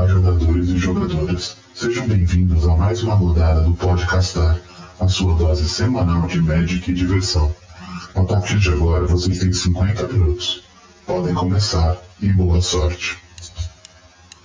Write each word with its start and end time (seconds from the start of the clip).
Olá, 0.00 0.08
jogadores 0.08 0.70
e 0.70 0.78
jogadoras. 0.78 1.56
Sejam 1.74 2.08
bem-vindos 2.08 2.66
a 2.66 2.74
mais 2.74 3.02
uma 3.02 3.14
rodada 3.14 3.60
do 3.60 3.74
Podcastar, 3.74 4.58
a 4.98 5.06
sua 5.06 5.34
dose 5.34 5.68
semanal 5.68 6.26
de 6.26 6.40
Magic 6.40 6.90
e 6.90 6.94
diversão. 6.94 7.54
A 8.14 8.22
partir 8.22 8.58
de 8.58 8.70
agora, 8.70 9.06
vocês 9.06 9.40
têm 9.40 9.52
50 9.52 10.08
minutos. 10.08 10.62
Podem 11.04 11.34
começar 11.34 11.98
e 12.18 12.30
boa 12.30 12.62
sorte. 12.62 13.18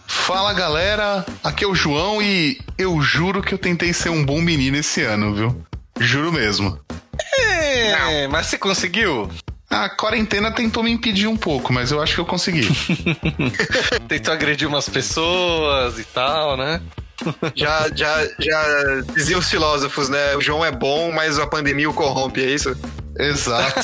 Fala 0.05 0.52
galera, 0.52 1.25
aqui 1.41 1.63
é 1.63 1.67
o 1.67 1.73
João 1.73 2.21
e 2.21 2.59
eu 2.77 2.99
juro 3.01 3.41
que 3.41 3.53
eu 3.53 3.57
tentei 3.57 3.93
ser 3.93 4.09
um 4.09 4.25
bom 4.25 4.41
menino 4.41 4.75
esse 4.75 5.03
ano, 5.03 5.33
viu? 5.33 5.63
Juro 6.01 6.33
mesmo. 6.33 6.77
É, 7.39 8.27
mas 8.27 8.47
você 8.47 8.57
conseguiu? 8.57 9.29
A 9.70 9.89
quarentena 9.89 10.52
tentou 10.52 10.84
me 10.84 10.91
impedir 10.91 11.27
um 11.27 11.36
pouco, 11.36 11.73
mas 11.73 11.91
eu 11.91 12.02
acho 12.02 12.15
que 12.15 12.21
eu 12.21 12.25
consegui. 12.25 12.68
Tentou 14.07 14.34
agredir 14.34 14.68
umas 14.68 14.88
pessoas 14.88 15.97
e 16.00 16.04
tal, 16.04 16.55
né? 16.55 16.82
Já, 17.55 17.88
já, 17.96 18.28
já 18.39 19.01
diziam 19.15 19.39
os 19.39 19.50
filósofos, 19.50 20.10
né? 20.10 20.36
O 20.36 20.41
João 20.41 20.64
é 20.64 20.71
bom, 20.71 21.11
mas 21.11 21.39
a 21.39 21.47
pandemia 21.47 21.89
o 21.89 21.93
corrompe, 21.93 22.43
é 22.43 22.50
isso? 22.50 22.75
Exato. 23.18 23.79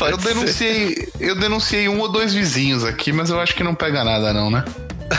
Eu 0.00 0.18
ser. 0.18 0.28
denunciei, 0.28 1.08
eu 1.20 1.34
denunciei 1.34 1.86
um 1.86 2.00
ou 2.00 2.10
dois 2.10 2.32
vizinhos 2.32 2.84
aqui, 2.86 3.12
mas 3.12 3.28
eu 3.28 3.38
acho 3.38 3.54
que 3.54 3.62
não 3.62 3.74
pega 3.74 4.02
nada 4.02 4.32
não, 4.32 4.50
né? 4.50 4.64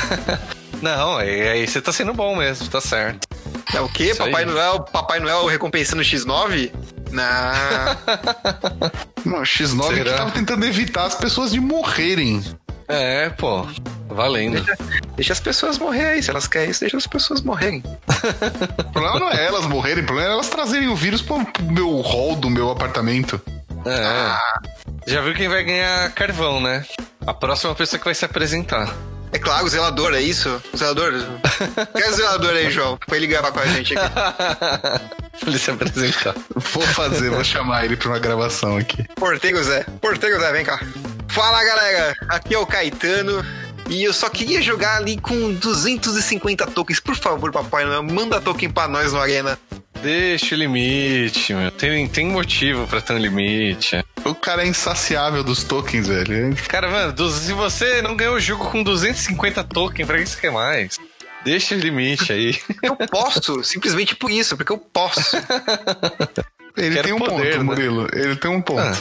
Não, 0.81 1.17
aí 1.17 1.47
aí 1.47 1.67
você 1.67 1.79
tá 1.79 1.91
sendo 1.91 2.11
bom 2.11 2.35
mesmo, 2.35 2.67
tá 2.67 2.81
certo. 2.81 3.27
É 3.71 3.79
o 3.79 3.87
quê? 3.87 4.05
Isso 4.05 4.17
Papai 4.17 4.43
aí. 4.43 4.49
Noel, 4.49 4.79
Papai 4.79 5.19
Noel 5.19 5.45
recompensando 5.45 6.01
o 6.01 6.05
X9? 6.05 6.71
Não. 7.11 7.25
Não, 9.25 9.41
X9 9.41 9.89
que 9.89 9.95
Será? 9.95 10.17
tava 10.17 10.31
tentando 10.31 10.65
evitar 10.65 11.05
as 11.05 11.15
pessoas 11.15 11.51
de 11.51 11.59
morrerem. 11.59 12.43
É, 12.87 13.29
pô, 13.29 13.65
valendo. 14.09 14.65
deixa 15.15 15.31
as 15.31 15.39
pessoas 15.39 15.77
morrer 15.77 16.05
aí. 16.05 16.23
Se 16.23 16.29
elas 16.29 16.47
querem 16.47 16.71
isso, 16.71 16.81
deixa 16.81 16.97
as 16.97 17.07
pessoas 17.07 17.41
morrerem. 17.41 17.83
O 18.79 18.91
problema 18.91 19.19
não 19.19 19.31
é 19.31 19.45
elas 19.45 19.65
morrerem, 19.65 20.03
o 20.03 20.05
problema 20.05 20.29
é 20.29 20.33
elas 20.33 20.49
trazerem 20.49 20.89
o 20.89 20.95
vírus 20.95 21.21
pro 21.21 21.43
pro 21.45 21.63
meu 21.63 22.01
hall 22.01 22.35
do 22.35 22.49
meu 22.49 22.69
apartamento. 22.69 23.39
É. 23.85 24.35
Já 25.07 25.21
viu 25.21 25.33
quem 25.33 25.47
vai 25.47 25.63
ganhar 25.63 26.11
carvão, 26.11 26.59
né? 26.59 26.85
A 27.25 27.33
próxima 27.33 27.73
pessoa 27.73 27.97
que 27.97 28.05
vai 28.05 28.13
se 28.13 28.25
apresentar. 28.25 28.93
É 29.33 29.39
claro, 29.39 29.65
o 29.65 29.69
zelador, 29.69 30.13
é 30.13 30.21
isso? 30.21 30.61
O 30.73 30.77
zelador? 30.77 31.13
Quer 31.95 32.09
o 32.09 32.13
zelador 32.13 32.51
aí, 32.51 32.69
João? 32.69 32.97
Pra 32.97 33.15
ele 33.17 33.27
gravar 33.27 33.51
com 33.51 33.59
a 33.59 33.65
gente 33.65 33.97
aqui. 33.97 34.09
pra 34.13 35.01
ele 35.47 35.57
se 35.57 35.71
apresentar. 35.71 36.35
Vou 36.55 36.83
fazer, 36.83 37.29
vou 37.29 37.43
chamar 37.43 37.85
ele 37.85 37.95
pra 37.95 38.09
uma 38.09 38.19
gravação 38.19 38.77
aqui. 38.77 39.03
Porteiro 39.15 39.63
Zé. 39.63 39.85
Porteiro 40.01 40.39
Zé, 40.39 40.51
vem 40.51 40.65
cá. 40.65 40.79
Fala, 41.29 41.63
galera. 41.63 42.13
Aqui 42.29 42.53
é 42.53 42.57
o 42.59 42.65
Caetano. 42.65 43.45
E 43.89 44.03
eu 44.03 44.13
só 44.13 44.29
queria 44.29 44.61
jogar 44.61 44.97
ali 44.97 45.17
com 45.17 45.53
250 45.53 46.67
tokens. 46.67 46.99
Por 46.99 47.15
favor, 47.15 47.51
Papai 47.51 47.85
Noel, 47.85 48.03
manda 48.03 48.39
token 48.39 48.69
pra 48.69 48.87
nós 48.87 49.11
no 49.11 49.19
Arena. 49.19 49.59
Deixa 50.01 50.55
o 50.55 50.57
limite, 50.57 51.53
meu. 51.53 51.69
Tem, 51.71 52.07
tem 52.07 52.25
motivo 52.25 52.87
pra 52.87 53.01
ter 53.01 53.13
um 53.13 53.17
limite. 53.17 54.03
O 54.25 54.33
cara 54.33 54.63
é 54.63 54.67
insaciável 54.67 55.43
dos 55.43 55.63
tokens, 55.63 56.07
velho. 56.07 56.55
Cara, 56.67 56.89
mano, 56.89 57.29
se 57.31 57.53
você 57.53 58.01
não 58.01 58.15
ganhou 58.15 58.35
o 58.35 58.39
jogo 58.39 58.69
com 58.69 58.81
250 58.81 59.63
tokens, 59.65 60.07
pra 60.07 60.17
que 60.17 60.25
você 60.25 60.39
quer 60.39 60.51
mais? 60.51 60.97
Deixa 61.43 61.75
o 61.75 61.77
limite 61.77 62.31
aí. 62.31 62.59
Eu 62.81 62.95
posso, 62.95 63.63
simplesmente 63.63 64.15
por 64.15 64.31
isso, 64.31 64.55
porque 64.55 64.71
eu 64.71 64.77
posso. 64.77 65.37
Ele 66.77 66.95
Quero 66.95 67.07
tem 67.07 67.13
um 67.13 67.19
poder, 67.19 67.35
ponto, 67.35 67.57
né? 67.57 67.63
Murilo. 67.63 68.07
Ele 68.13 68.35
tem 68.35 68.49
um 68.49 68.61
ponto. 68.61 68.79
Ah, 68.79 68.95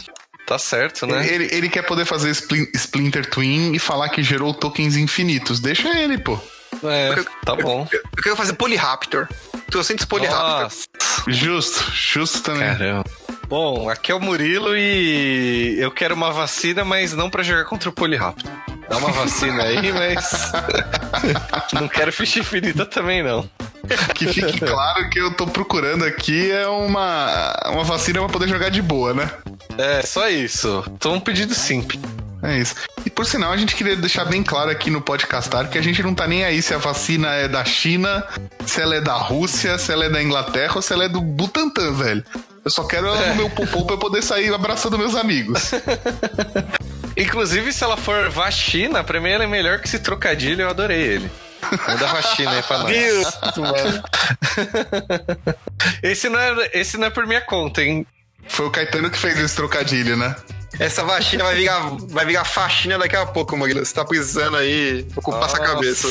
tá 0.51 0.59
certo, 0.59 1.07
né? 1.07 1.25
Ele, 1.33 1.49
ele 1.53 1.69
quer 1.69 1.83
poder 1.83 2.05
fazer 2.05 2.29
Splin- 2.33 2.67
Splinter 2.75 3.25
Twin 3.25 3.73
e 3.73 3.79
falar 3.79 4.09
que 4.09 4.21
gerou 4.21 4.53
tokens 4.53 4.97
infinitos. 4.97 5.61
Deixa 5.61 5.89
ele, 5.97 6.19
pô. 6.19 6.37
É, 6.83 7.15
tá 7.45 7.55
bom. 7.55 7.87
Eu 7.93 8.23
quero 8.23 8.35
fazer 8.37 8.55
Polyraptor. 8.55 9.29
200 9.69 10.05
Polyraptor. 10.07 10.63
Nossa, 10.65 10.87
Justo, 11.29 11.85
justo 11.93 12.41
também. 12.43 12.67
caramba. 12.67 13.05
Bom, 13.49 13.89
aqui 13.89 14.11
é 14.11 14.15
o 14.15 14.21
Murilo 14.21 14.77
e 14.77 15.77
eu 15.79 15.91
quero 15.93 16.15
uma 16.17 16.33
vacina, 16.33 16.85
mas 16.85 17.13
não 17.13 17.31
pra 17.31 17.45
jogar 17.45 17.65
contra 17.67 17.89
o 17.89 17.93
Poliraptor. 17.93 18.51
Dá 18.89 18.97
uma 18.97 19.13
vacina 19.13 19.63
aí, 19.63 19.93
mas. 19.93 20.51
não 21.75 21.87
quero 21.87 22.13
ficha 22.13 22.41
infinita 22.41 22.85
também, 22.85 23.23
não. 23.23 23.49
Que 24.15 24.27
fique 24.27 24.61
claro 24.61 25.09
que 25.09 25.19
eu 25.19 25.33
tô 25.33 25.47
procurando 25.47 26.05
aqui 26.05 26.51
é 26.51 26.67
uma, 26.67 27.55
uma 27.67 27.85
vacina 27.85 28.21
pra 28.21 28.29
poder 28.29 28.49
jogar 28.49 28.69
de 28.71 28.83
boa, 28.83 29.15
né? 29.15 29.31
É, 29.79 30.03
só 30.03 30.29
isso. 30.29 30.85
Tô 30.99 31.13
um 31.13 31.21
pedido 31.21 31.55
simples. 31.55 32.01
É 32.43 32.59
isso. 32.59 32.75
E 33.05 33.11
por 33.11 33.27
sinal, 33.27 33.53
a 33.53 33.57
gente 33.57 33.77
queria 33.77 33.97
deixar 33.97 34.25
bem 34.25 34.43
claro 34.43 34.71
aqui 34.71 34.91
no 34.91 35.01
podcastar 35.01 35.69
que 35.69 35.77
a 35.77 35.83
gente 35.83 36.03
não 36.03 36.15
tá 36.15 36.27
nem 36.27 36.45
aí 36.45 36.63
se 36.63 36.73
a 36.73 36.79
vacina 36.79 37.29
é 37.35 37.47
da 37.47 37.65
China, 37.65 38.27
se 38.65 38.81
ela 38.81 38.95
é 38.95 39.01
da 39.01 39.15
Rússia, 39.15 39.77
se 39.79 39.93
ela 39.93 40.07
é 40.07 40.09
da 40.09 40.23
Inglaterra 40.23 40.73
ou 40.77 40.83
se 40.83 40.93
ela 40.93 41.05
é 41.05 41.09
do 41.09 41.21
Butantan, 41.21 41.93
velho. 41.93 42.25
Eu 42.65 42.71
só 42.71 42.85
quero 42.85 43.07
ela 43.07 43.27
no 43.29 43.37
meu 43.37 43.51
popô 43.51 43.85
pra 43.85 43.95
eu 43.95 43.99
poder 43.99 44.23
sair 44.23 44.53
abraçando 44.53 44.99
meus 44.99 45.15
amigos. 45.15 45.71
Inclusive, 47.17 47.73
se 47.73 47.85
ela 47.85 47.97
for 47.97 48.31
vacina, 48.31 49.05
pra 49.05 49.21
mim 49.21 49.31
ela 49.31 49.45
é 49.45 49.47
melhor 49.47 49.79
que 49.79 49.87
esse 49.87 49.99
trocadilho, 49.99 50.63
eu 50.63 50.71
adorei 50.71 51.01
ele. 51.01 51.31
Manda 51.89 52.07
vacina 52.07 52.51
aí 52.53 52.63
pra 52.63 52.79
nós. 52.79 52.97
Isso, 52.97 53.61
mano. 53.61 54.03
Esse 56.03 56.29
não, 56.29 56.39
é, 56.39 56.71
esse 56.75 56.97
não 56.99 57.07
é 57.07 57.11
por 57.11 57.27
minha 57.27 57.41
conta, 57.41 57.83
hein? 57.83 58.07
Foi 58.49 58.67
o 58.67 58.71
Caetano 58.71 59.11
que 59.11 59.19
fez 59.19 59.39
esse 59.39 59.55
trocadilho, 59.57 60.17
né? 60.17 60.35
Essa 60.79 61.05
vacina 61.05 61.45
vai 61.45 61.55
virar, 61.57 61.81
vai 62.09 62.25
virar 62.27 62.45
faxina 62.45 62.99
daqui 62.99 63.17
a 63.17 63.27
pouco, 63.27 63.57
Murilo. 63.57 63.85
Você 63.85 63.95
tá 63.95 64.05
precisando 64.05 64.57
aí 64.57 65.07
ocupar 65.17 65.45
essa 65.45 65.59
cabeça. 65.59 66.09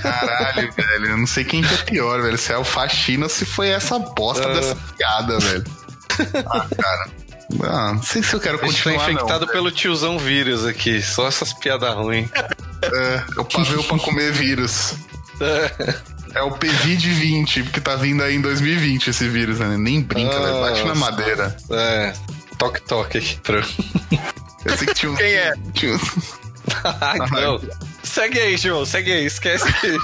Caralho, 0.00 0.72
velho. 0.76 1.06
Eu 1.10 1.16
não 1.18 1.26
sei 1.26 1.44
quem 1.44 1.62
que 1.62 1.74
é 1.74 1.78
pior, 1.78 2.20
velho. 2.22 2.38
Se 2.38 2.52
é 2.52 2.58
o 2.58 2.64
faxina 2.64 3.24
ou 3.24 3.28
se 3.28 3.44
foi 3.44 3.68
essa 3.68 3.98
bosta 3.98 4.48
Ah. 4.48 4.54
dessa 4.54 4.76
piada, 4.96 5.38
velho. 5.38 5.64
Ah, 6.46 6.66
cara. 6.82 7.10
Ah, 7.62 7.92
não 7.94 8.02
sei 8.02 8.22
se 8.22 8.34
eu 8.34 8.40
quero 8.40 8.58
A 8.62 8.66
gente 8.66 8.82
tá 8.82 8.90
continuar, 8.90 9.10
infectado 9.12 9.46
não. 9.46 9.52
pelo 9.52 9.70
tiozão 9.70 10.18
vírus 10.18 10.64
aqui. 10.64 11.02
Só 11.02 11.28
essas 11.28 11.52
piadas 11.52 11.94
ruins. 11.94 12.28
É, 12.82 13.24
eu 13.36 13.44
paveu 13.44 13.82
pra 13.84 13.98
comer 13.98 14.32
vírus. 14.32 14.94
É 16.34 16.42
o 16.42 16.50
PVD-20, 16.50 17.70
que 17.70 17.80
tá 17.80 17.96
vindo 17.96 18.22
aí 18.22 18.36
em 18.36 18.40
2020 18.40 19.08
esse 19.08 19.28
vírus, 19.28 19.58
né? 19.58 19.76
Nem 19.78 20.02
brinca, 20.02 20.38
velho. 20.38 20.60
Bate 20.60 20.84
na 20.84 20.94
madeira. 20.94 21.56
É. 21.70 22.12
Toque, 22.58 22.82
toque 22.82 23.18
aqui. 23.18 23.38
Eu 24.64 24.76
sei 24.76 24.86
que 24.86 24.94
tinha 24.94 25.12
um... 25.12 25.16
Quem 25.16 25.32
é? 25.32 25.54
Tinha 25.72 25.94
um... 25.94 26.00
Ai, 27.00 27.18
não. 27.30 27.60
Segue 28.02 28.40
aí, 28.40 28.56
João. 28.56 28.84
Segue 28.84 29.12
aí. 29.12 29.26
Esquece 29.26 29.72
que. 29.74 29.96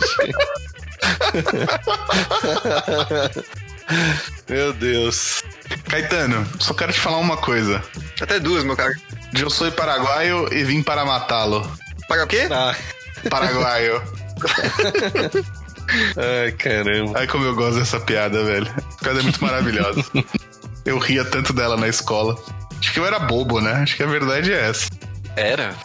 Meu 4.49 4.73
Deus. 4.73 5.43
Caetano, 5.89 6.47
só 6.59 6.75
quero 6.75 6.93
te 6.93 7.01
falar 7.01 7.19
uma 7.19 7.37
coisa. 7.37 7.83
Até 8.21 8.39
duas, 8.39 8.65
meu 8.65 8.77
cara. 8.77 8.93
Eu 9.39 9.51
sou 9.51 9.71
paraguaio 9.73 10.53
e 10.53 10.65
vim 10.65 10.83
para 10.83 11.05
matá-lo. 11.05 11.69
Paga 12.09 12.25
o 12.25 12.27
quê? 12.27 12.49
Ah. 12.51 12.75
Paraguaio. 13.29 14.03
Ai, 16.17 16.53
caramba. 16.53 17.19
Ai, 17.19 17.27
como 17.27 17.45
eu 17.45 17.55
gosto 17.55 17.79
dessa 17.79 18.01
piada, 18.01 18.43
velho. 18.45 18.69
A 18.69 19.05
piada 19.05 19.21
é 19.21 19.23
muito 19.23 19.43
maravilhosa. 19.43 20.05
Eu 20.85 20.99
ria 20.99 21.25
tanto 21.25 21.53
dela 21.53 21.77
na 21.77 21.87
escola. 21.87 22.37
Acho 22.77 22.93
que 22.93 22.99
eu 22.99 23.07
era 23.07 23.21
bobo, 23.21 23.61
né? 23.61 23.71
Acho 23.75 23.95
que 23.95 24.03
a 24.03 24.07
verdade 24.07 24.53
é 24.53 24.69
essa. 24.69 24.89
Era? 25.37 25.77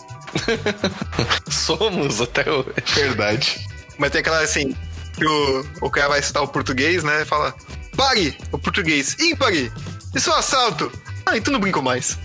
Somos 1.52 2.20
até 2.20 2.50
hoje. 2.52 2.74
Verdade. 2.96 3.68
Mas 4.00 4.10
tem 4.10 4.22
aquela 4.22 4.42
assim, 4.42 4.76
que 5.14 5.24
o, 5.24 5.66
o 5.82 5.92
cara 5.92 6.10
vai 6.10 6.22
citar 6.24 6.42
o 6.42 6.48
português, 6.48 7.04
né? 7.04 7.22
E 7.22 7.26
fala, 7.26 7.54
pare, 7.96 8.36
o 8.52 8.58
português, 8.58 9.16
ímpare, 9.20 9.72
isso 10.16 10.32
é 10.32 10.34
um 10.34 10.38
assalto. 10.38 10.92
Ah, 11.24 11.38
então 11.38 11.54
não 11.54 11.60
brinco 11.60 11.82
mais. 11.84 12.18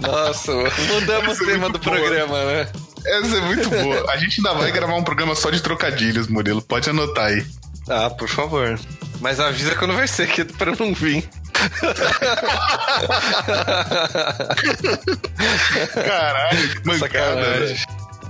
Nossa, 0.00 0.52
mudamos 0.52 1.40
o 1.40 1.44
é 1.44 1.46
tema 1.46 1.70
do 1.70 1.78
boa. 1.78 1.96
programa, 1.96 2.44
né? 2.44 2.68
Essa 3.04 3.36
é 3.36 3.40
muito 3.40 3.68
boa. 3.70 4.10
A 4.10 4.16
gente 4.16 4.38
ainda 4.38 4.54
vai 4.54 4.70
gravar 4.72 4.94
um 4.94 5.04
programa 5.04 5.34
só 5.34 5.50
de 5.50 5.60
trocadilhos, 5.62 6.26
Murilo. 6.28 6.60
Pode 6.62 6.90
anotar 6.90 7.26
aí. 7.26 7.46
Ah, 7.88 8.10
por 8.10 8.28
favor. 8.28 8.78
Mas 9.20 9.40
avisa 9.40 9.74
quando 9.76 9.94
vai 9.94 10.08
ser, 10.08 10.28
que 10.28 10.42
é 10.42 10.44
pra 10.44 10.72
eu 10.72 10.76
não 10.78 10.92
vir. 10.92 11.28
Caralho, 15.94 16.80
que 16.80 16.86
mancada, 16.86 17.08
Sacanagem. 17.08 17.76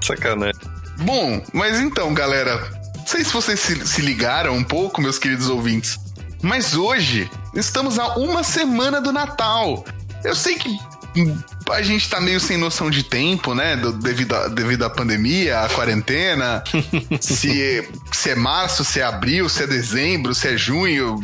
Sacanagem. 0.02 0.60
Bom, 0.98 1.42
mas 1.52 1.80
então, 1.80 2.12
galera. 2.14 2.56
Não 2.96 3.06
sei 3.06 3.24
se 3.24 3.32
vocês 3.32 3.60
se, 3.60 3.86
se 3.86 4.00
ligaram 4.02 4.54
um 4.54 4.64
pouco, 4.64 5.00
meus 5.00 5.18
queridos 5.18 5.48
ouvintes. 5.48 5.98
Mas 6.42 6.74
hoje 6.74 7.30
estamos 7.54 7.98
a 7.98 8.16
uma 8.16 8.42
semana 8.44 9.00
do 9.00 9.12
Natal. 9.12 9.84
Eu 10.24 10.34
sei 10.34 10.56
que 10.56 10.78
a 11.70 11.82
gente 11.82 12.08
tá 12.10 12.20
meio 12.20 12.38
sem 12.38 12.56
noção 12.56 12.90
de 12.90 13.02
tempo, 13.02 13.54
né? 13.54 13.74
do- 13.76 13.92
devido, 13.92 14.34
a, 14.34 14.48
devido 14.48 14.84
à 14.84 14.90
pandemia, 14.90 15.60
à 15.60 15.68
quarentena. 15.68 16.62
se, 17.20 17.88
se 18.12 18.30
é 18.30 18.34
março, 18.34 18.84
se 18.84 19.00
é 19.00 19.02
abril, 19.04 19.48
se 19.48 19.62
é 19.62 19.66
dezembro, 19.66 20.34
se 20.34 20.48
é 20.48 20.56
junho. 20.56 21.18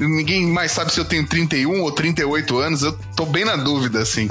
Ninguém 0.00 0.46
mais 0.46 0.72
sabe 0.72 0.92
se 0.92 0.98
eu 0.98 1.04
tenho 1.04 1.26
31 1.26 1.82
ou 1.82 1.92
38 1.92 2.58
anos. 2.58 2.82
Eu 2.82 2.92
tô 3.14 3.24
bem 3.24 3.44
na 3.44 3.56
dúvida, 3.56 4.00
assim. 4.00 4.26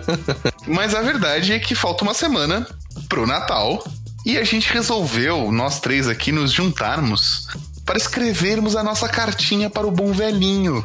Mas 0.66 0.94
a 0.94 1.00
verdade 1.00 1.52
é 1.52 1.58
que 1.58 1.74
falta 1.74 2.04
uma 2.04 2.14
semana 2.14 2.66
pro 3.08 3.26
Natal 3.26 3.82
e 4.24 4.36
a 4.36 4.42
gente 4.44 4.72
resolveu, 4.72 5.52
nós 5.52 5.78
três 5.78 6.08
aqui, 6.08 6.32
nos 6.32 6.50
juntarmos 6.50 7.46
para 7.86 7.96
escrevermos 7.96 8.74
a 8.74 8.82
nossa 8.82 9.08
cartinha 9.08 9.70
para 9.70 9.86
o 9.86 9.90
bom 9.90 10.12
velhinho. 10.12 10.84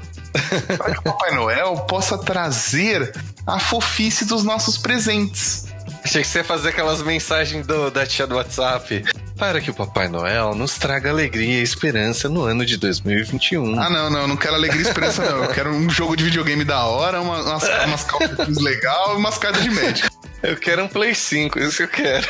para 0.77 0.91
que 0.93 0.99
o 0.99 1.01
Papai 1.01 1.31
Noel 1.31 1.75
possa 1.89 2.17
trazer 2.17 3.11
a 3.45 3.59
fofice 3.59 4.23
dos 4.23 4.43
nossos 4.43 4.77
presentes. 4.77 5.65
Achei 6.03 6.21
que 6.21 6.27
você 6.27 6.39
ia 6.39 6.43
fazer 6.43 6.69
aquelas 6.69 7.01
mensagens 7.01 7.65
do, 7.65 7.91
da 7.91 8.05
tia 8.05 8.25
do 8.25 8.35
WhatsApp. 8.35 9.03
Para 9.37 9.59
que 9.59 9.71
o 9.71 9.73
Papai 9.73 10.07
Noel 10.07 10.53
nos 10.53 10.77
traga 10.77 11.09
alegria 11.09 11.59
e 11.59 11.63
esperança 11.63 12.29
no 12.29 12.43
ano 12.43 12.63
de 12.63 12.77
2021. 12.77 13.79
Ah, 13.79 13.89
não, 13.89 14.09
não, 14.09 14.27
não 14.27 14.37
quero 14.37 14.53
alegria 14.53 14.81
e 14.81 14.85
esperança, 14.85 15.23
não. 15.23 15.43
Eu 15.43 15.49
quero 15.49 15.71
um 15.71 15.89
jogo 15.89 16.15
de 16.15 16.23
videogame 16.23 16.63
da 16.63 16.85
hora, 16.85 17.19
uma, 17.19 17.41
umas, 17.41 17.63
umas 17.85 18.03
calças 18.03 18.57
legal 18.57 19.15
e 19.15 19.17
umas 19.17 19.37
cartas 19.39 19.63
de 19.63 19.71
médico. 19.71 20.10
Eu 20.43 20.57
quero 20.57 20.83
um 20.83 20.87
Play 20.87 21.13
5, 21.13 21.59
isso 21.59 21.77
que 21.77 21.83
eu 21.83 21.87
quero. 21.87 22.27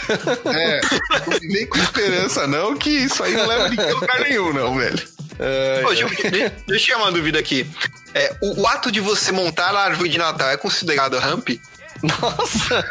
É, 0.53 0.81
não 1.27 1.39
vem 1.39 1.65
com 1.65 1.77
esperança, 1.77 2.45
não, 2.45 2.77
que 2.77 2.89
isso 2.89 3.23
aí 3.23 3.33
não 3.33 3.47
leva 3.47 3.69
ninguém 3.69 3.89
a 3.89 3.93
lugar 3.93 4.19
nenhum, 4.19 4.53
não, 4.53 4.75
velho. 4.75 5.07
É, 5.39 5.81
Ô, 5.85 5.89
deixa, 5.89 6.07
deixa 6.07 6.53
eu 6.67 6.79
tirar 6.79 6.97
uma 6.97 7.11
dúvida 7.11 7.39
aqui. 7.39 7.65
É, 8.13 8.35
o, 8.41 8.61
o, 8.61 8.67
ato 8.67 8.91
de 8.91 8.99
você 8.99 9.31
montar 9.31 9.73
a 9.75 9.83
árvore 9.83 10.09
de 10.09 10.17
Natal 10.17 10.49
é 10.49 10.57
considerado 10.57 11.17
ramp? 11.17 11.49
Nossa! 12.03 12.85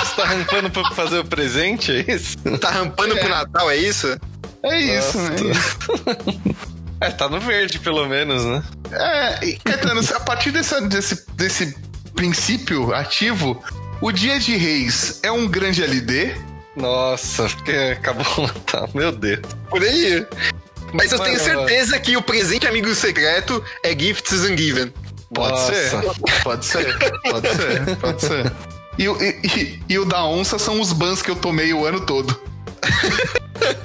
Você 0.00 0.16
tá 0.16 0.24
rampando 0.24 0.70
pra 0.70 0.90
fazer 0.90 1.20
o 1.20 1.24
presente, 1.24 1.92
é 1.92 2.12
isso? 2.12 2.36
Tá 2.60 2.70
rampando 2.70 3.16
é. 3.16 3.20
pro 3.20 3.28
Natal, 3.28 3.70
é 3.70 3.76
isso? 3.76 4.18
É 4.62 4.80
isso, 4.80 5.18
né? 5.18 5.30
É, 7.00 7.10
tá 7.10 7.30
no 7.30 7.40
verde, 7.40 7.78
pelo 7.78 8.06
menos, 8.06 8.44
né? 8.44 8.62
É, 8.92 9.46
e, 9.46 9.56
Caetano, 9.58 10.02
a 10.14 10.20
partir 10.20 10.50
desse, 10.50 10.78
desse, 10.82 11.26
desse 11.32 11.74
princípio 12.14 12.92
ativo, 12.94 13.64
o 14.00 14.12
Dia 14.12 14.38
de 14.38 14.56
Reis 14.56 15.20
é 15.22 15.30
um 15.30 15.46
grande 15.46 15.82
LD? 15.82 16.34
Nossa, 16.76 17.48
porque 17.48 17.72
acabou 17.72 18.48
tá, 18.66 18.88
meu 18.94 19.12
Deus. 19.12 19.40
Por 19.68 19.82
aí. 19.82 20.26
Mas 20.92 21.12
eu 21.12 21.18
tenho 21.18 21.38
certeza 21.38 21.98
que 21.98 22.16
o 22.16 22.22
presente 22.22 22.66
amigo 22.66 22.92
secreto 22.94 23.62
é 23.82 23.96
Gifts 23.96 24.40
and 24.40 24.56
Given. 24.56 24.92
Pode 25.32 25.52
Nossa. 25.52 25.72
ser, 25.72 26.42
pode 26.42 26.66
ser, 26.66 26.98
pode 27.22 27.48
ser, 27.48 27.96
pode 27.96 28.22
ser. 28.22 28.52
E, 28.98 29.04
e, 29.04 29.82
e, 29.88 29.98
o 29.98 30.04
da 30.04 30.24
onça 30.24 30.58
são 30.58 30.80
os 30.80 30.92
bans 30.92 31.22
que 31.22 31.30
eu 31.30 31.36
tomei 31.36 31.72
o 31.72 31.86
ano 31.86 32.00
todo. 32.00 32.38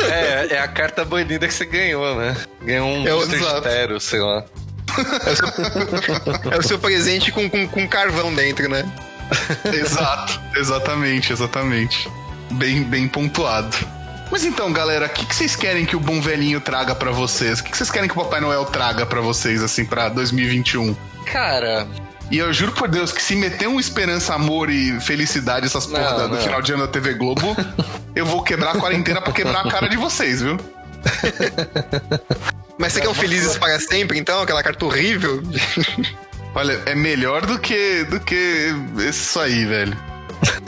É, 0.09 0.55
é 0.55 0.59
a 0.59 0.67
carta 0.67 1.05
banida 1.05 1.47
que 1.47 1.53
você 1.53 1.65
ganhou, 1.65 2.15
né? 2.15 2.35
Ganhou 2.63 2.89
um 2.89 3.07
é 3.07 3.25
sei 3.25 3.39
lá. 3.39 3.61
É 3.65 3.93
o, 3.93 3.99
seu, 3.99 4.25
é 6.51 6.57
o 6.57 6.63
seu 6.63 6.79
presente 6.79 7.31
com, 7.31 7.49
com, 7.49 7.67
com 7.67 7.87
carvão 7.87 8.33
dentro, 8.33 8.67
né? 8.69 8.83
Exato, 9.73 10.39
exatamente, 10.55 11.33
exatamente. 11.33 12.09
Bem, 12.51 12.83
bem 12.83 13.07
pontuado. 13.07 13.75
Mas 14.31 14.43
então, 14.43 14.71
galera, 14.71 15.05
o 15.05 15.09
que, 15.09 15.25
que, 15.25 15.35
vocês 15.35 15.55
querem 15.55 15.85
que 15.85 15.95
o 15.95 15.99
bom 15.99 16.19
velhinho 16.19 16.59
traga 16.59 16.95
para 16.95 17.11
vocês? 17.11 17.59
O 17.59 17.63
que, 17.63 17.71
que, 17.71 17.77
vocês 17.77 17.91
querem 17.91 18.09
que 18.09 18.17
o 18.17 18.23
Papai 18.23 18.41
Noel 18.41 18.65
traga 18.65 19.05
para 19.05 19.21
vocês, 19.21 19.61
assim, 19.61 19.85
pra 19.85 20.09
2021? 20.09 20.95
Cara. 21.25 21.87
E 22.31 22.39
eu 22.39 22.51
juro 22.51 22.71
por 22.71 22.87
Deus 22.87 23.11
que 23.11 23.21
se 23.21 23.35
meter 23.35 23.67
um 23.67 23.79
esperança, 23.79 24.33
amor 24.33 24.69
e 24.69 24.99
felicidade, 24.99 25.67
essas 25.67 25.85
porra 25.85 26.27
do 26.27 26.37
final 26.37 26.61
de 26.61 26.73
ano 26.73 26.85
da 26.85 26.91
TV 26.91 27.13
Globo, 27.13 27.55
eu 28.15 28.25
vou 28.25 28.41
quebrar 28.41 28.71
a 28.71 28.79
quarentena 28.79 29.21
pra 29.21 29.31
quebrar 29.31 29.65
a 29.65 29.69
cara 29.69 29.87
de 29.87 29.95
vocês, 29.95 30.41
viu? 30.41 30.57
Mas 32.77 32.93
você 32.93 32.99
é, 32.99 33.01
quer 33.03 33.09
um 33.09 33.13
Felizes 33.13 33.57
para 33.57 33.79
sempre, 33.79 34.19
então? 34.19 34.41
Aquela 34.41 34.63
carta 34.63 34.85
horrível? 34.85 35.41
Olha, 36.55 36.81
é 36.85 36.95
melhor 36.95 37.45
do 37.45 37.59
que, 37.59 38.05
do 38.05 38.17
que 38.17 38.73
isso 38.97 39.37
aí, 39.41 39.65
velho. 39.65 39.97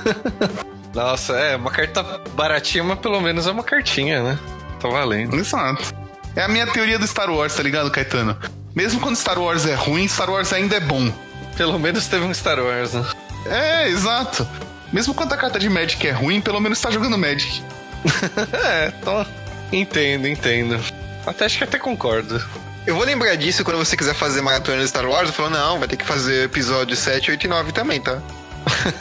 Nossa, 0.93 1.33
é 1.33 1.55
uma 1.55 1.71
carta 1.71 2.03
baratinha, 2.33 2.83
mas 2.83 2.99
pelo 2.99 3.21
menos 3.21 3.47
é 3.47 3.51
uma 3.51 3.63
cartinha, 3.63 4.21
né? 4.21 4.39
Tá 4.81 4.89
valendo. 4.89 5.37
Exato. 5.37 5.95
É 6.35 6.43
a 6.43 6.47
minha 6.49 6.67
teoria 6.67 6.99
do 6.99 7.07
Star 7.07 7.29
Wars, 7.31 7.55
tá 7.55 7.63
ligado, 7.63 7.89
Caetano? 7.89 8.37
Mesmo 8.75 8.99
quando 8.99 9.15
Star 9.15 9.39
Wars 9.39 9.65
é 9.65 9.75
ruim, 9.75 10.07
Star 10.07 10.29
Wars 10.29 10.51
ainda 10.51 10.75
é 10.75 10.79
bom. 10.81 11.11
Pelo 11.55 11.79
menos 11.79 12.05
teve 12.07 12.25
um 12.25 12.33
Star 12.33 12.59
Wars, 12.59 12.93
né? 12.93 13.05
É, 13.45 13.87
exato. 13.87 14.47
Mesmo 14.91 15.13
quando 15.13 15.33
a 15.33 15.37
carta 15.37 15.57
de 15.57 15.69
Magic 15.69 16.05
é 16.05 16.11
ruim, 16.11 16.41
pelo 16.41 16.59
menos 16.59 16.81
tá 16.81 16.91
jogando 16.91 17.17
Magic. 17.17 17.63
é, 18.65 18.91
tô... 18.91 19.25
entendo, 19.71 20.27
entendo. 20.27 20.79
Até 21.25 21.45
acho 21.45 21.57
que 21.57 21.63
até 21.63 21.79
concordo. 21.79 22.43
Eu 22.87 22.95
vou 22.95 23.03
lembrar 23.03 23.35
disso 23.35 23.65
quando 23.65 23.77
você 23.77 23.97
quiser 23.97 24.15
fazer 24.15 24.41
maratona 24.41 24.81
de 24.81 24.87
Star 24.87 25.05
Wars. 25.05 25.27
Eu 25.27 25.35
falo, 25.35 25.49
não, 25.49 25.77
vai 25.77 25.89
ter 25.89 25.97
que 25.97 26.05
fazer 26.05 26.45
episódio 26.45 26.95
7, 26.95 27.31
8 27.31 27.43
e 27.43 27.47
9 27.49 27.71
também, 27.73 27.99
tá? 27.99 28.21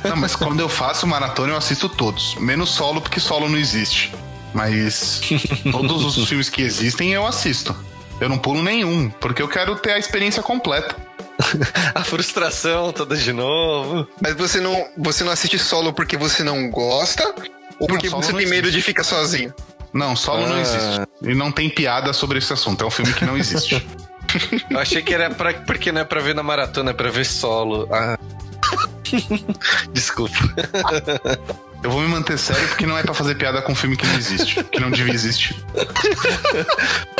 Não, 0.03 0.17
mas 0.17 0.35
quando 0.35 0.59
eu 0.59 0.69
faço 0.69 1.07
maratona, 1.07 1.53
eu 1.53 1.57
assisto 1.57 1.89
todos. 1.89 2.35
Menos 2.35 2.71
solo, 2.71 3.01
porque 3.01 3.21
solo 3.21 3.49
não 3.49 3.57
existe. 3.57 4.13
Mas 4.53 5.21
todos 5.71 6.05
os 6.05 6.29
filmes 6.29 6.49
que 6.49 6.63
existem 6.63 7.13
eu 7.13 7.25
assisto. 7.25 7.77
Eu 8.21 8.29
não 8.29 8.39
pulo 8.39 8.61
nenhum, 8.61 9.09
porque 9.21 9.41
eu 9.41 9.47
quero 9.47 9.77
ter 9.77 9.93
a 9.93 9.99
experiência 10.01 10.43
completa. 10.43 10.97
a 11.95 12.03
frustração 12.03 12.91
toda 12.91 13.17
de 13.17 13.33
novo. 13.33 14.09
Mas 14.21 14.35
você 14.35 14.59
não, 14.59 14.89
você 14.99 15.23
não 15.23 15.31
assiste 15.31 15.61
solo 15.61 15.93
porque 15.93 16.17
você 16.17 16.43
não 16.43 16.69
gosta? 16.71 17.23
Ou 17.79 17.87
porque 17.87 18.11
não, 18.11 18.21
você 18.21 18.33
tem 18.33 18.49
medo 18.49 18.69
de 18.69 18.83
ficar 18.83 19.05
sozinho? 19.05 19.55
Não, 19.93 20.15
solo 20.15 20.45
ah. 20.45 20.49
não 20.49 20.61
existe. 20.61 21.01
E 21.23 21.35
não 21.35 21.51
tem 21.51 21.69
piada 21.69 22.13
sobre 22.13 22.39
esse 22.39 22.53
assunto. 22.53 22.85
É 22.85 22.87
um 22.87 22.91
filme 22.91 23.13
que 23.13 23.25
não 23.25 23.37
existe. 23.37 23.87
Eu 24.71 24.79
achei 24.79 25.03
que 25.03 25.15
era 25.15 25.31
pra, 25.31 25.55
porque 25.55 25.93
não 25.93 26.01
é 26.01 26.05
pra 26.05 26.21
ver 26.21 26.35
na 26.35 26.43
maratona, 26.43 26.91
é 26.91 26.95
pra 26.95 27.11
ver 27.11 27.25
solo. 27.25 27.89
Ah. 27.93 28.19
Desculpa. 29.93 30.37
Eu 31.83 31.91
vou 31.91 32.01
me 32.01 32.09
manter 32.09 32.39
sério 32.39 32.67
porque 32.69 32.87
não 32.87 32.99
é 32.99 33.03
para 33.03 33.15
fazer 33.15 33.37
piada 33.37 33.63
com 33.63 33.73
um 33.73 33.75
filme 33.75 33.97
que 33.97 34.07
não 34.07 34.15
existe, 34.15 34.65
que 34.65 34.81
não 34.81 34.91
devia 34.91 35.15
existir. 35.15 35.55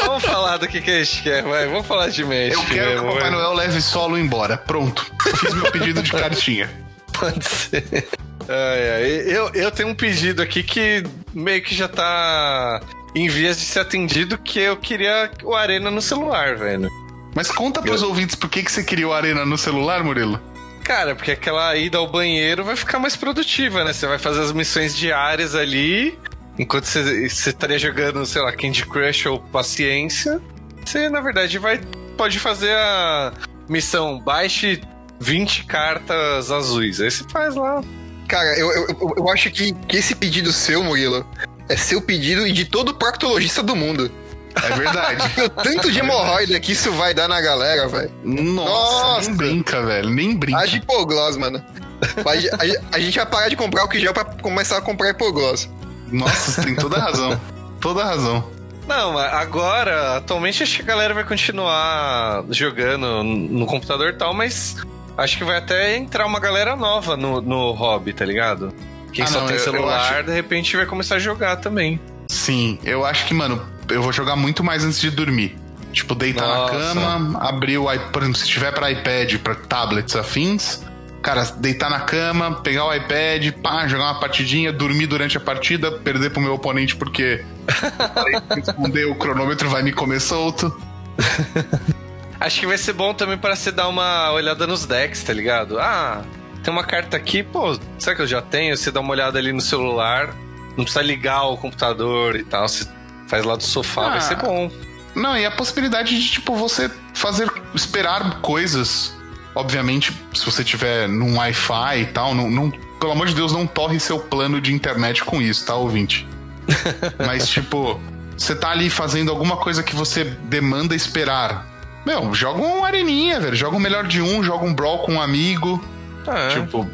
Vamos 0.05 0.25
falar 0.25 0.57
do 0.57 0.67
que, 0.67 0.81
que 0.81 0.91
a 0.91 1.05
gente 1.05 1.23
quer, 1.23 1.43
vai. 1.43 1.67
Vamos 1.69 1.87
falar 1.87 2.09
de 2.09 2.25
México. 2.25 2.63
Eu 2.63 2.67
quero 2.69 3.03
que 3.03 3.07
o 3.07 3.15
Papai 3.15 3.31
Noel 3.31 3.53
leve 3.55 3.81
solo 3.81 4.19
embora. 4.19 4.57
Pronto. 4.57 5.07
Fiz 5.37 5.55
meu 5.55 5.71
pedido 5.71 6.03
de 6.03 6.11
cartinha. 6.11 6.69
Pode 7.13 7.45
ser. 7.45 8.09
Ai. 8.49 9.25
Eu, 9.27 9.51
eu 9.55 9.71
tenho 9.71 9.89
um 9.89 9.95
pedido 9.95 10.43
aqui 10.43 10.63
que 10.63 11.03
meio 11.35 11.63
que 11.63 11.75
já 11.75 11.89
tá 11.89 12.81
em 13.15 13.29
vias 13.29 13.59
de 13.59 13.65
ser 13.65 13.81
atendido, 13.81 14.39
que 14.39 14.61
eu 14.61 14.77
queria 14.77 15.31
o 15.43 15.55
Arena 15.55 15.91
no 15.91 16.03
celular, 16.03 16.57
velho. 16.57 16.91
Mas 17.35 17.51
conta 17.51 17.83
pros 17.83 18.03
eu... 18.03 18.09
ouvintes 18.09 18.35
por 18.35 18.49
que, 18.49 18.63
que 18.63 18.71
você 18.71 18.85
queria 18.85 19.09
o 19.09 19.13
Arena 19.13 19.45
no 19.45 19.59
celular, 19.59 20.05
Murilo? 20.05 20.41
Cara, 20.85 21.17
porque 21.17 21.33
aquela 21.33 21.75
ida 21.77 21.99
ao 21.99 22.07
banheiro 22.07 22.65
vai 22.65 22.77
ficar 22.77 22.99
mais 22.99 23.17
produtiva, 23.17 23.83
né? 23.85 23.93
Você 23.93 24.07
vai 24.07 24.19
fazer 24.19 24.41
as 24.41 24.53
missões 24.53 24.97
diárias 24.97 25.55
ali, 25.55 26.17
enquanto 26.59 26.85
você, 26.85 27.29
você 27.29 27.51
estaria 27.51 27.79
jogando, 27.79 28.25
sei 28.25 28.41
lá, 28.41 28.53
Candy 28.53 28.87
Crush 28.87 29.27
ou 29.27 29.41
Paciência. 29.41 30.41
Você, 30.85 31.09
na 31.09 31.21
verdade, 31.21 31.59
vai 31.59 31.81
pode 32.17 32.39
fazer 32.39 32.73
a 32.73 33.33
missão 33.69 34.19
baixe 34.19 34.81
20 35.21 35.65
cartas 35.65 36.51
azuis. 36.51 37.01
Aí 37.01 37.11
você 37.11 37.25
faz 37.25 37.55
lá. 37.55 37.83
Cara, 38.27 38.59
eu, 38.59 38.73
eu, 38.73 39.15
eu 39.17 39.29
acho 39.31 39.51
que, 39.51 39.73
que 39.73 39.97
esse 39.97 40.15
pedido 40.15 40.53
seu, 40.53 40.83
Murilo, 40.83 41.27
é 41.69 41.77
seu 41.77 42.01
pedido 42.01 42.47
e 42.47 42.53
de 42.53 42.65
todo 42.65 42.95
proctologista 42.95 43.63
do 43.63 43.77
mundo. 43.77 44.11
É 44.55 44.75
verdade. 44.75 45.23
o 45.45 45.49
tanto 45.49 45.93
de 45.93 45.99
hemorroida 45.99 46.59
que 46.59 46.73
isso 46.73 46.91
vai 46.93 47.13
dar 47.13 47.29
na 47.29 47.41
galera, 47.41 47.87
velho. 47.89 48.11
Nossa, 48.25 48.71
Nossa, 48.71 49.29
nem 49.29 49.37
brinca, 49.37 49.83
velho. 49.83 50.11
Nem 50.11 50.37
brinca. 50.37 50.61
A 50.61 50.67
de 50.67 50.77
hipoglós, 50.79 51.37
mano. 51.37 51.63
A, 52.01 52.97
a, 52.97 53.01
gente 53.01 53.17
vai 53.17 53.27
parar 53.27 53.49
de 53.49 53.57
comprar 53.57 53.85
o 53.85 53.89
que 53.89 54.01
já 54.01 54.13
pra 54.13 54.25
começar 54.25 54.79
a 54.79 54.81
comprar 54.81 55.11
hipoglós. 55.11 55.69
Nossa, 56.11 56.53
você 56.53 56.63
tem 56.63 56.75
toda 56.75 56.97
a 56.97 57.01
razão. 57.01 57.41
Toda 57.81 58.03
a 58.03 58.07
razão. 58.07 58.57
Não, 58.87 59.19
agora, 59.19 60.17
atualmente 60.17 60.63
acho 60.63 60.77
que 60.77 60.83
a 60.83 60.87
galera 60.87 61.13
vai 61.13 61.25
continuar 61.25 62.45
jogando 62.51 63.25
no 63.25 63.67
computador 63.67 64.11
e 64.11 64.13
tal, 64.13 64.33
mas 64.33 64.77
acho 65.17 65.39
que 65.39 65.45
vai 65.45 65.57
até 65.57 65.97
entrar 65.97 66.27
uma 66.27 66.41
galera 66.41 66.77
nova 66.77 67.17
no, 67.17 67.41
no 67.41 67.73
hobby, 67.73 68.13
tá 68.13 68.25
ligado? 68.25 68.73
Quem 69.13 69.25
ah, 69.25 69.29
só 69.29 69.41
não, 69.41 69.47
tem 69.47 69.57
eu, 69.57 69.63
celular, 69.63 70.13
eu 70.13 70.19
acho... 70.19 70.27
de 70.27 70.33
repente 70.33 70.77
vai 70.77 70.87
começar 70.87 71.17
a 71.17 71.19
jogar 71.19 71.57
também. 71.57 71.99
Sim, 72.29 72.79
eu 72.85 73.05
acho 73.05 73.27
que, 73.27 73.35
mano, 73.35 73.65
eu 73.89 74.03
vou 74.03 74.13
jogar 74.13 74.37
muito 74.37 74.63
mais 74.63 74.85
antes 74.85 75.01
de 75.01 75.11
dormir. 75.11 75.57
Tipo, 75.93 76.15
deitar 76.15 76.47
Nossa. 76.47 76.75
na 76.75 76.81
cama, 76.81 77.39
abrir 77.41 77.79
o 77.79 77.91
iPad, 77.91 78.11
por 78.11 78.23
exemplo, 78.23 78.39
se 78.39 78.47
tiver 78.47 78.71
para 78.73 78.91
iPad, 78.91 79.37
para 79.39 79.55
tablets 79.55 80.15
afins, 80.15 80.85
cara, 81.23 81.43
deitar 81.57 81.89
na 81.89 82.01
cama, 82.01 82.61
pegar 82.63 82.85
o 82.85 82.95
iPad, 82.95 83.53
pá, 83.63 83.89
jogar 83.89 84.05
uma 84.05 84.21
partidinha, 84.21 84.71
dormir 84.73 85.07
durante 85.07 85.39
a 85.39 85.41
partida, 85.41 85.91
perder 85.91 86.31
pro 86.31 86.41
meu 86.43 86.53
oponente 86.53 86.95
porque 86.95 87.43
responder 88.55 89.07
o 89.07 89.15
cronômetro 89.15 89.71
vai 89.71 89.83
me 89.83 89.93
comer 89.93 90.21
solto. 90.21 90.77
Acho 92.39 92.61
que 92.61 92.67
vai 92.67 92.79
ser 92.79 92.93
bom 92.93 93.15
também 93.15 93.39
para 93.39 93.57
você 93.57 93.73
dar 93.73 93.89
uma 93.89 94.33
olhada 94.33 94.67
nos 94.67 94.87
decks, 94.87 95.23
tá 95.23 95.33
ligado? 95.33 95.79
Ah, 95.79 96.23
tem 96.63 96.73
uma 96.73 96.85
carta 96.85 97.17
aqui, 97.17 97.43
pô, 97.43 97.79
será 97.99 98.15
que 98.15 98.23
eu 98.23 98.27
já 98.27 98.43
tenho? 98.43 98.77
Você 98.77 98.91
dá 98.91 99.01
uma 99.01 99.11
olhada 99.11 99.39
ali 99.39 99.53
no 99.53 99.61
celular, 99.61 100.35
não 100.77 100.85
precisa 100.85 101.03
ligar 101.03 101.45
o 101.45 101.57
computador 101.57 102.37
e 102.37 102.45
tal, 102.45 102.69
você 102.69 102.87
faz 103.27 103.45
lá 103.45 103.57
do 103.57 103.63
sofá, 103.63 104.07
ah, 104.07 104.11
vai 104.11 104.21
ser 104.21 104.37
bom. 104.37 104.71
Não, 105.15 105.37
e 105.37 105.47
a 105.47 105.51
possibilidade 105.51 106.19
de, 106.21 106.31
tipo, 106.31 106.55
você 106.55 106.91
fazer, 107.15 107.51
esperar 107.75 108.41
coisas 108.43 109.17
Obviamente, 109.57 110.13
se 110.35 110.45
você 110.45 110.63
tiver 110.63 111.09
num 111.09 111.39
Wi-Fi 111.39 112.01
e 112.03 112.05
tal, 112.05 112.35
não, 112.35 112.51
não, 112.51 112.71
pelo 112.71 113.13
amor 113.13 113.27
de 113.27 113.35
Deus, 113.35 113.53
não 113.53 113.67
torre 113.67 113.99
seu 113.99 114.19
plano 114.19 114.61
de 114.61 114.71
internet 114.75 115.25
com 115.25 115.41
isso, 115.41 115.65
tá, 115.65 115.75
ouvinte? 115.75 116.29
Mas, 117.27 117.49
tipo, 117.49 117.99
você 118.37 118.55
tá 118.55 118.69
ali 118.69 118.91
fazendo 118.91 119.31
alguma 119.31 119.57
coisa 119.57 119.83
que 119.83 119.97
você 119.97 120.25
demanda 120.25 120.95
esperar. 120.95 121.67
Meu, 122.07 122.33
joga 122.33 122.61
um 122.63 122.85
areninha, 122.85 123.41
velho. 123.41 123.57
Joga 123.57 123.77
um 123.77 123.81
melhor 123.81 124.07
de 124.07 124.23
um, 124.23 124.43
joga 124.43 124.65
um 124.65 124.73
brawl 124.73 125.01
com 125.01 125.15
um 125.15 125.21
amigo. 125.21 125.85
É. 126.27 126.49
Tipo, 126.55 126.87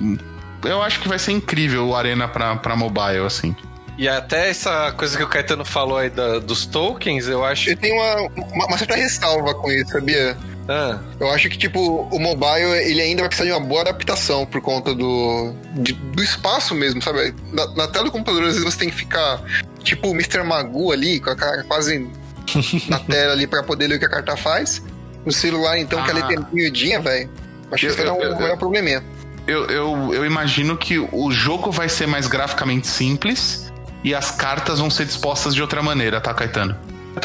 eu 0.64 0.82
acho 0.82 1.00
que 1.00 1.08
vai 1.08 1.18
ser 1.18 1.32
incrível 1.32 1.86
o 1.88 1.94
Arena 1.94 2.26
pra, 2.26 2.56
pra 2.56 2.74
mobile, 2.74 3.26
assim. 3.26 3.54
E 3.98 4.08
até 4.08 4.48
essa 4.48 4.90
coisa 4.92 5.16
que 5.18 5.22
o 5.22 5.28
Caetano 5.28 5.64
falou 5.66 5.98
aí 5.98 6.08
da- 6.08 6.38
dos 6.38 6.64
tokens, 6.64 7.28
eu 7.28 7.44
acho. 7.44 7.68
Eu 7.70 7.76
tenho 7.76 7.94
uma, 7.94 8.22
uma, 8.54 8.66
uma 8.66 8.78
certa 8.78 8.96
ressalva 8.96 9.54
com 9.54 9.70
isso, 9.70 9.92
sabia? 9.92 10.36
Ah, 10.68 10.98
Eu 11.20 11.30
acho 11.30 11.48
que, 11.50 11.58
tipo, 11.58 12.08
o 12.10 12.18
mobile, 12.18 12.70
ele 12.84 13.02
ainda 13.02 13.20
vai 13.22 13.28
precisar 13.28 13.46
de 13.50 13.52
uma 13.54 13.60
boa 13.66 13.82
adaptação 13.82 14.46
por 14.46 14.60
conta 14.62 14.94
do, 14.94 15.52
de- 15.74 15.92
do 15.92 16.22
espaço 16.22 16.74
mesmo, 16.74 17.02
sabe? 17.02 17.34
Na, 17.52 17.66
na 17.74 17.88
tela 17.88 18.06
do 18.06 18.10
computador, 18.12 18.44
às 18.44 18.54
vezes 18.54 18.64
você 18.64 18.78
tem 18.78 18.88
que 18.88 18.96
ficar, 18.96 19.42
tipo, 19.82 20.08
o 20.08 20.12
Mr. 20.14 20.42
Magoo 20.42 20.90
ali, 20.92 21.20
com 21.20 21.28
a 21.30 21.36
cara 21.36 21.62
quase 21.64 22.08
na 22.88 22.98
tela 23.00 23.32
ali 23.32 23.46
pra 23.46 23.62
poder 23.62 23.88
ler 23.88 23.96
o 23.96 23.98
que 23.98 24.06
a 24.06 24.10
carta 24.10 24.36
faz. 24.36 24.82
No 25.24 25.32
celular, 25.32 25.78
então, 25.78 26.02
que 26.02 26.10
a 26.10 26.14
Ah. 26.26 26.32
é 26.32 26.36
miudinha, 26.52 27.00
velho. 27.00 27.30
Acho 27.70 27.80
que 27.80 27.86
isso 27.86 27.96
vai 27.96 28.06
dar 28.06 28.12
um, 28.14 28.22
Eu- 28.22 28.40
eu- 28.40 28.54
um 28.54 28.58
probleminha. 28.58 29.02
Eu, 29.46 29.66
eu, 29.66 30.14
eu 30.14 30.24
imagino 30.24 30.76
que 30.76 30.98
o 30.98 31.30
jogo 31.32 31.70
vai 31.72 31.88
ser 31.88 32.06
mais 32.06 32.26
graficamente 32.28 32.86
simples 32.86 33.72
e 34.04 34.14
as 34.14 34.30
cartas 34.30 34.78
vão 34.78 34.88
ser 34.90 35.04
dispostas 35.04 35.54
de 35.54 35.60
outra 35.62 35.82
maneira, 35.82 36.20
tá, 36.20 36.32
Caetano? 36.32 36.76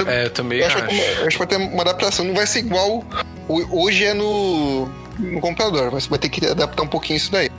é, 0.08 0.26
eu 0.26 0.30
também 0.32 0.60
Eu 0.60 0.68
acho, 0.68 0.78
acho. 0.78 0.88
que 0.88 0.96
vai 0.96 0.98
ter 0.98 1.06
uma- 1.16 1.22
eu 1.22 1.28
acho 1.28 1.32
que 1.32 1.38
vai 1.38 1.48
ter 1.48 1.56
uma 1.58 1.82
adaptação. 1.84 2.26
Não 2.26 2.34
vai 2.34 2.48
ser 2.48 2.60
igual 2.60 3.04
hoje 3.48 4.04
é 4.04 4.14
no, 4.14 4.88
no 5.20 5.40
computador. 5.40 5.92
Mas 5.92 6.08
vai 6.08 6.20
ter 6.20 6.30
que 6.30 6.46
adaptar 6.46 6.84
um 6.84 6.88
pouquinho 6.88 7.18
isso 7.18 7.32
daí. 7.32 7.50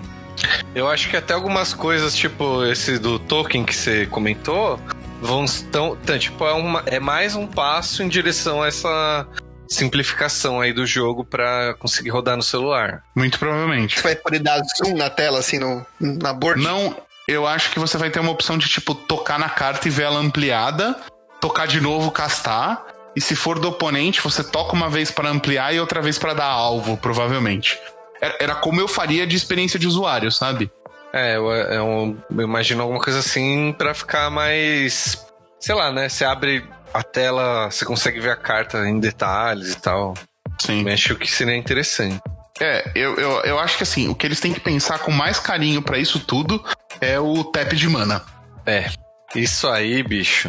Eu 0.74 0.88
acho 0.88 1.08
que 1.08 1.16
até 1.16 1.34
algumas 1.34 1.72
coisas, 1.74 2.14
tipo 2.14 2.64
esse 2.64 2.98
do 2.98 3.18
token 3.18 3.64
que 3.64 3.74
você 3.74 4.06
comentou, 4.06 4.78
vão 5.22 5.44
tão, 5.72 5.96
tão 5.96 6.18
tipo, 6.18 6.44
é, 6.46 6.52
uma, 6.52 6.82
é 6.86 7.00
mais 7.00 7.34
um 7.34 7.46
passo 7.46 8.02
em 8.02 8.08
direção 8.08 8.62
a 8.62 8.68
essa 8.68 9.26
simplificação 9.68 10.60
aí 10.60 10.72
do 10.72 10.86
jogo 10.86 11.24
pra 11.24 11.74
conseguir 11.78 12.10
rodar 12.10 12.36
no 12.36 12.42
celular. 12.42 13.02
Muito 13.14 13.38
provavelmente. 13.38 13.96
Você 13.96 14.02
vai 14.02 14.16
poder 14.16 14.38
dar 14.40 14.60
zoom 14.76 14.96
na 14.96 15.10
tela, 15.10 15.38
assim, 15.38 15.58
no, 15.58 15.84
na 16.00 16.32
board. 16.32 16.62
Não, 16.62 16.96
eu 17.26 17.46
acho 17.46 17.70
que 17.70 17.78
você 17.78 17.96
vai 17.98 18.10
ter 18.10 18.20
uma 18.20 18.30
opção 18.32 18.56
de, 18.58 18.68
tipo, 18.68 18.94
tocar 18.94 19.38
na 19.38 19.48
carta 19.48 19.86
e 19.88 19.90
ver 19.90 20.04
ela 20.04 20.18
ampliada, 20.18 20.96
tocar 21.40 21.66
de 21.66 21.80
novo, 21.80 22.10
castar. 22.10 22.84
E 23.16 23.20
se 23.20 23.34
for 23.34 23.58
do 23.58 23.68
oponente, 23.68 24.20
você 24.22 24.44
toca 24.44 24.74
uma 24.74 24.88
vez 24.88 25.10
para 25.10 25.28
ampliar 25.28 25.74
e 25.74 25.80
outra 25.80 26.00
vez 26.00 26.18
para 26.18 26.34
dar 26.34 26.46
alvo, 26.46 26.96
provavelmente. 26.96 27.78
Era, 28.40 28.54
como 28.54 28.80
eu 28.80 28.88
faria 28.88 29.26
de 29.26 29.36
experiência 29.36 29.78
de 29.78 29.86
usuário, 29.86 30.30
sabe? 30.30 30.70
É, 31.12 31.36
eu, 31.36 31.50
eu- 31.50 32.16
eu 32.30 32.42
imagino 32.42 32.82
alguma 32.82 33.00
coisa 33.00 33.18
assim 33.20 33.74
pra 33.78 33.94
ficar 33.94 34.30
mais. 34.30 35.24
Sei 35.58 35.74
lá, 35.74 35.90
né? 35.90 36.08
Você 36.08 36.24
abre 36.24 36.64
a 36.92 37.02
tela, 37.02 37.70
você 37.70 37.84
consegue 37.84 38.20
ver 38.20 38.30
a 38.30 38.36
carta 38.36 38.78
em 38.88 38.98
detalhes 39.00 39.72
e 39.72 39.80
tal. 39.80 40.14
Sim. 40.60 40.86
Eu 40.86 40.92
acho 40.92 41.14
que 41.16 41.30
seria 41.30 41.56
interessante. 41.56 42.20
É, 42.60 42.90
eu, 42.94 43.14
eu, 43.16 43.30
eu 43.42 43.58
acho 43.58 43.76
que 43.76 43.84
assim, 43.84 44.08
o 44.08 44.14
que 44.14 44.26
eles 44.26 44.40
têm 44.40 44.52
que 44.52 44.58
pensar 44.60 44.98
com 44.98 45.12
mais 45.12 45.38
carinho 45.38 45.80
pra 45.80 45.96
isso 45.98 46.18
tudo 46.18 46.62
é 47.00 47.18
o 47.20 47.44
tap 47.44 47.72
de 47.72 47.88
mana. 47.88 48.22
É, 48.66 48.90
isso 49.34 49.68
aí, 49.68 50.02
bicho. 50.02 50.48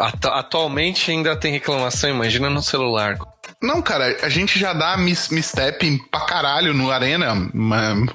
Atu- 0.00 0.28
atualmente 0.28 1.10
ainda 1.12 1.36
tem 1.36 1.52
reclamação, 1.52 2.10
imagina 2.10 2.50
no 2.50 2.60
celular. 2.60 3.16
Não, 3.62 3.80
cara, 3.80 4.16
a 4.22 4.28
gente 4.28 4.58
já 4.58 4.72
dá 4.72 4.96
mis, 4.96 5.28
misstep 5.28 5.98
pra 6.10 6.22
caralho 6.22 6.74
no 6.74 6.90
Arena, 6.90 7.32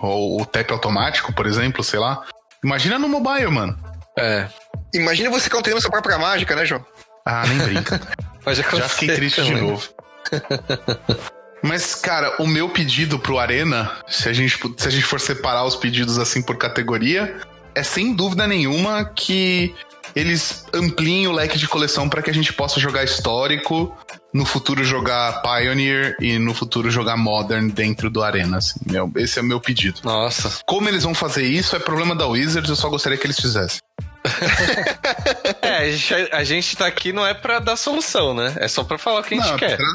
ou 0.01 0.41
o 0.41 0.45
tap 0.45 0.69
automático, 0.71 1.31
por 1.31 1.47
exemplo, 1.47 1.81
sei 1.83 1.99
lá. 1.99 2.23
Imagina 2.63 2.99
no 2.99 3.07
mobile, 3.07 3.47
mano. 3.47 3.77
É, 4.19 4.45
Imagina 4.93 5.29
você 5.29 5.49
contando 5.49 5.79
sua 5.79 5.89
própria 5.89 6.17
mágica, 6.17 6.53
né, 6.53 6.65
João? 6.65 6.85
Ah, 7.25 7.45
nem 7.47 7.57
brinca. 7.59 8.01
Já 8.75 8.89
fiquei 8.89 9.15
triste 9.15 9.41
de 9.41 9.51
também. 9.51 9.63
novo. 9.63 9.87
Mas, 11.63 11.93
cara, 11.93 12.41
o 12.41 12.47
meu 12.47 12.69
pedido 12.69 13.19
pro 13.19 13.37
Arena, 13.37 13.91
se 14.07 14.27
a, 14.27 14.33
gente, 14.33 14.57
se 14.77 14.87
a 14.87 14.91
gente 14.91 15.05
for 15.05 15.19
separar 15.19 15.63
os 15.63 15.75
pedidos 15.75 16.17
assim 16.17 16.41
por 16.41 16.57
categoria, 16.57 17.39
é 17.75 17.83
sem 17.83 18.15
dúvida 18.15 18.47
nenhuma 18.47 19.05
que 19.05 19.75
eles 20.15 20.65
ampliem 20.73 21.27
o 21.27 21.31
leque 21.31 21.59
de 21.59 21.67
coleção 21.67 22.09
para 22.09 22.21
que 22.23 22.31
a 22.31 22.33
gente 22.33 22.51
possa 22.51 22.79
jogar 22.79 23.03
histórico, 23.03 23.95
no 24.33 24.45
futuro 24.45 24.83
jogar 24.83 25.41
Pioneer 25.41 26.15
e 26.19 26.39
no 26.39 26.53
futuro 26.53 26.89
jogar 26.89 27.17
Modern 27.17 27.69
dentro 27.69 28.09
do 28.09 28.23
Arena. 28.23 28.57
Assim, 28.57 28.79
meu, 28.85 29.11
esse 29.15 29.39
é 29.39 29.41
o 29.41 29.45
meu 29.45 29.59
pedido. 29.59 29.99
Nossa, 30.03 30.61
Como 30.65 30.87
eles 30.89 31.03
vão 31.03 31.13
fazer 31.13 31.43
isso 31.43 31.75
é 31.75 31.79
problema 31.79 32.15
da 32.15 32.27
Wizards, 32.27 32.69
eu 32.69 32.75
só 32.75 32.89
gostaria 32.89 33.17
que 33.17 33.25
eles 33.25 33.39
fizessem. 33.39 33.79
é, 35.61 35.77
a 35.77 35.91
gente, 35.91 36.13
a 36.31 36.43
gente 36.43 36.75
tá 36.77 36.85
aqui 36.87 37.11
não 37.13 37.25
é 37.25 37.33
pra 37.33 37.59
dar 37.59 37.75
solução, 37.75 38.33
né? 38.33 38.53
É 38.57 38.67
só 38.67 38.83
pra 38.83 38.97
falar 38.97 39.21
o 39.21 39.23
que 39.23 39.33
a 39.33 39.37
gente 39.37 39.47
Não, 39.47 39.55
é 39.55 39.59
quer. 39.59 39.77
pra, 39.77 39.85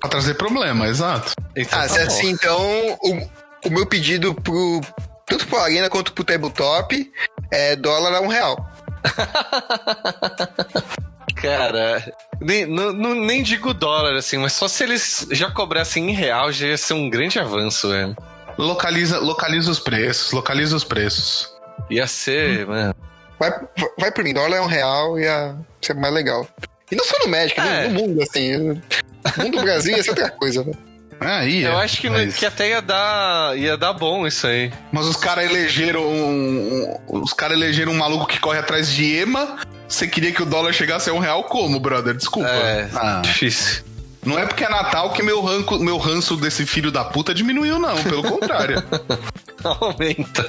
pra 0.00 0.10
trazer 0.10 0.34
problema, 0.34 0.86
exato. 0.86 1.32
Então, 1.56 1.78
Ah, 1.78 1.82
tá 1.82 1.88
se 1.88 1.98
é 1.98 2.06
bom. 2.06 2.12
assim, 2.12 2.30
então, 2.30 2.98
o, 3.02 3.30
o 3.66 3.70
meu 3.70 3.86
pedido 3.86 4.34
pro. 4.34 4.80
Tanto 5.26 5.46
pro 5.46 5.58
Arena 5.58 5.88
quanto 5.88 6.12
pro 6.12 6.24
Tabletop 6.24 7.10
é 7.52 7.76
dólar 7.76 8.14
a 8.16 8.20
um 8.20 8.26
real. 8.28 8.68
Cara, 11.36 12.12
nem, 12.40 12.66
não- 12.66 13.14
nem 13.14 13.42
digo 13.42 13.72
dólar, 13.72 14.14
assim, 14.16 14.36
mas 14.38 14.52
só 14.52 14.68
se 14.68 14.82
eles 14.84 15.26
já 15.30 15.50
cobrassem 15.50 16.10
em 16.10 16.14
real 16.14 16.52
já 16.52 16.66
ia 16.66 16.76
ser 16.76 16.94
um 16.94 17.08
grande 17.08 17.38
avanço, 17.38 17.88
velho. 17.88 18.16
Localiza, 18.58 19.18
localiza 19.20 19.70
os 19.70 19.78
preços, 19.78 20.32
localiza 20.32 20.76
os 20.76 20.84
preços. 20.84 21.48
Ia 21.88 22.06
ser, 22.06 22.66
mano. 22.66 22.94
Vai, 23.40 23.50
vai 23.98 24.12
por 24.12 24.22
mim, 24.22 24.34
dólar 24.34 24.58
é 24.58 24.60
um 24.60 24.66
real 24.66 25.18
e 25.18 25.22
ia 25.22 25.56
ser 25.80 25.94
mais 25.94 26.12
legal. 26.14 26.46
E 26.92 26.94
não 26.94 27.04
só 27.04 27.16
no 27.24 27.28
Magic, 27.30 27.58
né? 27.58 27.86
É. 27.86 27.88
no 27.88 27.94
mundo, 28.00 28.22
assim. 28.22 28.56
No 28.58 28.74
mundo 29.44 29.56
do 29.58 29.62
Brasil 29.62 29.96
ia 29.96 30.02
ser 30.02 30.10
outra 30.10 30.30
coisa, 30.30 30.62
né? 30.62 30.72
Aí, 31.22 31.62
Eu 31.64 31.72
é, 31.78 31.84
acho 31.84 32.00
que, 32.00 32.08
mas, 32.08 32.34
que 32.36 32.46
até 32.46 32.68
ia 32.70 32.80
dar, 32.80 33.56
ia 33.56 33.76
dar 33.76 33.92
bom 33.92 34.26
isso 34.26 34.46
aí. 34.46 34.72
mas 34.90 35.04
os 35.06 35.16
caras 35.16 35.44
elegeram 35.44 36.02
um, 36.02 36.96
um- 37.08 37.20
os 37.22 37.32
caras 37.34 37.56
elegeram 37.56 37.92
um 37.92 37.96
maluco 37.98 38.26
que 38.26 38.38
corre 38.40 38.58
atrás 38.58 38.88
de 38.90 39.16
EMA. 39.18 39.58
Você 39.86 40.06
queria 40.06 40.32
que 40.32 40.42
o 40.42 40.46
dólar 40.46 40.72
chegasse 40.72 41.10
a 41.10 41.12
um 41.12 41.18
real 41.18 41.44
como, 41.44 41.78
brother? 41.80 42.14
Desculpa. 42.14 42.48
É, 42.48 42.88
Ah, 42.94 43.20
difícil. 43.22 43.82
não 44.24 44.38
é 44.38 44.46
porque 44.46 44.64
é 44.64 44.68
Natal 44.70 45.12
que 45.12 45.22
meu, 45.22 45.42
ranco, 45.42 45.78
meu 45.78 45.98
ranço 45.98 46.36
desse 46.36 46.64
filho 46.64 46.90
da 46.90 47.04
puta 47.04 47.34
diminuiu, 47.34 47.78
não. 47.78 48.02
Pelo 48.02 48.22
contrário. 48.22 48.82
Aumenta. 49.64 50.46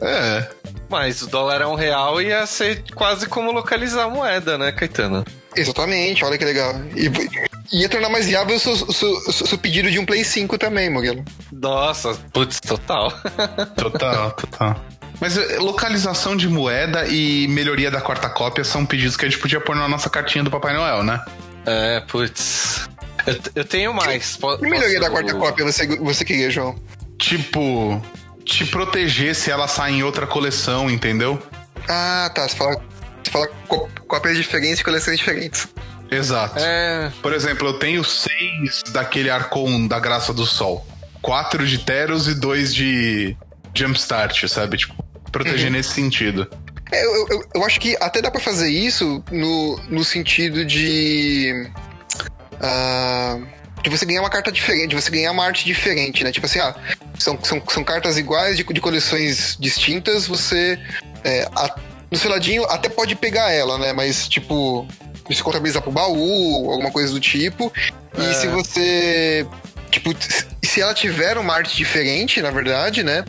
É. 0.00 0.48
Mas 0.88 1.22
o 1.22 1.26
dólar 1.28 1.62
é 1.62 1.66
um 1.66 1.74
real 1.74 2.20
ia 2.20 2.46
ser 2.46 2.84
quase 2.94 3.26
como 3.26 3.50
localizar 3.52 4.04
a 4.04 4.10
moeda, 4.10 4.56
né, 4.58 4.70
Caetano? 4.72 5.24
Exatamente, 5.56 6.24
olha 6.24 6.36
que 6.36 6.44
legal. 6.44 6.74
E 6.94 7.80
ia 7.80 7.88
tornar 7.88 8.08
mais 8.08 8.26
viável 8.26 8.56
o 8.56 8.58
seu, 8.60 8.72
o 8.72 8.92
seu- 8.92 9.32
seu 9.46 9.58
pedido 9.58 9.90
de 9.90 9.98
um 9.98 10.04
Play 10.04 10.24
5 10.24 10.58
também, 10.58 10.90
Murilo. 10.90 11.24
Nossa, 11.52 12.14
putz, 12.32 12.60
total. 12.60 13.12
Total, 13.76 14.32
total. 14.32 14.84
Mas 15.20 15.36
eh, 15.38 15.58
localização 15.58 16.36
de 16.36 16.48
moeda 16.48 17.06
e 17.06 17.46
melhoria 17.48 17.88
da 17.90 18.00
quarta 18.00 18.28
cópia 18.28 18.64
são 18.64 18.84
pedidos 18.84 19.16
que 19.16 19.24
a 19.24 19.28
gente 19.28 19.40
podia 19.40 19.60
pôr 19.60 19.76
na 19.76 19.88
nossa 19.88 20.10
cartinha 20.10 20.42
do 20.42 20.50
Papai 20.50 20.74
Noel, 20.74 21.02
né? 21.04 21.24
É, 21.64 22.00
putz. 22.00 22.88
Eu, 23.26 23.38
eu 23.54 23.64
tenho 23.64 23.94
mais. 23.94 24.36
Que 24.36 24.62
melhoria 24.68 24.98
posso- 24.98 25.00
da 25.00 25.10
quarta 25.10 25.34
cópia 25.34 25.64
você, 25.64 25.86
você 25.98 26.24
queria, 26.24 26.50
João? 26.50 26.74
Tipo, 27.16 28.02
te 28.44 28.64
proteger 28.66 29.34
se 29.34 29.50
ela 29.50 29.66
sai 29.68 29.92
em 29.92 30.02
outra 30.02 30.26
coleção, 30.26 30.90
entendeu? 30.90 31.40
Ah, 31.88 32.30
tá. 32.34 32.48
Você 32.48 32.56
fala, 32.56 32.76
você 33.22 33.30
fala 33.30 33.48
có- 33.68 33.88
cópias 34.06 34.36
diferentes 34.36 34.80
e 34.80 34.84
coleções 34.84 35.18
diferentes. 35.18 35.66
Exato. 36.10 36.56
É, 36.58 37.10
Por 37.22 37.32
exemplo, 37.32 37.68
eu 37.68 37.78
tenho 37.78 38.04
seis 38.04 38.82
daquele 38.92 39.30
Arcon 39.30 39.86
da 39.86 39.98
Graça 39.98 40.32
do 40.32 40.46
Sol. 40.46 40.86
Quatro 41.22 41.66
de 41.66 41.78
Teros 41.78 42.28
e 42.28 42.34
dois 42.34 42.74
de 42.74 43.36
Jumpstart, 43.74 44.46
sabe? 44.46 44.76
Tipo, 44.76 44.94
proteger 45.32 45.70
nesse 45.70 45.90
sentido. 45.94 46.46
É, 46.92 47.04
eu, 47.04 47.26
eu, 47.30 47.44
eu 47.56 47.64
acho 47.64 47.80
que 47.80 47.96
até 48.00 48.20
dá 48.20 48.30
pra 48.30 48.40
fazer 48.40 48.68
isso 48.68 49.24
no, 49.32 49.80
no 49.88 50.04
sentido 50.04 50.64
de. 50.64 51.68
ah, 52.60 53.38
de 53.84 53.90
você 53.90 54.06
ganhar 54.06 54.22
uma 54.22 54.30
carta 54.30 54.50
diferente, 54.50 54.88
de 54.88 54.94
você 54.96 55.10
ganhar 55.10 55.30
uma 55.30 55.44
arte 55.44 55.62
diferente, 55.64 56.24
né? 56.24 56.32
Tipo 56.32 56.46
assim, 56.46 56.58
ah, 56.58 56.74
são, 57.18 57.38
são, 57.42 57.62
são 57.68 57.84
cartas 57.84 58.16
iguais 58.16 58.56
de, 58.56 58.64
de 58.64 58.80
coleções 58.80 59.56
distintas, 59.60 60.26
você. 60.26 60.78
é, 61.22 61.46
a- 61.54 61.76
no 62.10 62.18
seladinho 62.18 62.64
até 62.64 62.88
pode 62.88 63.14
pegar 63.14 63.50
ela, 63.50 63.76
né? 63.78 63.92
Mas, 63.92 64.26
tipo, 64.26 64.86
você 65.28 65.42
contabiliza 65.42 65.80
pro 65.82 65.90
baú, 65.92 66.70
alguma 66.70 66.90
coisa 66.90 67.12
do 67.12 67.20
tipo. 67.20 67.70
E 68.16 68.34
se 68.34 68.46
você. 68.46 69.46
Tipo, 69.90 70.14
se- 70.62 70.80
ela 70.80 70.94
tiver 70.94 71.36
uma 71.38 71.54
arte 71.54 71.76
diferente, 71.76 72.40
na 72.40 72.50
verdade, 72.50 73.02
né? 73.02 73.24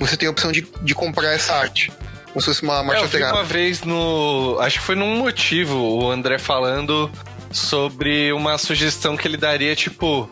Você 0.00 0.16
tem 0.16 0.26
a 0.26 0.30
opção 0.30 0.50
de, 0.50 0.66
de 0.82 0.94
comprar 0.94 1.32
essa 1.32 1.52
arte. 1.54 1.92
Como 2.28 2.40
se 2.40 2.46
fosse 2.46 2.62
uma 2.62 2.80
É, 2.80 2.82
marcha 2.82 3.02
eu 3.04 3.08
vi 3.08 3.22
uma 3.22 3.44
vez 3.44 3.82
no. 3.82 4.56
Acho 4.60 4.78
que 4.78 4.84
foi 4.86 4.94
num 4.94 5.16
motivo 5.16 5.76
o 5.76 6.10
André 6.10 6.38
falando 6.38 7.10
sobre 7.50 8.32
uma 8.32 8.58
sugestão 8.58 9.16
que 9.16 9.26
ele 9.26 9.36
daria, 9.36 9.74
tipo. 9.74 10.28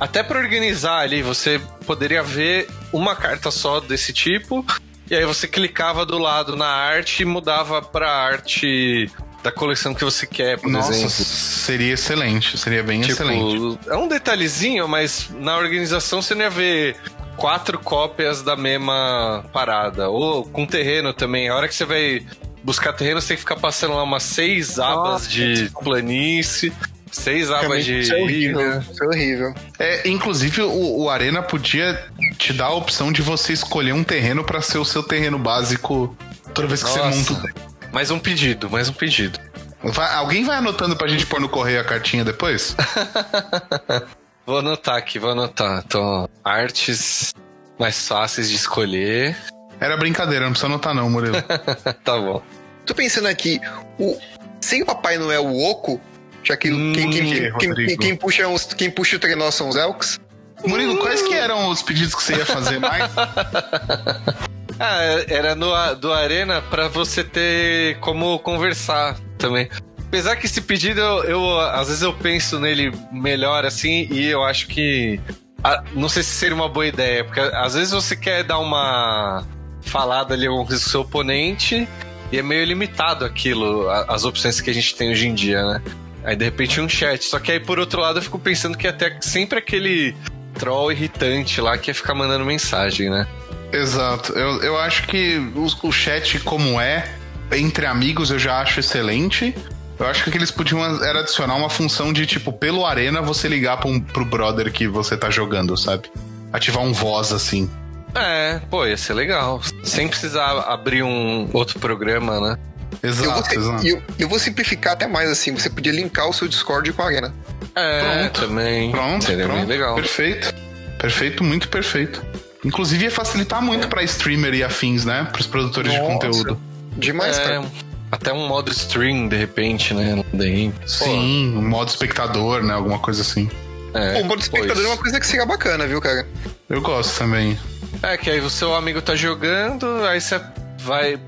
até 0.00 0.22
para 0.22 0.38
organizar 0.40 0.98
ali, 1.00 1.22
você 1.22 1.60
poderia 1.86 2.22
ver 2.22 2.68
uma 2.92 3.14
carta 3.14 3.50
só 3.50 3.80
desse 3.80 4.12
tipo, 4.12 4.64
e 5.10 5.14
aí 5.14 5.24
você 5.24 5.46
clicava 5.46 6.04
do 6.04 6.18
lado 6.18 6.56
na 6.56 6.66
arte 6.66 7.22
e 7.22 7.24
mudava 7.26 7.80
pra 7.80 8.10
arte 8.10 9.10
da 9.42 9.52
coleção 9.52 9.94
que 9.94 10.02
você 10.04 10.26
quer, 10.26 10.58
por 10.58 10.68
Nossa, 10.68 10.90
exemplo. 10.90 11.10
seria 11.10 11.94
excelente, 11.94 12.58
seria 12.58 12.82
bem 12.82 13.00
Tipo, 13.02 13.12
excelente. 13.12 13.78
é 13.88 13.96
um 13.96 14.08
detalhezinho, 14.08 14.88
mas 14.88 15.30
na 15.30 15.56
organização 15.56 16.20
você 16.20 16.34
não 16.34 16.42
ia 16.42 16.50
ver 16.50 16.96
quatro 17.36 17.78
cópias 17.78 18.42
da 18.42 18.56
mesma 18.56 19.44
parada. 19.52 20.08
Ou 20.08 20.42
com 20.44 20.66
terreno 20.66 21.12
também. 21.12 21.48
A 21.48 21.54
hora 21.54 21.68
que 21.68 21.74
você 21.76 21.84
vai 21.84 22.26
buscar 22.66 22.92
terreno, 22.92 23.20
você 23.20 23.28
tem 23.28 23.36
que 23.36 23.42
ficar 23.42 23.56
passando 23.56 23.94
lá 23.94 24.02
umas 24.02 24.24
seis 24.24 24.80
abas 24.80 25.28
de 25.30 25.70
planície, 25.84 26.72
seis 27.12 27.48
abas 27.48 27.84
de 27.84 28.00
Isso 28.00 28.12
é 28.12 28.20
horrível. 28.20 28.80
Isso 28.80 29.04
é 29.04 29.06
horrível. 29.06 29.54
É, 29.78 30.08
inclusive, 30.08 30.62
o, 30.62 31.02
o 31.02 31.08
Arena 31.08 31.42
podia 31.42 32.04
te 32.36 32.52
dar 32.52 32.66
a 32.66 32.74
opção 32.74 33.12
de 33.12 33.22
você 33.22 33.52
escolher 33.52 33.92
um 33.92 34.02
terreno 34.02 34.42
pra 34.42 34.60
ser 34.60 34.78
o 34.78 34.84
seu 34.84 35.02
terreno 35.02 35.38
básico 35.38 36.16
toda 36.52 36.66
vez 36.66 36.82
que 36.82 36.90
você 36.90 36.98
Nossa. 36.98 37.32
monta. 37.34 37.54
Mais 37.92 38.10
um 38.10 38.18
pedido, 38.18 38.68
mais 38.68 38.88
um 38.88 38.92
pedido. 38.92 39.38
Vai- 39.84 40.12
alguém 40.14 40.44
vai 40.44 40.56
anotando 40.56 40.96
pra 40.96 41.06
gente 41.06 41.24
pôr 41.24 41.40
no 41.40 41.48
correio 41.48 41.80
a 41.80 41.84
cartinha 41.84 42.24
depois? 42.24 42.74
Vou 44.44 44.58
anotar 44.58 44.94
aqui, 44.96 45.18
vou 45.18 45.30
anotar. 45.30 45.82
Então, 45.84 46.28
artes 46.44 47.34
mais 47.80 48.06
fáceis 48.06 48.48
de 48.48 48.54
escolher. 48.54 49.36
Era 49.80 49.96
brincadeira, 49.96 50.44
não 50.44 50.52
precisa 50.52 50.68
anotar 50.68 50.94
não, 50.94 51.10
Murilo. 51.10 51.36
tá 52.04 52.16
bom. 52.16 52.40
Tô 52.86 52.94
pensando 52.94 53.26
aqui, 53.26 53.60
o, 53.98 54.16
sem 54.60 54.82
o 54.82 54.86
Papai 54.86 55.18
Noel 55.18 55.44
o 55.44 55.70
Oco, 55.70 56.00
já 56.42 56.56
que 56.56 56.70
Hum, 56.70 56.92
quem, 56.94 57.10
quem, 57.10 57.32
que, 57.32 57.52
quem, 57.74 57.96
quem, 57.96 58.16
puxa 58.16 58.48
os, 58.48 58.64
quem 58.64 58.90
puxa 58.90 59.16
o 59.16 59.18
trenó 59.18 59.50
são 59.50 59.68
os 59.68 59.76
Elks. 59.76 60.20
Murilo, 60.64 60.96
quais 60.98 61.20
que 61.22 61.34
eram 61.34 61.68
os 61.68 61.82
pedidos 61.82 62.14
que 62.14 62.22
você 62.22 62.36
ia 62.36 62.46
fazer 62.46 62.78
mais? 62.78 63.10
Ah, 64.78 64.98
era 65.28 65.54
no, 65.54 65.72
do 65.94 66.12
Arena 66.12 66.60
pra 66.60 66.86
você 66.86 67.24
ter 67.24 67.98
como 68.00 68.38
conversar 68.40 69.18
também. 69.38 69.70
Apesar 70.06 70.36
que 70.36 70.44
esse 70.44 70.60
pedido, 70.60 71.00
eu, 71.00 71.24
eu, 71.24 71.60
às 71.60 71.88
vezes 71.88 72.02
eu 72.02 72.12
penso 72.12 72.60
nele 72.60 72.92
melhor 73.10 73.64
assim 73.64 74.06
e 74.10 74.26
eu 74.26 74.44
acho 74.44 74.66
que. 74.68 75.18
ah, 75.64 75.82
não 75.94 76.10
sei 76.10 76.22
se 76.22 76.30
seria 76.30 76.54
uma 76.54 76.68
boa 76.68 76.86
ideia, 76.86 77.24
porque 77.24 77.40
às 77.40 77.72
vezes 77.72 77.92
você 77.92 78.14
quer 78.14 78.44
dar 78.44 78.58
uma 78.58 79.46
falada 79.80 80.34
ali 80.34 80.46
com 80.46 80.62
o 80.62 80.78
seu 80.78 81.00
oponente 81.00 81.88
e 82.30 82.38
é 82.38 82.42
meio 82.42 82.64
limitado 82.64 83.24
aquilo, 83.24 83.88
as 84.08 84.24
opções 84.24 84.60
que 84.60 84.70
a 84.70 84.74
gente 84.74 84.94
tem 84.94 85.10
hoje 85.10 85.26
em 85.26 85.34
dia, 85.34 85.64
né? 85.64 85.82
Aí 86.24 86.34
de 86.34 86.44
repente 86.44 86.80
um 86.80 86.88
chat. 86.88 87.24
Só 87.24 87.38
que 87.38 87.52
aí 87.52 87.60
por 87.60 87.78
outro 87.78 88.00
lado 88.00 88.18
eu 88.18 88.22
fico 88.22 88.38
pensando 88.38 88.76
que 88.76 88.86
até 88.86 89.16
sempre 89.20 89.58
aquele 89.58 90.14
troll 90.58 90.90
irritante 90.90 91.60
lá 91.60 91.78
que 91.78 91.90
ia 91.90 91.94
ficar 91.94 92.14
mandando 92.14 92.44
mensagem, 92.44 93.08
né? 93.08 93.26
Exato. 93.72 94.32
Eu, 94.32 94.62
eu 94.62 94.78
acho 94.78 95.06
que 95.06 95.38
o, 95.54 95.66
o 95.86 95.92
chat 95.92 96.40
como 96.40 96.80
é, 96.80 97.08
entre 97.52 97.86
amigos, 97.86 98.30
eu 98.30 98.38
já 98.38 98.60
acho 98.60 98.80
excelente. 98.80 99.54
Eu 99.98 100.06
acho 100.06 100.30
que 100.30 100.36
eles 100.36 100.50
podiam 100.50 100.82
era 101.04 101.20
adicionar 101.20 101.54
uma 101.54 101.70
função 101.70 102.12
de, 102.12 102.26
tipo, 102.26 102.52
pelo 102.52 102.84
Arena, 102.84 103.22
você 103.22 103.48
ligar 103.48 103.78
pra 103.78 103.88
um, 103.88 103.98
pro 103.98 104.24
brother 104.24 104.70
que 104.70 104.86
você 104.86 105.16
tá 105.16 105.30
jogando, 105.30 105.76
sabe? 105.76 106.10
Ativar 106.52 106.82
um 106.82 106.92
voz, 106.92 107.32
assim. 107.32 107.70
É, 108.16 108.60
pô, 108.70 108.86
ia 108.86 108.96
ser 108.96 109.14
legal. 109.14 109.60
Sem 109.84 110.08
precisar 110.08 110.58
abrir 110.60 111.02
um 111.02 111.48
outro 111.52 111.78
programa, 111.78 112.40
né? 112.40 112.58
Eu 113.02 113.12
vou, 113.12 113.24
Exato, 113.26 113.48
te- 113.50 113.56
exato. 113.56 113.86
eu, 113.86 114.02
eu 114.18 114.28
vou 114.28 114.38
simplificar 114.38 114.94
até 114.94 115.06
mais 115.06 115.30
assim, 115.30 115.52
você 115.52 115.68
podia 115.68 115.92
linkar 115.92 116.28
o 116.28 116.32
seu 116.32 116.48
Discord 116.48 116.90
com 116.92 117.02
a 117.02 117.06
Arena. 117.06 117.34
É, 117.74 118.00
Pronto. 118.28 118.40
também. 118.48 118.90
Pronto, 118.90 119.24
Seria 119.24 119.44
pronto. 119.44 119.58
bem 119.58 119.66
legal. 119.66 119.94
Perfeito. 119.96 120.54
Perfeito, 120.98 121.44
muito 121.44 121.68
perfeito. 121.68 122.24
Inclusive 122.64 123.04
ia 123.04 123.10
facilitar 123.10 123.60
muito 123.60 123.86
pra 123.88 124.02
streamer 124.02 124.54
e 124.54 124.64
afins, 124.64 125.04
né? 125.04 125.28
Pros 125.30 125.46
produtores 125.46 125.92
de 125.92 125.98
Nossa. 125.98 126.12
conteúdo. 126.12 126.60
Demais, 126.96 127.36
É, 127.38 127.42
cara. 127.44 127.64
até 128.10 128.32
um 128.32 128.48
modo 128.48 128.72
stream, 128.72 129.28
de 129.28 129.36
repente, 129.36 129.92
né? 129.92 130.24
Daí, 130.32 130.72
pô, 130.80 130.88
Sim, 130.88 131.54
um 131.56 131.68
modo 131.68 131.88
espectador, 131.90 132.62
né? 132.62 132.72
Alguma 132.72 132.98
coisa 132.98 133.20
assim. 133.20 133.48
é, 133.92 134.20
o 134.22 134.24
modo 134.24 134.40
espectador 134.40 134.76
pô, 134.82 134.88
é 134.88 134.92
uma 134.92 134.96
coisa 134.96 135.20
que 135.20 135.26
seria 135.26 135.44
bacana, 135.44 135.86
viu, 135.86 136.00
cara? 136.00 136.26
Eu 136.68 136.80
gosto 136.80 137.16
também. 137.18 137.56
É, 138.06 138.16
que 138.16 138.30
aí 138.30 138.40
o 138.40 138.48
seu 138.48 138.72
amigo 138.72 139.02
tá 139.02 139.16
jogando, 139.16 140.04
aí 140.06 140.20
você 140.20 140.40
vai. 140.78 141.18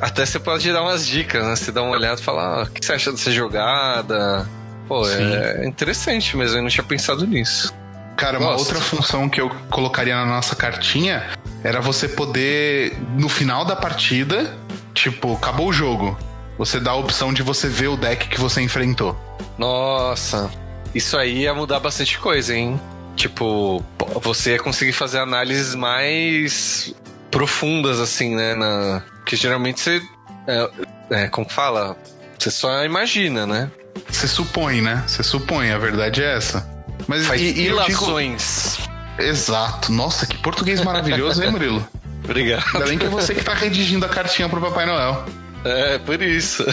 Até 0.00 0.24
você 0.24 0.38
pode 0.38 0.72
dar 0.72 0.82
umas 0.82 1.04
dicas, 1.04 1.44
né? 1.44 1.56
Você 1.56 1.72
dá 1.72 1.82
uma 1.82 1.90
olhada 1.90 2.20
e 2.20 2.22
falar, 2.22 2.60
ah, 2.60 2.62
o 2.62 2.70
que 2.70 2.84
você 2.84 2.92
acha 2.92 3.10
dessa 3.10 3.32
jogada? 3.32 4.48
Pô, 4.86 5.04
Sim. 5.04 5.34
é 5.34 5.66
interessante 5.66 6.36
mesmo, 6.36 6.58
eu 6.58 6.62
não 6.62 6.68
tinha 6.68 6.84
pensado 6.84 7.26
nisso. 7.26 7.74
Cara, 8.16 8.38
uma 8.38 8.52
Gosto. 8.52 8.74
outra 8.74 8.80
função 8.80 9.28
que 9.28 9.40
eu 9.40 9.50
colocaria 9.70 10.14
na 10.14 10.26
nossa 10.26 10.54
cartinha 10.54 11.26
era 11.64 11.80
você 11.80 12.06
poder, 12.06 12.96
no 13.16 13.28
final 13.28 13.64
da 13.64 13.74
partida, 13.74 14.54
tipo, 14.94 15.34
acabou 15.34 15.68
o 15.68 15.72
jogo. 15.72 16.16
Você 16.58 16.78
dá 16.78 16.92
a 16.92 16.96
opção 16.96 17.32
de 17.32 17.42
você 17.42 17.66
ver 17.66 17.88
o 17.88 17.96
deck 17.96 18.28
que 18.28 18.38
você 18.38 18.60
enfrentou. 18.60 19.18
Nossa, 19.58 20.48
isso 20.94 21.16
aí 21.16 21.38
ia 21.40 21.54
mudar 21.54 21.80
bastante 21.80 22.18
coisa, 22.18 22.54
hein? 22.54 22.78
Tipo, 23.20 23.84
você 24.22 24.52
ia 24.52 24.58
conseguir 24.58 24.94
fazer 24.94 25.18
análises 25.18 25.74
mais 25.74 26.94
profundas, 27.30 28.00
assim, 28.00 28.34
né? 28.34 28.54
Na... 28.54 29.02
Porque 29.18 29.36
geralmente 29.36 29.78
você. 29.78 30.00
É, 30.46 30.70
é, 31.10 31.28
como 31.28 31.46
fala? 31.46 31.98
Você 32.38 32.50
só 32.50 32.82
imagina, 32.82 33.46
né? 33.46 33.70
Você 34.08 34.26
supõe, 34.26 34.80
né? 34.80 35.04
Você 35.06 35.22
supõe, 35.22 35.70
a 35.70 35.76
verdade 35.76 36.22
é 36.22 36.34
essa. 36.34 36.66
Mas 37.06 37.26
Faz 37.26 37.42
e, 37.42 37.48
eu 37.48 37.52
digo... 37.52 37.64
ilações. 37.90 38.78
Exato. 39.18 39.92
Nossa, 39.92 40.26
que 40.26 40.38
português 40.38 40.80
maravilhoso, 40.82 41.42
hein, 41.44 41.50
Murilo? 41.50 41.86
Obrigado. 42.24 42.64
Ainda 42.72 42.86
bem 42.86 42.96
que 42.96 43.04
é 43.04 43.08
você 43.10 43.34
que 43.34 43.44
tá 43.44 43.52
redigindo 43.52 44.06
a 44.06 44.08
cartinha 44.08 44.48
pro 44.48 44.62
Papai 44.62 44.86
Noel. 44.86 45.26
É, 45.62 45.98
por 45.98 46.22
isso. 46.22 46.64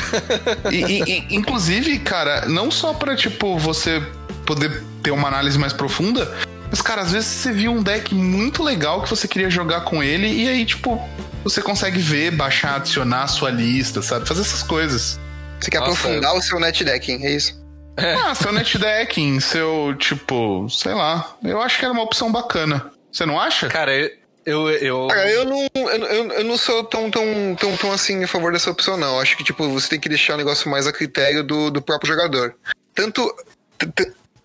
E, 0.71 0.77
e- 0.77 1.03
e, 1.03 1.35
inclusive, 1.35 1.99
cara, 1.99 2.45
não 2.45 2.71
só 2.71 2.93
pra, 2.93 3.17
tipo, 3.17 3.57
você 3.59 4.01
poder 4.47 4.81
ter 5.03 5.11
uma 5.11 5.27
análise 5.27 5.59
mais 5.59 5.73
profunda, 5.73 6.33
mas, 6.69 6.81
cara, 6.81 7.01
às 7.01 7.11
vezes 7.11 7.27
você 7.27 7.51
viu 7.51 7.71
um 7.71 7.83
deck 7.83 8.13
muito 8.13 8.63
legal 8.63 9.01
que 9.01 9.09
você 9.09 9.27
queria 9.27 9.49
jogar 9.49 9.81
com 9.81 10.03
ele 10.03 10.27
e 10.27 10.49
aí, 10.49 10.65
tipo, 10.65 11.01
você 11.43 11.61
consegue 11.61 11.99
ver, 11.99 12.31
baixar, 12.31 12.75
adicionar 12.75 13.23
a 13.23 13.27
sua 13.27 13.49
lista, 13.49 14.01
sabe? 14.01 14.27
Fazer 14.27 14.41
essas 14.41 14.63
coisas. 14.63 15.19
Você 15.59 15.71
quer 15.71 15.79
Nossa, 15.79 15.91
aprofundar 15.91 16.35
o 16.35 16.41
seu 16.41 16.59
net 16.59 16.83
decking, 16.83 17.25
é 17.25 17.31
isso? 17.31 17.65
Ah, 17.97 18.35
seu 18.35 18.51
net 18.51 18.77
decking, 18.77 19.39
seu, 19.39 19.95
tipo, 19.97 20.69
sei 20.69 20.93
lá. 20.93 21.35
Eu 21.43 21.61
acho 21.61 21.79
que 21.79 21.85
era 21.85 21.93
uma 21.93 22.03
opção 22.03 22.31
bacana. 22.31 22.91
Você 23.11 23.25
não 23.25 23.39
acha? 23.39 23.67
Cara, 23.69 23.91
eu. 23.95 24.09
eu, 24.45 24.69
eu... 24.69 25.07
Cara, 25.07 25.31
eu 25.31 25.45
não, 25.45 25.67
eu, 25.73 25.87
eu, 25.89 26.31
eu 26.31 26.43
não 26.43 26.57
sou 26.57 26.83
tão, 26.83 27.09
tão, 27.09 27.55
tão, 27.59 27.75
tão 27.77 27.91
assim 27.91 28.23
a 28.23 28.27
favor 28.27 28.51
dessa 28.51 28.69
opção, 28.69 28.97
não. 28.97 29.19
Acho 29.19 29.35
que, 29.37 29.43
tipo, 29.43 29.67
você 29.69 29.89
tem 29.89 29.99
que 29.99 30.09
deixar 30.09 30.35
o 30.35 30.37
negócio 30.37 30.69
mais 30.69 30.85
a 30.85 30.93
critério 30.93 31.43
do, 31.43 31.71
do 31.71 31.81
próprio 31.81 32.13
jogador. 32.13 32.53
Tanto, 32.93 33.33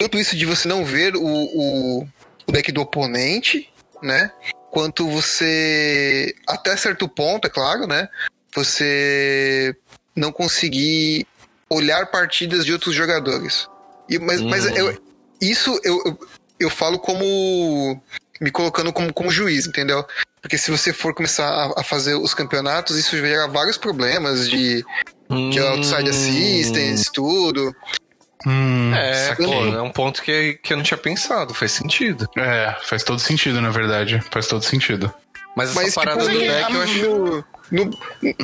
tanto 0.02 0.18
isso 0.18 0.36
de 0.36 0.44
você 0.44 0.66
não 0.66 0.84
ver 0.84 1.14
o, 1.14 1.24
o, 1.24 2.08
o 2.46 2.52
deck 2.52 2.72
do 2.72 2.80
oponente, 2.80 3.70
né? 4.02 4.32
Quanto 4.72 5.08
você, 5.08 6.34
até 6.48 6.76
certo 6.76 7.08
ponto, 7.08 7.46
é 7.46 7.50
claro, 7.50 7.86
né? 7.86 8.08
Você 8.54 9.76
não 10.16 10.32
conseguir 10.32 11.26
olhar 11.70 12.06
partidas 12.10 12.64
de 12.64 12.72
outros 12.72 12.94
jogadores. 12.94 13.68
E, 14.08 14.18
mas 14.18 14.40
mas 14.42 14.66
Hum. 14.66 14.70
eu, 14.74 15.02
isso 15.40 15.80
eu, 15.84 16.02
eu, 16.04 16.18
eu 16.58 16.70
falo 16.70 16.98
como 16.98 18.02
me 18.40 18.50
colocando 18.50 18.92
como, 18.92 19.12
como 19.12 19.30
juiz, 19.30 19.66
entendeu? 19.66 20.04
Porque 20.40 20.58
se 20.58 20.70
você 20.70 20.92
for 20.92 21.14
começar 21.14 21.46
a, 21.48 21.80
a 21.80 21.84
fazer 21.84 22.14
os 22.16 22.34
campeonatos, 22.34 22.98
isso 22.98 23.16
gera 23.16 23.46
vários 23.46 23.78
problemas 23.78 24.50
de, 24.50 24.84
de 25.50 25.60
Hum. 25.60 25.68
outside 25.68 26.10
assistance, 26.10 27.04
tudo. 27.12 27.72
Hum, 28.46 28.92
É, 28.94 29.34
pô, 29.36 29.52
é 29.52 29.82
um 29.82 29.90
ponto 29.90 30.22
que, 30.22 30.58
que 30.62 30.72
eu 30.72 30.76
não 30.76 30.84
tinha 30.84 30.98
pensado, 30.98 31.54
faz 31.54 31.72
sentido. 31.72 32.28
É, 32.36 32.76
faz 32.84 33.02
todo 33.02 33.18
sentido, 33.18 33.60
na 33.60 33.70
verdade. 33.70 34.22
Faz 34.30 34.46
todo 34.46 34.64
sentido. 34.64 35.12
Mas 35.56 35.70
essa 35.70 35.80
Mas 35.82 35.94
parada 35.94 36.22
tipo, 36.22 36.32
do 36.32 36.40
que 36.40 36.48
deck 36.48 36.74
eu 36.74 36.82
acho. 36.82 37.44
no, 37.70 37.90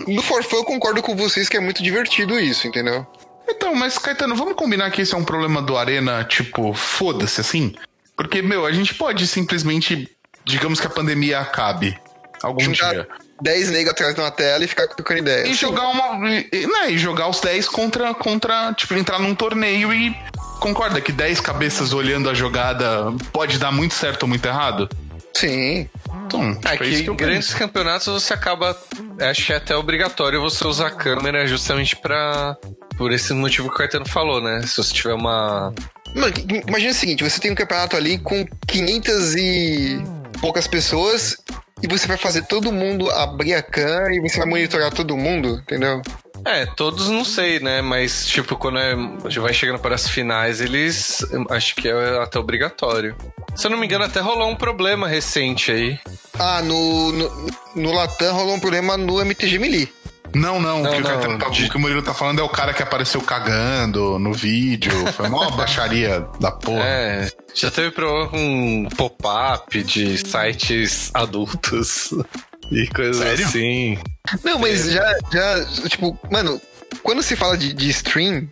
no, 0.06 0.14
no 0.14 0.22
Forfã 0.22 0.56
eu 0.56 0.64
concordo 0.64 1.02
com 1.02 1.16
vocês 1.16 1.48
que 1.48 1.56
é 1.56 1.60
muito 1.60 1.82
divertido 1.82 2.38
isso, 2.38 2.66
entendeu? 2.66 3.06
Então, 3.48 3.74
mas 3.74 3.96
Caetano, 3.98 4.36
vamos 4.36 4.54
combinar 4.54 4.90
que 4.90 5.00
esse 5.00 5.14
é 5.14 5.16
um 5.16 5.24
problema 5.24 5.62
do 5.62 5.76
Arena, 5.76 6.22
tipo, 6.24 6.74
foda-se 6.74 7.40
assim? 7.40 7.74
Porque, 8.14 8.42
meu, 8.42 8.66
a 8.66 8.72
gente 8.72 8.94
pode 8.94 9.26
simplesmente, 9.26 10.10
digamos 10.44 10.80
que 10.80 10.86
a 10.86 10.90
pandemia 10.90 11.40
acabe 11.40 11.98
algum 12.42 12.60
Juntar 12.60 12.92
dia. 12.92 13.08
10 13.40 13.70
negros 13.70 13.90
atrás 13.92 14.14
de 14.14 14.20
uma 14.20 14.30
tela 14.30 14.64
e 14.64 14.68
ficar 14.68 14.86
trocando 14.88 15.20
ideia. 15.20 15.40
E 15.46 15.50
Assim, 15.50 15.54
jogar 15.54 15.88
uma. 15.88 16.28
E, 16.30 16.66
né, 16.66 16.90
e 16.90 16.98
jogar 16.98 17.28
os 17.28 17.40
10 17.40 17.68
contra, 17.68 18.12
contra. 18.14 18.72
Tipo, 18.74 18.94
entrar 18.94 19.18
num 19.18 19.34
torneio 19.34 19.92
e. 19.92 20.14
Concorda 20.60 21.00
que 21.00 21.12
10 21.12 21.40
cabeças 21.40 21.92
olhando 21.92 22.28
a 22.28 22.34
jogada 22.34 23.12
pode 23.32 23.58
dar 23.58 23.70
muito 23.70 23.94
certo 23.94 24.24
ou 24.24 24.28
muito 24.28 24.44
errado? 24.44 24.88
Sim. 25.32 25.88
Então, 26.26 26.52
tipo, 26.54 26.68
É 26.68 26.74
é 26.74 26.76
que 26.78 26.84
isso 26.86 27.02
em 27.02 27.06
eu 27.06 27.14
grandes 27.14 27.46
penso. 27.48 27.58
campeonatos 27.58 28.06
você 28.08 28.34
acaba. 28.34 28.76
Acho 29.20 29.46
que 29.46 29.52
é 29.52 29.56
até 29.56 29.76
obrigatório 29.76 30.40
você 30.40 30.66
usar 30.66 30.88
a 30.88 30.90
câmera 30.90 31.46
justamente 31.46 31.94
pra. 31.96 32.56
Por 32.96 33.12
esse 33.12 33.32
motivo 33.32 33.68
que 33.68 33.74
o 33.74 33.78
Caetano 33.78 34.08
falou, 34.08 34.40
né? 34.42 34.60
Se 34.66 34.76
você 34.76 34.92
tiver 34.92 35.14
uma, 35.14 35.72
Mano, 36.16 36.34
imagina 36.66 36.90
o 36.90 36.94
seguinte: 36.94 37.22
você 37.22 37.38
tem 37.38 37.52
um 37.52 37.54
campeonato 37.54 37.96
ali 37.96 38.18
com 38.18 38.44
500 38.66 39.34
e 39.36 40.02
poucas 40.40 40.66
pessoas 40.66 41.36
e 41.82 41.86
você 41.86 42.06
vai 42.06 42.16
fazer 42.16 42.42
todo 42.46 42.72
mundo 42.72 43.10
abrir 43.10 43.54
a 43.54 43.62
can 43.62 44.12
e 44.12 44.20
você 44.20 44.38
vai 44.38 44.46
monitorar 44.46 44.92
todo 44.92 45.16
mundo, 45.16 45.60
entendeu? 45.62 46.02
É, 46.44 46.66
todos 46.66 47.08
não 47.08 47.24
sei, 47.24 47.60
né? 47.60 47.82
Mas, 47.82 48.26
tipo, 48.26 48.56
quando 48.56 48.78
é, 48.78 48.94
vai 49.40 49.52
chegando 49.52 49.78
para 49.78 49.94
as 49.94 50.08
finais, 50.08 50.60
eles. 50.60 51.24
Acho 51.50 51.74
que 51.74 51.88
é 51.88 52.22
até 52.22 52.38
obrigatório. 52.38 53.16
Se 53.54 53.66
eu 53.66 53.70
não 53.70 53.78
me 53.78 53.86
engano, 53.86 54.04
até 54.04 54.20
rolou 54.20 54.48
um 54.48 54.56
problema 54.56 55.08
recente 55.08 55.72
aí. 55.72 55.98
Ah, 56.38 56.62
no, 56.62 57.12
no, 57.12 57.50
no 57.74 57.92
Latam 57.92 58.34
rolou 58.34 58.54
um 58.54 58.60
problema 58.60 58.96
no 58.96 59.20
MTG 59.20 59.58
Melee. 59.58 59.92
Não, 60.34 60.60
não, 60.60 60.82
Não, 60.82 60.90
o, 60.90 60.94
que 60.94 61.00
o 61.00 61.04
não, 61.04 61.10
Caetano 61.10 61.38
tá- 61.38 61.48
de- 61.48 61.64
o 61.64 61.70
que 61.70 61.76
o 61.76 61.80
Murilo 61.80 62.02
tá 62.02 62.12
falando 62.14 62.40
é 62.40 62.42
o 62.42 62.48
cara 62.48 62.72
que 62.74 62.82
apareceu 62.82 63.20
cagando 63.20 64.18
no 64.18 64.32
vídeo. 64.32 64.92
Foi 65.12 65.28
uma 65.28 65.50
baixaria 65.56 66.26
da 66.40 66.50
porra. 66.50 66.82
É, 66.84 67.32
já 67.54 67.70
teve 67.70 67.90
problema 67.90 68.28
com 68.28 68.88
pop-up 68.96 69.82
de 69.82 70.18
sites 70.18 71.10
adultos 71.14 72.10
e 72.70 72.86
coisas 72.88 73.16
Sério? 73.22 73.46
assim. 73.46 73.98
Não, 74.44 74.58
mas 74.58 74.84
já, 74.90 75.14
já, 75.32 75.64
tipo, 75.88 76.18
mano, 76.30 76.60
quando 77.02 77.22
se 77.22 77.34
fala 77.34 77.56
de, 77.56 77.72
de 77.72 77.88
stream, 77.90 78.48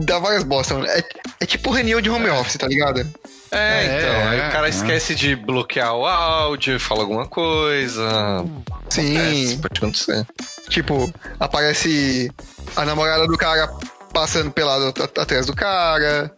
dá 0.00 0.18
várias 0.18 0.44
bosta, 0.44 0.74
mano. 0.74 0.86
É, 0.86 1.02
é 1.40 1.46
tipo 1.46 1.70
reunião 1.70 2.00
de 2.00 2.10
home 2.10 2.28
office, 2.30 2.56
tá 2.56 2.66
ligado? 2.66 3.06
É, 3.54 3.86
É, 3.86 3.98
então, 3.98 4.28
aí 4.30 4.48
o 4.48 4.52
cara 4.52 4.66
é. 4.66 4.70
esquece 4.70 5.14
de 5.14 5.36
bloquear 5.36 5.94
o 5.94 6.06
áudio, 6.06 6.78
fala 6.80 7.00
alguma 7.02 7.26
coisa. 7.26 8.44
Sim, 8.90 9.54
É, 9.54 9.56
pode 9.56 9.78
acontecer. 9.78 10.26
tipo, 10.68 11.12
aparece 11.40 12.30
a 12.76 12.84
namorada 12.84 13.26
do 13.26 13.36
cara 13.36 13.68
passando 14.12 14.50
pelado 14.50 14.88
at- 14.88 15.18
atrás 15.18 15.46
do 15.46 15.54
cara. 15.54 16.30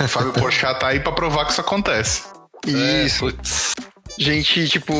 O 0.00 0.08
Fábio 0.08 0.32
Porchat 0.32 0.78
tá 0.78 0.88
aí 0.88 1.00
pra 1.00 1.12
provar 1.12 1.44
que 1.46 1.52
isso 1.52 1.60
acontece. 1.60 2.22
Isso, 2.66 3.28
É, 3.28 3.30
putz. 3.32 3.74
Gente, 4.18 4.68
tipo, 4.68 4.92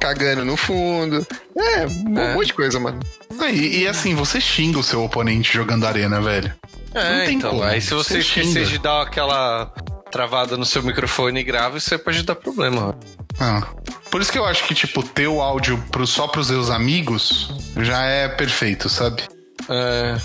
cagando 0.00 0.44
no 0.44 0.56
fundo. 0.56 1.26
É, 1.56 1.86
um 1.86 2.18
É. 2.18 2.34
monte 2.34 2.46
de 2.48 2.54
coisa, 2.54 2.78
mano. 2.80 3.00
E, 3.52 3.82
e 3.82 3.88
assim, 3.88 4.14
você 4.14 4.40
xinga 4.40 4.78
o 4.78 4.82
seu 4.82 5.02
oponente 5.04 5.52
jogando 5.52 5.86
arena, 5.86 6.20
velho. 6.20 6.52
É, 6.94 7.18
Não 7.18 7.26
tem 7.26 7.36
então, 7.38 7.50
como. 7.50 7.62
aí 7.64 7.80
se 7.80 7.92
você, 7.92 8.14
Você 8.14 8.18
esquecer 8.20 8.66
de 8.66 8.78
dar 8.78 9.02
aquela 9.02 9.66
travada 10.12 10.56
no 10.56 10.64
seu 10.64 10.80
microfone 10.82 11.42
grave, 11.42 11.78
isso 11.78 11.92
aí 11.92 11.98
pode 11.98 12.22
dar 12.22 12.36
problema. 12.36 12.96
Ah. 13.40 13.66
Por 14.12 14.20
isso 14.20 14.30
que 14.30 14.38
eu 14.38 14.44
acho 14.44 14.64
que, 14.64 14.74
tipo, 14.74 15.02
ter 15.02 15.26
o 15.26 15.40
áudio 15.42 15.76
pro, 15.90 16.06
só 16.06 16.28
pros 16.28 16.46
seus 16.46 16.70
amigos 16.70 17.52
já 17.78 18.04
é 18.04 18.28
perfeito, 18.28 18.88
sabe? 18.88 19.22
É. 19.68 20.16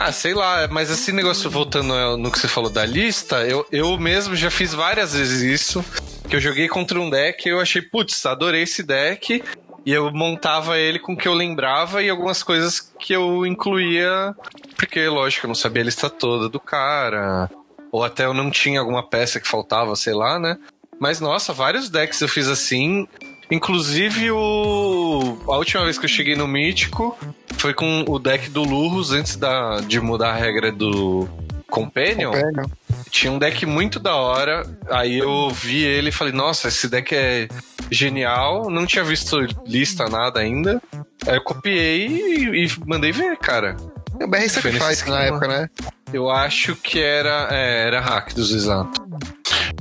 Ah, 0.00 0.12
sei 0.12 0.32
lá, 0.32 0.68
mas 0.70 0.90
esse 0.90 1.10
negócio 1.10 1.50
voltando 1.50 2.16
no 2.16 2.30
que 2.30 2.38
você 2.38 2.46
falou 2.46 2.70
da 2.70 2.86
lista, 2.86 3.44
eu, 3.44 3.66
eu 3.72 3.98
mesmo 3.98 4.36
já 4.36 4.48
fiz 4.48 4.72
várias 4.72 5.12
vezes 5.12 5.42
isso. 5.42 5.84
Que 6.28 6.36
eu 6.36 6.40
joguei 6.40 6.68
contra 6.68 7.00
um 7.00 7.10
deck 7.10 7.44
e 7.44 7.50
eu 7.50 7.58
achei, 7.58 7.82
putz, 7.82 8.24
adorei 8.24 8.62
esse 8.62 8.84
deck. 8.84 9.42
E 9.84 9.92
eu 9.92 10.12
montava 10.12 10.78
ele 10.78 11.00
com 11.00 11.14
o 11.14 11.16
que 11.16 11.26
eu 11.26 11.34
lembrava 11.34 12.00
e 12.00 12.08
algumas 12.08 12.44
coisas 12.44 12.80
que 12.96 13.12
eu 13.12 13.44
incluía. 13.44 14.36
Porque, 14.76 15.08
lógico, 15.08 15.46
eu 15.46 15.48
não 15.48 15.54
sabia 15.56 15.82
a 15.82 15.86
lista 15.86 16.08
toda 16.08 16.48
do 16.48 16.60
cara. 16.60 17.50
Ou 17.90 18.04
até 18.04 18.24
eu 18.24 18.32
não 18.32 18.52
tinha 18.52 18.78
alguma 18.78 19.02
peça 19.02 19.40
que 19.40 19.48
faltava, 19.48 19.96
sei 19.96 20.14
lá, 20.14 20.38
né? 20.38 20.58
Mas 21.00 21.18
nossa, 21.18 21.52
vários 21.52 21.90
decks 21.90 22.20
eu 22.20 22.28
fiz 22.28 22.46
assim. 22.46 23.08
Inclusive 23.50 24.30
o. 24.30 25.38
A 25.48 25.56
última 25.56 25.84
vez 25.84 25.98
que 25.98 26.04
eu 26.04 26.08
cheguei 26.08 26.36
no 26.36 26.46
Mítico 26.46 27.16
foi 27.56 27.72
com 27.72 28.04
o 28.06 28.18
deck 28.18 28.50
do 28.50 28.62
Lurros 28.62 29.12
antes 29.12 29.36
da, 29.36 29.80
de 29.80 30.00
mudar 30.00 30.30
a 30.30 30.36
regra 30.36 30.70
do 30.70 31.28
Companion. 31.68 32.32
Companion. 32.32 32.66
Tinha 33.10 33.32
um 33.32 33.38
deck 33.38 33.64
muito 33.64 33.98
da 33.98 34.14
hora. 34.16 34.66
Aí 34.90 35.18
eu 35.18 35.50
vi 35.50 35.82
ele 35.82 36.10
e 36.10 36.12
falei, 36.12 36.32
nossa, 36.32 36.68
esse 36.68 36.88
deck 36.88 37.14
é 37.14 37.48
genial. 37.90 38.70
Não 38.70 38.86
tinha 38.86 39.04
visto 39.04 39.38
lista 39.66 40.08
nada 40.08 40.40
ainda. 40.40 40.80
Aí 41.26 41.36
eu 41.36 41.42
copiei 41.42 42.06
e, 42.06 42.66
e 42.66 42.72
mandei 42.86 43.12
ver, 43.12 43.36
cara. 43.38 43.76
É 44.20 44.24
o 44.24 44.28
BR 44.28 44.36
Foi 44.36 44.40
nesse 44.40 44.54
Sacrifice 44.60 45.08
na 45.08 45.22
época, 45.22 45.46
né? 45.48 45.68
Eu 46.12 46.30
acho 46.30 46.74
que 46.76 47.00
era. 47.00 47.48
É, 47.50 47.86
era 47.86 48.00
hack 48.00 48.34
dos 48.34 48.52
exato. 48.52 49.00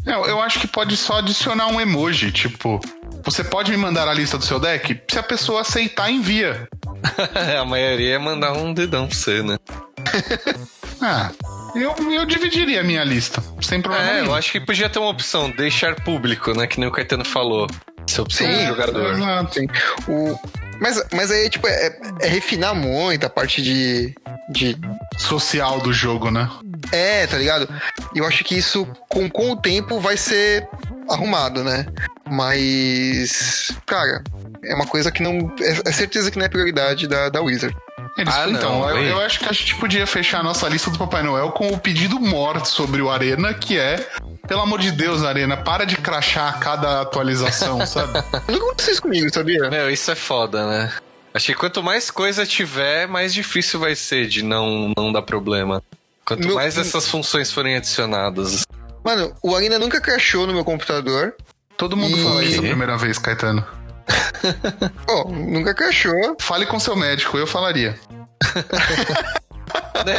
É, 0.05 0.11
Eu, 0.11 0.41
acho 0.41 0.59
que 0.59 0.67
pode 0.67 0.95
só 0.95 1.19
adicionar 1.19 1.67
um 1.67 1.79
emoji, 1.79 2.31
tipo. 2.31 2.79
Você 3.23 3.43
pode 3.43 3.71
me 3.71 3.77
mandar 3.77 4.07
a 4.07 4.13
lista 4.13 4.37
do 4.37 4.45
seu 4.45 4.59
deck? 4.59 5.01
Se 5.09 5.19
a 5.19 5.23
pessoa 5.23 5.61
aceitar, 5.61 6.09
envia. 6.09 6.67
a 7.59 7.65
maioria 7.65 8.15
é 8.15 8.17
mandar 8.17 8.53
um 8.53 8.73
dedão 8.73 9.07
pra 9.07 9.15
você, 9.15 9.41
né? 9.43 9.57
Ah, 10.99 11.29
eu, 11.75 11.93
eu 12.11 12.25
dividiria 12.25 12.81
a 12.81 12.83
minha 12.83 13.03
lista, 13.03 13.39
sem 13.61 13.79
problema 13.79 14.09
É, 14.09 14.13
nenhum. 14.15 14.25
eu 14.27 14.35
acho 14.35 14.51
que 14.51 14.59
podia 14.59 14.89
ter 14.89 14.97
uma 14.97 15.09
opção, 15.09 15.47
deixar 15.51 15.93
público, 15.93 16.57
né? 16.57 16.65
Que 16.65 16.79
nem 16.79 16.89
o 16.89 16.91
Caetano 16.91 17.23
falou. 17.23 17.67
Ser 18.07 18.21
opção 18.21 18.47
Sim, 18.47 18.61
do 18.61 18.65
jogador. 18.69 19.11
Exato. 19.13 19.53
Sim. 19.53 19.67
O... 20.07 20.39
Mas, 20.79 21.03
mas 21.13 21.31
aí, 21.31 21.49
tipo, 21.49 21.67
é, 21.67 21.97
é 22.21 22.27
refinar 22.27 22.75
muito 22.75 23.25
a 23.25 23.29
parte 23.29 23.61
de, 23.61 24.15
de. 24.49 24.77
Social 25.17 25.79
do 25.79 25.91
jogo, 25.91 26.29
né? 26.29 26.49
É, 26.91 27.25
tá 27.25 27.37
ligado? 27.37 27.67
Eu 28.15 28.25
acho 28.25 28.43
que 28.43 28.55
isso, 28.55 28.87
com, 29.09 29.29
com 29.29 29.51
o 29.51 29.55
tempo, 29.55 29.99
vai 29.99 30.15
ser 30.15 30.67
arrumado, 31.09 31.63
né? 31.63 31.85
Mas. 32.29 33.71
Cara, 33.85 34.23
é 34.63 34.75
uma 34.75 34.85
coisa 34.85 35.11
que 35.11 35.23
não. 35.23 35.53
É, 35.59 35.89
é 35.89 35.91
certeza 35.91 36.29
que 36.29 36.37
não 36.37 36.45
é 36.45 36.49
prioridade 36.49 37.07
da, 37.07 37.29
da 37.29 37.41
Wizard. 37.41 37.75
Eles, 38.17 38.33
Ah, 38.33 38.49
então, 38.49 38.79
não, 38.79 38.89
eu, 38.89 39.03
eu 39.03 39.19
acho 39.19 39.39
que 39.39 39.45
a 39.47 39.51
gente 39.51 39.75
podia 39.75 40.07
fechar 40.07 40.39
a 40.39 40.43
nossa 40.43 40.67
lista 40.67 40.89
do 40.89 40.97
Papai 40.97 41.21
Noel 41.21 41.51
com 41.51 41.71
o 41.71 41.77
pedido 41.77 42.19
morto 42.19 42.67
sobre 42.67 43.01
o 43.01 43.11
Arena, 43.11 43.53
que 43.53 43.77
é. 43.77 44.07
Pelo 44.47 44.61
amor 44.61 44.79
de 44.79 44.91
Deus, 44.91 45.23
Arena, 45.23 45.57
para 45.57 45.85
de 45.85 45.97
crachar 45.97 46.55
a 46.55 46.57
cada 46.57 47.01
atualização, 47.01 47.83
sabe? 47.85 48.13
Nunca 48.47 48.65
aconteceu 48.65 48.93
isso 48.93 49.01
comigo, 49.01 49.33
sabia? 49.33 49.69
Meu, 49.69 49.89
isso 49.89 50.09
é 50.09 50.15
foda, 50.15 50.65
né? 50.67 50.93
Acho 51.33 51.47
que 51.47 51.53
quanto 51.53 51.83
mais 51.83 52.09
coisa 52.09 52.45
tiver, 52.45 53.07
mais 53.07 53.33
difícil 53.33 53.79
vai 53.79 53.95
ser 53.95 54.27
de 54.27 54.43
não, 54.43 54.91
não 54.97 55.11
dar 55.11 55.21
problema. 55.21 55.83
Quanto 56.25 56.45
Meu- 56.47 56.55
mais 56.55 56.77
essas 56.77 57.07
funções 57.07 57.51
forem 57.51 57.75
adicionadas. 57.75 58.65
Mano, 59.03 59.33
o 59.43 59.55
Arena 59.55 59.77
nunca 59.77 60.01
crashou 60.01 60.47
no 60.47 60.53
meu 60.53 60.63
computador. 60.65 61.35
Todo 61.77 61.95
mundo 61.95 62.17
E- 62.17 62.23
fala 62.23 62.43
isso 62.43 62.59
a 62.59 62.63
primeira 62.63 62.97
vez, 62.97 63.17
Caetano. 63.17 63.65
Oh, 65.09 65.29
nunca 65.29 65.73
crashou. 65.73 66.35
Fale 66.39 66.65
com 66.65 66.79
seu 66.79 66.95
médico, 66.95 67.37
eu 67.37 67.45
falaria. 67.45 67.99
Né? 70.05 70.15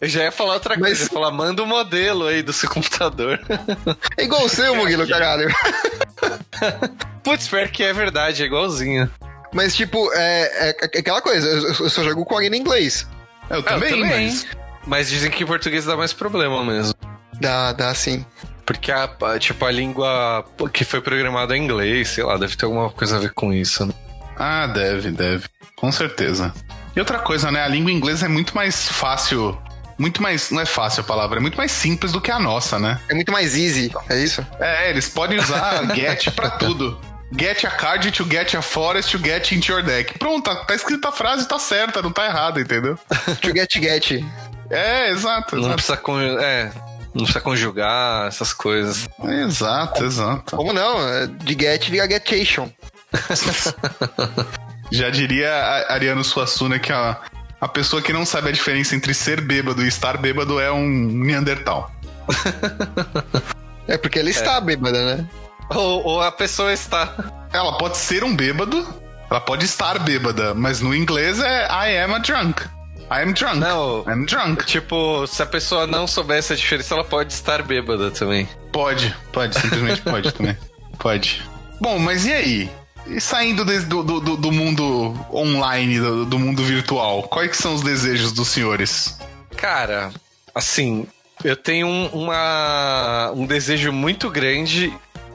Eu 0.00 0.08
já 0.08 0.22
ia 0.24 0.32
falar 0.32 0.54
outra 0.54 0.74
Mas- 0.76 0.80
coisa, 0.98 1.02
eu 1.02 1.06
ia 1.06 1.10
falar, 1.12 1.30
manda 1.30 1.62
o 1.62 1.66
modelo 1.66 2.26
aí 2.26 2.42
do 2.42 2.52
seu 2.52 2.68
computador. 2.70 3.38
É 4.16 4.24
igual 4.24 4.44
o 4.44 4.48
seu, 4.48 4.74
Murilo, 4.74 5.06
caralho. 5.06 5.48
Putz, 7.22 7.48
pior 7.48 7.68
que 7.68 7.82
é 7.82 7.92
verdade, 7.92 8.42
é 8.42 8.46
igualzinho. 8.46 9.10
Mas, 9.52 9.74
tipo, 9.74 10.10
é, 10.14 10.70
é- 10.70 10.76
é 10.94 10.98
aquela 11.00 11.20
coisa, 11.20 11.46
eu, 11.48 11.68
eu 11.68 11.90
só 11.90 12.02
jogo 12.04 12.24
com 12.24 12.36
Arena 12.36 12.56
em 12.56 12.60
inglês. 12.60 13.06
Eu 13.48 13.62
também, 13.62 14.00
mas. 14.04 14.46
Mas 14.86 15.08
dizem 15.10 15.30
que 15.30 15.42
em 15.42 15.46
português 15.46 15.84
dá 15.84 15.96
mais 15.96 16.12
problema 16.12 16.64
mesmo. 16.64 16.94
Dá, 17.40 17.72
dá 17.72 17.92
sim. 17.94 18.24
Porque 18.64 18.92
a, 18.92 19.04
a- 19.22 19.38
tipo, 19.38 19.64
a 19.64 19.70
língua 19.70 20.44
que 20.72 20.84
foi 20.84 21.00
programada 21.00 21.56
em 21.56 21.64
inglês, 21.64 22.08
sei 22.10 22.24
lá, 22.24 22.36
deve 22.36 22.56
ter 22.56 22.64
alguma 22.64 22.90
coisa 22.90 23.16
a 23.16 23.18
ver 23.20 23.32
com 23.32 23.52
isso, 23.52 23.84
né? 23.84 23.92
Ah, 24.36 24.66
deve, 24.66 25.10
deve. 25.10 25.46
Com 25.76 25.90
certeza. 25.90 26.52
E 26.94 27.00
outra 27.00 27.18
coisa, 27.18 27.50
né? 27.50 27.62
A 27.62 27.68
língua 27.68 27.90
inglesa 27.92 28.26
é 28.26 28.28
muito 28.28 28.54
mais 28.54 28.88
fácil. 28.88 29.60
Muito 30.00 30.22
mais. 30.22 30.50
Não 30.50 30.62
é 30.62 30.64
fácil 30.64 31.02
a 31.02 31.04
palavra, 31.04 31.38
é 31.38 31.42
muito 31.42 31.58
mais 31.58 31.70
simples 31.70 32.12
do 32.12 32.22
que 32.22 32.30
a 32.30 32.38
nossa, 32.38 32.78
né? 32.78 32.98
É 33.06 33.14
muito 33.14 33.30
mais 33.30 33.54
easy, 33.54 33.92
é 34.08 34.16
isso? 34.18 34.44
É, 34.58 34.88
eles 34.88 35.06
podem 35.10 35.38
usar 35.38 35.84
get 35.94 36.30
pra 36.34 36.48
tudo. 36.48 36.98
Get 37.38 37.64
a 37.66 37.70
card 37.70 38.10
to 38.10 38.24
get 38.24 38.54
a 38.54 38.62
forest 38.62 39.10
to 39.10 39.18
get 39.22 39.52
into 39.52 39.70
your 39.70 39.82
deck. 39.82 40.18
Pronto, 40.18 40.42
tá, 40.42 40.64
tá 40.64 40.74
escrita 40.74 41.10
a 41.10 41.12
frase, 41.12 41.46
tá 41.46 41.58
certa, 41.58 42.00
não 42.00 42.10
tá 42.10 42.24
errada, 42.24 42.58
entendeu? 42.60 42.98
To 43.42 43.48
get 43.54 43.70
get. 43.74 44.24
É, 44.70 45.10
exato, 45.10 45.54
Não 45.56 45.62
exato. 45.64 45.74
precisa, 45.74 45.96
con 45.98 46.18
é, 46.18 46.72
não 47.14 47.24
precisa 47.24 47.40
conjugar 47.42 48.26
essas 48.26 48.54
coisas. 48.54 49.06
Exato, 49.22 50.02
exato. 50.02 50.56
Como 50.56 50.72
não? 50.72 51.06
É, 51.06 51.26
De 51.26 51.52
get 51.52 51.90
vira 51.90 52.08
getation. 52.08 52.72
Já 54.90 55.10
diria 55.10 55.52
a 55.52 55.92
Ariano 55.92 56.24
Suassuna 56.24 56.78
que 56.78 56.92
a, 56.92 57.16
a 57.60 57.68
pessoa 57.68 58.00
que 58.00 58.12
não 58.12 58.24
sabe 58.24 58.48
a 58.48 58.52
diferença 58.52 58.94
entre 58.94 59.12
ser 59.12 59.40
bêbado 59.40 59.84
e 59.84 59.88
estar 59.88 60.16
bêbado 60.16 60.58
é 60.58 60.72
um 60.72 60.88
Neandertal. 60.88 61.90
É 63.88 63.98
porque 63.98 64.20
ela 64.20 64.30
está 64.30 64.60
bêbada, 64.60 65.16
né? 65.16 65.28
Ou, 65.70 66.04
ou 66.04 66.22
a 66.22 66.30
pessoa 66.30 66.72
está. 66.72 67.12
Ela 67.52 67.76
pode 67.76 67.96
ser 67.96 68.22
um 68.22 68.36
bêbado, 68.36 68.86
ela 69.28 69.40
pode 69.40 69.64
estar 69.64 69.98
bêbada, 69.98 70.54
mas 70.54 70.80
no 70.80 70.94
inglês 70.94 71.40
é 71.40 71.66
I 71.66 71.98
am 71.98 72.14
a 72.14 72.18
drunk. 72.18 72.62
I 73.10 73.22
am 73.22 73.32
drunk. 73.32 73.58
Não. 73.58 74.04
I'm 74.06 74.26
drunk. 74.26 74.64
Tipo, 74.64 75.26
se 75.26 75.42
a 75.42 75.46
pessoa 75.46 75.88
não 75.88 76.06
souber 76.06 76.38
essa 76.38 76.54
diferença, 76.54 76.94
ela 76.94 77.02
pode 77.02 77.32
estar 77.32 77.62
bêbada 77.62 78.12
também. 78.12 78.48
Pode, 78.72 79.12
pode, 79.32 79.58
simplesmente 79.58 80.02
pode 80.02 80.32
também. 80.32 80.56
Pode. 80.96 81.42
Bom, 81.80 81.98
mas 81.98 82.26
e 82.26 82.32
aí? 82.32 82.70
E 83.06 83.20
saindo 83.20 83.64
des- 83.64 83.84
do, 83.84 84.02
do, 84.02 84.20
do- 84.20 84.36
do 84.36 84.52
mundo 84.52 85.14
online, 85.32 85.98
do, 85.98 86.24
do 86.26 86.38
mundo 86.38 86.62
virtual, 86.62 87.22
quais 87.24 87.50
que 87.50 87.56
são 87.56 87.74
os 87.74 87.82
desejos 87.82 88.32
dos 88.32 88.48
senhores? 88.48 89.18
Cara, 89.56 90.12
assim, 90.54 91.06
eu 91.42 91.56
tenho 91.56 91.86
um, 91.86 92.06
uma, 92.08 93.32
um 93.34 93.46
desejo 93.46 93.92
muito 93.92 94.30
grande 94.30 94.92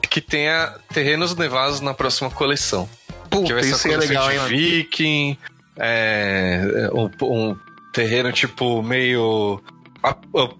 que 0.08 0.20
tenha 0.20 0.72
terrenos 0.92 1.34
nevados 1.36 1.80
na 1.80 1.92
próxima 1.92 2.30
coleção. 2.30 2.88
Puta, 3.28 3.46
que 3.46 3.52
vai 3.54 3.62
ser 3.64 3.74
isso 3.74 3.88
é 3.88 3.96
legal, 3.96 4.24
hein, 4.30 4.30
de 4.30 4.36
mano? 4.38 4.48
viking, 4.48 5.38
é, 5.76 6.88
um, 6.94 7.10
um 7.26 7.56
terreno 7.92 8.32
tipo 8.32 8.82
meio... 8.82 9.60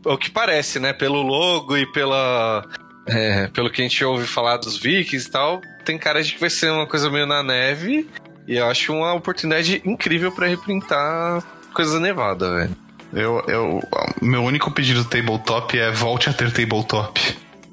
o 0.04 0.18
que 0.18 0.30
parece, 0.30 0.78
né? 0.78 0.92
Pelo 0.92 1.22
logo 1.22 1.76
e 1.76 1.86
pela... 1.92 2.66
é, 3.06 3.48
pelo 3.48 3.70
que 3.70 3.80
a 3.80 3.84
gente 3.84 4.04
ouve 4.04 4.26
falar 4.26 4.56
dos 4.56 4.76
vikings 4.78 5.28
e 5.28 5.30
tal, 5.30 5.60
tem 5.84 5.96
cara 5.96 6.22
de 6.22 6.34
que 6.34 6.40
vai 6.40 6.50
ser 6.50 6.70
uma 6.70 6.86
coisa 6.86 7.10
meio 7.10 7.26
na 7.26 7.42
neve. 7.42 8.08
E 8.46 8.56
eu 8.56 8.66
acho 8.66 8.92
uma 8.92 9.12
oportunidade 9.14 9.82
incrível 9.84 10.30
pra 10.30 10.46
reprintar 10.46 11.42
coisa 11.72 11.98
nevada, 11.98 12.54
velho. 12.54 12.76
Eu, 13.12 13.42
eu, 13.48 13.82
meu 14.20 14.42
único 14.42 14.70
pedido 14.70 15.02
do 15.02 15.08
tabletop 15.08 15.78
é 15.78 15.90
volte 15.90 16.28
a 16.28 16.32
ter 16.32 16.52
tabletop. 16.52 17.20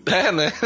É, 0.05 0.31
né? 0.31 0.51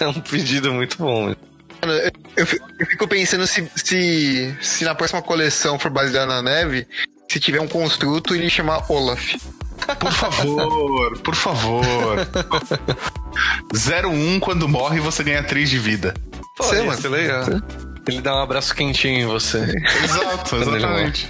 É 0.00 0.08
um 0.08 0.20
pedido 0.20 0.72
muito 0.72 0.98
bom. 0.98 1.34
Mano, 1.80 1.92
eu, 2.36 2.46
eu 2.80 2.86
fico 2.86 3.06
pensando 3.06 3.46
se, 3.46 3.70
se, 3.76 4.56
se 4.60 4.84
na 4.84 4.94
próxima 4.94 5.22
coleção 5.22 5.78
for 5.78 5.90
baseada 5.90 6.26
na 6.26 6.42
neve, 6.42 6.86
se 7.34 7.40
tiver 7.40 7.60
um 7.60 7.66
construto, 7.66 8.32
ele 8.32 8.48
chamar 8.48 8.84
Olaf. 8.88 9.34
Por 9.98 10.12
favor, 10.12 11.18
por 11.18 11.34
favor. 11.34 11.84
01 13.74 14.38
quando 14.38 14.68
morre 14.68 15.00
você 15.00 15.24
ganha 15.24 15.42
3 15.42 15.68
de 15.68 15.78
vida. 15.80 16.14
Pô, 16.56 16.62
Sei, 16.62 16.82
mano. 16.82 17.00
ser 17.00 17.08
legal. 17.08 17.44
Ele 18.06 18.20
dá 18.20 18.36
um 18.36 18.42
abraço 18.42 18.72
quentinho 18.72 19.22
em 19.22 19.26
você. 19.26 19.58
Exato, 20.04 20.56
exatamente. 20.56 21.28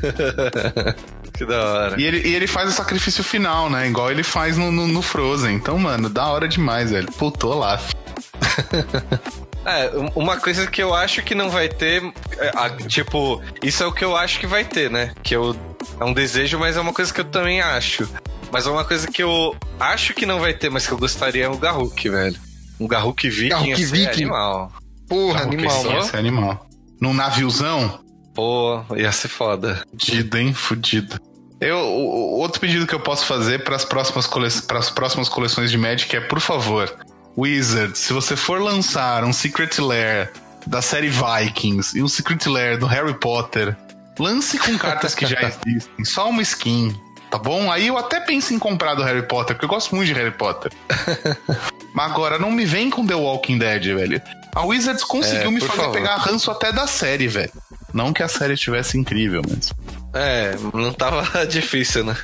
que 1.36 1.44
da 1.44 1.62
hora. 1.62 2.00
E 2.00 2.04
ele, 2.06 2.26
e 2.26 2.34
ele 2.34 2.46
faz 2.46 2.70
o 2.70 2.72
sacrifício 2.72 3.22
final, 3.22 3.68
né? 3.68 3.86
Igual 3.86 4.10
ele 4.10 4.22
faz 4.22 4.56
no, 4.56 4.72
no, 4.72 4.88
no 4.88 5.02
Frozen. 5.02 5.54
Então, 5.54 5.78
mano, 5.78 6.08
da 6.08 6.26
hora 6.28 6.48
demais, 6.48 6.90
velho. 6.90 7.12
Puto, 7.12 7.48
lá. 7.48 7.78
É, 9.64 9.90
um- 9.96 10.10
uma 10.22 10.36
coisa 10.38 10.66
que 10.66 10.82
eu 10.82 10.94
acho 10.94 11.22
que 11.22 11.34
não 11.34 11.48
vai 11.50 11.68
ter. 11.68 12.02
é, 12.38 12.76
tipo, 12.86 13.42
isso 13.62 13.82
é 13.82 13.86
o 13.86 13.92
que 13.92 14.04
eu 14.04 14.16
acho 14.16 14.38
que 14.38 14.46
vai 14.46 14.64
ter, 14.64 14.90
né? 14.90 15.12
Que 15.22 15.34
eu, 15.36 15.56
é 16.00 16.04
um 16.04 16.12
desejo, 16.12 16.58
mas 16.58 16.76
é 16.76 16.80
uma 16.80 16.92
coisa 16.92 17.12
que 17.12 17.20
eu 17.20 17.24
também 17.24 17.60
acho. 17.60 18.08
Mas 18.52 18.66
é 18.66 18.70
uma 18.70 18.84
coisa 18.84 19.06
que 19.08 19.22
eu 19.22 19.56
acho 19.80 20.14
que 20.14 20.26
não 20.26 20.38
vai 20.40 20.54
ter, 20.54 20.70
mas 20.70 20.86
que 20.86 20.92
eu 20.92 20.98
gostaria 20.98 21.44
é 21.44 21.48
o 21.48 21.56
Garruk, 21.56 22.08
velho. 22.08 22.36
Um 22.78 22.86
Garruk 22.86 23.28
Viking 23.28 23.48
Garruk 23.48 23.68
ia 23.70 23.76
ser 23.76 23.86
Viking? 23.86 24.22
animal. 24.24 24.72
Porra, 25.08 25.42
animal. 25.42 25.98
Esse 25.98 26.14
é 26.14 26.18
animal. 26.18 26.66
Num 27.00 27.12
naviozão, 27.14 28.00
Pô, 28.34 28.82
ia 28.96 29.12
ser 29.12 29.28
foda. 29.28 29.82
fudido, 29.90 30.36
hein? 30.38 30.52
Fudido. 30.54 31.20
Eu, 31.60 31.78
outro 31.78 32.60
pedido 32.60 32.86
que 32.86 32.94
eu 32.94 33.00
posso 33.00 33.24
fazer 33.26 33.62
para 33.64 33.76
as 33.76 33.84
próximas, 33.84 34.26
cole... 34.26 34.48
próximas 34.94 35.28
coleções 35.28 35.70
de 35.70 35.78
Magic 35.78 36.14
é, 36.14 36.20
por 36.20 36.40
favor, 36.40 36.92
Wizard, 37.36 37.96
se 37.98 38.12
você 38.12 38.36
for 38.36 38.60
lançar 38.60 39.24
um 39.24 39.32
Secret 39.32 39.78
Lair 39.80 40.30
da 40.66 40.80
série 40.80 41.08
Vikings 41.10 41.98
e 41.98 42.02
um 42.02 42.08
Secret 42.08 42.46
Lair 42.48 42.78
do 42.78 42.86
Harry 42.86 43.14
Potter, 43.14 43.76
lance 44.18 44.58
com 44.58 44.78
cartas 44.78 45.14
que 45.14 45.26
já 45.26 45.38
existem, 45.66 46.04
só 46.04 46.28
uma 46.28 46.42
skin, 46.42 46.98
tá 47.30 47.36
bom? 47.38 47.70
Aí 47.70 47.88
eu 47.88 47.98
até 47.98 48.20
penso 48.20 48.54
em 48.54 48.58
comprar 48.58 48.94
do 48.94 49.02
Harry 49.02 49.26
Potter, 49.26 49.56
porque 49.56 49.64
eu 49.64 49.68
gosto 49.68 49.94
muito 49.94 50.06
de 50.08 50.14
Harry 50.14 50.30
Potter. 50.30 50.72
Mas 51.92 52.10
agora, 52.10 52.38
não 52.38 52.50
me 52.50 52.64
vem 52.64 52.88
com 52.90 53.06
The 53.06 53.14
Walking 53.14 53.58
Dead, 53.58 53.84
velho. 53.84 54.22
A 54.54 54.64
Wizards 54.64 55.02
conseguiu 55.04 55.48
É, 55.48 55.52
me 55.52 55.60
fazer 55.60 55.72
favor. 55.82 55.92
pegar 55.92 56.16
ranço 56.16 56.50
até 56.50 56.72
da 56.72 56.86
série, 56.86 57.26
velho. 57.28 57.52
Não 57.94 58.12
que 58.12 58.22
a 58.22 58.28
série 58.28 58.54
estivesse 58.54 58.98
incrível, 58.98 59.40
mas. 59.48 59.72
É, 60.12 60.54
não 60.74 60.92
tava 60.92 61.24
difícil, 61.46 62.04
né? 62.04 62.16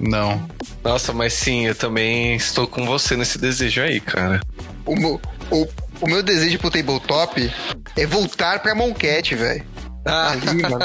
Não. 0.00 0.46
Nossa, 0.82 1.12
mas 1.12 1.32
sim, 1.32 1.66
eu 1.66 1.74
também 1.74 2.34
estou 2.36 2.66
com 2.66 2.84
você 2.84 3.16
nesse 3.16 3.38
desejo 3.38 3.80
aí, 3.80 4.00
cara. 4.00 4.40
O 4.84 4.94
meu, 4.96 5.20
o, 5.50 5.66
o 6.00 6.06
meu 6.06 6.22
desejo 6.22 6.58
pro 6.58 6.70
tabletop 6.70 7.50
é 7.96 8.04
voltar 8.06 8.58
pra 8.60 8.74
Moncat, 8.74 9.34
velho. 9.34 9.64
Ah, 10.04 10.32
Ali, 10.32 10.60
mano. 10.62 10.78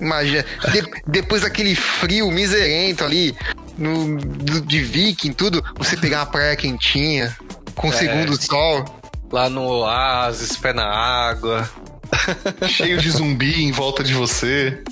Imagina, 0.00 0.44
de- 0.72 1.02
depois 1.06 1.42
daquele 1.42 1.74
frio 1.76 2.30
miserento 2.30 3.04
ali, 3.04 3.34
no, 3.78 4.18
do- 4.18 4.60
de 4.60 4.80
viking, 4.82 5.32
tudo, 5.32 5.64
você 5.78 5.96
pegar 5.96 6.18
uma 6.20 6.26
praia 6.26 6.56
quentinha, 6.56 7.34
com 7.76 7.88
o 7.88 7.92
É. 7.92 7.96
segundo 7.96 8.42
sol. 8.42 8.84
lá 9.30 9.48
no 9.48 9.62
oásis, 9.62 10.56
pé 10.58 10.74
na 10.74 10.84
água. 10.84 11.66
Cheio 12.68 12.98
de 12.98 13.10
zumbi 13.10 13.62
em 13.62 13.72
volta 13.72 14.02
de 14.04 14.14
você. 14.14 14.82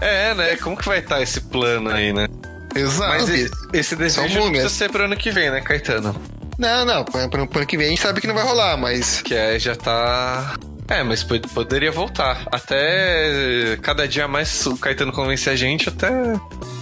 É, 0.00 0.34
né? 0.34 0.56
Como 0.56 0.76
que 0.76 0.86
vai 0.88 0.98
estar 1.00 1.20
esse 1.22 1.40
plano 1.40 1.90
aí, 1.90 2.12
né? 2.12 2.26
Exato. 2.74 3.10
Mas 3.10 3.28
esse, 3.28 3.50
esse 3.72 3.96
desejo 3.96 4.38
não 4.38 4.48
precisa 4.50 4.68
ser 4.70 4.90
pro 4.90 5.04
ano 5.04 5.16
que 5.16 5.30
vem, 5.30 5.50
né, 5.50 5.60
Caetano? 5.60 6.14
Não, 6.58 6.84
não, 6.84 7.04
pro 7.04 7.28
pro- 7.28 7.46
pro 7.46 7.58
ano 7.60 7.66
que 7.66 7.76
vem 7.76 7.86
a 7.86 7.90
gente 7.90 8.00
sabe 8.02 8.20
que 8.20 8.26
não 8.26 8.34
vai 8.34 8.44
rolar, 8.44 8.76
mas 8.76 9.20
Que 9.22 9.34
aí 9.34 9.58
já 9.58 9.74
tá. 9.74 10.54
É, 10.88 11.02
mas 11.02 11.22
pod- 11.22 11.46
poderia 11.48 11.90
voltar. 11.92 12.42
Até 12.52 13.78
cada 13.82 14.06
dia 14.08 14.26
mais 14.28 14.66
o 14.66 14.76
Caetano 14.76 15.12
convencer 15.12 15.52
a 15.52 15.56
gente, 15.56 15.88
até 15.88 16.10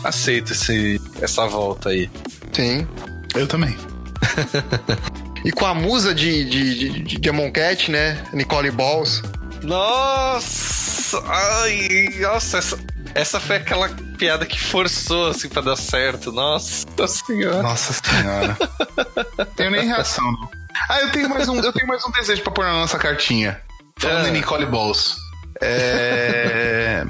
aceita 0.04 0.52
esse, 0.52 1.00
essa 1.20 1.46
volta 1.46 1.90
aí. 1.90 2.10
sim. 2.52 2.86
Eu 3.34 3.46
também. 3.46 3.76
E 5.44 5.53
com 5.53 5.64
a 5.66 5.74
musa 5.74 6.14
de, 6.14 6.44
de, 6.44 6.74
de, 7.03 7.18
de 7.18 7.29
Amonkhet, 7.31 7.90
né? 7.90 8.22
Nicole 8.33 8.70
Balls. 8.70 9.22
Nossa! 9.62 11.22
Ai, 11.27 12.09
nossa, 12.20 12.59
essa, 12.59 12.79
essa 13.14 13.40
foi 13.40 13.57
aquela 13.57 13.88
piada 14.18 14.44
que 14.44 14.61
forçou 14.61 15.29
assim 15.31 15.48
pra 15.48 15.62
dar 15.62 15.77
certo. 15.77 16.31
Nossa 16.33 16.85
senhora. 17.07 17.62
Nossa 17.62 17.92
senhora. 17.92 18.57
tenho 19.57 19.70
nem 19.70 19.87
reação, 19.87 20.24
não. 20.33 20.51
Ah, 20.88 21.01
eu 21.01 21.11
tenho 21.12 21.29
mais 21.29 21.48
um, 21.48 21.57
eu 21.61 21.72
tenho 21.72 21.87
mais 21.88 22.05
um 22.05 22.11
desejo 22.12 22.42
pra 22.42 22.53
pôr 22.53 22.64
na 22.64 22.72
nossa 22.72 22.98
cartinha. 22.98 23.61
Falando 23.98 24.27
Ah. 24.27 24.29
em 24.29 24.33
Nicole 24.33 24.66
Balls. 24.66 25.16
É... 25.61 27.05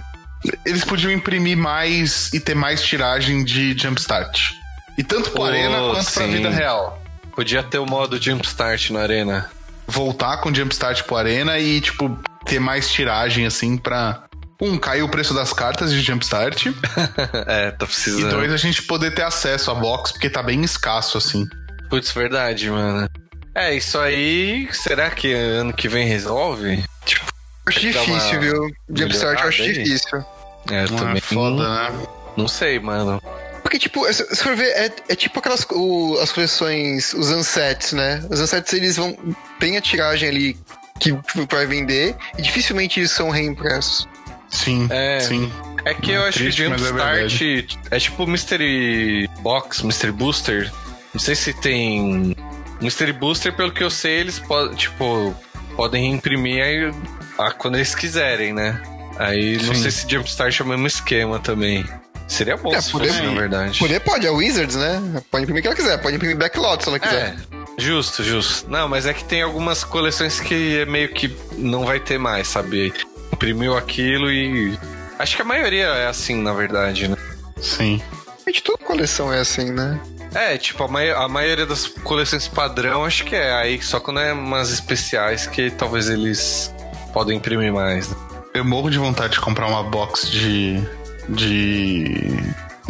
Eles 0.64 0.84
podiam 0.84 1.12
imprimir 1.12 1.56
mais 1.56 2.32
e 2.32 2.40
ter 2.40 2.54
mais 2.54 2.80
tiragem 2.82 3.44
de 3.44 3.76
Jumpstart. 3.76 4.52
E 4.96 5.02
tanto 5.02 5.30
pro 5.32 5.42
Oh, 5.42 5.44
Arena 5.44 5.76
quanto 5.78 6.12
pra 6.12 6.24
sim. 6.24 6.30
vida 6.30 6.50
real. 6.50 7.02
Podia 7.38 7.62
ter 7.62 7.78
o 7.78 7.86
modo 7.86 8.20
Jumpstart 8.20 8.90
na 8.90 8.98
arena. 8.98 9.48
Voltar 9.86 10.38
com 10.38 10.52
Jumpstart 10.52 11.04
pro 11.04 11.14
Arena 11.14 11.56
e, 11.56 11.80
tipo, 11.80 12.18
ter 12.44 12.58
mais 12.58 12.90
tiragem, 12.90 13.46
assim, 13.46 13.78
pra. 13.78 14.24
Um, 14.60 14.76
cair 14.76 15.02
o 15.04 15.08
preço 15.08 15.32
das 15.32 15.52
cartas 15.52 15.92
de 15.92 16.00
Jumpstart. 16.00 16.66
é, 17.46 17.70
tá 17.70 17.84
E 17.84 17.86
precisando. 17.86 18.28
dois, 18.28 18.52
a 18.52 18.56
gente 18.56 18.82
poder 18.82 19.12
ter 19.14 19.22
acesso 19.22 19.70
à 19.70 19.74
box, 19.76 20.10
porque 20.10 20.28
tá 20.28 20.42
bem 20.42 20.64
escasso, 20.64 21.16
assim. 21.16 21.46
Putz, 21.88 22.10
verdade, 22.10 22.68
mano. 22.68 23.08
É, 23.54 23.72
isso 23.72 23.96
aí. 24.00 24.68
Será 24.72 25.08
que 25.08 25.32
ano 25.32 25.72
que 25.72 25.88
vem 25.88 26.08
resolve? 26.08 26.84
Tipo, 27.06 27.24
Acho 27.68 27.78
difícil, 27.78 28.40
viu? 28.40 28.68
Jumpstart 28.92 29.40
eu 29.42 29.48
acho 29.48 29.62
aí? 29.62 29.72
difícil. 29.74 30.24
é, 30.72 30.86
Não 30.90 30.96
também. 30.96 31.18
é 31.18 31.20
foda, 31.20 31.68
né? 31.68 32.06
Não 32.36 32.48
sei, 32.48 32.80
mano. 32.80 33.22
Porque, 33.68 33.78
tipo, 33.78 34.10
se 34.10 34.24
for 34.42 34.56
ver, 34.56 34.68
é, 34.70 34.90
é 35.10 35.14
tipo 35.14 35.38
aquelas 35.40 35.66
o- 35.72 36.18
as 36.22 36.32
coleções, 36.32 37.12
os 37.12 37.30
unsets, 37.30 37.92
né? 37.92 38.24
Os 38.30 38.40
unsets, 38.40 38.72
eles 38.72 38.96
vão. 38.96 39.14
Tem 39.60 39.76
a 39.76 39.80
tiragem 39.82 40.26
ali 40.26 40.56
que 40.98 41.14
vai 41.50 41.66
vender 41.66 42.16
e 42.38 42.40
dificilmente 42.42 42.98
eles 42.98 43.10
são 43.10 43.28
reimpressos. 43.28 44.08
Sim, 44.48 44.88
É. 44.90 45.20
sim. 45.20 45.52
É 45.84 45.92
que 45.92 46.12
eu 46.12 46.22
Hum, 46.22 46.24
acho 46.24 46.38
triste, 46.38 46.62
que 46.62 46.68
mas 46.70 46.80
é 46.82 46.86
Jumpstart 46.86 47.76
é, 47.90 47.98
tipo 47.98 48.26
Mystery 48.26 49.28
Box, 49.40 49.82
Mystery 49.82 50.12
Booster. 50.12 50.72
Não 51.12 51.20
sei 51.20 51.34
se 51.34 51.52
tem. 51.52 52.34
Mystery 52.80 53.12
Booster, 53.12 53.52
pelo 53.52 53.70
que 53.70 53.84
eu 53.84 53.90
sei, 53.90 54.20
eles 54.20 54.38
podem, 54.38 54.74
tipo, 54.76 55.36
podem 55.76 56.10
imprimir 56.10 56.64
aí, 56.64 56.90
ah, 57.38 57.50
quando 57.50 57.74
eles 57.74 57.94
quiserem, 57.94 58.54
né? 58.54 58.80
Aí 59.18 59.58
não 59.58 59.74
Sim. 59.74 59.82
sei 59.82 59.90
se 59.90 60.08
Jumpstart 60.08 60.58
é 60.58 60.62
o 60.62 60.66
mesmo 60.68 60.86
esquema 60.86 61.38
também. 61.38 61.84
Seria 62.28 62.56
bom 62.56 62.74
É, 62.74 62.80
se 62.80 62.92
poder- 62.92 63.08
fosse, 63.08 63.22
na 63.22 63.32
verdade. 63.32 63.78
Poder 63.78 64.00
pode, 64.00 64.26
é 64.26 64.30
Wizards, 64.30 64.76
né? 64.76 65.22
Pode 65.30 65.44
imprimir 65.44 65.60
o 65.60 65.62
que 65.62 65.68
ela 65.68 65.76
quiser, 65.76 65.96
pode 65.98 66.16
imprimir 66.16 66.36
Backlot 66.36 66.82
se 66.84 66.88
ela 66.90 66.98
quiser. 66.98 67.34
É, 67.34 67.36
justo, 67.80 68.22
justo. 68.22 68.68
Não, 68.70 68.86
mas 68.86 69.06
é 69.06 69.14
que 69.14 69.24
tem 69.24 69.40
algumas 69.42 69.82
coleções 69.82 70.38
que 70.38 70.78
é 70.80 70.84
meio 70.84 71.08
que 71.08 71.34
não 71.56 71.84
vai 71.86 71.98
ter 71.98 72.18
mais, 72.18 72.46
sabe? 72.48 72.92
Imprimiu 73.32 73.76
aquilo 73.76 74.30
e. 74.30 74.78
Acho 75.18 75.36
que 75.36 75.42
a 75.42 75.44
maioria 75.44 75.86
é 75.86 76.06
assim, 76.06 76.40
na 76.42 76.52
verdade, 76.52 77.08
né? 77.08 77.16
Sim. 77.60 78.00
Realmente 78.36 78.62
toda 78.62 78.78
coleção 78.84 79.32
é 79.32 79.40
assim, 79.40 79.72
né? 79.72 79.98
É, 80.34 80.58
tipo, 80.58 80.84
a, 80.84 80.88
mai- 80.88 81.10
a 81.10 81.26
maioria 81.26 81.64
das 81.64 81.86
coleções 81.86 82.46
padrão, 82.46 83.04
acho 83.04 83.24
que 83.24 83.34
é. 83.34 83.52
Aí 83.54 83.80
só 83.82 83.98
quando 83.98 84.20
é 84.20 84.32
umas 84.34 84.70
especiais 84.70 85.46
que 85.46 85.70
talvez 85.70 86.08
eles 86.10 86.72
podem 87.14 87.38
imprimir 87.38 87.72
mais. 87.72 88.10
né? 88.10 88.16
Eu 88.54 88.64
morro 88.64 88.90
de 88.90 88.98
vontade 88.98 89.32
de 89.34 89.40
comprar 89.40 89.66
uma 89.66 89.82
box 89.82 90.30
de. 90.30 90.82
De. 91.28 92.36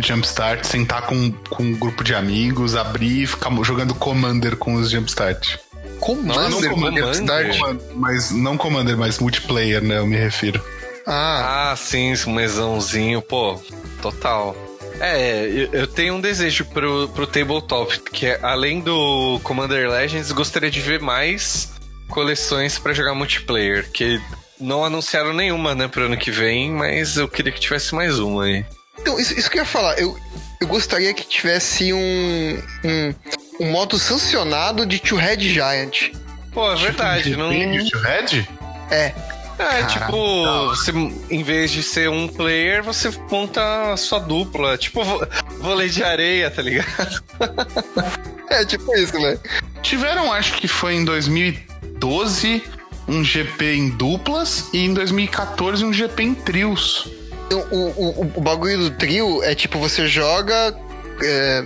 Jumpstart, 0.01 0.65
sentar 0.65 1.03
com, 1.03 1.33
com 1.51 1.65
um 1.65 1.75
grupo 1.75 2.05
de 2.05 2.15
amigos, 2.15 2.77
abrir 2.77 3.23
e 3.23 3.27
ficar 3.27 3.51
jogando 3.65 3.97
Commander 3.97 4.57
com 4.57 4.75
os 4.75 4.91
Jumpstart. 4.91 5.57
Commander, 5.99 6.51
não 6.51 6.71
Commander. 6.71 7.05
Jumpstart. 7.05 7.59
Mas 7.95 8.31
não 8.31 8.57
Commander, 8.57 8.97
mas 8.97 9.19
multiplayer, 9.19 9.83
né? 9.83 9.99
Eu 9.99 10.07
me 10.07 10.17
refiro. 10.17 10.63
Ah, 11.05 11.71
Ah, 11.73 11.77
sim, 11.77 12.13
esse 12.13 12.29
mesãozinho, 12.29 13.21
pô, 13.23 13.61
total. 14.01 14.55
É, 15.01 15.69
eu, 15.73 15.87
tenho 15.87 16.15
um 16.15 16.21
desejo 16.21 16.65
pro, 16.67 17.09
pro 17.09 17.27
tabletop, 17.27 18.01
que 18.13 18.27
é, 18.27 18.39
além 18.43 18.81
do 18.81 19.41
Commander 19.43 19.89
Legends, 19.89 20.33
gostaria 20.33 20.71
de 20.71 20.81
ver 20.81 21.01
mais 21.01 21.73
coleções 22.09 22.79
pra 22.79 22.93
jogar 22.93 23.15
multiplayer, 23.15 23.91
que 23.93 24.21
não 24.61 24.85
anunciaram 24.85 25.33
nenhuma, 25.33 25.75
né, 25.75 25.89
pro 25.89 26.05
ano 26.07 26.17
que 26.17 26.31
vem, 26.31 26.71
mas 26.71 27.17
eu 27.17 27.29
queria 27.29 27.53
que 27.53 27.61
tivesse 27.61 27.95
mais 27.95 28.19
uma 28.19 28.45
aí. 28.45 28.65
Então, 28.99 29.19
isso, 29.19 29.39
isso 29.39 29.51
que 29.51 29.59
eu 29.59 29.63
ia 29.63 29.69
falar, 29.69 29.99
eu, 29.99 30.17
eu 30.61 30.67
gostaria 30.67 31.15
que 31.15 31.25
tivesse 31.25 31.93
um, 31.93 32.63
um, 32.85 33.15
um 33.61 33.71
modo 33.71 33.99
sancionado 33.99 34.85
de 34.85 34.99
Two 34.99 35.19
Head 35.19 35.49
Giant. 35.49 36.13
Pô, 36.53 36.73
é 36.73 36.77
verdade, 36.77 37.37
não... 37.37 37.51
Tem 37.51 37.89
Two 37.89 38.01
Head? 38.01 38.49
É, 38.91 39.13
É, 39.59 39.83
tipo, 39.87 40.67
você, 40.69 40.93
em 41.31 41.43
vez 41.43 41.73
de 41.73 41.83
ser 41.83 42.09
um 42.09 42.29
player, 42.29 42.83
você 42.83 43.11
monta 43.29 43.93
a 43.93 43.97
sua 43.97 44.21
dupla. 44.21 44.79
Tipo, 44.79 45.03
vôlei 45.59 45.89
de 45.89 46.05
areia, 46.05 46.49
tá 46.49 46.63
ligado? 46.63 47.23
é 48.49 48.65
tipo 48.65 48.97
isso, 48.97 49.13
velho. 49.13 49.41
Tiveram, 49.83 50.33
acho 50.33 50.55
que 50.55 50.69
foi 50.69 50.95
em 50.95 51.05
2012, 51.05 52.63
um 53.09 53.25
GP 53.25 53.75
em 53.75 53.89
duplas 53.91 54.67
e 54.73 54.85
em 54.85 54.93
2014 54.95 55.85
um 55.85 55.93
GP 55.93 56.23
em 56.23 56.35
trios. 56.35 57.09
Então, 57.47 57.61
o, 57.71 58.23
o, 58.23 58.33
o 58.37 58.41
bagulho 58.41 58.79
do 58.79 58.91
trio 58.91 59.43
é 59.43 59.55
tipo, 59.55 59.79
você 59.79 60.07
joga. 60.07 60.77
é, 61.23 61.65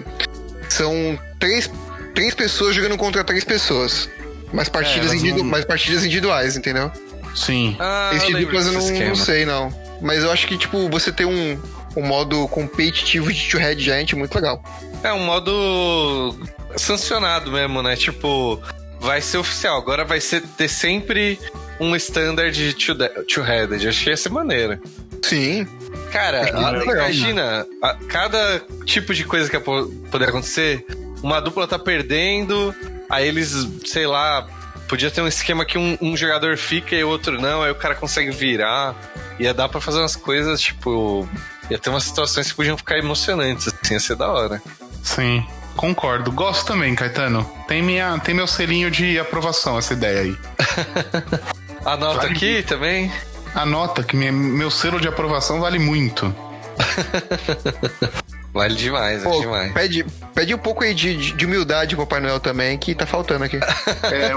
são 0.68 1.18
três, 1.38 1.68
três 2.14 2.34
pessoas 2.34 2.74
jogando 2.74 2.96
contra 2.96 3.22
três 3.24 3.44
pessoas. 3.44 4.08
Mas 4.52 4.68
partidas, 4.68 5.08
elas 5.10 5.14
individu- 5.20 5.38
não- 5.42 5.50
mas 5.50 5.64
partidas 5.64 6.04
individuais, 6.04 6.56
entendeu? 6.56 6.90
Sim. 7.34 7.76
Ah, 7.80 8.10
Esse 8.14 8.26
de 8.26 8.32
lembro 8.34 8.46
duplas 8.50 8.66
eu 8.66 8.72
não, 8.74 9.08
não 9.08 9.16
sei, 9.16 9.44
não. 9.46 9.74
Mas 10.00 10.22
eu 10.22 10.30
acho 10.30 10.46
que, 10.46 10.56
tipo, 10.58 10.88
você 10.90 11.10
ter 11.10 11.24
um, 11.24 11.58
um 11.96 12.02
modo 12.02 12.46
competitivo 12.48 13.32
de 13.32 13.48
Two 13.50 13.58
Head 13.58 13.82
Giant 13.82 14.12
é 14.12 14.16
muito 14.16 14.34
legal. 14.34 14.62
É 15.02 15.12
um 15.12 15.24
modo 15.24 16.36
sancionado 16.76 17.50
mesmo, 17.50 17.82
né? 17.82 17.96
Tipo, 17.96 18.60
vai 19.02 19.20
ser 19.20 19.38
oficial. 19.38 19.76
Agora 19.78 20.04
vai 20.04 20.20
ser 20.20 20.40
ter 20.56 20.68
sempre 20.68 21.38
um 21.78 21.94
standard 21.96 22.52
de 22.56 22.72
two- 22.74 22.96
two-headed. 23.26 23.86
Achei 23.86 24.12
essa 24.12 24.30
maneira. 24.30 24.80
Sim. 25.22 25.66
Cara, 26.10 26.38
É 26.38 26.44
legal, 26.52 26.82
imagina, 26.84 27.66
a- 27.82 27.94
cada 28.08 28.60
tipo 28.84 29.12
de 29.14 29.24
coisa 29.24 29.50
que 29.50 29.58
po- 29.58 29.88
poder 30.10 30.28
acontecer, 30.28 30.84
uma 31.22 31.40
dupla 31.40 31.66
tá 31.66 31.78
perdendo, 31.78 32.74
aí 33.08 33.28
eles, 33.28 33.66
sei 33.86 34.06
lá, 34.06 34.46
podia 34.88 35.10
ter 35.10 35.22
um 35.22 35.26
esquema 35.28 35.64
que 35.64 35.78
um, 35.78 35.96
um 36.02 36.16
jogador 36.16 36.56
fica 36.58 36.94
e 36.94 37.02
o 37.04 37.08
outro 37.08 37.40
não, 37.40 37.62
aí 37.62 37.70
o 37.70 37.74
cara 37.74 37.94
consegue 37.94 38.30
virar. 38.30 38.94
Ia 39.38 39.54
dar 39.54 39.68
pra 39.68 39.80
fazer 39.80 39.98
umas 39.98 40.14
coisas, 40.16 40.60
tipo. 40.60 41.28
Ia 41.70 41.78
ter 41.78 41.88
umas 41.90 42.04
situações 42.04 42.50
que 42.50 42.54
podiam 42.56 42.76
ficar 42.76 42.98
emocionantes, 42.98 43.68
assim, 43.68 43.94
ia 43.94 44.00
ser 44.00 44.16
da 44.16 44.28
hora. 44.30 44.60
Sim, 45.02 45.44
concordo. 45.76 46.30
Gosto 46.32 46.66
também, 46.66 46.94
Caetano. 46.94 47.48
Tem, 47.66 47.82
minha, 47.82 48.18
tem 48.18 48.34
meu 48.34 48.46
selinho 48.46 48.90
de 48.90 49.18
aprovação 49.18 49.78
essa 49.78 49.92
ideia 49.92 50.20
aí. 50.22 50.36
Anota 51.84 52.18
Vale 52.18 52.32
aqui 52.34 52.62
também. 52.62 53.12
Anota 53.54 54.02
que 54.02 54.16
minha- 54.16 54.32
meu 54.32 54.70
selo 54.70 55.00
de 55.00 55.08
aprovação 55.08 55.60
vale 55.60 55.78
muito. 55.78 56.34
Vale 58.54 58.74
demais, 58.74 59.22
vale 59.22 59.34
Pô, 59.34 59.40
demais. 59.40 59.72
pede, 59.72 60.04
pede 60.34 60.54
um 60.54 60.58
pouco 60.58 60.84
aí 60.84 60.92
de, 60.92 61.16
de- 61.16 61.32
de 61.32 61.46
humildade 61.46 61.96
pro 61.96 62.04
Papai 62.06 62.20
Noel 62.20 62.38
também, 62.38 62.76
que 62.76 62.94
tá 62.94 63.06
faltando 63.06 63.44
aqui. 63.44 63.58
É, 64.04 64.32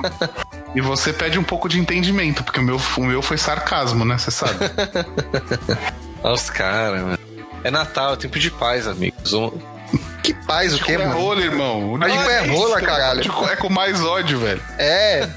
e 0.74 0.80
você 0.80 1.12
pede 1.12 1.38
um 1.38 1.44
pouco 1.44 1.68
de 1.68 1.78
entendimento, 1.80 2.42
porque 2.42 2.60
o 2.62 2.64
meu, 2.64 2.80
o 2.98 3.02
meu 3.04 3.22
foi 3.22 3.38
sarcasmo, 3.38 4.06
né? 4.06 4.18
Você 4.18 4.32
sabe. 4.32 4.56
Olha 6.24 6.34
os 6.34 6.50
caras, 6.50 7.02
mano. 7.02 7.20
É 7.64 7.70
Natal, 7.70 8.14
é 8.14 8.16
tempo 8.16 8.40
de 8.40 8.50
paz, 8.52 8.88
amigos. 8.88 9.32
Vamos- 9.32 9.62
Que 10.26 10.34
paz 10.34 10.74
o 10.74 10.80
quê, 10.84 10.94
é 10.94 10.98
mano? 10.98 11.14
rola, 11.20 11.42
irmão. 11.42 12.00
De 12.00 12.08
Não 12.08 12.24
cu 12.24 12.30
é 12.30 12.48
rola, 12.48 12.82
caralho. 12.82 13.22
de 13.22 13.30
cu 13.30 13.46
É 13.46 13.56
com 13.56 13.70
mais 13.70 14.04
ódio, 14.04 14.40
velho. 14.40 14.62
É. 14.78 15.28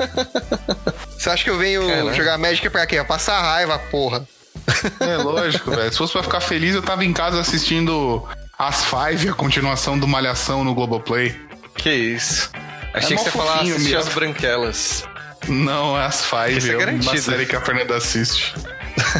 Você 1.19 1.29
acha 1.31 1.45
que 1.45 1.51
eu 1.51 1.59
venho 1.59 1.87
Caralho. 1.87 2.15
jogar 2.15 2.39
Magic 2.39 2.69
pra 2.71 2.87
quê? 2.87 2.97
Pra 2.97 3.05
passar 3.05 3.41
raiva, 3.41 3.79
porra. 3.91 4.27
É 5.01 5.17
lógico, 5.17 5.71
velho. 5.71 5.91
Se 5.93 5.99
fosse 5.99 6.13
pra 6.13 6.23
ficar 6.23 6.41
feliz, 6.41 6.75
eu 6.75 6.83
tava 6.83 7.05
em 7.05 7.13
casa 7.13 7.41
assistindo 7.41 8.27
As 8.59 8.85
Five, 8.85 9.29
a 9.29 9.33
continuação 9.35 9.99
do 9.99 10.07
Malhação 10.09 10.65
no 10.65 10.75
Globoplay. 10.75 11.35
Que 11.75 11.91
isso. 11.93 12.51
Achei 12.95 13.17
mó 13.17 13.23
que 13.25 13.31
você 13.31 13.37
ia 13.37 13.45
falar 13.45 13.59
fofinho, 13.59 13.75
assistir 13.77 13.97
as 13.97 14.09
branquelas. 14.09 15.05
Não, 15.49 15.99
é 15.99 16.05
As 16.07 16.25
Five, 16.25 16.57
Isso 16.59 16.69
é 16.69 16.73
é 16.73 16.77
uma 16.77 16.87
garantido. 16.87 17.21
série 17.23 17.47
que 17.47 17.57
a 17.57 17.61
Fernanda 17.61 17.97
assiste. 17.97 18.55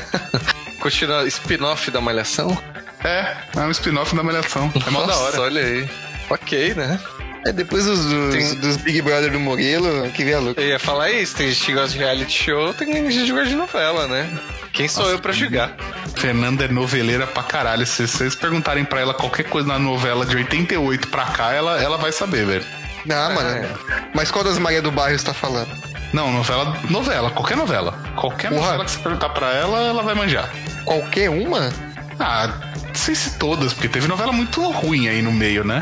Continua 0.81 1.27
spin-off 1.27 1.91
da 1.91 2.01
Malhação? 2.01 2.57
É, 3.05 3.37
é 3.57 3.61
um 3.61 3.71
spin-off 3.71 4.15
da 4.15 4.23
Malhação. 4.23 4.73
É 4.87 4.91
mó 4.91 5.01
da 5.01 5.07
Nossa, 5.09 5.23
hora. 5.23 5.41
olha 5.43 5.63
aí. 5.63 5.89
Ok, 6.31 6.75
né? 6.75 6.99
É 7.47 7.53
depois 7.53 7.85
dos, 7.87 8.05
dos, 8.05 8.35
Tem- 8.35 8.55
dos 8.57 8.77
Big 8.77 9.01
Brother 9.01 9.31
do 9.31 9.39
Murilo, 9.41 10.11
que 10.11 10.25
via 10.25 10.39
louco. 10.41 10.61
Eu 10.61 10.69
ia 10.69 10.79
falar 10.79 11.11
isso, 11.11 11.37
tem 11.37 11.49
gente 11.49 11.65
que 11.67 11.73
gosta 11.73 11.91
de 11.91 11.99
reality 11.99 12.45
show, 12.45 12.75
tem 12.75 12.93
gente 12.93 13.25
que 13.27 13.31
gosta 13.33 13.47
de 13.47 13.55
novela, 13.55 14.07
né? 14.09 14.29
Quem 14.73 14.89
sou 14.89 15.09
eu 15.09 15.19
pra 15.19 15.33
julgar? 15.33 15.73
Fernanda 16.17 16.65
é 16.65 16.69
noveleira 16.69 17.27
pra 17.27 17.43
caralho. 17.43 17.87
Se 17.87 18.07
vocês 18.07 18.35
perguntarem 18.35 18.85
pra 18.85 19.01
ela 19.01 19.15
qualquer 19.15 19.45
coisa 19.45 19.67
na 19.69 19.79
novela 19.79 20.27
de 20.27 20.37
88 20.37 21.09
pra 21.09 21.27
cá, 21.27 21.53
ela, 21.53 21.81
ela 21.81 21.97
vai 21.97 22.11
saber, 22.13 22.45
velho. 22.45 22.65
Não, 23.07 23.35
mano. 23.35 23.69
Mas 24.13 24.31
qual 24.31 24.45
das 24.45 24.59
Maria 24.59 24.83
do 24.83 24.91
Bairro 24.91 25.17
você 25.19 25.25
tá 25.25 25.33
falando? 25.33 25.71
Não, 26.13 26.33
novela, 26.33 26.77
novela, 26.91 27.31
qualquer 27.31 27.57
novela. 27.57 27.93
Qualquer 28.17 28.49
Porra. 28.51 28.61
novela 28.63 28.85
que 28.85 28.91
você 28.91 28.99
perguntar 28.99 29.29
pra 29.31 29.55
ela, 29.55 29.81
ela 29.87 30.03
vai 30.03 30.15
manjar. 30.15 30.51
Qualquer 30.85 31.31
uma? 31.31 31.71
Ah, 32.19 32.51
sei 32.99 33.15
se 33.15 33.39
todas, 33.39 33.73
porque 33.73 33.89
teve 33.89 34.07
novela 34.07 34.33
muito 34.33 34.63
ruim 34.71 35.09
aí 35.09 35.23
no 35.23 35.33
meio, 35.33 35.65
né? 35.65 35.81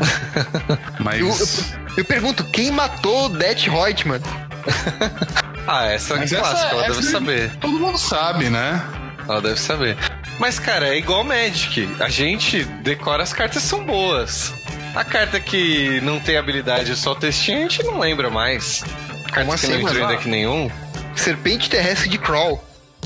Mas. 0.99 1.19
Eu, 1.19 1.27
eu, 1.29 1.47
eu 1.97 2.05
pergunto, 2.05 2.43
quem 2.45 2.71
matou 2.71 3.25
o 3.25 3.29
Det 3.29 3.69
Reutemann? 3.69 4.21
Ah, 5.69 5.85
essa 5.87 6.13
é 6.13 6.17
clássica, 6.25 6.37
essa- 6.39 6.67
ela 6.67 6.85
essa 6.85 6.93
deve 7.01 7.11
saber. 7.11 7.51
Todo 7.59 7.77
mundo 7.77 7.97
sabe, 7.97 8.49
né? 8.49 8.81
Ela 9.27 9.41
deve 9.41 9.59
saber. 9.59 9.97
Mas, 10.39 10.57
cara, 10.59 10.87
é 10.87 10.97
igual 10.97 11.25
Magic. 11.25 11.89
A 11.99 12.07
gente 12.07 12.63
decora 12.63 13.21
as 13.21 13.33
cartas 13.33 13.63
são 13.63 13.83
boas. 13.83 14.53
A 14.95 15.03
carta 15.03 15.41
que 15.41 15.99
não 15.99 16.21
tem 16.21 16.37
habilidade, 16.37 16.95
só 16.95 17.13
textinho, 17.13 17.57
a 17.57 17.61
gente 17.63 17.83
não 17.83 17.99
lembra 17.99 18.29
mais. 18.29 18.81
Carta 19.29 19.41
Como 19.41 19.47
que 19.59 19.65
assim, 19.65 19.73
não 19.73 19.81
entrou 19.81 20.05
em 20.05 20.07
deck 20.07 20.29
nenhum. 20.29 20.71
Serpente 21.17 21.69
terrestre 21.69 22.07
de 22.07 22.17
Crawl. 22.17 22.63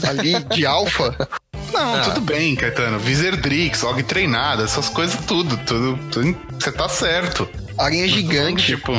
Ali, 0.08 0.43
de 0.43 0.63
Alpha. 0.63 1.17
Não, 1.72 1.96
Ah. 1.96 2.02
tudo 2.02 2.22
bem, 2.22 2.56
Caetano. 2.56 3.00
Wizardrix, 3.04 3.84
Og 3.84 4.04
treinada, 4.04 4.64
essas 4.64 4.90
coisas 4.90 5.20
tudo. 5.26 5.58
Tudo. 5.58 5.98
tudo- 6.12 6.38
Você 6.60 6.72
tá 6.72 6.88
certo. 6.90 7.48
Aranha 7.78 8.08
gigante. 8.08 8.66
Tipo. 8.68 8.94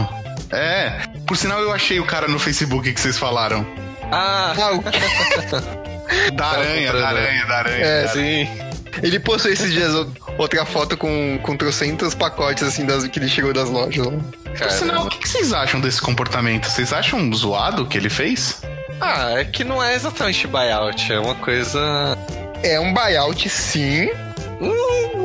É. 0.50 1.00
Por 1.26 1.36
sinal, 1.36 1.60
eu 1.60 1.72
achei 1.72 1.98
o 2.00 2.04
cara 2.04 2.28
no 2.28 2.38
Facebook 2.38 2.92
que 2.92 3.00
vocês 3.00 3.18
falaram. 3.18 3.66
Ah, 4.10 4.52
Ah, 4.56 4.70
Da 6.34 6.46
aranha, 6.46 6.92
da 6.92 6.98
comprando. 6.98 7.16
aranha, 7.16 7.46
da 7.46 7.54
aranha. 7.56 7.84
É, 7.84 8.08
sim. 8.08 8.48
Ele 9.02 9.18
postou 9.18 9.50
esses 9.50 9.72
dias 9.72 9.92
outra 10.36 10.66
foto 10.66 10.96
com, 10.96 11.38
com 11.42 11.56
trocentos 11.56 12.14
pacotes, 12.14 12.62
assim, 12.62 12.84
das, 12.84 13.06
que 13.06 13.18
ele 13.18 13.28
chegou 13.28 13.52
das 13.54 13.70
lojas. 13.70 14.04
lá. 14.06 14.12
Por 14.58 14.70
sinal, 14.70 15.06
o 15.06 15.08
que 15.08 15.18
que 15.18 15.28
vocês 15.28 15.52
acham 15.54 15.80
desse 15.80 16.00
comportamento? 16.02 16.66
Vocês 16.68 16.92
acham 16.92 17.32
zoado 17.32 17.84
o 17.84 17.86
que 17.86 17.96
ele 17.96 18.10
fez? 18.10 18.60
Ah, 19.00 19.30
é 19.38 19.44
que 19.44 19.64
não 19.64 19.82
é 19.82 19.94
exatamente 19.94 20.46
buyout, 20.46 21.10
é 21.10 21.18
uma 21.18 21.34
coisa. 21.36 22.18
É 22.62 22.78
um 22.80 22.92
buyout, 22.92 23.48
sim. 23.48 24.10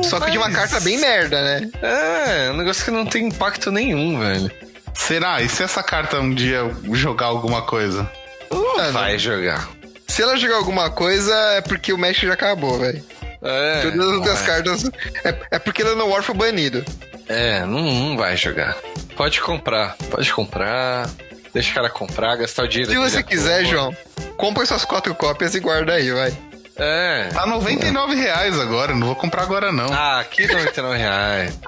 Só 0.02 0.18
que 0.20 0.30
de 0.30 0.38
uma 0.38 0.50
carta 0.50 0.80
bem 0.80 0.98
merda, 0.98 1.42
né? 1.42 1.70
É, 1.82 2.50
um 2.50 2.56
negócio 2.56 2.84
que 2.84 2.90
não 2.90 3.04
tem 3.06 3.26
impacto 3.28 3.70
nenhum, 3.70 4.18
velho. 4.18 4.50
Será? 4.94 5.40
E 5.42 5.48
se 5.48 5.62
essa 5.62 5.82
carta 5.82 6.18
um 6.18 6.34
dia 6.34 6.60
jogar 6.92 7.26
alguma 7.26 7.62
coisa? 7.62 8.10
Não 8.50 8.80
Ah, 8.80 8.90
vai 8.90 9.18
jogar. 9.18 9.68
Se 10.06 10.22
ela 10.22 10.36
jogar 10.36 10.56
alguma 10.56 10.90
coisa, 10.90 11.34
é 11.52 11.60
porque 11.60 11.92
o 11.92 11.98
Magic 11.98 12.26
já 12.26 12.32
acabou, 12.32 12.78
velho. 12.78 13.04
É, 13.42 13.82
Todas 13.82 14.00
as 14.00 14.06
outras 14.06 14.38
não 14.40 14.46
cartas. 14.46 14.90
É, 15.24 15.34
é 15.52 15.58
porque 15.58 15.82
ela 15.82 15.94
no 15.94 16.08
War 16.08 16.22
foi 16.22 16.34
banido. 16.34 16.84
É, 17.28 17.60
não, 17.60 17.80
não 17.82 18.16
vai 18.16 18.36
jogar. 18.36 18.76
Pode 19.16 19.40
comprar, 19.40 19.96
pode 20.10 20.32
comprar. 20.32 21.08
Deixa 21.52 21.70
o 21.70 21.74
cara 21.74 21.90
comprar, 21.90 22.36
gastar 22.36 22.64
o 22.64 22.68
dinheiro 22.68 22.90
Se 22.90 22.98
você 22.98 23.22
quiser. 23.22 23.64
João, 23.64 23.94
compra 24.36 24.64
suas 24.66 24.84
quatro 24.84 25.14
cópias 25.14 25.54
e 25.54 25.60
guarda 25.60 25.92
aí, 25.92 26.10
vai. 26.10 26.32
É. 26.78 27.28
Tá 27.32 27.44
99 27.46 28.14
reais 28.14 28.58
agora, 28.58 28.94
não 28.94 29.08
vou 29.08 29.16
comprar 29.16 29.42
agora 29.42 29.72
não. 29.72 29.92
Ah, 29.92 30.20
aqui 30.20 30.46
99 30.46 30.96
reais. 30.98 31.58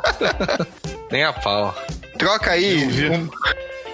Nem 1.10 1.24
a 1.24 1.32
pau. 1.32 1.74
Troca 2.16 2.52
aí 2.52 3.08
um- 3.10 3.28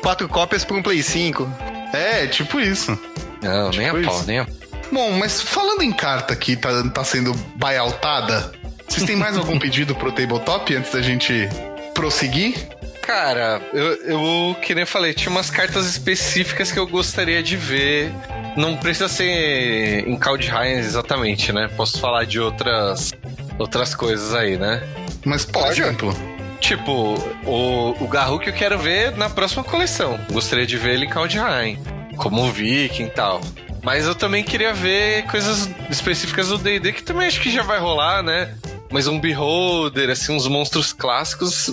quatro 0.03 0.29
cópias 0.29 0.65
por 0.65 0.77
um 0.77 0.83
Play 0.83 1.03
5. 1.03 1.51
É, 1.93 2.27
tipo 2.27 2.61
isso. 2.61 2.99
Não, 3.43 3.71
nem 3.71 3.89
a 3.89 3.93
Tipo 3.95 4.05
pau, 4.07 4.17
isso. 4.19 4.27
nem 4.27 4.39
a 4.41 4.47
Bom, 4.93 5.13
mas 5.13 5.41
falando 5.41 5.83
em 5.83 5.93
carta 5.93 6.37
que 6.37 6.55
tá, 6.57 6.69
tá 6.93 7.03
sendo 7.03 7.33
buyoutada, 7.57 8.53
vocês 8.89 9.05
têm 9.05 9.17
mais 9.17 9.37
algum 9.37 9.59
pedido 9.59 9.95
pro 9.97 10.13
tabletop 10.13 10.75
antes 10.77 10.93
da 10.93 11.01
gente 11.03 11.49
prosseguir? 11.95 12.55
Cara, 13.03 13.61
eu, 13.73 13.95
eu 14.05 14.57
que 14.61 14.75
nem 14.75 14.83
eu 14.83 14.87
falei, 14.87 15.13
tinha 15.15 15.31
umas 15.31 15.51
cartas 15.51 15.87
específicas 15.87 16.71
que 16.71 16.79
eu 16.79 16.87
gostaria 16.87 17.43
de 17.43 17.57
ver. 17.57 18.13
Não 18.57 18.77
precisa 18.77 19.09
ser 19.09 20.09
em 20.09 20.17
Kaldheim 20.17 20.73
exatamente, 20.79 21.53
né? 21.53 21.69
Posso 21.77 22.01
falar 22.01 22.25
de 22.25 22.41
outras 22.41 23.13
outras 23.59 23.95
coisas 23.95 24.35
aí, 24.35 24.57
né? 24.57 24.83
Mas, 25.25 25.45
por 25.45 25.63
Pode. 25.63 25.81
exemplo, 25.83 26.15
Tipo, 26.59 27.15
o, 27.45 27.91
o 28.03 28.09
Garruk 28.09 28.43
que 28.45 28.51
eu 28.51 28.55
quero 28.55 28.79
ver 28.79 29.15
na 29.17 29.29
próxima 29.29 29.63
coleção. 29.63 30.19
Gostaria 30.33 30.67
de 30.67 30.77
ver 30.79 30.95
ele 30.95 31.05
em 31.05 31.09
Kaldheim, 31.09 31.79
como 32.17 32.51
Viking 32.51 33.05
e 33.05 33.11
tal. 33.11 33.41
Mas 33.83 34.07
eu 34.07 34.15
também 34.15 34.43
queria 34.43 34.73
ver 34.73 35.25
coisas 35.27 35.71
específicas 35.91 36.49
do 36.49 36.57
D&D 36.59 36.93
que 36.95 37.03
também 37.03 37.27
acho 37.29 37.41
que 37.43 37.51
já 37.51 37.63
vai 37.63 37.79
rolar, 37.79 38.23
né? 38.23 38.55
Mas 38.91 39.07
um 39.07 39.21
Beholder, 39.21 40.09
assim, 40.11 40.35
uns 40.35 40.49
monstros 40.49 40.93
clássicos, 40.95 41.69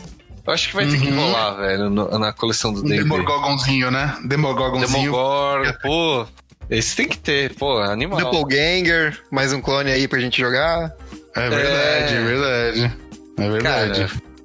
eu 0.45 0.53
acho 0.53 0.67
que 0.69 0.75
vai 0.75 0.85
ter 0.85 0.99
que 0.99 1.07
Uhum. 1.09 1.15
rolar, 1.27 1.51
velho, 1.53 1.89
no- 1.89 2.19
na 2.19 2.33
coleção 2.33 2.73
do 2.73 2.81
um 2.81 2.83
D&D. 2.83 3.03
Demogorgonzinho, 3.03 3.89
né? 3.89 4.15
Demogorgonzinho. 4.25 4.89
Demogorgon, 5.11 5.73
pô, 5.81 6.27
esse 6.69 6.95
tem 6.95 7.07
que 7.07 7.17
ter, 7.17 7.53
pô, 7.55 7.79
animal. 7.79 8.19
Doppelganger, 8.19 9.19
mais 9.31 9.53
um 9.53 9.61
clone 9.61 9.91
aí 9.91 10.07
pra 10.07 10.19
gente 10.19 10.39
jogar. 10.39 10.91
É 11.35 11.49
verdade, 11.49 12.13
É. 12.13 12.17
é, 12.17 12.23
verdade. 12.23 12.97
É 13.37 13.49
verdade. 13.49 13.99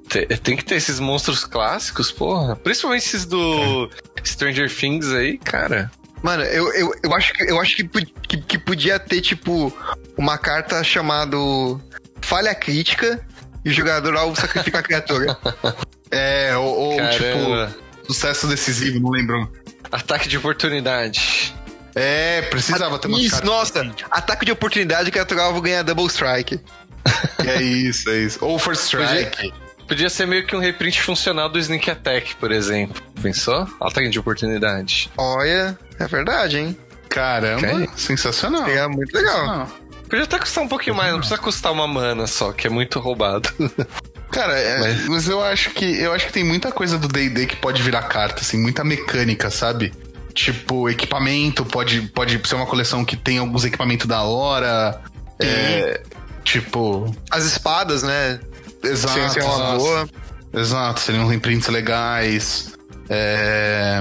Cara, 0.08 0.26
te- 0.26 0.36
tem 0.38 0.56
que 0.56 0.64
ter 0.64 0.76
esses 0.76 0.98
monstros 1.00 1.44
clássicos, 1.44 2.10
porra. 2.10 2.56
Principalmente 2.56 3.02
esses 3.06 3.24
do 3.26 3.90
Stranger 4.24 4.74
Things 4.74 5.10
aí, 5.12 5.38
cara. 5.38 5.90
Mano, 6.22 6.42
eu, 6.44 6.72
eu, 6.74 6.92
eu 7.02 7.14
acho, 7.14 7.32
que, 7.32 7.42
eu 7.44 7.60
acho 7.60 7.76
que, 7.76 7.84
que, 8.26 8.36
que 8.38 8.58
podia 8.58 8.98
ter, 8.98 9.20
tipo, 9.20 9.72
uma 10.16 10.36
carta 10.36 10.82
chamado 10.82 11.80
Falha 12.20 12.54
Crítica 12.54 13.24
e 13.64 13.70
o 13.70 13.72
jogador 13.72 14.16
alvo 14.16 14.34
sacrifica 14.40 14.78
a 14.78 14.82
criatura. 14.82 15.36
É, 16.10 16.56
ou, 16.56 16.74
ou, 16.74 16.96
tipo, 17.10 18.06
sucesso 18.06 18.46
decisivo, 18.46 18.98
não 18.98 19.10
lembro. 19.10 19.52
Ataque 19.92 20.26
de 20.26 20.38
oportunidade. 20.38 21.54
É, 21.94 22.42
precisava 22.42 22.98
ter 22.98 23.08
uma 23.08 23.18
Isso, 23.20 23.44
nossa, 23.44 23.90
ataque 24.10 24.44
de 24.44 24.52
oportunidade, 24.52 25.10
criatura 25.10 25.42
alvo 25.42 25.60
ganha 25.60 25.82
double 25.82 26.06
strike. 26.06 26.60
É 27.46 27.62
isso, 27.62 28.10
é 28.10 28.18
isso. 28.18 28.38
Ou 28.44 28.58
First 28.58 28.82
Strike. 28.84 29.52
Podia 29.86 30.10
ser 30.10 30.26
meio 30.26 30.46
que 30.46 30.54
um 30.54 30.58
reprint 30.58 31.00
funcional 31.00 31.48
do 31.48 31.58
Sneak 31.58 31.90
Attack, 31.90 32.34
por 32.36 32.52
exemplo. 32.52 33.00
Pensou? 33.22 33.66
Ataque 33.80 34.10
de 34.10 34.18
oportunidade. 34.18 35.10
Olha, 35.16 35.78
é 35.98 36.06
verdade, 36.06 36.58
hein? 36.58 36.76
Caramba, 37.08 37.66
Ok. 37.66 37.88
sensacional. 37.96 38.66
É 38.68 38.86
muito 38.86 39.14
legal. 39.16 39.66
Podia 40.08 40.24
até 40.24 40.38
custar 40.38 40.62
um 40.64 40.68
pouquinho 40.68 40.94
mais, 40.96 41.10
não 41.12 41.18
precisa 41.20 41.38
custar 41.40 41.72
uma 41.72 41.86
mana 41.86 42.26
só, 42.26 42.52
que 42.52 42.66
é 42.66 42.70
muito 42.70 42.98
roubado. 43.00 43.48
Cara, 44.30 44.58
é, 44.58 44.78
Mas- 44.80 45.06
mas... 45.06 45.28
eu 45.28 45.42
acho 45.42 45.70
que 45.70 45.84
eu 46.02 46.12
acho 46.12 46.26
que 46.26 46.32
tem 46.34 46.44
muita 46.44 46.70
coisa 46.70 46.98
do 46.98 47.08
D&D 47.08 47.46
que 47.46 47.56
pode 47.56 47.80
virar 47.82 48.02
carta, 48.02 48.42
assim, 48.42 48.58
muita 48.60 48.84
mecânica, 48.84 49.48
sabe? 49.50 49.92
Tipo, 50.38 50.88
equipamento 50.88 51.64
pode 51.64 52.00
pode 52.14 52.40
ser 52.48 52.54
uma 52.54 52.64
coleção 52.64 53.04
que 53.04 53.16
tem 53.16 53.38
alguns 53.38 53.64
equipamentos 53.64 54.06
da 54.06 54.22
hora. 54.22 55.00
É, 55.40 56.00
tipo, 56.44 57.12
As 57.28 57.42
espadas, 57.44 58.04
né? 58.04 58.38
exato. 58.84 59.14
Ser 59.32 59.42
uma 59.42 59.52
exato. 59.56 59.78
boa. 59.78 60.08
Exato, 60.54 61.00
seriam 61.00 61.26
reprints 61.26 61.66
legais. 61.66 62.72
É, 63.10 64.00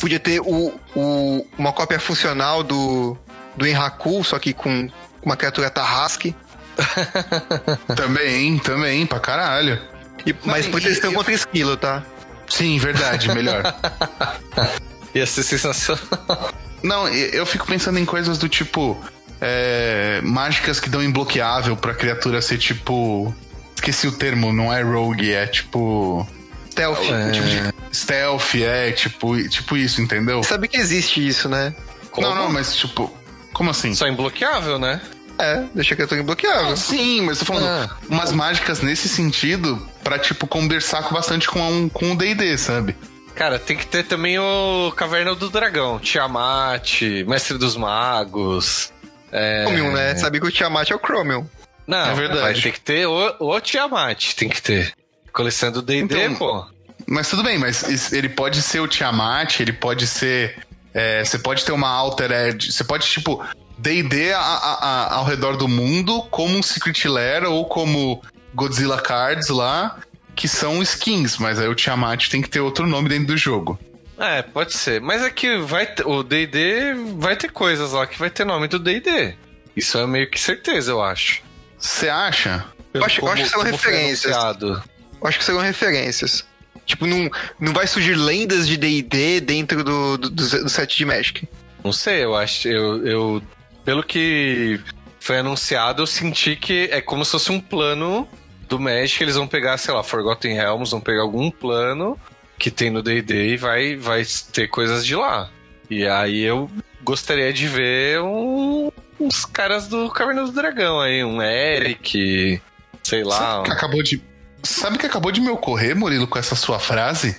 Podia 0.00 0.20
ter 0.20 0.40
o, 0.40 0.72
o- 0.94 1.44
uma 1.58 1.72
cópia 1.72 1.98
funcional 1.98 2.62
do, 2.62 3.16
do 3.56 3.66
Enraku, 3.66 4.22
só 4.22 4.38
que 4.38 4.52
com 4.52 4.88
uma 5.24 5.36
criatura 5.36 5.70
Tarrasque. 5.70 6.36
também, 7.96 8.58
também, 8.60 9.06
pra 9.06 9.18
caralho. 9.18 9.80
E, 10.24 10.32
mas 10.44 10.66
e- 10.66 10.70
proteção 10.70 11.10
e- 11.10 11.14
contra 11.16 11.32
esquilo, 11.32 11.76
tá? 11.76 12.00
Sim, 12.48 12.78
verdade, 12.78 13.28
melhor. 13.34 13.62
Ia 15.14 15.26
ser 15.26 15.42
sensacional. 15.42 16.52
Não, 16.82 17.08
eu 17.08 17.46
fico 17.46 17.66
pensando 17.66 17.98
em 17.98 18.04
coisas 18.04 18.36
do 18.36 18.48
tipo. 18.48 19.02
é, 19.40 20.20
mágicas 20.22 20.78
que 20.80 20.88
dão 20.90 21.02
imbloqueável 21.02 21.76
pra 21.76 21.94
criatura 21.94 22.42
ser 22.42 22.58
tipo. 22.58 23.34
Esqueci 23.74 24.06
o 24.06 24.12
termo, 24.12 24.52
não 24.52 24.72
é 24.72 24.82
rogue, 24.82 25.32
é 25.32 25.46
tipo. 25.46 26.26
Stealth. 26.70 27.04
É. 27.10 27.30
tipo 27.30 27.46
de 27.46 27.96
stealth, 27.96 28.54
é 28.56 28.92
tipo, 28.92 29.48
tipo 29.48 29.76
isso, 29.76 30.00
entendeu? 30.02 30.42
Sabe 30.42 30.68
que 30.68 30.76
existe 30.76 31.26
isso, 31.26 31.48
né? 31.48 31.74
Como? 32.10 32.26
Não, 32.28 32.34
não, 32.34 32.52
mas 32.52 32.74
tipo. 32.76 33.12
Como 33.52 33.70
assim? 33.70 33.94
Só 33.94 34.06
imbloqueável, 34.08 34.78
né? 34.78 35.00
É, 35.38 35.64
deixa 35.74 35.94
a 35.94 35.96
criatura 35.96 36.20
imbloqueável. 36.20 36.76
Sim, 36.76 37.22
mas 37.22 37.38
tô 37.38 37.44
falando 37.44 37.66
Ah. 37.66 37.96
umas 38.08 38.30
mágicas 38.32 38.80
nesse 38.80 39.08
sentido 39.08 39.80
pra, 40.02 40.18
tipo, 40.18 40.46
conversar 40.46 41.02
com 41.02 41.14
bastante 41.14 41.48
com, 41.48 41.60
um, 41.60 41.88
com 41.88 42.12
o 42.12 42.16
DD, 42.16 42.56
sabe? 42.58 42.94
Cara, 43.34 43.58
tem 43.58 43.76
que 43.76 43.86
ter 43.86 44.04
também 44.04 44.38
o 44.38 44.92
Caverna 44.96 45.34
do 45.34 45.50
Dragão, 45.50 45.98
Tiamat, 45.98 47.02
Mestre 47.26 47.58
dos 47.58 47.76
Magos. 47.76 48.92
É... 49.32 49.64
Chromium, 49.66 49.92
né? 49.92 50.14
Sabe 50.16 50.38
que 50.40 50.46
o 50.46 50.50
Tiamat 50.50 50.90
é 50.90 50.94
o 50.94 51.00
Chromium. 51.00 51.48
Não, 51.86 51.98
É 52.10 52.14
verdade. 52.14 52.40
vai 52.40 52.54
ter 52.54 52.72
que 52.72 52.80
ter 52.80 53.06
o, 53.06 53.34
o 53.40 53.60
Tiamat, 53.60 54.34
tem 54.34 54.48
que 54.48 54.62
ter. 54.62 54.92
Coleção 55.32 55.72
do 55.72 55.82
D&D, 55.82 56.04
Então, 56.26 56.34
pô. 56.36 56.66
Mas 57.06 57.28
tudo 57.28 57.42
bem, 57.42 57.58
mas 57.58 58.12
ele 58.12 58.28
pode 58.28 58.62
ser 58.62 58.80
o 58.80 58.86
Tiamat, 58.88 59.60
ele 59.60 59.72
pode 59.72 60.06
ser. 60.06 60.56
é, 60.94 61.22
você 61.24 61.38
pode 61.38 61.64
ter 61.64 61.72
uma 61.72 61.88
Alter 61.88 62.30
Edge. 62.30 62.72
Você 62.72 62.84
pode, 62.84 63.06
tipo, 63.08 63.44
DD 63.76 64.32
ao 64.32 65.24
redor 65.24 65.56
do 65.56 65.66
mundo, 65.68 66.22
como 66.30 66.56
um 66.56 66.62
Secret 66.62 67.06
Lair 67.08 67.44
ou 67.44 67.66
como 67.66 68.22
Godzilla 68.54 69.00
Cards 69.00 69.48
lá, 69.48 69.98
que 70.34 70.48
são 70.48 70.82
skins, 70.82 71.38
mas 71.38 71.58
aí 71.58 71.68
o 71.68 71.74
Tiamat 71.74 72.28
tem 72.28 72.42
que 72.42 72.48
ter 72.48 72.60
outro 72.60 72.86
nome 72.86 73.08
dentro 73.08 73.26
do 73.28 73.36
jogo. 73.36 73.78
É, 74.18 74.42
pode 74.42 74.72
ser. 74.74 75.00
Mas 75.00 75.22
é 75.22 75.30
que 75.30 75.58
vai 75.58 75.86
ter- 75.86 76.06
o 76.06 76.22
D&D 76.22 76.94
vai 77.16 77.36
ter 77.36 77.50
coisas 77.50 77.92
lá 77.92 78.06
que 78.06 78.18
vai 78.18 78.30
ter 78.30 78.44
nome 78.44 78.68
do 78.68 78.78
D&D. 78.78 79.34
Isso 79.76 79.98
é 79.98 80.06
meio 80.06 80.30
que 80.30 80.38
certeza, 80.40 80.92
eu 80.92 81.02
acho. 81.02 81.42
Você 81.78 82.08
acha? 82.08 82.64
Eu 82.92 83.04
acho- 83.04 83.20
eu 83.20 83.28
acho 83.28 83.42
que 83.44 83.48
são 83.50 83.62
referências. 83.62 84.36
Eu 84.36 85.26
acho 85.28 85.38
que 85.38 85.44
serão 85.44 85.60
referências. 85.60 86.44
Tipo, 86.86 87.06
não, 87.06 87.30
não 87.58 87.72
vai 87.72 87.86
surgir 87.86 88.14
lendas 88.14 88.68
de 88.68 88.76
D&D 88.76 89.40
dentro 89.40 89.82
do, 89.82 90.16
do, 90.18 90.30
do, 90.30 90.62
do 90.64 90.68
set 90.68 90.96
de 90.96 91.04
Magic. 91.04 91.48
Não 91.82 91.92
sei, 91.92 92.22
eu 92.24 92.36
acho. 92.36 92.68
Eu, 92.68 93.06
eu. 93.06 93.42
Pelo 93.84 94.02
que 94.02 94.78
foi 95.18 95.38
anunciado, 95.38 96.02
eu 96.02 96.06
senti 96.06 96.54
que 96.56 96.88
é 96.92 97.00
como 97.00 97.24
se 97.24 97.32
fosse 97.32 97.50
um 97.50 97.58
plano 97.60 98.28
do 98.76 98.80
Magic. 98.82 99.22
Eles 99.22 99.36
vão 99.36 99.46
pegar, 99.46 99.76
sei 99.78 99.92
lá, 99.94 100.02
Forgotten 100.02 100.54
Realms, 100.54 100.90
vão 100.90 101.00
pegar 101.00 101.22
algum 101.22 101.50
plano 101.50 102.18
que 102.58 102.70
tem 102.70 102.90
no 102.90 103.02
DD 103.02 103.54
e 103.54 103.56
vai, 103.56 103.96
vai 103.96 104.24
ter 104.52 104.68
coisas 104.68 105.04
de 105.04 105.14
lá. 105.16 105.50
E 105.90 106.06
aí 106.06 106.40
eu 106.42 106.70
gostaria 107.02 107.52
de 107.52 107.66
ver 107.68 108.20
um- 108.20 108.90
uns 109.20 109.44
caras 109.44 109.86
do 109.88 110.08
Caverna 110.10 110.44
do 110.44 110.52
Dragão 110.52 111.00
aí, 111.00 111.22
um 111.24 111.42
Eric, 111.42 112.60
sei 113.02 113.22
lá. 113.24 113.36
Sabe 113.38 113.64
que 113.66 113.72
acabou 113.72 114.02
de. 114.02 114.22
Sabe 114.62 114.98
que 114.98 115.06
acabou 115.06 115.30
de 115.30 115.40
me 115.40 115.50
ocorrer, 115.50 115.94
Murilo, 115.94 116.26
com 116.26 116.38
essa 116.38 116.54
sua 116.54 116.78
frase? 116.78 117.36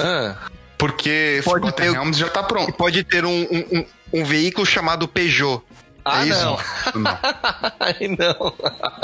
Ah, 0.00 0.36
Porque 0.78 1.40
Pode 1.44 1.60
Forgotten 1.62 1.86
ter- 1.86 1.92
Realms 1.92 2.18
já 2.18 2.28
tá 2.28 2.42
pronto. 2.42 2.72
pode 2.72 3.04
ter 3.04 3.24
um, 3.24 3.42
um, 3.42 3.64
um, 3.72 3.84
um 4.20 4.24
veículo 4.24 4.66
chamado 4.66 5.06
Peugeot. 5.06 5.62
Ah 6.04 6.24
É 6.24 6.28
isso? 6.28 6.44
não. 6.44 6.58
Não. 7.02 7.18
Ai, 7.80 8.16
não. 8.18 8.54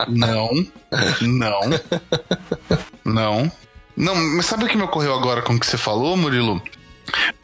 Não. 0.09 0.51
Não. 1.23 1.61
Não. 3.05 3.53
Não, 3.97 4.15
mas 4.15 4.47
sabe 4.47 4.65
o 4.65 4.69
que 4.69 4.77
me 4.77 4.83
ocorreu 4.85 5.15
agora 5.15 5.43
com 5.43 5.55
o 5.55 5.61
que 5.61 5.67
você 5.67 5.77
falou, 5.77 6.17
Murilo? 6.17 6.63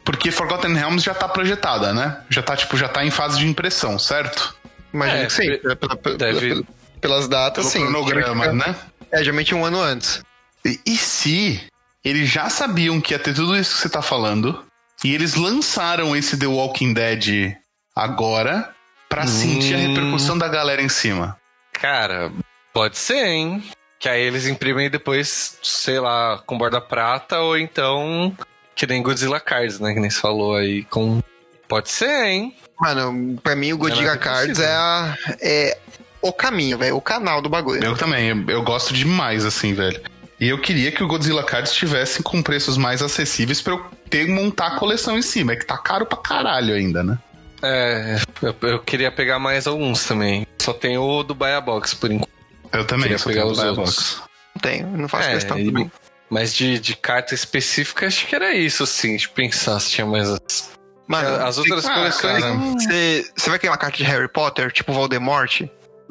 Porque 0.03 0.31
Forgotten 0.31 0.73
Realms 0.73 1.03
já 1.03 1.13
tá 1.13 1.27
projetada, 1.27 1.93
né? 1.93 2.21
Já 2.29 2.41
tá, 2.41 2.55
tipo, 2.55 2.77
já 2.77 2.87
tá 2.87 3.05
em 3.05 3.11
fase 3.11 3.37
de 3.39 3.47
impressão, 3.47 3.99
certo? 3.99 4.55
Imagino 4.93 5.21
É, 5.23 5.25
que 5.25 5.33
sim. 5.33 5.57
pe- 5.57 5.75
Pela- 5.75 6.17
deve- 6.17 6.49
pela- 6.49 6.63
pelas 7.01 7.27
datas, 7.27 7.71
Pelo 7.71 7.85
sim. 7.85 7.91
cronograma, 7.91 8.51
né? 8.53 8.75
É, 9.11 9.19
geralmente 9.19 9.53
um 9.53 9.65
ano 9.65 9.79
antes. 9.81 10.21
E, 10.65 10.79
e 10.85 10.97
se 10.97 11.61
eles 12.03 12.29
já 12.29 12.49
sabiam 12.49 12.99
que 13.01 13.13
ia 13.13 13.19
ter 13.19 13.33
tudo 13.33 13.55
isso 13.57 13.75
que 13.75 13.81
você 13.81 13.89
tá 13.89 14.01
falando, 14.01 14.63
e 15.03 15.13
eles 15.13 15.35
lançaram 15.35 16.15
esse 16.15 16.37
The 16.37 16.47
Walking 16.47 16.93
Dead 16.93 17.53
agora 17.95 18.69
pra 19.09 19.25
sentir 19.27 19.73
a 19.75 19.77
repercussão 19.77 20.37
da 20.37 20.47
galera 20.47 20.81
em 20.81 20.89
cima? 20.89 21.37
Cara, 21.73 22.31
pode 22.73 22.97
ser, 22.97 23.25
hein? 23.25 23.63
Que 23.99 24.07
aí 24.09 24.21
eles 24.21 24.45
imprimem 24.47 24.89
depois, 24.89 25.57
sei 25.63 25.99
lá, 25.99 26.41
com 26.45 26.57
borda 26.57 26.79
prata, 26.81 27.39
ou 27.39 27.57
então 27.57 28.35
que 28.75 28.85
nem 28.85 29.01
Godzilla 29.01 29.39
Cards, 29.39 29.79
né? 29.79 29.93
Que 29.93 29.99
nem 29.99 30.09
você 30.09 30.19
falou 30.19 30.55
aí 30.55 30.83
com. 30.83 31.21
Pode 31.67 31.89
ser, 31.89 32.25
hein? 32.27 32.55
Mano, 32.79 33.39
pra 33.41 33.55
mim 33.55 33.73
o 33.73 33.77
Godzilla 33.77 34.13
é 34.13 34.17
Cards 34.17 34.59
é, 34.59 34.71
a- 34.75 35.17
é 35.41 35.77
o 36.21 36.31
caminho, 36.31 36.77
velho. 36.77 36.95
O 36.95 37.01
canal 37.01 37.41
do 37.41 37.49
bagulho. 37.49 37.83
Eu 37.83 37.95
também, 37.97 38.27
eu, 38.29 38.45
eu 38.49 38.61
gosto 38.63 38.93
demais, 38.93 39.43
assim, 39.45 39.73
velho. 39.73 39.99
E 40.39 40.47
eu 40.47 40.61
queria 40.61 40.91
que 40.91 41.03
o 41.03 41.07
Godzilla 41.07 41.43
Cards 41.43 41.71
estivesse 41.71 42.21
com 42.21 42.43
preços 42.43 42.77
mais 42.77 43.01
acessíveis 43.01 43.59
pra 43.59 43.73
eu 43.73 43.83
ter 44.07 44.27
montar 44.27 44.67
a 44.67 44.75
coleção 44.75 45.17
em 45.17 45.21
cima. 45.23 45.53
É 45.53 45.55
que 45.55 45.65
tá 45.65 45.77
caro 45.79 46.05
pra 46.05 46.19
caralho 46.19 46.75
ainda, 46.75 47.03
né? 47.03 47.17
É, 47.61 48.17
eu, 48.41 48.55
eu 48.69 48.79
queria 48.79 49.11
pegar 49.11 49.39
mais 49.39 49.65
alguns 49.67 50.05
também. 50.05 50.45
Só 50.61 50.73
tem 50.73 50.97
o 50.97 51.23
do 51.23 51.33
Buy 51.33 51.51
a 51.53 51.61
Box 51.61 51.93
por 51.95 52.11
enquanto. 52.11 52.29
Eu 52.71 52.85
também, 52.85 53.03
Queria 53.03 53.15
eu 53.15 53.19
só 53.19 53.29
pegar 53.29 53.41
tenho 53.41 53.51
os 53.51 53.57
Buy 53.57 53.67
a 53.67 53.69
outros. 53.71 53.95
Box. 53.95 54.21
Não 54.55 54.61
tenho, 54.61 54.87
não 54.97 55.07
faço 55.07 55.29
É, 55.29 55.33
questão 55.33 55.59
e- 55.59 55.65
também. 55.65 55.91
Mas 56.29 56.53
de, 56.53 56.77
de 56.79 56.95
carta 56.95 57.33
específica, 57.33 58.05
acho 58.05 58.27
que 58.27 58.35
era 58.35 58.53
isso, 58.53 58.83
assim. 58.83 59.15
De 59.15 59.29
pensar 59.29 59.79
se 59.79 59.91
tinha 59.91 60.05
mais. 60.05 60.29
as- 60.29 60.71
Mano, 61.07 61.45
as 61.45 61.57
outras 61.57 61.85
ah, 61.85 61.93
coleções. 61.93 62.43
Você 62.83 63.31
você 63.35 63.49
vai 63.49 63.57
criar 63.57 63.71
uma 63.71 63.77
carta 63.77 63.95
de 63.97 64.03
Harry 64.03 64.27
Potter, 64.27 64.71
tipo 64.73 64.91
Voldemort? 64.91 65.61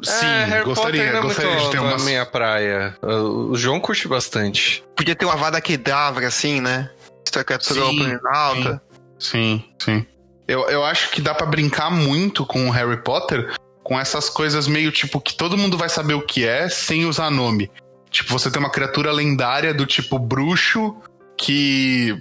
Sim, 0.03 0.25
é, 0.25 0.45
Harry 0.45 0.63
gostaria, 0.65 1.01
Potter 1.01 1.11
não 1.13 1.19
é 1.19 1.21
gostaria 1.21 1.51
muito 1.51 1.65
de 1.65 1.71
ter 1.71 1.79
uma. 1.79 1.97
minha 1.99 2.25
praia. 2.25 2.95
O 3.03 3.55
João 3.55 3.79
curte 3.79 4.07
bastante. 4.07 4.83
Podia 4.95 5.15
ter 5.15 5.25
uma 5.25 5.35
Vada 5.35 5.61
Kedavra, 5.61 6.27
assim, 6.27 6.59
né? 6.61 6.89
Essa 7.31 7.43
criatura 7.43 7.81
Sim, 7.85 8.17
alta. 8.33 8.81
Sim, 9.19 9.63
sim. 9.79 10.05
Eu, 10.47 10.69
eu 10.69 10.83
acho 10.85 11.11
que 11.11 11.21
dá 11.21 11.33
pra 11.33 11.45
brincar 11.45 11.89
muito 11.91 12.45
com 12.45 12.67
o 12.67 12.71
Harry 12.71 13.01
Potter 13.03 13.53
com 13.83 13.99
essas 13.99 14.29
coisas 14.29 14.67
meio 14.67 14.91
tipo 14.91 15.19
que 15.19 15.33
todo 15.33 15.57
mundo 15.57 15.77
vai 15.77 15.89
saber 15.89 16.13
o 16.13 16.21
que 16.21 16.45
é 16.45 16.69
sem 16.69 17.05
usar 17.05 17.29
nome. 17.29 17.69
Tipo, 18.09 18.31
você 18.31 18.49
tem 18.49 18.59
uma 18.59 18.69
criatura 18.71 19.11
lendária 19.11 19.73
do 19.73 19.85
tipo 19.85 20.17
bruxo 20.17 20.95
que. 21.37 22.17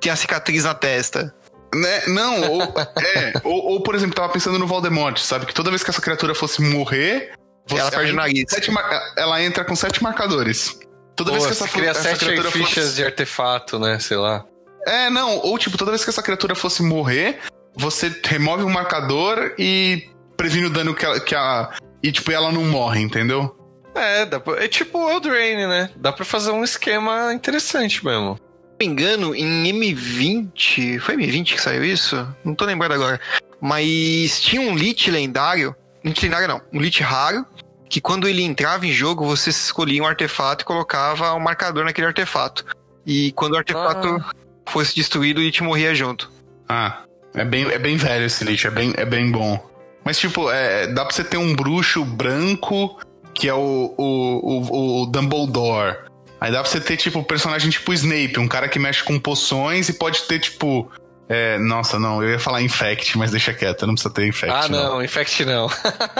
Tem 0.00 0.10
a 0.12 0.16
cicatriz 0.16 0.64
na 0.64 0.74
testa. 0.74 1.34
Né? 1.74 2.02
Não, 2.08 2.50
ou, 2.50 2.62
é, 3.16 3.32
ou, 3.44 3.72
ou, 3.72 3.82
por 3.82 3.94
exemplo, 3.94 4.14
tava 4.14 4.28
pensando 4.30 4.58
no 4.58 4.66
Voldemort, 4.66 5.16
sabe? 5.18 5.46
Que 5.46 5.54
toda 5.54 5.70
vez 5.70 5.82
que 5.82 5.90
essa 5.90 6.02
criatura 6.02 6.34
fosse 6.34 6.60
morrer, 6.60 7.32
você, 7.66 7.80
Ela 7.80 7.90
perde 7.90 8.06
o 8.06 8.08
entra 8.12 8.22
nariz. 8.22 8.44
com 8.44 8.50
sete 8.50 8.70
mar- 8.70 9.14
ela 9.16 9.42
entra 9.42 9.64
com 9.64 9.76
sete 9.76 10.02
marcadores. 10.02 10.78
Toda 11.16 11.30
Pô, 11.30 11.36
vez 11.36 11.46
que 11.46 11.52
essa, 11.52 11.66
você 11.66 11.72
cria 11.72 11.90
essa 11.90 12.02
sete 12.02 12.24
criatura 12.24 12.50
fichas 12.50 12.84
fosse... 12.84 12.96
de 12.96 13.04
artefato, 13.04 13.78
né? 13.78 13.98
Sei 13.98 14.16
lá. 14.16 14.44
É, 14.86 15.08
não, 15.08 15.38
ou 15.38 15.56
tipo, 15.58 15.76
toda 15.78 15.92
vez 15.92 16.02
que 16.02 16.10
essa 16.10 16.22
criatura 16.22 16.54
fosse 16.54 16.82
morrer, 16.82 17.38
você 17.74 18.14
remove 18.24 18.62
um 18.64 18.70
marcador 18.70 19.54
e 19.58 20.08
previne 20.36 20.66
o 20.66 20.70
dano 20.70 20.94
que 20.94 21.04
ela. 21.04 21.20
Que 21.20 21.34
a, 21.34 21.70
e 22.02 22.10
tipo, 22.12 22.30
ela 22.32 22.50
não 22.52 22.64
morre, 22.64 23.00
entendeu? 23.00 23.56
É, 23.94 24.24
dá 24.24 24.40
pra- 24.40 24.62
é 24.62 24.68
tipo 24.68 24.98
o 24.98 25.10
Eldraine, 25.10 25.66
né? 25.66 25.90
Dá 25.96 26.12
pra 26.12 26.24
fazer 26.24 26.50
um 26.50 26.64
esquema 26.64 27.32
interessante 27.34 28.04
mesmo. 28.04 28.36
Se 28.36 28.42
não 28.42 28.76
me 28.80 28.86
engano, 28.86 29.34
em 29.34 29.64
M20. 29.72 30.98
Foi 31.00 31.16
M20 31.16 31.54
que 31.54 31.60
saiu 31.60 31.84
isso? 31.84 32.26
Não 32.44 32.54
tô 32.54 32.64
lembrando 32.64 32.94
agora. 32.94 33.20
Mas 33.60 34.40
tinha 34.40 34.60
um 34.62 34.74
Lich 34.74 35.10
lendário. 35.10 35.74
Lich 36.04 36.20
lendário 36.22 36.48
não, 36.48 36.60
um 36.72 36.80
Lich 36.80 37.02
raro. 37.02 37.46
Que 37.88 38.00
quando 38.00 38.26
ele 38.26 38.42
entrava 38.42 38.86
em 38.86 38.90
jogo, 38.90 39.24
você 39.26 39.50
escolhia 39.50 40.02
um 40.02 40.06
artefato 40.06 40.62
e 40.62 40.66
colocava 40.66 41.34
um 41.34 41.38
marcador 41.38 41.84
naquele 41.84 42.06
artefato. 42.06 42.64
E 43.06 43.32
quando 43.32 43.52
o 43.52 43.58
artefato 43.58 44.24
fosse 44.66 44.94
destruído, 44.94 45.38
o 45.38 45.42
Lich 45.42 45.62
morria 45.62 45.94
junto. 45.94 46.32
Ah, 46.66 47.02
é 47.34 47.44
bem, 47.44 47.64
é 47.70 47.78
bem 47.78 47.96
velho 47.96 48.24
esse 48.26 48.44
lixo, 48.44 48.66
é 48.66 48.70
bem, 48.70 48.92
é 48.96 49.04
bem 49.04 49.30
bom. 49.30 49.58
Mas, 50.04 50.18
tipo, 50.18 50.50
é, 50.50 50.86
dá 50.88 51.04
pra 51.04 51.14
você 51.14 51.22
ter 51.24 51.36
um 51.36 51.54
bruxo 51.54 52.04
branco 52.04 52.98
que 53.34 53.48
é 53.48 53.54
o, 53.54 53.94
o, 53.96 54.68
o, 54.70 55.02
o 55.02 55.06
Dumbledore. 55.06 55.96
Aí 56.40 56.50
dá 56.50 56.60
pra 56.60 56.68
você 56.70 56.80
ter, 56.80 56.96
tipo, 56.96 57.18
um 57.20 57.22
personagem 57.24 57.70
tipo 57.70 57.92
Snape, 57.92 58.38
um 58.38 58.48
cara 58.48 58.68
que 58.68 58.78
mexe 58.78 59.02
com 59.02 59.18
poções 59.18 59.88
e 59.88 59.92
pode 59.94 60.22
ter, 60.24 60.38
tipo. 60.40 60.90
É, 61.28 61.56
nossa, 61.58 61.98
não, 61.98 62.22
eu 62.22 62.30
ia 62.30 62.38
falar 62.38 62.60
Infect, 62.62 63.16
mas 63.16 63.30
deixa 63.30 63.54
quieto, 63.54 63.86
não 63.86 63.94
precisa 63.94 64.12
ter 64.12 64.26
Infect. 64.26 64.52
ah, 64.52 64.68
não, 64.68 65.02
Infect 65.02 65.44
não. 65.44 65.68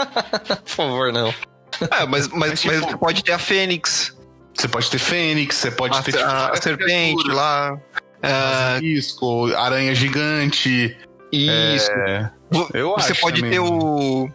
Por 0.64 0.68
favor, 0.68 1.12
não. 1.12 1.28
É, 1.90 2.06
mas, 2.06 2.28
mas, 2.28 2.50
Mas, 2.50 2.60
tipo- 2.60 2.72
mas 2.72 2.84
você 2.84 2.96
pode 2.96 3.24
ter 3.24 3.32
a 3.32 3.38
Fênix, 3.38 4.16
Você 4.54 4.68
pode 4.68 4.90
ter 4.90 4.98
Fênix, 4.98 5.56
você 5.56 5.70
pode 5.72 5.98
a, 5.98 6.02
ter, 6.02 6.12
tipo, 6.12 6.24
a- 6.24 6.50
a 6.50 6.56
serpente 6.56 7.28
lá. 7.28 7.76
Risco, 8.80 9.46
aranha 9.56 9.94
gigante. 9.94 10.96
isso. 11.32 11.90
É, 11.90 12.30
eu 12.74 12.90
você 12.92 13.14
pode 13.14 13.36
também. 13.40 13.52
ter 13.52 13.60
o, 13.60 14.28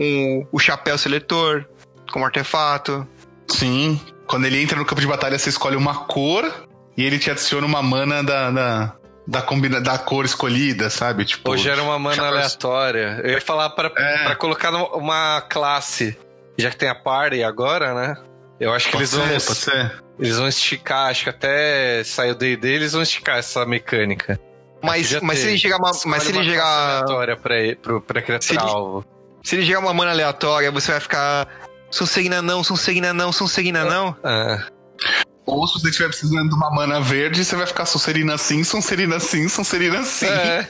um- 0.00 0.46
o 0.50 0.58
chapéu 0.58 0.98
seletor 0.98 1.64
como 2.10 2.24
artefato. 2.24 3.06
Sim. 3.48 4.00
Quando 4.26 4.46
ele 4.46 4.60
entra 4.62 4.78
no 4.78 4.84
campo 4.84 5.00
de 5.00 5.06
batalha, 5.06 5.38
você 5.38 5.50
escolhe 5.50 5.76
uma 5.76 5.94
cor 6.06 6.50
e 6.96 7.04
ele 7.04 7.18
te 7.18 7.30
adiciona 7.30 7.66
uma 7.66 7.82
mana 7.82 8.22
da, 8.22 8.50
da, 8.50 8.92
da, 9.26 9.42
combina, 9.42 9.80
da 9.80 9.98
cor 9.98 10.24
escolhida, 10.24 10.90
sabe? 10.90 11.24
Tipo, 11.24 11.50
Ou 11.50 11.56
gera 11.56 11.82
uma 11.82 11.98
mana 11.98 12.16
chapéu- 12.16 12.30
aleatória. 12.32 13.20
Eu 13.22 13.30
ia 13.32 13.40
falar 13.40 13.70
pra, 13.70 13.90
É. 13.96 14.24
pra 14.24 14.36
colocar 14.36 14.70
uma 14.94 15.40
classe, 15.42 16.16
já 16.58 16.70
que 16.70 16.76
tem 16.76 16.88
a 16.88 16.94
party 16.94 17.42
agora, 17.42 17.94
né? 17.94 18.16
Eu 18.58 18.72
acho 18.72 18.86
que 18.86 18.92
Pode 18.92 19.02
eles 19.04 19.10
ser, 19.10 19.16
vão, 19.18 19.28
pode 19.28 19.42
ser. 19.58 20.02
Eles 20.22 20.36
vão 20.38 20.48
esticar, 20.48 21.10
acho 21.10 21.24
que 21.24 21.30
até 21.30 22.02
sair 22.04 22.30
o 22.30 22.34
D&D, 22.34 22.68
eles 22.68 22.92
vão 22.92 23.02
esticar 23.02 23.38
essa 23.38 23.64
mecânica. 23.66 24.38
Mas, 24.82 25.20
mas 25.20 25.38
se 25.38 25.46
ele 25.48 25.58
chegar 25.58 25.76
uma, 25.78 25.92
mas 26.06 26.22
se 26.24 26.30
ele 26.32 26.42
chegar, 26.44 26.64
aleatória 26.66 27.36
pra, 27.36 27.54
pro, 27.80 28.00
pra 28.00 28.20
Se 28.20 28.26
criatura 28.26 28.60
ele- 28.60 28.70
alvo. 28.70 29.04
se 29.42 29.54
ele 29.56 29.64
chegar 29.64 29.78
uma 29.78 29.94
mana 29.94 30.10
aleatória, 30.10 30.70
você 30.72 30.90
vai 30.92 31.00
ficar 31.00 31.46
Sonserina 31.90 32.42
não, 32.42 32.64
Sonserina 32.64 33.12
não, 33.12 33.30
Sonserina 33.32 33.84
não. 33.84 34.16
Ah, 34.24 34.66
Ou 35.46 35.66
se 35.68 35.74
você 35.80 35.88
estiver 35.90 36.08
precisando 36.08 36.48
de 36.48 36.54
uma 36.54 36.70
mana 36.70 37.00
verde, 37.00 37.44
você 37.44 37.54
vai 37.54 37.66
ficar 37.66 37.86
Sonserina 37.86 38.36
sim, 38.38 38.64
Sonserina 38.64 39.20
sim, 39.20 39.48
Sonserina 39.48 40.02
sim. 40.02 40.26
é. 40.26 40.66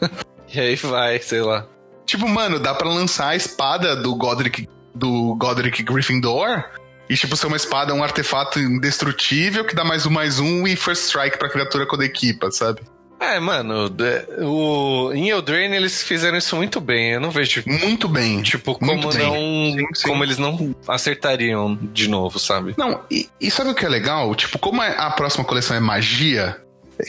e 0.54 0.60
aí 0.60 0.76
vai, 0.76 1.18
sei 1.20 1.42
lá. 1.42 1.66
Tipo, 2.06 2.26
mano, 2.28 2.58
dá 2.58 2.74
pra 2.74 2.88
lançar 2.88 3.28
a 3.28 3.36
espada 3.36 3.94
do 3.94 4.14
Godric, 4.14 4.66
do 4.94 5.34
Godric 5.36 5.82
Gryffindor 5.82 6.64
e, 7.10 7.14
tipo, 7.16 7.36
ser 7.36 7.48
uma 7.48 7.56
espada, 7.56 7.92
um 7.92 8.02
artefato 8.04 8.58
indestrutível 8.60 9.64
que 9.64 9.74
dá 9.74 9.84
mais 9.84 10.06
um, 10.06 10.10
mais 10.10 10.38
um 10.38 10.66
e 10.66 10.76
first 10.76 11.02
strike 11.04 11.36
pra 11.38 11.48
criatura 11.50 11.84
quando 11.86 12.02
equipa, 12.04 12.50
sabe? 12.50 12.80
É, 13.18 13.38
mano, 13.38 13.90
de- 13.90 14.24
o, 14.42 15.12
em 15.12 15.28
Eldraine 15.28 15.76
eles 15.76 16.02
fizeram 16.02 16.38
isso 16.38 16.56
muito 16.56 16.80
bem. 16.80 17.12
Eu 17.12 17.20
não 17.20 17.30
vejo, 17.30 17.62
Muito 17.66 18.08
bem. 18.08 18.40
tipo, 18.40 18.78
Muito 18.80 19.02
como 19.02 19.12
bem. 19.14 19.26
não. 19.26 19.34
Sim, 19.78 19.86
sim. 19.94 20.08
Como 20.08 20.24
eles 20.24 20.38
não 20.38 20.74
acertariam 20.88 21.78
de 21.92 22.08
novo, 22.08 22.38
sabe? 22.38 22.74
Não, 22.78 23.02
e, 23.10 23.28
e 23.38 23.50
sabe 23.50 23.68
o 23.70 23.74
que 23.74 23.84
é 23.84 23.88
legal? 23.90 24.34
Tipo, 24.34 24.58
como 24.58 24.80
a 24.80 24.86
a 24.86 25.10
próxima 25.10 25.44
coleção 25.44 25.76
é 25.76 25.80
magia, 25.80 26.56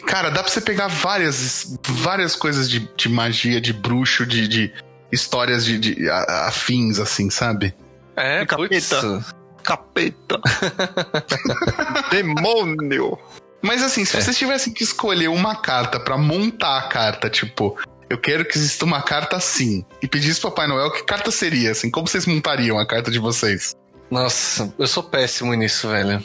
cara, 0.05 0.29
dá 0.29 0.43
pra 0.43 0.51
você 0.51 0.59
pegar 0.59 0.87
várias, 0.87 1.77
várias 1.87 2.35
coisas 2.35 2.69
de, 2.69 2.89
de 2.97 3.07
magia, 3.07 3.61
de 3.61 3.71
bruxo, 3.71 4.25
de, 4.25 4.47
de 4.49 4.73
histórias 5.13 5.63
de, 5.63 5.77
de 5.79 6.09
afins, 6.09 6.99
assim, 6.99 7.29
sabe? 7.29 7.73
É, 8.17 8.45
Capeta. 8.45 9.01
putz. 9.01 9.33
Capeta. 9.61 10.39
Demônio. 12.11 13.17
Mas 13.61 13.83
assim, 13.83 14.03
se 14.05 14.17
É. 14.17 14.21
vocês 14.21 14.37
tivessem 14.37 14.73
que 14.73 14.83
escolher 14.83 15.27
uma 15.29 15.55
carta 15.55 15.99
pra 15.99 16.17
montar 16.17 16.77
a 16.79 16.81
carta, 16.83 17.29
tipo, 17.29 17.77
eu 18.09 18.17
quero 18.17 18.43
que 18.43 18.57
exista 18.57 18.83
uma 18.85 19.01
carta 19.01 19.35
assim, 19.35 19.85
e 20.01 20.07
pedisse 20.07 20.41
pro 20.41 20.49
Papai 20.49 20.67
Noel, 20.67 20.91
que 20.91 21.03
carta 21.03 21.29
seria, 21.31 21.71
assim? 21.71 21.89
Como 21.91 22.07
vocês 22.07 22.25
montariam 22.25 22.79
a 22.79 22.85
carta 22.85 23.11
de 23.11 23.19
vocês? 23.19 23.75
Nossa, 24.09 24.73
eu 24.77 24.87
sou 24.87 25.03
péssimo 25.03 25.53
nisso, 25.53 25.87
velho. 25.87 26.23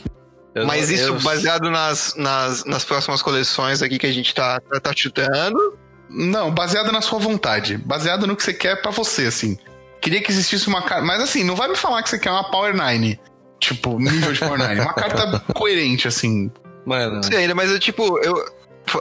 Eu- 0.54 0.66
Mas 0.66 0.90
isso 0.90 1.04
eu- 1.04 1.20
baseado 1.20 1.70
nas, 1.70 2.14
nas, 2.16 2.64
nas 2.64 2.84
próximas 2.84 3.20
coleções 3.20 3.82
aqui 3.82 3.98
que 3.98 4.06
a 4.06 4.12
gente 4.12 4.34
tá, 4.34 4.58
tá, 4.60 4.80
tá 4.80 4.92
chutando. 4.96 5.76
Não, 6.08 6.50
baseado 6.50 6.90
na 6.90 7.02
sua 7.02 7.18
vontade. 7.18 7.76
Baseado 7.76 8.26
no 8.26 8.34
que 8.34 8.42
você 8.42 8.54
quer 8.54 8.80
pra 8.80 8.90
você, 8.90 9.26
assim. 9.26 9.58
Queria 10.00 10.22
que 10.22 10.30
existisse 10.30 10.68
uma 10.68 10.82
carta. 10.82 11.04
Mas 11.04 11.20
assim, 11.20 11.44
não 11.44 11.56
vai 11.56 11.68
me 11.68 11.76
falar 11.76 12.02
que 12.02 12.08
você 12.08 12.18
quer 12.18 12.30
uma 12.30 12.44
Power 12.50 12.74
9. 12.74 13.18
Tipo, 13.58 13.98
nível 13.98 14.32
de 14.32 14.38
Power 14.38 14.58
9. 14.58 14.80
Uma 14.80 14.94
carta 14.94 15.40
coerente, 15.54 16.06
assim. 16.08 16.50
Mano. 16.84 17.16
Não 17.16 17.22
sei 17.22 17.38
ainda, 17.38 17.54
mas 17.54 17.70
eu 17.70 17.80
tipo, 17.80 18.18
eu. 18.18 18.34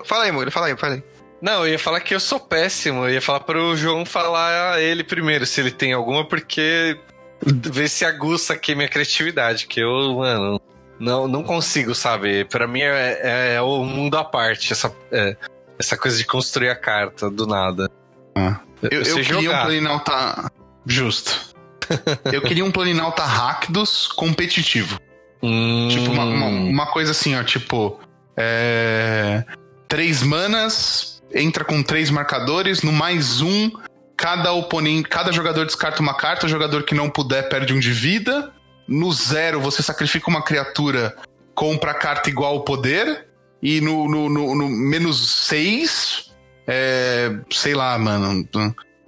Fala 0.05 0.23
aí, 0.23 0.31
Muro, 0.31 0.51
fala 0.51 0.67
aí, 0.67 0.77
fala 0.77 0.95
aí. 0.95 1.03
Não, 1.41 1.65
eu 1.65 1.73
ia 1.73 1.79
falar 1.79 1.99
que 1.99 2.15
eu 2.15 2.19
sou 2.19 2.39
péssimo. 2.39 3.05
Eu 3.05 3.11
ia 3.11 3.21
falar 3.21 3.41
pro 3.41 3.75
João 3.75 4.05
falar 4.05 4.73
a 4.73 4.81
ele 4.81 5.03
primeiro, 5.03 5.45
se 5.45 5.61
ele 5.61 5.71
tem 5.71 5.93
alguma, 5.93 6.25
porque. 6.25 6.97
Ver 7.45 7.89
se 7.89 8.05
aguça 8.05 8.53
aqui 8.53 8.73
minha 8.73 8.87
criatividade, 8.87 9.67
que 9.67 9.79
eu, 9.79 10.15
mano. 10.15 10.59
Não, 10.99 11.27
não 11.27 11.43
consigo, 11.43 11.93
sabe? 11.93 12.45
Pra 12.45 12.65
mim 12.67 12.81
é, 12.81 13.19
é, 13.21 13.53
é 13.55 13.61
o 13.61 13.83
mundo 13.83 14.17
à 14.17 14.23
parte, 14.23 14.71
essa, 14.71 14.91
é, 15.11 15.35
essa 15.77 15.97
coisa 15.97 16.17
de 16.17 16.25
construir 16.25 16.69
a 16.69 16.75
carta 16.75 17.29
do 17.29 17.45
nada. 17.45 17.91
Ah. 18.33 18.59
Eu, 18.81 18.99
eu 18.99 19.05
sei 19.05 19.23
queria 19.23 19.37
um 19.37 19.43
jogar. 19.43 20.51
Justo. 20.85 21.53
eu 22.31 22.41
queria 22.41 22.65
um 22.65 22.71
Planinauta 22.71 23.23
Rakdos 23.23 24.07
competitivo. 24.07 24.99
Hum, 25.43 25.87
Tipo, 25.91 26.11
uma, 26.11 26.23
uma, 26.25 26.45
uma 26.47 26.85
coisa 26.87 27.11
assim, 27.11 27.35
ó, 27.35 27.43
tipo. 27.43 27.99
É. 28.37 29.43
Três 29.87 30.23
manas, 30.23 31.21
entra 31.33 31.63
com 31.63 31.81
três 31.83 32.09
marcadores, 32.09 32.81
no 32.81 32.91
mais 32.91 33.39
um, 33.41 33.69
cada 34.17 34.51
oponente. 34.51 35.07
Cada 35.07 35.31
jogador 35.31 35.65
descarta 35.65 36.01
uma 36.01 36.15
carta, 36.15 36.45
o 36.47 36.49
jogador 36.49 36.83
que 36.83 36.95
não 36.95 37.09
puder 37.09 37.47
perde 37.49 37.71
um 37.73 37.79
de 37.79 37.91
vida. 37.91 38.51
No 38.87 39.11
zero, 39.13 39.61
você 39.61 39.81
sacrifica 39.83 40.29
uma 40.29 40.41
criatura, 40.41 41.15
compra 41.53 41.91
a 41.91 41.95
carta 41.95 42.29
igual 42.29 42.53
ao 42.55 42.61
poder. 42.63 43.27
E 43.61 43.79
no, 43.81 44.07
no, 44.09 44.29
no- 44.29 44.55
no 44.55 44.67
menos 44.69 45.45
seis. 45.45 46.31
É. 46.67 47.31
Sei 47.51 47.73
lá, 47.75 47.97
mano. 47.97 48.47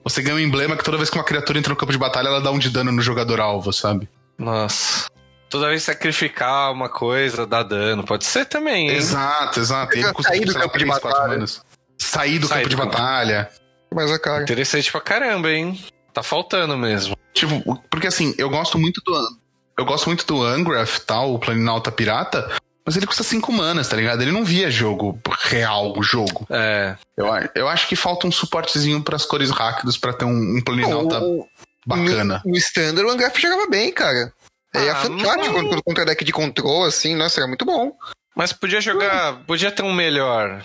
Você 0.07 0.21
ganha 0.21 0.37
um 0.37 0.39
emblema 0.39 0.77
que 0.77 0.85
toda 0.85 0.95
vez 0.95 1.09
que 1.09 1.17
uma 1.17 1.23
criatura 1.23 1.59
entra 1.59 1.69
no 1.69 1.75
campo 1.75 1.91
de 1.91 1.97
batalha, 1.97 2.29
ela 2.29 2.39
dá 2.39 2.49
um 2.49 2.57
de 2.57 2.69
dano 2.69 2.93
no 2.93 3.01
jogador 3.01 3.41
alvo, 3.41 3.73
sabe? 3.73 4.07
Nossa. 4.37 5.07
Toda 5.49 5.67
vez 5.67 5.83
sacrificar 5.83 6.71
uma 6.71 6.87
coisa 6.87 7.45
dá 7.45 7.61
dano. 7.61 8.05
Pode 8.05 8.23
ser 8.23 8.45
também, 8.45 8.89
hein? 8.89 8.95
Exato, 8.95 9.59
exato. 9.59 9.93
Ele 9.93 10.03
Sair 10.03 10.13
custa, 10.13 10.31
do 10.31 10.51
sei 10.51 10.53
lá, 10.53 10.61
campo 10.61 10.77
de 10.77 10.85
três, 10.85 10.99
quatro 10.99 11.19
batalha. 11.19 11.45
Sair 11.97 12.39
do 12.39 12.47
Sair 12.47 12.57
campo 12.59 12.69
de 12.69 12.75
do 12.77 12.81
campo. 12.83 12.91
batalha. 12.93 13.49
Mas 13.93 14.09
a 14.09 14.17
cara. 14.17 14.43
Interessante 14.43 14.89
pra 14.89 15.01
caramba, 15.01 15.51
hein? 15.51 15.77
Tá 16.13 16.23
faltando 16.23 16.77
mesmo. 16.77 17.17
Tipo, 17.33 17.83
porque 17.89 18.07
assim, 18.07 18.33
eu 18.37 18.49
gosto 18.49 18.79
muito 18.79 19.01
do. 19.05 19.13
Eu 19.77 19.83
gosto 19.83 20.05
muito 20.07 20.25
do 20.25 20.41
Angraf, 20.41 20.99
tal, 21.01 21.33
o 21.33 21.39
Planinauta 21.39 21.91
Pirata, 21.91 22.49
mas 22.87 22.95
ele 22.95 23.05
custa 23.05 23.21
5 23.21 23.51
manas, 23.51 23.89
tá 23.89 23.97
ligado? 23.97 24.21
Ele 24.21 24.31
não 24.31 24.45
via 24.45 24.71
jogo 24.71 25.19
real, 25.41 25.93
o 25.97 26.01
jogo. 26.01 26.47
É. 26.49 26.95
Eu, 27.17 27.27
eu 27.53 27.67
acho 27.67 27.85
que 27.85 27.97
falta 27.97 28.25
um 28.25 28.31
suportezinho 28.31 29.03
pras 29.03 29.25
cores 29.25 29.49
rápidas 29.49 29.97
pra 29.97 30.13
ter 30.13 30.23
um, 30.23 30.31
um 30.31 30.61
O, 30.65 31.45
bacana. 31.85 32.41
No, 32.45 32.51
no 32.51 32.57
Standard, 32.57 33.05
o 33.05 33.11
Angraf 33.11 33.37
jogava 33.41 33.67
bem, 33.67 33.91
cara. 33.91 34.31
Ele 34.73 34.85
é 34.85 34.91
Ah, 34.91 34.95
fantástico 34.95 35.45
não. 35.47 35.53
quando 35.69 35.83
contra 35.83 36.05
deck 36.05 36.23
de 36.23 36.31
control, 36.31 36.85
assim, 36.85 37.13
nossa, 37.13 37.41
era 37.41 37.47
muito 37.47 37.65
bom. 37.65 37.91
Mas 38.33 38.53
podia 38.53 38.79
jogar. 38.79 39.43
Podia 39.45 39.69
ter 39.69 39.83
um 39.83 39.91
melhor. 39.93 40.63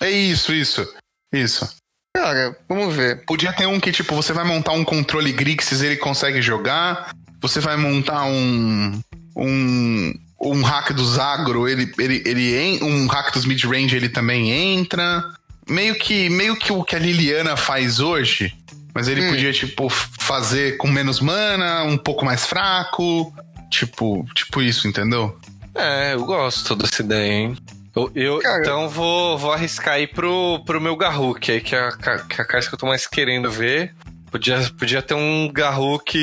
É 0.00 0.08
isso, 0.08 0.52
isso. 0.52 0.86
Isso. 1.32 1.68
Cara, 2.16 2.56
vamos 2.68 2.94
ver. 2.94 3.24
Podia 3.26 3.52
ter 3.52 3.66
um 3.66 3.80
que, 3.80 3.90
tipo, 3.90 4.14
você 4.14 4.32
vai 4.32 4.44
montar 4.44 4.70
um 4.72 4.84
controle 4.84 5.32
Grixis, 5.32 5.82
ele 5.82 5.96
consegue 5.96 6.40
jogar. 6.40 7.12
Você 7.40 7.58
vai 7.58 7.76
montar 7.76 8.26
um. 8.26 9.00
Um. 9.36 10.14
Um 10.40 10.62
hack 10.62 10.92
dos 10.92 11.18
agro, 11.18 11.66
ele, 11.68 11.90
ele, 11.98 12.22
ele 12.26 12.78
um 12.84 13.06
hack 13.06 13.32
dos 13.32 13.44
mid-range, 13.46 13.96
ele 13.96 14.08
também 14.08 14.50
entra. 14.50 15.24
Meio 15.68 15.94
que, 15.96 16.28
meio 16.30 16.54
que 16.56 16.72
o 16.72 16.84
que 16.84 16.94
a 16.94 16.98
Liliana 16.98 17.56
faz 17.56 18.00
hoje. 18.00 18.54
Mas 18.94 19.08
ele 19.08 19.26
Hum. 19.26 19.30
podia, 19.30 19.52
tipo, 19.52 19.88
fazer 19.90 20.76
com 20.76 20.88
menos 20.88 21.20
mana, 21.20 21.84
um 21.84 21.96
pouco 21.98 22.24
mais 22.24 22.46
fraco. 22.46 23.32
Tipo, 23.70 24.24
tipo 24.34 24.62
isso, 24.62 24.86
entendeu? 24.86 25.38
É, 25.74 26.14
eu 26.14 26.24
gosto 26.24 26.74
dessa 26.76 27.02
ideia, 27.02 27.32
hein? 27.32 27.56
Eu, 27.94 28.10
eu- 28.14 28.38
Cara- 28.40 28.60
então 28.60 28.88
vou, 28.88 29.36
vou 29.38 29.52
arriscar 29.52 29.94
aí 29.94 30.06
pro, 30.06 30.62
pro 30.64 30.80
meu 30.80 30.96
Garruk, 30.96 31.50
aí 31.50 31.60
que 31.60 31.74
é 31.74 31.80
a, 31.80 31.92
que 31.92 32.08
é 32.08 32.12
a 32.42 32.44
carta 32.44 32.68
que 32.68 32.74
eu 32.74 32.78
tô 32.78 32.86
mais 32.86 33.06
querendo 33.06 33.50
ver. 33.50 33.94
Podia, 34.30 34.60
podia 34.78 35.00
ter 35.02 35.14
um 35.14 35.50
Garruk. 35.52 36.14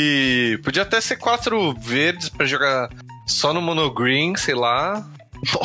Podia 0.63 0.83
até 0.83 1.01
ser 1.01 1.15
quatro 1.17 1.73
verdes 1.79 2.29
pra 2.29 2.45
jogar 2.45 2.89
só 3.27 3.53
no 3.53 3.61
monogreen, 3.61 4.35
sei 4.35 4.55
lá. 4.55 5.05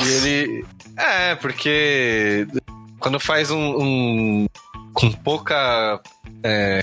E 0.05 0.09
ele. 0.09 0.67
É, 0.97 1.35
porque 1.37 2.47
quando 2.99 3.19
faz 3.21 3.51
um. 3.51 3.77
um- 3.81 4.47
com 4.93 5.13
pouca. 5.13 6.01
É, 6.43 6.83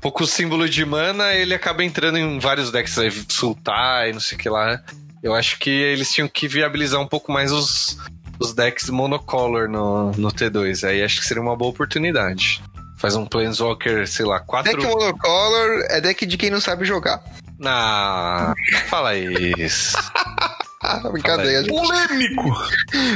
pouco 0.00 0.26
símbolo 0.26 0.68
de 0.68 0.84
mana, 0.84 1.32
ele 1.34 1.54
acaba 1.54 1.84
entrando 1.84 2.18
em 2.18 2.38
vários 2.38 2.70
decks 2.70 2.98
aí, 2.98 3.10
Sultai, 3.28 4.12
não 4.12 4.20
sei 4.20 4.36
o 4.36 4.40
que 4.40 4.48
lá. 4.48 4.80
Eu 5.22 5.34
acho 5.34 5.58
que 5.58 5.70
eles 5.70 6.12
tinham 6.12 6.28
que 6.28 6.46
viabilizar 6.46 7.00
um 7.00 7.06
pouco 7.06 7.32
mais 7.32 7.50
os, 7.50 7.96
os 8.38 8.52
decks 8.52 8.88
monocolor 8.90 9.68
no, 9.68 10.12
no 10.12 10.28
T2. 10.30 10.86
Aí 10.88 11.02
acho 11.02 11.20
que 11.20 11.26
seria 11.26 11.42
uma 11.42 11.56
boa 11.56 11.70
oportunidade. 11.70 12.62
Faz 12.98 13.16
um 13.16 13.26
Planeswalker, 13.26 14.06
sei 14.08 14.24
lá, 14.24 14.40
quatro. 14.40 14.72
Deck 14.72 14.84
monocolor 14.86 15.84
é 15.90 16.00
deck 16.00 16.24
de 16.24 16.36
quem 16.36 16.50
não 16.50 16.60
sabe 16.60 16.84
jogar. 16.84 17.22
Ah, 17.64 18.52
fala 18.88 19.14
isso. 19.16 19.96
Ah, 20.82 21.00
brincadeira, 21.10 21.64
gente. 21.64 21.70
Polêmico! 21.70 22.64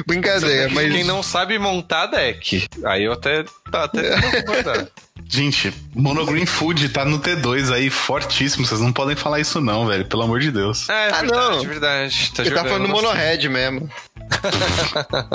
Brincadeira, 0.05 0.69
mas. 0.75 0.91
Quem 0.91 1.05
não 1.05 1.23
sabe 1.23 1.57
montar 1.57 2.07
deck. 2.07 2.67
Aí 2.85 3.05
eu 3.05 3.13
até. 3.13 3.45
Tá, 3.71 3.85
até. 3.85 4.03
Gente, 5.29 5.73
Monogreen 5.95 6.47
Food 6.47 6.89
tá 6.89 7.05
no 7.05 7.21
T2 7.21 7.73
aí, 7.73 7.89
fortíssimo. 7.89 8.67
Vocês 8.67 8.81
não 8.81 8.93
podem 8.93 9.15
falar 9.15 9.39
isso, 9.39 9.61
não, 9.61 9.87
velho. 9.87 10.05
Pelo 10.07 10.23
amor 10.23 10.41
de 10.41 10.51
Deus. 10.51 10.89
É, 10.89 11.11
Ah, 11.11 11.21
verdade, 11.21 11.31
não. 11.33 11.61
verdade. 11.61 12.33
Tá 12.35 12.43
Ele 12.43 12.55
tá 12.55 12.65
falando 12.65 12.89
monohead 12.89 13.49
mesmo. 13.49 13.89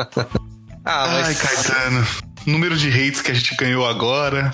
Ah, 0.87 1.07
mas 1.07 1.27
Ai, 1.27 1.35
Caetano. 1.35 2.07
Número 2.45 2.77
de 2.77 2.89
hates 2.89 3.19
que 3.19 3.31
a 3.31 3.33
gente 3.33 3.55
ganhou 3.55 3.87
agora. 3.87 4.53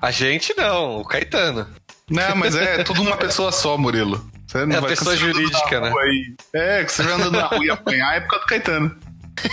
a 0.00 0.10
gente 0.10 0.54
não, 0.56 1.00
o 1.00 1.04
Caetano. 1.04 1.66
Não, 2.10 2.36
mas 2.36 2.54
é 2.54 2.82
tudo 2.84 3.02
uma 3.02 3.16
pessoa 3.16 3.50
só, 3.52 3.76
Murilo. 3.78 4.24
Você 4.46 4.66
não 4.66 4.76
É 4.76 4.80
vai 4.80 4.90
pessoa 4.90 5.16
jurídica, 5.16 5.80
na 5.80 5.86
né? 5.86 5.90
rua 5.90 6.02
aí. 6.02 6.34
É, 6.54 6.84
que 6.84 6.92
você 6.92 7.02
vai 7.02 7.12
andando 7.14 7.32
na 7.32 7.46
rua 7.46 7.64
e 7.64 7.70
apanhar 7.70 8.16
é 8.16 8.20
por 8.20 8.28
causa 8.30 8.44
do 8.44 8.48
Caetano. 8.48 8.96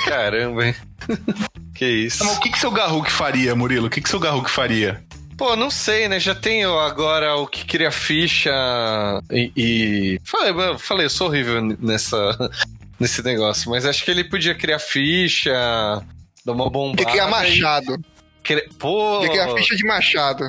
Caramba, 0.06 0.66
hein? 0.68 0.76
que 1.74 1.86
isso. 1.86 2.24
Mas 2.26 2.36
o 2.38 2.40
que, 2.42 2.50
que 2.52 2.60
seu 2.60 2.72
Garruk 2.72 3.10
faria, 3.10 3.56
Murilo? 3.56 3.88
O 3.88 3.90
que, 3.90 4.02
que 4.02 4.10
seu 4.10 4.20
Garruk 4.20 4.50
faria? 4.50 5.02
Pô, 5.38 5.56
não 5.56 5.72
sei, 5.72 6.10
né? 6.10 6.20
Já 6.20 6.36
tenho 6.36 6.78
agora 6.78 7.36
o 7.38 7.48
que 7.48 7.64
cria 7.64 7.92
ficha 7.92 8.52
e. 9.32 9.52
e... 9.56 10.22
Falei, 10.26 10.52
mano, 10.52 10.78
falei, 10.78 11.06
eu 11.06 11.10
sou 11.10 11.28
horrível 11.28 11.62
nessa, 11.80 12.18
nesse 13.00 13.24
negócio, 13.24 13.72
mas 13.72 13.86
acho 13.86 14.04
que 14.04 14.12
ele 14.12 14.26
podia 14.26 14.54
criar 14.54 14.80
ficha, 14.80 15.54
dar 16.46 16.52
uma 16.52 16.70
bombada. 16.70 16.98
Tem 16.98 17.06
que 17.06 17.12
criar 17.14 17.28
e- 17.28 17.32
machado. 17.32 17.98
Cri- 18.44 18.68
Pô, 18.78 19.20
Tem 19.22 19.30
que 19.30 19.38
criar 19.38 19.54
ficha 19.56 19.76
de 19.78 19.86
machado. 19.86 20.44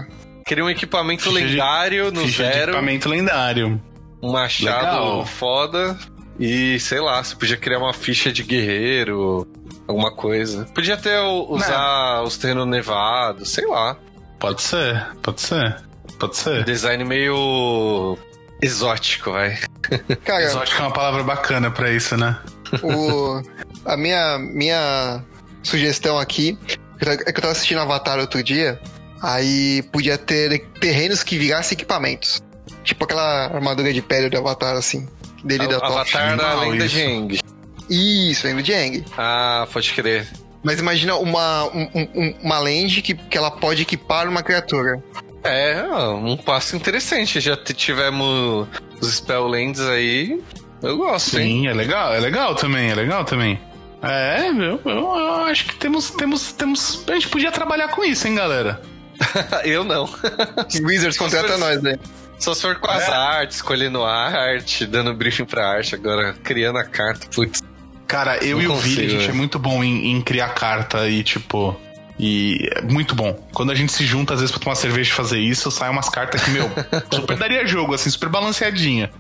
Queria 0.50 0.64
um 0.64 0.70
equipamento 0.70 1.22
Ficha 1.22 1.38
de- 1.38 1.44
lendário 1.44 2.10
no 2.10 2.22
Ficha 2.22 2.42
de 2.44 2.52
zero, 2.52 2.70
equipamento 2.72 3.08
lendário. 3.08 3.80
um 4.20 4.32
machado 4.32 4.84
Legal. 4.98 5.26
foda 5.26 5.96
e 6.38 6.80
sei 6.80 6.98
lá, 7.00 7.22
você 7.22 7.36
podia 7.36 7.56
criar 7.56 7.78
uma 7.78 7.92
ficha 7.94 8.32
de 8.32 8.42
guerreiro, 8.42 9.46
alguma 9.86 10.10
coisa. 10.12 10.64
Podia 10.74 10.94
até 10.94 11.20
usar 11.20 12.22
os 12.22 12.36
terrenos 12.36 12.66
nevados, 12.66 13.50
sei 13.50 13.64
lá. 13.66 13.96
Pode 14.40 14.60
ser, 14.60 15.06
pode 15.22 15.40
ser. 15.40 15.76
Pode 16.18 16.36
ser. 16.36 16.64
Design 16.64 17.04
meio 17.04 18.18
exótico, 18.60 19.30
vai. 19.32 19.56
Cara, 20.24 20.42
Exótico 20.42 20.80
é 20.82 20.84
uma 20.86 20.92
palavra 20.92 21.22
bacana 21.22 21.70
pra 21.70 21.90
isso, 21.92 22.16
né? 22.16 22.36
o, 22.82 23.40
a 23.84 23.96
minha, 23.96 24.38
minha 24.38 25.22
sugestão 25.62 26.18
aqui 26.18 26.58
é 27.00 27.16
que 27.16 27.38
eu 27.38 27.42
tava 27.42 27.52
assistindo 27.52 27.80
Avatar 27.80 28.18
outro 28.18 28.42
dia. 28.42 28.80
Aí 29.22 29.82
podia 29.92 30.16
ter 30.16 30.60
terrenos 30.80 31.22
que 31.22 31.36
virassem 31.38 31.76
equipamentos. 31.76 32.42
Tipo 32.82 33.04
aquela 33.04 33.46
armadura 33.46 33.92
de 33.92 34.00
pele 34.00 34.28
do 34.28 34.38
Avatar, 34.38 34.74
assim. 34.76 35.06
Dele 35.44 35.66
da 35.66 35.78
Tocha. 35.80 35.92
Avatar 35.92 36.36
da 36.36 36.54
Não, 36.56 36.68
lenda 36.70 36.86
isso. 36.86 36.94
de 36.96 37.02
Aang. 37.02 37.40
Isso, 37.88 38.42
vem 38.42 38.54
do 38.56 38.64
Jang. 38.64 39.04
Ah, 39.18 39.66
pode 39.72 39.92
crer. 39.92 40.26
Mas 40.62 40.78
imagina 40.78 41.16
uma, 41.16 41.64
um- 41.64 41.88
um- 41.94 42.34
uma 42.42 42.58
land 42.58 43.02
que, 43.02 43.14
que 43.14 43.36
ela 43.36 43.50
pode 43.50 43.82
equipar 43.82 44.28
uma 44.28 44.42
criatura. 44.42 45.02
É, 45.42 45.82
um 46.14 46.36
passo 46.36 46.76
interessante. 46.76 47.40
Já 47.40 47.56
tivemos 47.56 48.68
os 49.00 49.14
Spelllands 49.14 49.80
aí. 49.80 50.40
Eu 50.82 50.96
gosto, 50.98 51.38
hein? 51.38 51.62
Sim, 51.62 51.66
é 51.68 51.74
legal, 51.74 52.14
é 52.14 52.20
legal 52.20 52.54
também, 52.54 52.90
é 52.90 52.94
legal 52.94 53.24
também. 53.24 53.58
É, 54.02 54.48
eu, 54.48 54.80
eu, 54.84 55.16
eu 55.16 55.34
acho 55.46 55.66
que 55.66 55.74
temos, 55.76 56.10
temos, 56.10 56.52
temos. 56.52 57.02
A 57.08 57.12
gente 57.14 57.28
podia 57.28 57.50
trabalhar 57.50 57.88
com 57.88 58.04
isso, 58.04 58.26
hein, 58.28 58.34
galera? 58.34 58.80
Eu 59.64 59.84
não. 59.84 60.08
Wizards 60.82 61.16
contrata 61.18 61.56
nós, 61.58 61.82
né? 61.82 61.98
Só 62.38 62.54
se 62.54 62.62
for 62.62 62.76
com 62.76 62.90
as 62.90 63.02
É. 63.02 63.12
artes, 63.12 63.56
escolhendo 63.56 64.02
a 64.02 64.12
arte, 64.12 64.86
dando 64.86 65.12
briefing 65.14 65.44
pra 65.44 65.68
arte, 65.76 65.94
agora 65.94 66.32
criando 66.42 66.78
a 66.78 66.84
carta. 66.84 67.26
Putz. 67.34 67.62
Cara, 68.06 68.38
eu 68.44 68.56
Não 68.56 68.62
e 68.62 68.66
o 68.68 68.76
Vili, 68.76 69.06
a 69.06 69.08
gente 69.10 69.24
né? 69.26 69.28
é 69.28 69.32
muito 69.32 69.58
bom 69.58 69.84
em, 69.84 70.10
em 70.12 70.20
criar 70.22 70.48
carta 70.48 71.08
e, 71.08 71.22
tipo. 71.22 71.78
E 72.18 72.68
é 72.74 72.82
muito 72.82 73.14
bom. 73.14 73.32
Quando 73.52 73.70
a 73.72 73.74
gente 73.74 73.92
se 73.92 74.04
junta, 74.04 74.34
às 74.34 74.40
vezes, 74.40 74.54
pra 74.54 74.62
tomar 74.62 74.74
cerveja 74.74 75.10
e 75.10 75.14
fazer 75.14 75.38
isso, 75.38 75.70
sai 75.70 75.88
umas 75.90 76.08
cartas 76.08 76.42
que, 76.42 76.50
meu, 76.50 76.68
super 77.12 77.36
daria 77.36 77.66
jogo, 77.66 77.94
assim, 77.94 78.10
super 78.10 78.28
balanceadinha. 78.28 79.10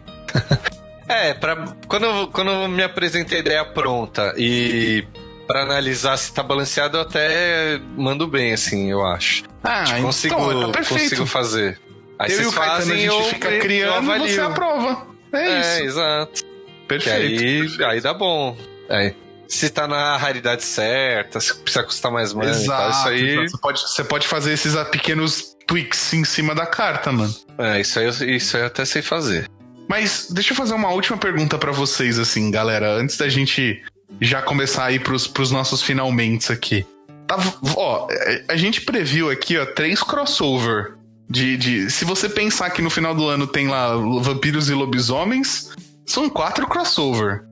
É, 1.08 1.32
pra, 1.34 1.64
quando, 1.88 2.04
eu, 2.06 2.26
quando 2.28 2.50
eu 2.50 2.68
me 2.68 2.82
apresentei 2.82 3.38
a 3.38 3.40
ideia 3.40 3.64
pronta 3.64 4.34
e 4.36 5.04
pra 5.50 5.62
analisar 5.62 6.16
se 6.16 6.32
tá 6.32 6.42
balanceado, 6.42 6.96
eu 6.96 7.00
até 7.00 7.80
mando 7.96 8.26
bem, 8.28 8.52
assim, 8.52 8.90
eu 8.90 9.04
acho. 9.04 9.42
Ah, 9.64 9.84
consigo, 10.00 10.34
então, 10.34 10.72
tá 10.72 10.84
consigo 10.84 11.26
fazer. 11.26 11.80
Aí 12.18 12.30
eu 12.30 12.40
e 12.40 12.44
vocês 12.44 12.54
Caetano, 12.54 12.76
fazem 12.76 13.08
a 13.08 13.10
gente 13.10 13.34
fica 13.34 13.58
criando 13.58 14.16
e 14.16 14.18
você 14.18 14.40
aprova. 14.40 15.06
É, 15.32 15.38
É, 15.38 15.60
isso. 15.60 15.84
exato. 15.84 16.42
Perfeito. 16.86 17.16
aí, 17.16 17.60
perfeito. 17.60 17.84
aí 17.84 18.00
dá 18.00 18.14
bom. 18.14 18.56
Aí, 18.88 19.14
se 19.48 19.68
tá 19.70 19.88
na 19.88 20.16
raridade 20.16 20.62
certa, 20.62 21.40
se 21.40 21.54
precisa 21.56 21.82
custar 21.82 22.12
mais 22.12 22.32
mana 22.32 22.50
e 22.52 22.66
tal, 22.66 22.90
isso 22.90 23.08
aí. 23.08 23.28
exato. 23.30 23.50
Você 23.50 23.58
pode, 23.58 23.80
você 23.80 24.04
pode 24.04 24.28
fazer 24.28 24.52
esses 24.52 24.74
pequenos 24.90 25.56
tweaks 25.66 26.12
em 26.14 26.24
cima 26.24 26.54
da 26.54 26.66
carta, 26.66 27.10
mano. 27.10 27.34
É, 27.58 27.80
isso 27.80 27.98
aí, 27.98 28.36
isso 28.36 28.56
aí 28.56 28.62
eu 28.62 28.66
até 28.66 28.84
sei 28.84 29.02
fazer. 29.02 29.48
Mas 29.88 30.28
deixa 30.30 30.52
eu 30.52 30.56
fazer 30.56 30.74
uma 30.74 30.90
última 30.90 31.18
pergunta 31.18 31.58
pra 31.58 31.72
vocês, 31.72 32.16
assim, 32.18 32.48
galera, 32.50 32.92
antes 32.92 33.16
da 33.16 33.28
gente 33.28 33.82
já 34.20 34.42
começar 34.42 34.84
a 34.84 34.92
ir 34.92 35.00
pros, 35.00 35.26
pros 35.26 35.50
nossos 35.50 35.82
finalmente 35.82 36.52
aqui. 36.52 36.86
Tá, 37.26 37.36
ó, 37.76 38.08
a 38.48 38.56
gente 38.56 38.80
previu 38.80 39.30
aqui, 39.30 39.56
ó, 39.56 39.64
três 39.64 40.02
crossover. 40.02 40.94
De, 41.28 41.56
de, 41.56 41.90
se 41.90 42.04
você 42.04 42.28
pensar 42.28 42.70
que 42.70 42.82
no 42.82 42.90
final 42.90 43.14
do 43.14 43.28
ano 43.28 43.46
tem 43.46 43.68
lá 43.68 43.94
vampiros 44.20 44.68
e 44.68 44.74
lobisomens, 44.74 45.70
são 46.04 46.28
quatro 46.28 46.66
crossover. 46.66 47.44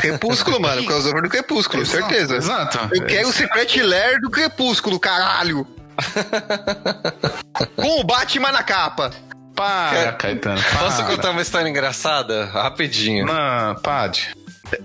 Crepúsculo, 0.00 0.58
mano. 0.60 0.84
Crossover 0.86 1.22
do 1.22 1.28
Crepúsculo, 1.28 1.82
Exato, 1.82 2.08
certeza. 2.08 2.36
Exato. 2.36 2.78
Eu 2.94 3.04
quero 3.04 3.28
o 3.28 3.32
Secret 3.32 3.82
Lair 3.82 4.20
do 4.20 4.30
Crepúsculo, 4.30 4.98
caralho! 4.98 5.66
Com 7.76 8.00
o 8.00 8.04
Batman 8.04 8.52
na 8.52 8.62
capa. 8.62 9.10
Para, 9.54 10.12
Caetano. 10.12 10.62
Posso 10.78 11.02
para. 11.02 11.16
contar 11.16 11.30
uma 11.32 11.42
história 11.42 11.68
engraçada? 11.68 12.46
Rapidinho. 12.46 13.26
Não, 13.26 13.74
pode. 13.82 14.30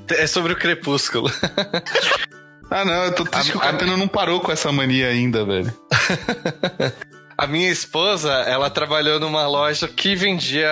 É 0.09 0.27
sobre 0.27 0.53
o 0.53 0.55
Crepúsculo. 0.57 1.29
Ah, 2.67 2.83
não, 2.83 3.03
eu 3.05 3.13
tô 3.13 3.23
triste 3.23 3.49
A- 3.49 3.51
que 3.51 3.57
o 3.57 3.61
a- 3.61 3.63
Caetano 3.65 3.95
não 3.95 4.07
parou 4.07 4.39
com 4.39 4.51
essa 4.51 4.71
mania 4.71 5.07
ainda, 5.09 5.45
velho. 5.45 5.71
A 7.37 7.45
minha 7.45 7.69
esposa, 7.69 8.31
ela 8.47 8.71
trabalhou 8.71 9.19
numa 9.19 9.45
loja 9.47 9.87
que 9.87 10.15
vendia 10.15 10.71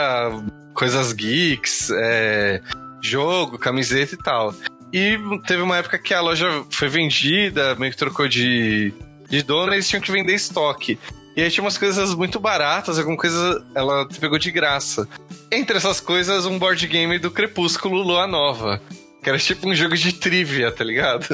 coisas 0.74 1.14
geeks, 1.14 1.92
é, 1.92 2.62
jogo, 3.02 3.60
camiseta 3.60 4.16
e 4.16 4.18
tal. 4.18 4.56
E 4.92 5.20
teve 5.46 5.62
uma 5.62 5.78
época 5.78 6.00
que 6.00 6.14
a 6.16 6.22
loja 6.22 6.64
foi 6.72 6.88
vendida, 6.88 7.76
meio 7.76 7.92
que 7.92 7.98
trocou 7.98 8.28
de, 8.28 8.92
de 9.30 9.44
dono, 9.44 9.72
e 9.72 9.76
eles 9.76 9.88
tinham 9.88 10.02
que 10.02 10.12
vender 10.12 10.34
estoque. 10.34 10.98
E 11.36 11.44
aí 11.44 11.52
tinha 11.52 11.64
umas 11.64 11.78
coisas 11.78 12.16
muito 12.16 12.40
baratas, 12.40 12.98
alguma 12.98 13.18
coisa 13.18 13.64
ela 13.76 14.08
pegou 14.20 14.40
de 14.40 14.50
graça. 14.52 15.08
Entre 15.52 15.78
essas 15.78 16.00
coisas, 16.00 16.46
um 16.48 16.58
board 16.58 16.88
game 16.88 17.20
do 17.20 17.30
Crepúsculo 17.30 18.02
Lua 18.02 18.26
Nova. 18.26 18.82
Que 19.24 19.30
era 19.30 19.40
tipo 19.40 19.70
um 19.70 19.74
jogo 19.76 19.96
de 19.96 20.12
trivia, 20.14 20.70
tá 20.72 20.84
ligado? 20.84 21.26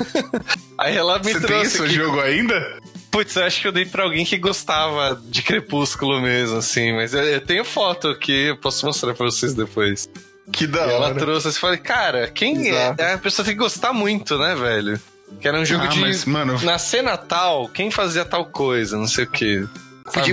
aí 0.78 0.96
ela 0.96 1.18
me 1.18 1.24
Você 1.24 1.32
tem 1.40 1.40
trouxe. 1.46 1.66
esse 1.76 1.82
aqui- 1.84 1.94
jogo 1.94 2.20
ainda? 2.20 2.78
Putz, 3.10 3.36
eu 3.36 3.44
acho 3.44 3.60
que 3.60 3.68
eu 3.68 3.72
dei 3.72 3.84
pra 3.86 4.02
alguém 4.04 4.24
que 4.24 4.36
gostava 4.38 5.20
de 5.28 5.42
Crepúsculo 5.42 6.20
mesmo, 6.20 6.58
assim. 6.58 6.92
Mas 6.92 7.14
eu, 7.14 7.22
eu 7.22 7.40
tenho 7.40 7.64
foto 7.64 8.08
aqui, 8.08 8.48
eu 8.48 8.56
posso 8.56 8.84
mostrar 8.86 9.14
pra 9.14 9.26
vocês 9.26 9.54
depois. 9.54 10.08
Que 10.52 10.66
da 10.66 10.86
E 10.86 10.90
ela 10.90 11.06
hora. 11.08 11.14
trouxe, 11.14 11.48
assim, 11.48 11.58
falei, 11.58 11.78
cara, 11.78 12.28
quem 12.28 12.68
Exato. 12.68 13.02
é? 13.02 13.14
A 13.14 13.18
pessoa 13.18 13.44
tem 13.44 13.54
que 13.54 13.60
gostar 13.60 13.92
muito, 13.92 14.38
né, 14.38 14.54
velho? 14.54 15.00
Que 15.40 15.46
era 15.48 15.58
um 15.58 15.64
jogo 15.64 15.84
Ah, 15.84 15.88
de. 15.88 16.00
mas, 16.00 16.24
mano- 16.24 16.58
Nascer 16.62 17.02
Natal, 17.02 17.68
quem 17.68 17.90
fazia 17.90 18.24
tal 18.24 18.46
coisa, 18.46 18.96
não 18.96 19.06
sei 19.06 19.24
o 19.24 19.30
quê. 19.30 19.64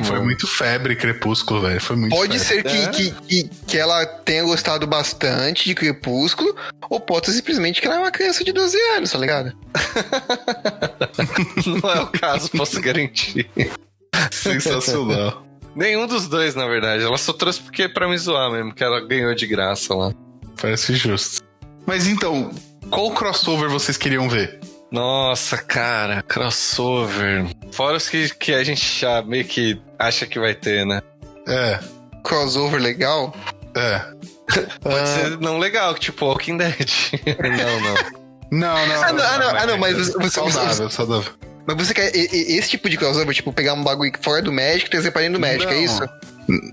Foi 0.03 0.19
muito 0.21 0.47
febre 0.47 0.95
Crepúsculo, 0.95 1.61
velho. 1.61 1.79
Foi 1.81 1.95
muito 1.95 2.15
Pode 2.15 2.39
febre. 2.39 2.69
ser 2.69 2.89
que, 2.91 3.05
É. 3.05 3.11
que, 3.11 3.11
que, 3.27 3.49
que 3.67 3.77
ela 3.77 4.05
tenha 4.05 4.43
gostado 4.43 4.85
bastante 4.87 5.65
de 5.65 5.75
Crepúsculo, 5.75 6.55
ou 6.89 6.99
pode 6.99 7.27
ser 7.27 7.33
simplesmente 7.33 7.81
que 7.81 7.87
ela 7.87 7.97
é 7.97 7.99
uma 7.99 8.11
criança 8.11 8.43
de 8.43 8.51
12 8.51 8.77
anos, 8.97 9.11
tá 9.11 9.17
ligado? 9.17 9.53
Não 11.81 11.89
é 11.91 12.01
o 12.01 12.07
caso, 12.07 12.49
posso 12.51 12.79
garantir. 12.81 13.49
Sensacional. 14.31 15.45
Nenhum 15.75 16.07
dos 16.07 16.27
dois, 16.27 16.55
na 16.55 16.65
verdade. 16.67 17.03
Ela 17.03 17.17
só 17.17 17.33
trouxe 17.33 17.59
porque 17.61 17.83
é 17.83 17.87
pra 17.89 18.07
me 18.07 18.17
zoar 18.17 18.51
mesmo, 18.51 18.73
que 18.73 18.83
ela 18.83 19.05
ganhou 19.05 19.33
de 19.35 19.45
graça 19.45 19.93
lá. 19.93 20.13
Parece 20.61 20.95
justo. 20.95 21.43
Mas 21.85 22.07
então, 22.07 22.49
qual 22.89 23.11
crossover 23.11 23.69
vocês 23.69 23.97
queriam 23.97 24.29
ver? 24.29 24.59
Nossa, 24.91 25.57
cara, 25.57 26.21
crossover. 26.21 27.45
Fora 27.71 27.97
os 27.97 28.07
que, 28.07 28.29
que 28.35 28.53
a 28.53 28.63
gente 28.63 28.99
já 29.01 29.21
meio 29.21 29.43
que 29.45 29.81
acha 29.99 30.25
que 30.25 30.39
vai 30.39 30.53
ter, 30.55 30.85
né? 30.85 31.01
É, 31.47 31.79
Crossover 32.23 32.81
legal. 32.81 33.35
é. 33.75 34.01
Pode 34.79 34.95
Ah. 34.99 35.05
ser 35.07 35.37
não 35.39 35.57
legal, 35.57 35.95
tipo 35.95 36.25
Walking 36.25 36.57
Dead. 36.57 36.89
não, 37.41 37.79
não. 37.81 37.95
Não, 38.51 38.87
não. 38.87 39.03
Ah, 39.03 39.11
não, 39.13 39.23
ah, 39.25 39.37
não, 39.39 39.49
ah, 39.49 39.65
não, 39.65 39.77
mas 39.79 39.97
você- 39.97 40.11
você- 40.13 40.29
Saudável, 40.29 40.89
saudável. 40.89 41.33
Mas 41.67 41.75
você 41.77 41.93
quer 41.95 42.15
esse 42.15 42.69
tipo 42.69 42.87
de 42.87 42.95
crossover, 42.95 43.33
tipo, 43.33 43.51
pegar 43.51 43.73
um 43.73 43.83
bagulho 43.83 44.11
fora 44.21 44.39
do 44.41 44.53
Magic 44.53 44.85
e 44.85 44.89
trazer 44.89 45.09
pra 45.09 45.21
dentro 45.23 45.39
do 45.39 45.41
Magic, 45.41 45.65
é 45.65 45.73
Não. 45.73 45.81
isso? 45.83 46.01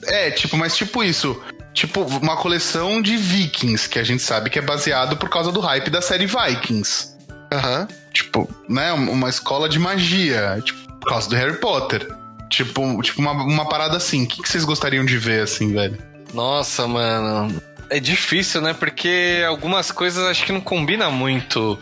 É, 0.06 0.30
tipo, 0.30 0.54
mas 0.58 0.76
tipo 0.76 1.02
isso. 1.02 1.42
Tipo, 1.72 2.02
uma 2.02 2.36
coleção 2.36 3.00
de 3.00 3.16
Vikings, 3.16 3.88
que 3.88 3.98
a 3.98 4.04
gente 4.04 4.22
sabe 4.22 4.50
que 4.50 4.58
é 4.58 4.62
baseado 4.62 5.16
por 5.16 5.30
causa 5.30 5.50
do 5.50 5.60
hype 5.60 5.88
da 5.88 6.02
série 6.02 6.26
Vikings. 6.26 7.11
Aham. 7.52 7.88
Tipo, 8.12 8.48
né? 8.68 8.92
Uma 8.92 9.28
escola 9.28 9.68
de 9.68 9.78
magia. 9.78 10.60
Tipo, 10.64 10.92
por 10.94 11.08
causa 11.08 11.28
do 11.28 11.36
Harry 11.36 11.56
Potter. 11.56 12.06
Tipo, 12.48 13.00
tipo 13.02 13.20
uma, 13.20 13.32
uma 13.32 13.68
parada 13.68 13.96
assim. 13.96 14.24
O 14.24 14.26
que, 14.26 14.42
que 14.42 14.48
vocês 14.48 14.64
gostariam 14.64 15.04
de 15.04 15.16
ver, 15.16 15.42
assim, 15.42 15.72
velho? 15.72 15.98
Nossa, 16.34 16.86
mano. 16.86 17.62
É 17.90 18.00
difícil, 18.00 18.60
né? 18.60 18.72
Porque 18.72 19.42
algumas 19.46 19.90
coisas 19.90 20.24
acho 20.24 20.44
que 20.44 20.52
não 20.52 20.60
combina 20.60 21.10
muito. 21.10 21.78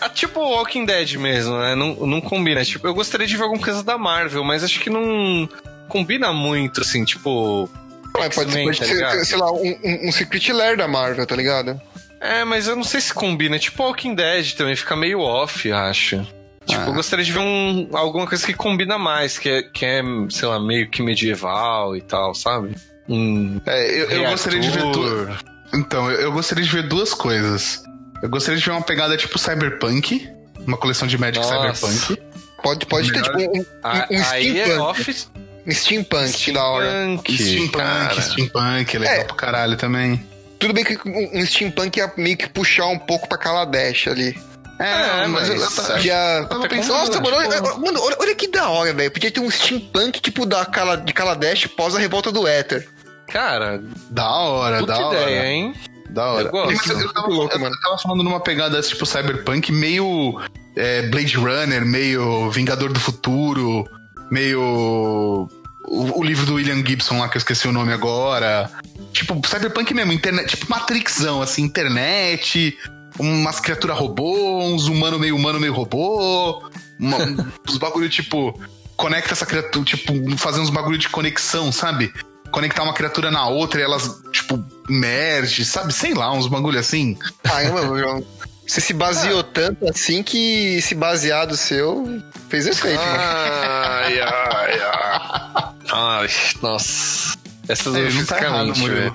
Ah, 0.00 0.08
tipo 0.08 0.40
Walking 0.40 0.84
Dead 0.84 1.14
mesmo, 1.14 1.58
né? 1.58 1.74
Não, 1.74 1.94
não 2.06 2.20
combina. 2.20 2.64
Tipo, 2.64 2.86
eu 2.86 2.94
gostaria 2.94 3.26
de 3.26 3.36
ver 3.36 3.42
alguma 3.42 3.62
coisa 3.62 3.82
da 3.82 3.98
Marvel, 3.98 4.44
mas 4.44 4.62
acho 4.62 4.78
que 4.80 4.90
não 4.90 5.48
combina 5.88 6.32
muito, 6.32 6.80
assim, 6.80 7.04
tipo. 7.04 7.68
Pode, 8.12 8.34
X-Men, 8.34 8.66
pode 8.66 8.78
tá 8.78 8.84
ser, 8.84 8.94
ligado? 8.94 9.24
sei 9.24 9.38
lá, 9.38 9.52
um, 9.52 9.78
um, 9.84 10.08
um 10.08 10.12
Secret 10.12 10.52
Lair 10.52 10.76
da 10.76 10.88
Marvel, 10.88 11.26
tá 11.26 11.36
ligado? 11.36 11.80
É, 12.20 12.44
mas 12.44 12.66
eu 12.66 12.74
não 12.76 12.84
sei 12.84 13.00
se 13.00 13.12
combina. 13.14 13.58
Tipo 13.58 13.82
Walking 13.84 14.14
Dead 14.14 14.52
também 14.54 14.74
fica 14.76 14.96
meio 14.96 15.20
off, 15.20 15.70
acho. 15.70 16.26
Tipo, 16.66 16.82
Ah. 16.82 16.86
eu 16.88 16.92
gostaria 16.94 17.24
de 17.24 17.32
ver 17.32 17.38
um, 17.38 17.88
alguma 17.92 18.26
coisa 18.26 18.44
que 18.44 18.52
combina 18.52 18.98
mais, 18.98 19.38
que 19.38 19.48
é, 19.48 19.62
que 19.62 19.86
é, 19.86 20.02
sei 20.28 20.48
lá, 20.48 20.60
meio 20.60 20.88
que 20.90 21.02
medieval 21.02 21.96
e 21.96 22.00
tal, 22.02 22.34
sabe? 22.34 22.74
Um 23.08 23.60
É, 23.64 24.00
eu, 24.02 24.10
eu 24.10 24.30
gostaria 24.30 24.60
de 24.60 24.68
ver. 24.68 24.82
Reator. 24.82 25.38
Então, 25.74 26.10
eu, 26.10 26.20
eu 26.22 26.32
gostaria 26.32 26.62
de 26.64 26.68
ver 26.70 26.82
duas 26.82 27.14
coisas. 27.14 27.82
Eu 28.22 28.28
gostaria 28.28 28.58
de 28.58 28.64
ver 28.64 28.72
uma 28.72 28.82
pegada 28.82 29.16
tipo 29.16 29.38
Cyberpunk. 29.38 30.28
Uma 30.66 30.76
coleção 30.76 31.06
de 31.08 31.16
Magic 31.16 31.38
Nossa. 31.38 31.76
Cyberpunk. 31.76 32.22
Pode, 32.62 32.86
pode 32.86 33.12
ter, 33.12 33.20
Melhor- 33.22 33.36
tipo, 33.38 33.58
um, 33.60 33.64
Ah, 33.82 34.06
um, 34.10 34.16
um 34.18 34.22
aí 34.30 34.58
é 34.58 34.64
steampunk. 34.64 34.80
off. 34.82 35.26
Steampunk, 35.70 36.32
que 36.32 36.52
da 36.52 36.64
hora. 36.64 36.86
Steampunk, 36.90 37.32
Steampunk, 37.38 37.70
cara. 37.78 38.20
steampunk, 38.22 38.98
legal 38.98 39.14
É. 39.14 39.24
pra 39.24 39.36
caralho 39.36 39.76
também. 39.76 40.26
Tudo 40.58 40.72
bem 40.74 40.84
que 40.84 40.98
um, 41.08 41.38
um 41.40 41.46
steampunk 41.46 41.96
ia 41.98 42.12
meio 42.16 42.36
que 42.36 42.48
puxar 42.48 42.86
um 42.86 42.98
pouco 42.98 43.28
pra 43.28 43.38
Kaladesh 43.38 44.08
ali. 44.08 44.36
É, 44.80 45.26
mas 45.26 45.48
eu- 45.48 45.56
eu 45.56 45.70
tava- 45.70 45.94
acho- 45.94 46.06
Ia... 46.06 46.46
tava 46.48 46.68
pensando, 46.68 46.98
Nossa, 46.98 47.20
mano, 47.20 47.36
olha, 47.36 47.48
tipo, 47.48 47.80
mano, 47.80 48.00
olha, 48.00 48.16
olha 48.20 48.34
que 48.36 48.46
da 48.48 48.68
hora, 48.68 48.92
velho. 48.92 49.10
Podia 49.10 49.30
ter 49.30 49.40
um 49.40 49.50
steampunk 49.50 50.20
tipo 50.20 50.46
da 50.46 50.64
Kala, 50.64 50.96
de 50.96 51.12
Kaladesh 51.12 51.66
pós 51.66 51.94
a 51.96 51.98
revolta 51.98 52.30
do 52.30 52.46
Éter. 52.46 52.88
Cara, 53.26 53.82
Da 54.10 54.30
hora, 54.30 54.86
da 54.86 54.98
hora. 55.06 55.20
ideia, 55.20 55.46
hein? 55.46 55.74
Da 56.10 56.26
hora. 56.32 56.44
Eu 56.46 56.50
gosto. 56.52 56.76
Mas 56.76 56.90
eu, 56.90 57.00
eu 57.00 57.12
tava, 57.12 57.26
louco, 57.28 57.54
eu 57.54 57.60
mano. 57.60 57.76
tava 57.82 57.98
falando 57.98 58.22
numa 58.22 58.40
pegada 58.40 58.80
tipo 58.80 59.04
Cyberpunk, 59.04 59.70
meio 59.72 60.40
é, 60.76 61.02
Blade 61.08 61.36
Runner, 61.36 61.84
meio 61.84 62.48
Vingador 62.50 62.92
do 62.92 63.00
Futuro, 63.00 63.84
meio. 64.30 65.48
O, 65.90 66.20
o 66.20 66.22
livro 66.22 66.44
do 66.44 66.54
William 66.54 66.84
Gibson 66.84 67.18
lá, 67.18 67.28
que 67.28 67.36
eu 67.36 67.40
esqueci 67.40 67.66
o 67.66 67.72
nome 67.72 67.92
agora. 67.92 68.70
Tipo, 69.12 69.40
Cyberpunk 69.46 69.94
mesmo, 69.94 70.12
internet, 70.12 70.50
tipo 70.50 70.70
Matrixão, 70.70 71.40
assim, 71.40 71.62
internet, 71.62 72.76
umas 73.18 73.58
criaturas 73.58 73.98
robô, 73.98 74.62
uns 74.64 74.86
humanos 74.86 75.18
meio 75.18 75.34
humano, 75.34 75.58
meio 75.58 75.72
robô, 75.72 76.62
uma, 76.98 77.18
uns 77.68 77.78
bagulho 77.78 78.08
tipo. 78.08 78.58
Conecta 78.96 79.32
essa 79.32 79.46
criatura, 79.46 79.84
tipo, 79.84 80.12
fazer 80.36 80.58
uns 80.58 80.70
bagulho 80.70 80.98
de 80.98 81.08
conexão, 81.08 81.70
sabe? 81.70 82.12
Conectar 82.50 82.82
uma 82.82 82.92
criatura 82.92 83.30
na 83.30 83.46
outra 83.46 83.80
e 83.80 83.84
elas, 83.84 84.20
tipo, 84.32 84.62
merge, 84.88 85.64
sabe? 85.64 85.94
Sei 85.94 86.14
lá, 86.14 86.32
uns 86.32 86.48
bagulho 86.48 86.80
assim. 86.80 87.16
Caramba, 87.44 87.96
João. 87.96 88.26
Você 88.68 88.82
se 88.82 88.92
baseou 88.92 89.42
tanto 89.42 89.88
assim 89.88 90.22
que 90.22 90.76
esse 90.76 90.94
baseado 90.94 91.56
seu 91.56 92.22
fez 92.50 92.66
efeito. 92.66 93.00
Ai, 93.00 94.20
ai, 94.20 94.80
ai. 94.80 95.68
Ai, 95.90 96.28
nossa. 96.60 97.38
Essa 97.66 97.88
É, 97.88 97.92
doeu 97.92 98.12
não 98.12 98.24
tá 98.26 98.42
errado, 98.42 98.74
velho. 98.74 99.14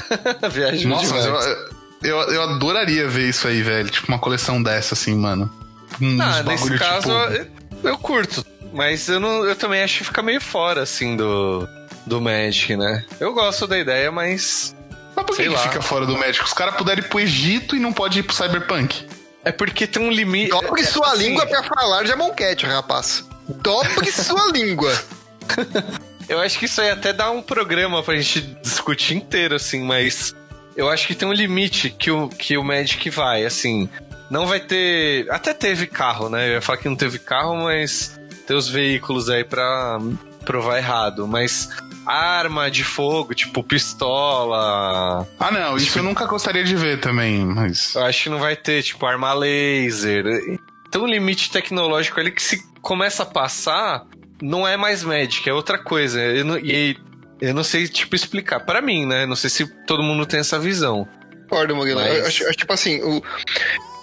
Viagem 0.50 0.88
Nossa, 0.88 1.14
mas 1.14 1.46
eu, 1.46 2.16
eu, 2.16 2.16
eu 2.32 2.42
adoraria 2.44 3.06
ver 3.06 3.28
isso 3.28 3.46
aí, 3.46 3.60
velho. 3.60 3.90
Tipo, 3.90 4.08
uma 4.08 4.18
coleção 4.18 4.62
dessa, 4.62 4.94
assim, 4.94 5.14
mano. 5.14 5.52
Uns 6.00 6.20
Ah, 6.20 6.42
nesse 6.42 6.62
bagulho, 6.64 6.78
caso, 6.78 7.00
tipo, 7.08 7.50
eu, 7.82 7.90
eu 7.90 7.98
curto. 7.98 8.44
Mas 8.72 9.06
eu, 9.08 9.20
não, 9.20 9.44
eu 9.44 9.54
também 9.54 9.82
acho 9.82 9.98
que 9.98 10.04
fica 10.04 10.22
meio 10.22 10.40
fora, 10.40 10.82
assim, 10.82 11.14
do, 11.14 11.68
do 12.06 12.22
Magic, 12.22 12.74
né? 12.74 13.04
Eu 13.20 13.34
gosto 13.34 13.66
da 13.66 13.78
ideia, 13.78 14.10
mas. 14.10 14.74
Mas 15.14 15.24
por 15.24 15.36
que, 15.36 15.48
que 15.48 15.58
fica 15.58 15.82
fora 15.82 16.06
do 16.06 16.16
médico? 16.18 16.44
Os 16.44 16.52
caras 16.52 16.74
puderam 16.76 17.02
ir 17.02 17.08
pro 17.08 17.20
Egito 17.20 17.76
e 17.76 17.78
não 17.78 17.92
pode 17.92 18.18
ir 18.18 18.22
pro 18.22 18.34
Cyberpunk. 18.34 19.06
É 19.44 19.52
porque 19.52 19.86
tem 19.86 20.02
um 20.02 20.10
limite. 20.10 20.50
Dobre 20.50 20.80
é, 20.80 20.84
sua 20.84 21.12
assim, 21.12 21.28
língua 21.28 21.46
pra 21.46 21.62
falar 21.62 22.02
de 22.02 22.12
Amonkhet, 22.12 22.64
rapaz. 22.66 23.24
Dobre 23.48 24.10
sua 24.12 24.50
língua. 24.50 24.92
Eu 26.28 26.40
acho 26.40 26.58
que 26.58 26.64
isso 26.64 26.80
aí 26.80 26.90
até 26.90 27.12
dá 27.12 27.30
um 27.30 27.42
programa 27.42 28.02
pra 28.02 28.16
gente 28.16 28.40
discutir 28.62 29.14
inteiro, 29.14 29.54
assim, 29.54 29.82
mas 29.82 30.34
eu 30.74 30.88
acho 30.88 31.06
que 31.06 31.14
tem 31.14 31.28
um 31.28 31.32
limite 31.32 31.90
que 31.90 32.10
o, 32.10 32.28
que 32.28 32.56
o 32.56 32.64
Magic 32.64 33.08
vai, 33.10 33.44
assim. 33.44 33.88
Não 34.30 34.46
vai 34.46 34.60
ter. 34.60 35.30
Até 35.30 35.52
teve 35.52 35.86
carro, 35.86 36.28
né? 36.30 36.48
Eu 36.48 36.52
ia 36.54 36.62
falar 36.62 36.78
que 36.78 36.88
não 36.88 36.96
teve 36.96 37.18
carro, 37.18 37.56
mas 37.64 38.18
tem 38.46 38.56
os 38.56 38.68
veículos 38.68 39.28
aí 39.28 39.44
pra 39.44 39.98
provar 40.44 40.78
errado. 40.78 41.28
Mas 41.28 41.68
arma 42.06 42.70
de 42.70 42.84
fogo, 42.84 43.34
tipo 43.34 43.62
pistola. 43.62 45.26
Ah, 45.38 45.50
não, 45.50 45.76
isso 45.76 45.98
eu 45.98 46.02
nunca 46.02 46.26
gostaria 46.26 46.64
de 46.64 46.74
ver 46.76 47.00
também, 47.00 47.44
mas. 47.44 47.94
Eu 47.94 48.04
acho 48.04 48.24
que 48.24 48.28
não 48.30 48.38
vai 48.38 48.56
ter, 48.56 48.82
tipo, 48.82 49.04
arma 49.06 49.32
laser. 49.34 50.24
Tem 50.90 51.00
um 51.00 51.06
limite 51.06 51.50
tecnológico 51.50 52.20
ali 52.20 52.30
que 52.30 52.42
se 52.42 52.62
começa 52.80 53.22
a 53.22 53.26
passar, 53.26 54.04
não 54.40 54.66
é 54.66 54.76
mais 54.76 55.02
Magic, 55.02 55.48
é 55.48 55.52
outra 55.52 55.78
coisa. 55.78 56.20
Eu 56.20 56.44
não, 56.44 56.58
e 56.58 56.96
eu 57.40 57.52
não 57.54 57.64
sei, 57.64 57.88
tipo, 57.88 58.14
explicar. 58.14 58.60
Pra 58.60 58.80
mim, 58.80 59.06
né? 59.06 59.26
Não 59.26 59.36
sei 59.36 59.50
se 59.50 59.66
todo 59.86 60.02
mundo 60.02 60.24
tem 60.26 60.40
essa 60.40 60.58
visão. 60.58 61.08
Concordo, 61.48 61.74
Murilo. 61.76 62.00
Mas- 62.00 62.18
Eu 62.18 62.26
acho, 62.26 62.52
tipo 62.52 62.72
assim, 62.72 63.02
o 63.02 63.22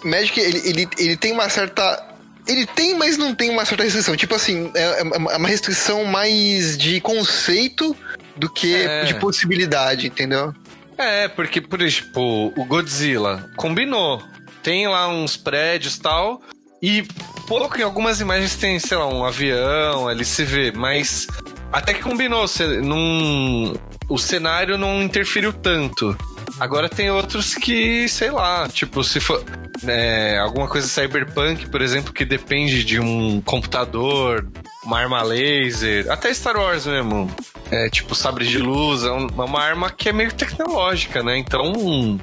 Magic, 0.03 0.39
ele, 0.39 0.61
ele, 0.69 0.89
ele 0.97 1.17
tem 1.17 1.31
uma 1.31 1.49
certa... 1.49 2.07
Ele 2.51 2.65
tem, 2.65 2.97
mas 2.97 3.17
não 3.17 3.33
tem 3.33 3.49
uma 3.49 3.63
certa 3.65 3.83
restrição. 3.83 4.15
Tipo 4.15 4.35
assim, 4.35 4.71
é, 4.75 4.99
é 5.01 5.37
uma 5.37 5.47
restrição 5.47 6.03
mais 6.05 6.77
de 6.77 6.99
conceito 6.99 7.95
do 8.35 8.49
que 8.49 8.73
É. 8.75 9.05
de 9.05 9.13
possibilidade, 9.15 10.07
entendeu? 10.07 10.53
É, 10.97 11.27
porque, 11.27 11.61
por 11.61 11.81
exemplo, 11.81 12.51
o 12.55 12.65
Godzilla 12.65 13.49
combinou. 13.55 14.21
Tem 14.61 14.87
lá 14.87 15.07
uns 15.07 15.37
prédios 15.37 15.95
e 15.95 16.01
tal. 16.01 16.41
E 16.81 17.03
pouco 17.47 17.79
em 17.79 17.83
algumas 17.83 18.19
imagens 18.19 18.55
tem, 18.55 18.77
sei 18.79 18.97
lá, 18.97 19.07
um 19.07 19.23
avião, 19.23 20.07
ali 20.07 20.25
se 20.25 20.43
vê, 20.43 20.71
mas 20.71 21.27
até 21.71 21.93
que 21.93 22.01
combinou. 22.01 22.45
não- 22.83 23.73
o 24.09 24.17
cenário 24.17 24.77
não 24.77 25.01
interferiu 25.01 25.53
tanto. 25.53 26.17
Agora 26.61 26.87
tem 26.87 27.09
outros 27.09 27.55
que, 27.55 28.07
sei 28.07 28.29
lá, 28.29 28.69
tipo, 28.69 29.03
se 29.03 29.19
for 29.19 29.43
é, 29.87 30.37
alguma 30.37 30.67
coisa 30.67 30.87
cyberpunk, 30.87 31.67
por 31.67 31.81
exemplo, 31.81 32.13
que 32.13 32.23
depende 32.23 32.83
de 32.83 32.99
um 32.99 33.41
computador 33.41 34.47
uma 34.85 34.99
arma 34.99 35.23
laser, 35.23 36.05
até 36.11 36.31
Star 36.31 36.55
Wars 36.55 36.85
mesmo. 36.85 37.33
É 37.71 37.89
tipo 37.89 38.13
sabre 38.13 38.45
de 38.45 38.59
luz, 38.59 39.03
é 39.03 39.09
uma 39.09 39.59
arma 39.59 39.89
que 39.89 40.09
é 40.09 40.13
meio 40.13 40.31
tecnológica, 40.31 41.23
né? 41.23 41.35
Então. 41.35 42.19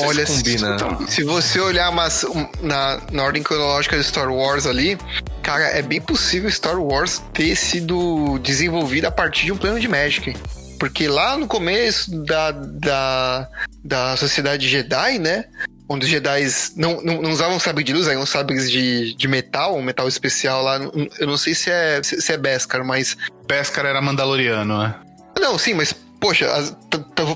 Olha, 0.00 0.26
se 0.26 0.38
combina. 0.38 0.76
Se, 1.06 1.12
se 1.12 1.22
você 1.22 1.60
olhar 1.60 1.92
mas, 1.92 2.26
na, 2.60 3.00
na 3.12 3.22
ordem 3.22 3.40
cronológica 3.40 3.96
de 3.96 4.02
Star 4.02 4.32
Wars 4.32 4.66
ali, 4.66 4.98
cara, 5.44 5.62
é 5.62 5.80
bem 5.80 6.00
possível 6.00 6.50
Star 6.50 6.80
Wars 6.80 7.22
ter 7.32 7.54
sido 7.54 8.36
desenvolvido 8.40 9.04
a 9.04 9.12
partir 9.12 9.44
de 9.44 9.52
um 9.52 9.56
plano 9.56 9.78
de 9.78 9.86
Magic. 9.86 10.34
Porque 10.78 11.08
lá 11.08 11.36
no 11.36 11.46
começo 11.46 12.10
da, 12.24 12.50
da, 12.50 13.48
da 13.86 14.16
Sociedade 14.16 14.68
Jedi, 14.68 15.18
né? 15.18 15.44
Onde 15.88 16.04
os 16.04 16.10
Jedi 16.10 16.44
não, 16.74 17.00
não, 17.00 17.22
não 17.22 17.30
usavam 17.30 17.60
sabre 17.60 17.84
de 17.84 17.92
luz, 17.92 18.08
eram 18.08 18.26
sabres 18.26 18.70
de, 18.70 19.14
de 19.14 19.28
metal, 19.28 19.76
um 19.76 19.82
metal 19.82 20.08
especial 20.08 20.62
lá. 20.62 20.80
Eu 21.18 21.26
não 21.26 21.36
sei 21.36 21.54
se 21.54 21.70
é, 21.70 22.02
se 22.02 22.32
é 22.32 22.36
Beskar, 22.36 22.84
mas. 22.84 23.16
Beskar 23.46 23.86
era 23.86 24.02
Mandaloriano, 24.02 24.82
né? 24.82 24.94
Não, 25.38 25.56
sim, 25.56 25.74
mas, 25.74 25.94
poxa, 26.20 26.46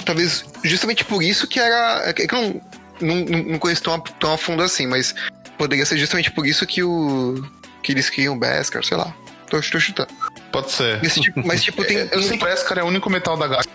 talvez 0.04 0.44
justamente 0.64 1.04
por 1.04 1.22
isso 1.22 1.46
que 1.46 1.60
era. 1.60 2.08
É 2.08 2.12
que 2.12 2.34
eu 2.34 2.42
não, 2.42 2.60
não, 3.00 3.42
não 3.52 3.58
conheço 3.58 3.84
tão, 3.84 4.00
tão 4.00 4.32
a 4.34 4.38
fundo 4.38 4.64
assim, 4.64 4.86
mas 4.86 5.14
poderia 5.56 5.86
ser 5.86 5.96
justamente 5.96 6.32
por 6.32 6.44
isso 6.44 6.66
que 6.66 6.82
o. 6.82 7.40
que 7.84 7.92
eles 7.92 8.10
criam 8.10 8.36
Beskar, 8.36 8.84
sei 8.84 8.96
lá. 8.96 9.14
Tô, 9.48 9.60
tô 9.60 9.78
chutando. 9.78 10.08
Pode 10.50 10.72
ser. 10.72 11.00
Tipo, 11.00 11.46
mas, 11.46 11.62
tipo, 11.62 11.84
tem. 11.86 12.08
Eu 12.10 12.20
sei 12.20 12.36
que 12.36 12.44
Beskar 12.44 12.78
é 12.78 12.82
o 12.82 12.86
único 12.86 13.08
metal 13.08 13.36
da 13.36 13.46
galáxia 13.46 13.70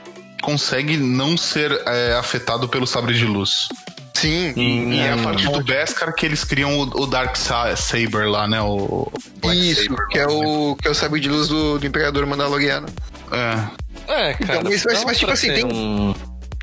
consegue 0.45 0.95
não 0.95 1.35
ser 1.35 1.71
é, 1.87 2.13
afetado 2.13 2.69
pelo 2.69 2.85
sabre 2.85 3.15
de 3.15 3.25
luz. 3.25 3.67
Sim. 4.13 4.53
E, 4.55 4.93
e 4.93 4.99
é 4.99 5.11
a 5.11 5.17
partir 5.17 5.49
do 5.49 5.61
Beskar 5.63 6.13
que 6.13 6.25
eles 6.25 6.43
criam 6.43 6.79
o, 6.79 7.01
o 7.01 7.07
Dark 7.07 7.35
Saber 7.35 8.27
lá, 8.27 8.47
né? 8.47 8.61
O 8.61 9.11
Black 9.41 9.71
Isso, 9.71 9.83
Saber, 9.83 10.07
que, 10.07 10.19
é 10.19 10.27
o, 10.27 10.75
que 10.75 10.87
é 10.87 10.91
o 10.91 10.95
sabre 10.95 11.19
de 11.19 11.27
luz 11.27 11.47
do, 11.47 11.79
do 11.79 11.85
Imperador 11.85 12.25
Mandaloriano. 12.25 12.87
É. 13.31 13.85
É, 14.07 14.33
cara. 14.35 14.59
Então, 14.59 14.71
mas, 14.71 14.85
mas, 14.85 15.03
mas 15.03 15.17
tipo 15.17 15.31
assim, 15.31 15.51
tem. 15.51 15.65
Um... 15.65 16.13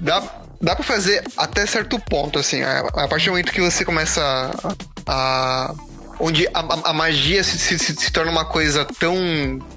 Dá, 0.01 0.23
dá 0.61 0.75
pra 0.77 0.85
fazer 0.85 1.23
até 1.37 1.67
certo 1.67 1.99
ponto, 1.99 2.39
assim. 2.39 2.63
A, 2.63 2.81
a 2.81 3.09
partir 3.09 3.27
do 3.27 3.33
momento 3.33 3.53
que 3.53 3.61
você 3.61 3.85
começa 3.85 4.23
a. 4.25 4.75
a 5.07 5.75
onde 6.19 6.47
a, 6.49 6.91
a 6.91 6.93
magia 6.93 7.43
se, 7.43 7.59
se, 7.59 7.79
se, 7.79 8.13
torna 8.13 8.31
uma 8.31 8.45
coisa 8.45 8.85
tão, 8.85 9.17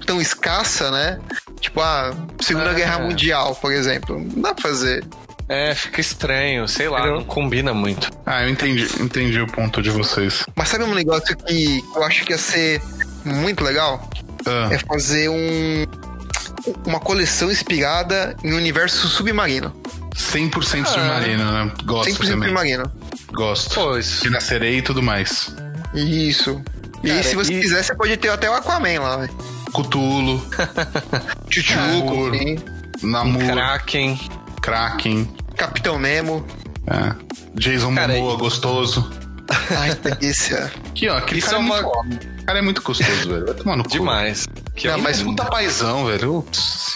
tão 0.06 0.22
escassa, 0.22 0.92
né? 0.92 1.20
Tipo, 1.60 1.82
a 1.82 2.14
Segunda 2.40 2.72
é. 2.72 2.74
Guerra 2.76 3.00
Mundial, 3.00 3.56
por 3.56 3.72
exemplo. 3.72 4.20
Não 4.20 4.42
dá 4.42 4.54
pra 4.54 4.64
fazer. 4.64 5.04
É, 5.48 5.76
fica 5.76 6.02
estranho, 6.02 6.68
sei 6.68 6.90
lá, 6.90 7.06
não 7.06 7.24
combina 7.24 7.74
muito. 7.74 8.10
Ah, 8.26 8.44
eu 8.44 8.50
entendi, 8.50 8.88
entendi 9.00 9.40
o 9.40 9.48
ponto 9.48 9.82
de 9.82 9.92
vocês. 9.92 10.44
Mas 10.56 10.70
sabe 10.70 10.84
um 10.84 10.94
negócio 10.96 11.38
que 11.38 11.84
eu 11.96 12.04
acho 12.04 12.26
que 12.26 12.32
ia 12.32 12.38
ser 12.38 12.82
muito 13.24 13.64
legal? 13.64 14.10
Ah. 14.46 14.70
É 14.72 14.80
fazer 14.80 15.30
um, 15.30 15.86
uma 16.86 17.00
coleção 17.00 17.52
inspirada 17.52 18.36
em 18.44 18.54
um 18.54 18.58
universo 18.58 19.08
submarino. 19.08 19.72
100% 20.16 20.82
ah, 20.82 20.86
submarino, 20.86 21.52
né? 21.52 21.72
Gosto 21.84 22.12
100% 22.12 22.28
também. 22.28 22.50
submarino. 22.50 22.92
Gosto. 23.32 23.76
Pois. 23.76 24.24
E 24.24 24.30
na 24.30 24.40
sereia 24.40 24.78
e 24.78 24.82
tudo 24.82 25.04
mais. 25.04 25.54
Isso. 25.96 26.62
E 27.04 27.10
Cara, 27.10 27.24
se 27.24 27.36
você 27.36 27.54
e... 27.54 27.62
quiser, 27.62 27.84
você 27.84 27.96
pode 27.96 28.18
ter 28.18 28.30
até 28.30 28.50
o 28.50 28.54
Aquaman 28.54 29.00
lá, 29.00 29.18
velho. 29.18 29.34
Cutulo. 29.72 30.46
Chuchuco. 31.50 32.32
Namor. 33.04 33.43
Kraken. 33.43 34.20
Kraken. 34.62 35.30
Capitão 35.56 36.00
Nemo. 36.00 36.46
É. 36.88 37.16
Jason 37.56 37.93
Cara, 37.93 38.14
Momoa, 38.14 38.36
e... 38.36 38.38
gostoso. 38.38 39.12
Ai, 39.78 39.93
delícia. 39.96 40.72
Aqui, 40.88 41.08
ó, 41.08 41.18
aquele 41.18 41.39
Isso 41.39 41.50
cara 41.50 41.62
é, 41.62 41.66
uma... 41.66 41.82
muito... 41.82 42.28
cara 42.46 42.60
é 42.60 42.62
muito 42.62 42.82
gostoso, 42.82 43.30
velho. 43.30 43.46
Vai 43.46 43.56
tomar 43.56 43.76
no 43.78 43.84
cu. 43.84 43.89
Demais. 43.89 44.48
Que 44.76 44.88
não, 44.88 44.96
é 44.96 44.98
mas 44.98 45.22
puta 45.22 45.46
paizão, 45.46 46.06
velho. 46.06 46.46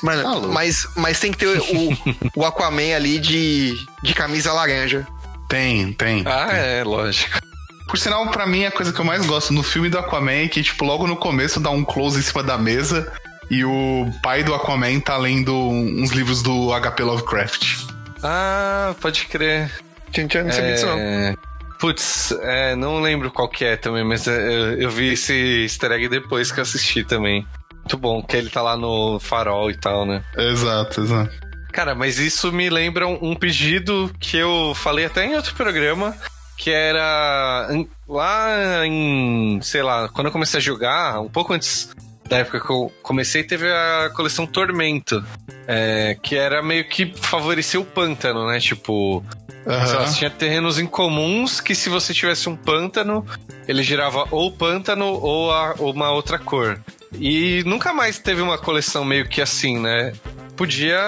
Mano, 0.03 0.41
tá 0.41 0.47
mas, 0.47 0.87
mas 0.95 1.19
tem 1.19 1.31
que 1.31 1.37
ter 1.37 1.47
o, 1.47 1.97
o 2.35 2.45
Aquaman 2.45 2.95
ali 2.95 3.19
de, 3.19 3.75
de 4.03 4.13
camisa 4.13 4.51
laranja. 4.51 5.07
Tem, 5.47 5.93
tem. 5.93 6.23
Ah, 6.25 6.47
tem. 6.47 6.59
é, 6.59 6.83
lógico. 6.83 7.48
Por 7.89 7.97
sinal, 7.97 8.29
pra 8.29 8.45
mim, 8.45 8.65
a 8.65 8.71
coisa 8.71 8.93
que 8.93 8.99
eu 9.01 9.05
mais 9.05 9.25
gosto 9.25 9.51
no 9.51 9.63
filme 9.63 9.89
do 9.89 9.97
Aquaman 9.97 10.43
é 10.43 10.47
que, 10.47 10.61
tipo, 10.61 10.85
logo 10.85 11.07
no 11.07 11.17
começo 11.17 11.59
dá 11.59 11.71
um 11.71 11.83
close 11.83 12.19
em 12.19 12.21
cima 12.21 12.43
da 12.43 12.55
mesa 12.55 13.11
e 13.49 13.65
o 13.65 14.05
pai 14.21 14.43
do 14.43 14.53
Aquaman 14.53 14.99
tá 14.99 15.17
lendo 15.17 15.55
uns 15.57 16.11
livros 16.11 16.43
do 16.43 16.69
HP 16.79 17.03
Lovecraft. 17.03 17.87
Ah, 18.21 18.93
pode 19.01 19.25
crer. 19.25 19.71
Tinha, 20.11 20.27
tinha 20.27 20.43
não 20.43 20.51
sabia 20.51 20.73
disso 20.73 20.85
não. 20.85 20.99
É, 20.99 21.35
putz, 21.79 22.31
é, 22.43 22.75
não 22.75 23.01
lembro 23.01 23.31
qual 23.31 23.49
que 23.49 23.65
é 23.65 23.75
também, 23.75 24.03
mas 24.03 24.27
é, 24.27 24.37
eu, 24.37 24.81
eu 24.81 24.91
vi 24.91 25.13
esse 25.13 25.63
easter 25.63 25.91
egg 25.91 26.07
depois 26.09 26.51
que 26.51 26.59
eu 26.59 26.61
assisti 26.61 27.03
também. 27.03 27.47
Muito 27.73 27.97
bom, 27.97 28.21
que 28.21 28.37
ele 28.37 28.51
tá 28.51 28.61
lá 28.61 28.77
no 28.77 29.19
farol 29.19 29.71
e 29.71 29.75
tal, 29.75 30.05
né? 30.05 30.23
Exato, 30.37 31.01
exato. 31.01 31.31
Cara, 31.71 31.95
mas 31.95 32.19
isso 32.19 32.51
me 32.51 32.69
lembra 32.69 33.07
um 33.07 33.33
pedido 33.35 34.11
que 34.19 34.37
eu 34.37 34.73
falei 34.75 35.05
até 35.05 35.25
em 35.25 35.35
outro 35.35 35.55
programa, 35.55 36.15
que 36.59 36.71
era 36.71 37.69
lá 38.05 38.85
em, 38.85 39.61
sei 39.61 39.81
lá, 39.81 40.09
quando 40.09 40.27
eu 40.27 40.33
comecei 40.33 40.57
a 40.57 40.61
jogar, 40.61 41.21
um 41.21 41.29
pouco 41.29 41.53
antes 41.53 41.89
da 42.27 42.39
época 42.39 42.59
que 42.59 42.69
eu 42.69 42.91
comecei, 43.01 43.45
teve 43.45 43.71
a 43.71 44.11
coleção 44.13 44.45
Tormento, 44.45 45.23
é, 45.65 46.17
que 46.21 46.35
era 46.35 46.61
meio 46.61 46.83
que 46.89 47.13
favorecer 47.15 47.79
o 47.79 47.85
pântano, 47.85 48.45
né? 48.45 48.59
Tipo, 48.59 49.23
Uhum. 49.65 49.85
Sei 49.85 49.95
lá, 49.97 50.05
tinha 50.05 50.29
terrenos 50.29 50.79
incomuns 50.79 51.59
que 51.59 51.75
se 51.75 51.89
você 51.89 52.13
tivesse 52.13 52.49
um 52.49 52.55
pântano, 52.55 53.25
ele 53.67 53.83
girava 53.83 54.25
ou 54.31 54.51
pântano 54.51 55.05
ou, 55.05 55.51
a, 55.51 55.75
ou 55.77 55.93
uma 55.93 56.09
outra 56.11 56.39
cor. 56.39 56.79
E 57.13 57.61
nunca 57.65 57.93
mais 57.93 58.17
teve 58.17 58.41
uma 58.41 58.57
coleção 58.57 59.03
meio 59.03 59.27
que 59.27 59.41
assim, 59.41 59.77
né? 59.77 60.13
Podia 60.55 60.99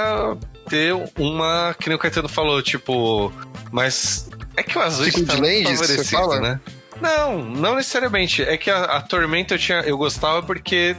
ter 0.70 0.94
uma, 1.18 1.76
que 1.80 1.88
nem 1.88 1.96
o 1.96 2.00
Caetano 2.00 2.28
falou, 2.30 2.62
tipo, 2.62 3.34
mas 3.72 4.30
é 4.56 4.64
que 4.64 4.78
o 4.78 4.82
azul 4.82 5.06
tipo 5.06 5.20
está 5.20 5.34
Legends, 5.36 5.80
favorecido, 5.80 6.04
você 6.04 6.16
fala? 6.16 6.40
né? 6.40 6.60
Não, 7.02 7.44
não 7.44 7.76
necessariamente. 7.76 8.44
É 8.44 8.58
que 8.58 8.70
a, 8.70 8.84
a 8.84 9.02
Tormenta 9.02 9.56
eu, 9.56 9.60
tinha, 9.60 9.80
eu 9.82 9.98
gostava 9.98 10.44
porque 10.44 10.96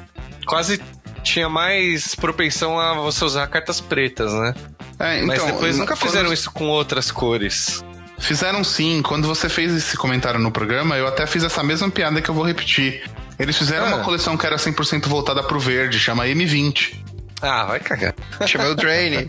quase 0.47 0.81
tinha 1.23 1.49
mais 1.49 2.15
propensão 2.15 2.79
a 2.79 2.95
você 2.95 3.25
usar 3.25 3.47
cartas 3.47 3.81
pretas, 3.81 4.33
né? 4.33 4.55
É, 4.99 5.23
então, 5.23 5.27
Mas 5.27 5.45
depois 5.45 5.79
nunca 5.79 5.97
fizeram 5.97 6.27
quando... 6.27 6.35
isso 6.35 6.51
com 6.51 6.69
outras 6.69 7.11
cores. 7.11 7.85
Fizeram 8.19 8.63
sim. 8.63 9.03
Quando 9.03 9.27
você 9.27 9.49
fez 9.49 9.73
esse 9.75 9.97
comentário 9.97 10.39
no 10.39 10.51
programa, 10.51 10.97
eu 10.97 11.07
até 11.07 11.27
fiz 11.27 11.43
essa 11.45 11.63
mesma 11.63 11.91
piada 11.91 12.21
que 12.21 12.29
eu 12.29 12.35
vou 12.35 12.45
repetir. 12.45 13.03
Eles 13.39 13.57
fizeram 13.57 13.87
ah. 13.87 13.95
uma 13.95 14.05
coleção 14.05 14.37
que 14.37 14.47
era 14.47 14.57
100% 14.57 15.07
voltada 15.09 15.43
pro 15.43 15.59
verde, 15.59 15.99
chama 15.99 16.27
M20. 16.27 16.95
Ah, 17.41 17.65
vai 17.65 17.81
cagar. 17.81 18.15
Chama 18.47 18.69
o 18.69 18.75
Drain. 18.77 19.29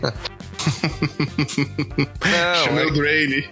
chama 2.64 2.80
é... 2.80 2.86
o 2.86 2.92
Drain. 2.92 3.44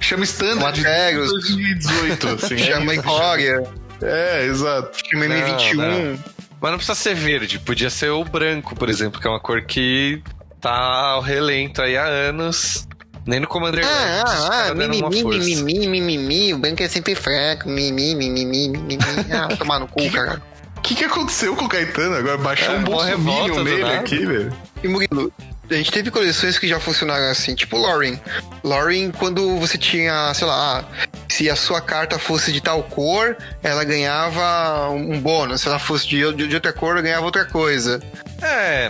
Chama 0.00 0.24
Standard 0.24 0.76
de 0.76 1.14
2018. 1.14 2.28
Assim, 2.42 2.58
chama 2.58 2.94
Incória. 2.94 3.62
É, 4.02 4.46
exato. 4.46 4.98
Chama 5.10 5.26
M21. 5.26 5.74
Não, 5.74 6.18
Mas 6.60 6.70
não 6.70 6.78
precisa 6.78 6.94
ser 6.94 7.14
verde, 7.14 7.58
podia 7.58 7.90
ser 7.90 8.10
o 8.10 8.24
branco, 8.24 8.74
por 8.74 8.88
exemplo, 8.88 9.20
que 9.20 9.26
é 9.26 9.30
uma 9.30 9.38
cor 9.40 9.62
que 9.62 10.22
tá 10.60 10.70
ao 10.70 11.20
relento 11.20 11.82
aí 11.82 11.96
há 11.96 12.04
anos. 12.04 12.88
Nem 13.26 13.38
no 13.38 13.46
Commander 13.46 13.84
Ah, 13.84 14.24
ah, 14.26 14.68
ah, 14.70 14.74
mimimi, 14.74 15.22
mimimi, 15.22 16.00
mimimi, 16.00 16.54
o 16.54 16.58
branco 16.58 16.82
é 16.82 16.88
sempre 16.88 17.14
fraco, 17.14 17.68
mimimi, 17.68 18.14
mimimi, 18.14 18.68
mimimi. 18.68 18.98
Ah, 19.30 19.54
tomar 19.56 19.78
no 19.78 19.86
cu, 19.86 20.10
cara. 20.10 20.42
O 20.76 20.80
que, 20.80 20.94
que 20.94 21.04
aconteceu 21.04 21.54
com 21.54 21.66
o 21.66 21.68
Caetano 21.68 22.16
agora? 22.16 22.38
Baixou 22.38 22.74
é, 22.74 22.78
um 22.78 22.82
bolsominion 22.82 23.62
nele 23.62 23.84
aqui, 23.84 24.24
velho. 24.24 24.52
E 24.82 24.88
Murilo, 24.88 25.30
a 25.70 25.74
gente 25.74 25.92
teve 25.92 26.10
coleções 26.10 26.58
que 26.58 26.66
já 26.66 26.80
funcionaram 26.80 27.30
assim, 27.30 27.54
tipo 27.54 27.78
Lauren. 27.78 28.18
Lauren, 28.62 29.10
quando 29.12 29.56
você 29.58 29.78
tinha, 29.78 30.32
sei 30.34 30.46
lá, 30.46 30.84
se 31.28 31.48
a 31.48 31.56
sua 31.56 31.80
carta 31.80 32.18
fosse 32.18 32.52
de 32.52 32.60
tal 32.60 32.82
cor, 32.82 33.36
ela 33.62 33.84
ganhava 33.84 34.90
um 34.90 35.20
bônus. 35.20 35.60
Se 35.60 35.68
ela 35.68 35.78
fosse 35.78 36.08
de, 36.08 36.32
de, 36.34 36.48
de 36.48 36.54
outra 36.54 36.72
cor, 36.72 36.92
ela 36.92 37.02
ganhava 37.02 37.24
outra 37.24 37.44
coisa. 37.44 38.00
É, 38.42 38.88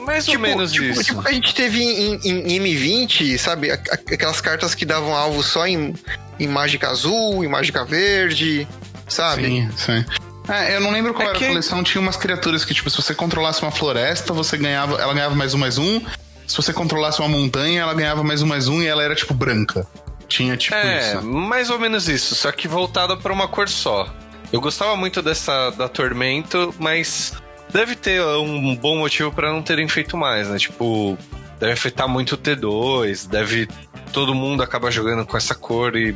mais 0.00 0.24
tipo, 0.24 0.36
ou 0.36 0.42
menos 0.42 0.72
tipo, 0.72 0.86
isso. 0.86 1.04
Tipo, 1.04 1.26
a 1.26 1.32
gente 1.32 1.54
teve 1.54 1.82
em, 1.82 2.18
em, 2.24 2.56
em 2.56 2.60
M20, 2.60 3.38
sabe? 3.38 3.70
Aquelas 3.70 4.40
cartas 4.40 4.74
que 4.74 4.84
davam 4.84 5.14
alvo 5.14 5.42
só 5.42 5.66
em, 5.66 5.94
em 6.40 6.48
mágica 6.48 6.88
azul, 6.88 7.44
em 7.44 7.48
mágica 7.48 7.84
verde, 7.84 8.66
sabe? 9.06 9.44
Sim, 9.44 9.70
sim. 9.76 10.04
É, 10.48 10.76
eu 10.76 10.80
não 10.80 10.90
lembro 10.90 11.12
qual 11.12 11.26
é 11.26 11.30
era 11.30 11.38
que... 11.38 11.44
a 11.44 11.48
coleção. 11.48 11.82
Tinha 11.82 12.00
umas 12.00 12.16
criaturas 12.16 12.64
que, 12.64 12.74
tipo, 12.74 12.88
se 12.88 12.96
você 12.96 13.14
controlasse 13.14 13.62
uma 13.62 13.70
floresta, 13.70 14.32
você 14.32 14.56
ganhava. 14.56 15.00
Ela 15.00 15.12
ganhava 15.12 15.34
mais 15.34 15.54
um, 15.54 15.58
mais 15.58 15.78
um. 15.78 16.00
Se 16.46 16.56
você 16.56 16.72
controlasse 16.72 17.20
uma 17.20 17.28
montanha, 17.28 17.82
ela 17.82 17.94
ganhava 17.94 18.22
mais 18.22 18.42
um, 18.42 18.46
mais 18.46 18.68
um 18.68 18.80
e 18.80 18.86
ela 18.86 19.02
era, 19.02 19.14
tipo, 19.14 19.34
branca. 19.34 19.86
Tinha, 20.28 20.56
tipo, 20.56 20.74
é, 20.74 21.14
isso. 21.14 21.22
mais 21.22 21.70
ou 21.70 21.78
menos 21.78 22.08
isso, 22.08 22.34
só 22.34 22.50
que 22.50 22.66
voltada 22.66 23.16
para 23.16 23.32
uma 23.32 23.46
cor 23.46 23.68
só. 23.68 24.08
Eu 24.52 24.60
gostava 24.60 24.96
muito 24.96 25.22
dessa 25.22 25.70
da 25.70 25.88
Tormento, 25.88 26.74
mas 26.78 27.32
deve 27.72 27.94
ter 27.94 28.20
um 28.22 28.74
bom 28.76 28.98
motivo 28.98 29.32
para 29.32 29.52
não 29.52 29.62
terem 29.62 29.88
feito 29.88 30.16
mais, 30.16 30.48
né? 30.48 30.58
Tipo, 30.58 31.16
deve 31.58 31.72
afetar 31.72 32.08
muito 32.08 32.34
o 32.34 32.38
T2, 32.38 33.28
deve 33.28 33.68
todo 34.12 34.34
mundo 34.34 34.62
acaba 34.62 34.90
jogando 34.90 35.26
com 35.26 35.36
essa 35.36 35.54
cor 35.54 35.94
e 35.96 36.14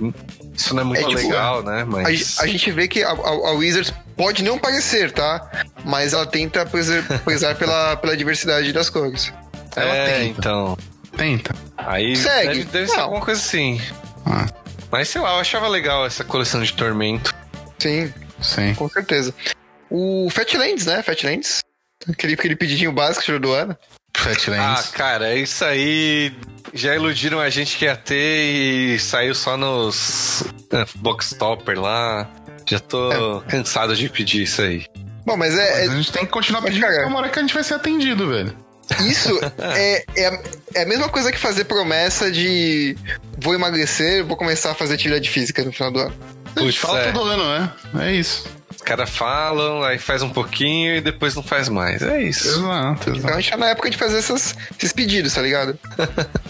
isso 0.54 0.74
não 0.74 0.82
é 0.82 0.84
muito 0.84 1.02
é, 1.02 1.04
tipo, 1.04 1.20
legal, 1.20 1.62
né? 1.62 1.84
Mas... 1.84 2.38
A, 2.38 2.44
a, 2.44 2.46
gente 2.46 2.70
vê 2.70 2.88
que 2.88 3.02
a, 3.02 3.10
a, 3.10 3.52
Wizards 3.52 3.92
pode 4.16 4.42
não 4.42 4.58
parecer, 4.58 5.12
tá? 5.12 5.64
Mas 5.84 6.12
ela 6.12 6.26
tenta 6.26 6.64
prezar 7.24 7.56
pela, 7.56 7.96
pela 7.96 8.16
diversidade 8.16 8.72
das 8.72 8.88
cores. 8.88 9.32
Ela 9.76 9.94
é, 9.94 10.18
tenta. 10.18 10.38
então. 10.38 10.78
Tenta. 11.16 11.54
Aí 11.76 12.16
Segue. 12.16 12.48
deve, 12.48 12.64
deve 12.64 12.88
ser 12.88 13.00
alguma 13.00 13.20
coisa 13.20 13.40
assim. 13.40 13.80
Ah, 14.24 14.46
Mas 14.90 15.08
sei 15.08 15.20
lá, 15.20 15.34
eu 15.34 15.40
achava 15.40 15.68
legal 15.68 16.06
essa 16.06 16.24
coleção 16.24 16.62
de 16.62 16.72
tormento. 16.72 17.34
Sim, 17.78 18.12
sim. 18.40 18.74
com 18.74 18.88
certeza. 18.88 19.34
O 19.90 20.28
Fatlands, 20.30 20.86
né? 20.86 21.02
Fatlands. 21.02 21.62
Aquele, 22.08 22.34
aquele 22.34 22.56
pedidinho 22.56 22.92
básico 22.92 23.24
que 23.24 23.38
do 23.38 23.52
ano. 23.52 23.76
Ah, 24.20 24.34
Fatlands. 24.34 24.90
cara, 24.90 25.34
isso 25.34 25.64
aí 25.64 26.32
já 26.74 26.94
iludiram 26.94 27.40
a 27.40 27.48
gente 27.50 27.76
que 27.76 27.84
ia 27.84 27.96
ter 27.96 28.94
e 28.94 28.98
saiu 28.98 29.34
só 29.34 29.56
nos 29.56 30.42
eh, 30.72 30.84
box 30.96 31.34
topper 31.38 31.80
lá. 31.80 32.28
Já 32.68 32.78
tô 32.78 33.42
cansado 33.48 33.96
de 33.96 34.08
pedir 34.08 34.42
isso 34.42 34.62
aí. 34.62 34.86
Bom, 35.26 35.36
mas 35.36 35.54
é, 35.54 35.56
Mas 35.56 35.78
é- 35.78 35.92
a 35.92 35.96
gente 35.96 36.12
tem 36.12 36.24
que 36.24 36.30
continuar 36.30 36.62
pedindo 36.62 36.82
cagar. 36.82 37.00
até 37.00 37.06
uma 37.08 37.18
hora 37.18 37.28
que 37.28 37.38
a 37.38 37.42
gente 37.42 37.54
vai 37.54 37.64
ser 37.64 37.74
atendido, 37.74 38.28
velho. 38.28 38.56
isso 39.06 39.38
é, 39.58 40.04
é, 40.16 40.26
a- 40.28 40.42
é 40.76 40.82
a 40.82 40.86
mesma 40.86 41.08
coisa 41.08 41.30
que 41.32 41.38
fazer 41.38 41.64
promessa 41.64 42.30
de 42.30 42.96
vou 43.38 43.54
emagrecer, 43.54 44.24
vou 44.24 44.36
começar 44.36 44.70
a 44.72 44.74
fazer 44.74 44.94
atividade 44.94 45.28
física 45.30 45.64
no 45.64 45.72
final 45.72 45.90
do 45.92 45.98
ano. 46.00 46.14
A 46.56 46.60
gente 46.60 46.72
Putz, 46.72 46.76
fala 46.76 47.00
é. 47.00 47.12
todo 47.12 47.22
ano, 47.24 47.44
né? 47.48 47.72
É 48.08 48.12
isso. 48.12 48.44
Os 48.80 48.84
caras 48.86 49.10
falam, 49.10 49.82
aí 49.82 49.98
faz 49.98 50.22
um 50.22 50.30
pouquinho 50.30 50.96
e 50.96 51.00
depois 51.02 51.34
não 51.34 51.42
faz 51.42 51.68
mais. 51.68 52.00
É 52.00 52.22
isso. 52.22 52.48
Exato, 52.48 53.10
Então 53.10 53.30
a 53.34 53.38
gente 53.38 53.50
tá 53.50 53.56
na 53.58 53.66
época 53.68 53.90
de 53.90 53.96
fazer 53.98 54.16
essas- 54.18 54.56
esses 54.78 54.90
pedidos, 54.90 55.34
tá 55.34 55.42
ligado? 55.42 55.78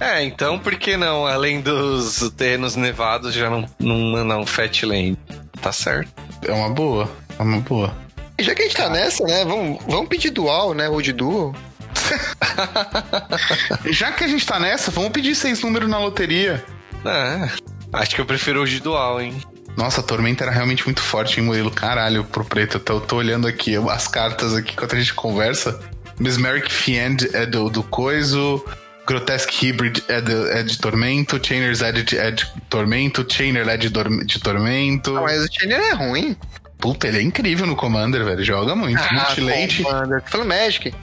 É, 0.00 0.22
então 0.24 0.58
por 0.58 0.74
que 0.74 0.96
não, 0.96 1.24
além 1.24 1.60
dos 1.60 2.28
terrenos 2.36 2.74
nevados, 2.74 3.32
já 3.32 3.48
não, 3.48 3.64
não 3.78 3.96
mandar 3.96 4.38
um 4.38 4.44
Fatland? 4.44 5.16
Tá 5.62 5.70
certo. 5.70 6.12
É 6.42 6.50
uma 6.52 6.68
boa. 6.68 7.08
É 7.38 7.42
uma 7.42 7.60
boa. 7.60 7.94
E 8.36 8.42
já 8.42 8.54
que 8.56 8.62
a 8.62 8.64
gente 8.64 8.76
tá 8.76 8.90
nessa, 8.90 9.24
né? 9.24 9.44
Vamos, 9.44 9.78
vamos 9.86 10.08
pedir 10.08 10.30
dual, 10.30 10.74
né? 10.74 10.88
Ou 10.88 11.00
de 11.00 11.12
dual. 11.12 11.54
Já 13.90 14.12
que 14.12 14.24
a 14.24 14.28
gente 14.28 14.44
tá 14.44 14.58
nessa, 14.58 14.90
vamos 14.90 15.10
pedir 15.10 15.34
seis 15.34 15.62
números 15.62 15.88
na 15.88 15.98
loteria. 15.98 16.62
É, 17.06 17.48
acho 17.92 18.14
que 18.14 18.20
eu 18.20 18.26
prefiro 18.26 18.62
o 18.62 18.66
de 18.66 18.80
dual, 18.80 19.20
hein? 19.20 19.40
Nossa, 19.76 20.00
a 20.00 20.04
tormenta 20.04 20.44
era 20.44 20.52
realmente 20.52 20.84
muito 20.84 21.00
forte, 21.00 21.40
hein, 21.40 21.46
Murilo? 21.46 21.70
Caralho, 21.70 22.24
pro 22.24 22.44
preto. 22.44 22.76
Eu 22.76 22.80
tô, 22.80 23.00
tô 23.00 23.16
olhando 23.16 23.46
aqui 23.46 23.76
as 23.76 24.06
cartas 24.06 24.54
aqui 24.54 24.72
enquanto 24.72 24.94
a 24.94 24.98
gente 24.98 25.14
conversa. 25.14 25.80
Mesmeric 26.18 26.72
Fiend 26.72 27.28
é 27.34 27.44
do, 27.44 27.68
do 27.68 27.82
Coiso. 27.82 28.64
Grotesque 29.06 29.66
Hybrid 29.66 30.02
é, 30.08 30.20
do, 30.20 30.50
é 30.50 30.62
de 30.62 30.78
Tormento. 30.78 31.40
Chainer's 31.44 31.82
Edge 31.82 32.16
é 32.16 32.30
de 32.30 32.46
Tormento. 32.70 33.26
Chainer 33.28 33.68
é 33.68 33.76
de, 33.76 33.90
de 34.24 34.40
Tormento. 34.40 35.16
Ah, 35.16 35.22
mas 35.22 35.44
o 35.44 35.48
Chainer 35.52 35.80
é 35.80 35.92
ruim. 35.92 36.36
Puta, 36.78 37.08
ele 37.08 37.18
é 37.18 37.22
incrível 37.22 37.66
no 37.66 37.76
Commander, 37.76 38.24
velho. 38.24 38.42
Joga 38.44 38.74
muito. 38.74 39.02
Multilate. 39.12 39.82
pô, 39.82 39.92
mano, 39.92 40.20
tô 40.20 40.30
falando 40.30 40.48
Magic. 40.48 40.94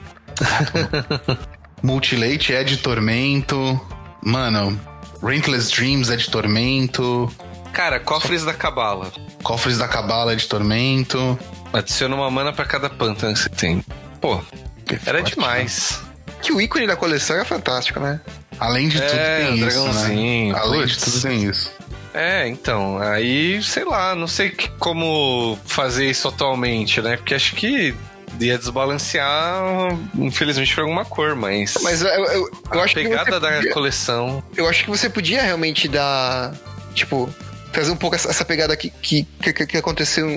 Multilate 1.82 2.54
é 2.54 2.64
de 2.64 2.76
Tormento. 2.76 3.80
Mano, 4.22 4.80
Rentless 5.22 5.70
Dreams 5.72 6.10
é 6.10 6.16
de 6.16 6.28
Tormento. 6.30 7.30
Cara, 7.72 7.98
cofres 8.00 8.44
da 8.44 8.52
cabala. 8.54 9.10
Cofres 9.42 9.78
da 9.78 9.88
Cabala 9.88 10.36
de 10.36 10.46
Tormento. 10.46 11.38
Adiciona 11.72 12.14
uma 12.14 12.30
mana 12.30 12.52
pra 12.52 12.64
cada 12.64 12.88
pântano 12.90 13.32
que 13.32 13.40
você 13.40 13.48
tem. 13.48 13.84
Pô, 14.20 14.40
era 15.06 15.18
Forte, 15.20 15.34
demais. 15.34 16.00
Que 16.42 16.52
o 16.52 16.60
ícone 16.60 16.86
da 16.86 16.96
coleção 16.96 17.36
é 17.36 17.44
fantástico, 17.44 17.98
né? 17.98 18.20
Além 18.60 18.88
de 18.88 19.00
tudo 19.00 19.10
É, 19.12 19.38
tem 19.38 19.50
o 19.50 19.54
isso, 19.56 19.64
dragãozinho, 19.64 20.52
né? 20.52 20.58
Além 20.60 20.86
de 20.86 20.92
putz. 20.94 21.04
tudo 21.04 21.22
tem 21.22 21.44
isso. 21.44 21.72
É, 22.14 22.46
então, 22.46 22.98
aí, 22.98 23.62
sei 23.62 23.84
lá, 23.84 24.14
não 24.14 24.26
sei 24.26 24.50
que- 24.50 24.68
como 24.78 25.58
fazer 25.64 26.10
isso 26.10 26.28
atualmente, 26.28 27.00
né? 27.00 27.16
Porque 27.16 27.34
acho 27.34 27.54
que 27.56 27.94
ia 28.38 28.58
desbalancear, 28.58 29.62
infelizmente, 30.14 30.74
por 30.74 30.82
alguma 30.82 31.04
cor, 31.06 31.34
mas. 31.34 31.74
Mas 31.82 32.02
eu, 32.02 32.08
eu, 32.08 32.50
eu 32.72 32.80
a 32.80 32.84
acho 32.84 32.94
que 32.94 33.02
pegada 33.02 33.40
da 33.40 33.50
podia- 33.52 33.72
coleção. 33.72 34.44
eu 34.56 34.68
acho 34.68 34.84
que 34.84 34.90
você 34.90 35.08
podia 35.08 35.42
realmente 35.42 35.88
dar, 35.88 36.52
tipo, 36.94 37.32
trazer 37.72 37.90
um 37.90 37.96
pouco 37.96 38.14
essa, 38.16 38.28
essa 38.30 38.44
pegada 38.44 38.76
que, 38.76 38.90
que, 38.90 39.24
que, 39.24 39.66
que 39.66 39.76
aconteceu 39.76 40.28
em, 40.30 40.34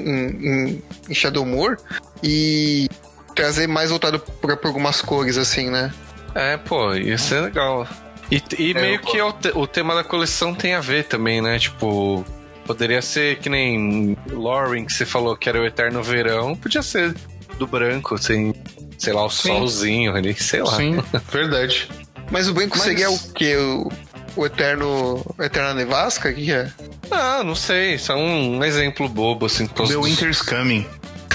em, 0.78 0.84
em 1.10 1.14
Shadowmoor 1.14 1.78
e 2.24 2.90
trazer 3.36 3.68
mais 3.68 3.90
voltado 3.90 4.20
pra, 4.20 4.56
pra 4.58 4.70
algumas 4.70 5.02
cores, 5.02 5.38
assim, 5.38 5.70
né? 5.70 5.94
É, 6.34 6.58
pô, 6.58 6.94
ia 6.96 7.18
ser 7.18 7.42
legal. 7.42 7.88
E, 8.32 8.42
e 8.58 8.74
meio 8.74 9.00
que 9.00 9.22
o, 9.22 9.32
te- 9.34 9.52
o 9.54 9.68
tema 9.68 9.94
da 9.94 10.04
coleção 10.04 10.54
tem 10.56 10.74
a 10.74 10.82
ver 10.82 11.04
também, 11.06 11.42
né? 11.42 11.60
Tipo, 11.60 12.26
poderia 12.66 13.02
ser 13.02 13.38
que 13.38 13.50
nem 13.50 14.18
Lauren, 14.32 14.86
que 14.86 14.94
você 14.94 15.06
falou 15.06 15.38
que 15.38 15.48
era 15.48 15.62
o 15.62 15.66
Eterno 15.66 16.02
Verão, 16.02 16.56
podia 16.56 16.82
ser 16.82 17.14
do 17.60 17.68
branco, 17.68 18.18
sem, 18.18 18.54
sei 18.98 19.14
lá, 19.14 19.24
o 19.26 19.30
solzinho 19.30 20.16
ali, 20.16 20.34
sei 20.34 20.62
lá. 20.64 20.76
Sim, 20.76 20.98
verdade. 21.32 21.88
Mas 22.32 22.48
o 22.48 22.54
branco 22.54 22.76
Mas- 22.78 22.86
seria 22.88 23.10
o 23.12 23.20
quê? 23.34 23.56
O, 24.36 24.46
Eterno. 24.46 25.24
o 25.38 25.44
Eterna 25.44 25.74
Nevasca? 25.74 26.30
O 26.30 26.34
que 26.34 26.46
que 26.46 26.52
é? 26.52 26.70
Ah, 27.10 27.42
não 27.44 27.56
sei, 27.56 27.98
só 27.98 28.16
um 28.16 28.64
exemplo 28.64 29.08
bobo, 29.08 29.46
assim. 29.46 29.66
causa 29.68 29.94
The 29.94 30.00
Winter's 30.02 30.42
Coming. 30.42 30.86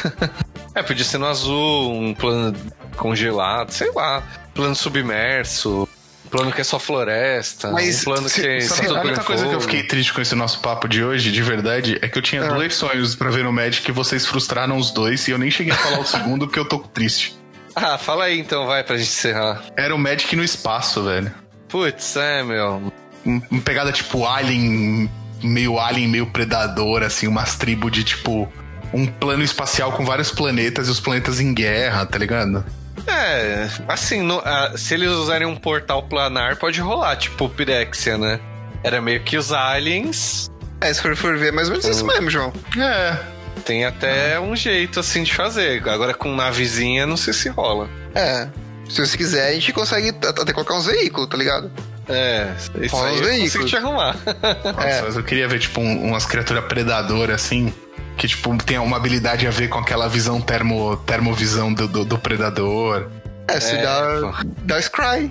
É, 0.72 0.84
podia 0.84 1.04
ser 1.04 1.18
no 1.18 1.26
azul, 1.26 1.92
um 1.92 2.14
plano 2.14 2.56
congelado, 2.96 3.72
sei 3.72 3.90
lá. 3.92 4.22
Plano 4.54 4.74
submerso, 4.76 5.88
plano 6.30 6.52
que 6.52 6.60
é 6.60 6.64
só 6.64 6.78
floresta, 6.78 7.72
Mas 7.72 8.02
um 8.02 8.04
plano 8.04 8.28
se- 8.28 8.40
que 8.40 8.46
é 8.46 8.60
se- 8.60 8.68
só 8.86 8.96
a 8.96 9.00
única 9.02 9.20
coisa 9.24 9.42
que 9.42 9.48
eu 9.48 9.60
fogo. 9.60 9.62
fiquei 9.72 9.82
triste 9.82 10.12
com 10.12 10.20
esse 10.20 10.34
nosso 10.36 10.60
papo 10.60 10.86
de 10.88 11.02
hoje, 11.02 11.32
de 11.32 11.42
verdade, 11.42 11.98
é 12.00 12.08
que 12.08 12.16
eu 12.16 12.22
tinha 12.22 12.44
Ah. 12.44 12.54
dois 12.54 12.72
sonhos 12.74 13.16
pra 13.16 13.30
ver 13.30 13.42
no 13.42 13.52
Magic 13.52 13.86
e 13.90 13.92
vocês 13.92 14.24
frustraram 14.24 14.76
os 14.76 14.92
dois 14.92 15.26
e 15.26 15.32
eu 15.32 15.38
nem 15.38 15.50
cheguei 15.50 15.72
a 15.72 15.76
falar 15.76 15.98
o 15.98 16.06
segundo 16.06 16.46
porque 16.46 16.60
eu 16.60 16.64
tô 16.68 16.78
triste. 16.78 17.36
Ah, 17.74 17.98
fala 17.98 18.24
aí 18.26 18.38
então, 18.38 18.64
vai, 18.64 18.84
pra 18.84 18.96
gente 18.96 19.08
encerrar. 19.10 19.64
Era 19.76 19.92
o 19.92 19.98
Magic 19.98 20.34
no 20.36 20.44
espaço, 20.44 21.02
velho. 21.02 21.34
Putz, 21.70 22.16
é, 22.16 22.42
meu. 22.42 22.90
Um- 23.24 23.42
Uma 23.50 23.60
pegada 23.60 23.92
tipo 23.92 24.26
Alien, 24.26 25.10
meio 25.42 25.78
Alien, 25.78 26.08
meio 26.08 26.26
Predador, 26.26 27.02
assim, 27.02 27.26
umas 27.26 27.56
tribos 27.56 27.92
de 27.92 28.02
tipo. 28.04 28.50
Um 28.92 29.06
plano 29.06 29.44
espacial 29.44 29.92
com 29.92 30.04
vários 30.04 30.32
planetas 30.32 30.88
e 30.88 30.90
os 30.90 30.98
planetas 30.98 31.38
em 31.38 31.54
guerra, 31.54 32.04
tá 32.06 32.18
ligado? 32.18 32.64
É, 33.06 33.68
assim, 33.86 34.20
no- 34.20 34.42
ah, 34.44 34.72
se 34.76 34.94
eles 34.94 35.10
usarem 35.10 35.46
um 35.46 35.54
portal 35.54 36.02
planar, 36.02 36.56
pode 36.56 36.80
rolar, 36.80 37.14
tipo 37.16 37.48
Pirexia, 37.48 38.18
né? 38.18 38.40
Era 38.82 39.00
meio 39.00 39.20
que 39.22 39.36
os 39.36 39.52
aliens. 39.52 40.50
É, 40.80 40.92
se 40.92 41.00
for, 41.00 41.14
for 41.14 41.36
ver, 41.38 41.48
é 41.48 41.52
mais 41.52 41.68
ou 41.68 41.72
menos 41.74 41.86
isso 41.86 42.04
mesmo, 42.06 42.28
João. 42.30 42.52
É. 42.78 43.16
Tem 43.64 43.84
até 43.84 44.40
um 44.40 44.56
jeito 44.56 44.98
assim 44.98 45.22
de 45.22 45.34
fazer. 45.34 45.86
Agora 45.88 46.12
com 46.14 46.34
navezinha, 46.34 47.06
não 47.06 47.16
sei 47.16 47.32
se 47.34 47.48
rola. 47.50 47.88
É. 48.14 48.48
Se 48.90 49.06
você 49.06 49.16
quiser, 49.16 49.48
a 49.48 49.52
gente 49.52 49.72
consegue 49.72 50.08
at- 50.10 50.40
até 50.40 50.52
colocar 50.52 50.74
uns 50.74 50.86
veículos, 50.86 51.28
tá 51.28 51.36
ligado? 51.36 51.70
É, 52.08 52.52
isso 52.58 52.70
aí 52.74 52.86
os 52.86 52.92
eu 52.92 52.98
consigo 53.00 53.24
veículos. 53.24 53.70
te 53.70 53.76
arrumar. 53.76 54.16
Nossa, 54.64 54.80
É. 54.88 55.02
mas 55.02 55.16
eu 55.16 55.22
queria 55.22 55.46
ver, 55.48 55.60
tipo, 55.60 55.80
um- 55.80 56.08
umas 56.08 56.26
criaturas 56.26 56.64
predadoras, 56.64 57.36
assim, 57.36 57.72
que, 58.16 58.26
tipo, 58.26 58.56
tem 58.64 58.78
uma 58.78 58.96
habilidade 58.96 59.46
a 59.46 59.50
ver 59.50 59.68
com 59.68 59.78
aquela 59.78 60.08
visão 60.08 60.40
termo, 60.40 60.96
termovisão 61.06 61.72
do, 61.72 61.86
do, 61.86 62.04
do 62.04 62.18
predador. 62.18 63.08
É, 63.46 63.60
se 63.60 63.76
É, 63.76 63.82
dá, 63.82 64.42
dá 64.64 64.80
Scry. 64.82 65.30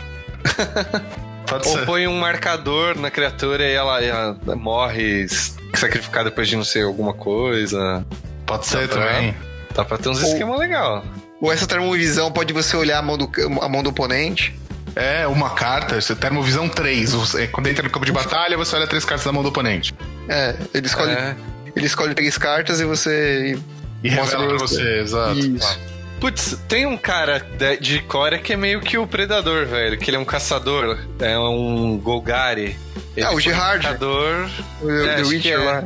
Pode 1.45 1.67
Ou 1.67 1.77
ser. 1.79 1.85
põe 1.85 2.07
um 2.07 2.17
marcador 2.17 2.97
na 2.97 3.09
criatura 3.11 3.63
e 3.67 3.73
ela, 3.73 4.01
ela 4.03 4.37
morre 4.55 5.27
sacrificada 5.75 6.29
depois 6.29 6.47
de 6.47 6.55
não 6.55 6.63
sei 6.63 6.83
alguma 6.83 7.13
coisa. 7.13 8.05
Pode 8.45 8.67
ser 8.67 8.87
Dá 8.87 8.95
pra- 8.95 9.05
também. 9.05 9.35
Dá 9.75 9.85
pra 9.85 9.97
ter 9.97 10.09
uns 10.09 10.21
Ou- 10.23 10.29
esquemas 10.31 10.59
legais. 10.59 11.03
Ou 11.41 11.51
essa 11.51 11.65
termovisão 11.67 12.31
pode 12.31 12.51
você 12.53 12.75
olhar 12.75 12.99
a 12.99 13.01
mão 13.01 13.17
do, 13.17 13.29
a 13.61 13.69
mão 13.69 13.81
do 13.83 13.89
oponente. 13.89 14.53
É, 14.95 15.25
uma 15.27 15.51
carta, 15.51 16.01
você 16.01 16.15
termovisão 16.15 16.67
3. 16.67 17.13
Você, 17.13 17.47
quando 17.47 17.67
entra 17.67 17.83
no 17.83 17.89
campo 17.89 18.05
de 18.05 18.11
batalha, 18.11 18.57
você 18.57 18.75
olha 18.75 18.87
três 18.87 19.05
cartas 19.05 19.25
da 19.25 19.31
mão 19.31 19.43
do 19.43 19.49
oponente. 19.49 19.93
É, 20.27 20.55
ele 20.73 20.87
escolhe, 20.87 21.11
É. 21.11 21.35
ele 21.75 21.85
escolhe 21.85 22.13
três 22.15 22.37
cartas 22.37 22.79
e 22.81 22.85
você. 22.85 23.57
E 24.03 24.11
Mostra 24.11 24.39
revela 24.39 24.57
pra 24.57 24.67
você, 24.67 24.75
você. 24.75 24.99
exato. 24.99 25.39
Isso. 25.39 25.79
Putz, 26.19 26.57
tem 26.67 26.85
um 26.85 26.97
cara 26.97 27.39
de, 27.39 27.77
de 27.77 27.99
Corea 28.01 28.39
que 28.39 28.51
é 28.51 28.57
meio 28.57 28.81
que 28.81 28.97
o 28.97 29.07
predador, 29.07 29.65
velho. 29.65 29.97
Que 29.97 30.09
ele 30.09 30.17
é 30.17 30.19
um 30.19 30.25
caçador. 30.25 30.97
É 31.19 31.37
um 31.39 31.97
Golgari. 31.97 32.75
Ele 33.15 33.25
Ah, 33.25 33.29
o 33.29 33.33
foi 33.33 33.37
um 33.37 33.39
Gerard. 33.41 33.85
caçador. 33.85 34.49
O 34.81 34.91
É, 34.91 35.15
The 35.15 35.21
Witcher 35.23 35.53
é. 35.53 35.57
lá. 35.63 35.83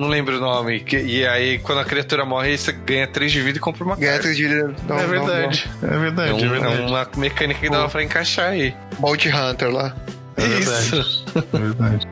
Não 0.00 0.08
lembro 0.08 0.38
o 0.38 0.40
nome. 0.40 0.80
Que- 0.80 1.02
E 1.02 1.26
aí, 1.26 1.58
quando 1.58 1.78
a 1.80 1.84
criatura 1.84 2.24
morre, 2.24 2.56
você 2.56 2.72
ganha 2.72 3.06
3 3.06 3.30
de 3.30 3.42
vida 3.42 3.58
e 3.58 3.60
compra 3.60 3.84
uma 3.84 3.96
Ganha 3.96 4.12
carta. 4.12 4.22
três 4.22 4.36
de 4.38 4.48
vida. 4.48 4.74
Não, 4.88 4.98
é 4.98 5.02
não, 5.02 5.08
verdade, 5.08 5.70
é 5.82 5.86
É, 5.86 5.98
verdade, 5.98 6.32
um- 6.32 6.38
é 6.38 6.44
é 6.44 6.48
verdade. 6.48 6.82
uma 6.90 7.08
mecânica 7.18 7.60
que 7.60 7.68
dava 7.68 7.88
pra 7.90 8.02
encaixar 8.02 8.48
aí. 8.52 8.74
não. 8.94 9.00
Bounty 9.00 9.28
Hunter 9.28 9.70
lá. 9.70 9.94
É 10.38 10.46
verdade. 10.46 11.00
Isso. 11.00 11.24
É 11.52 11.58
verdade. 11.58 12.08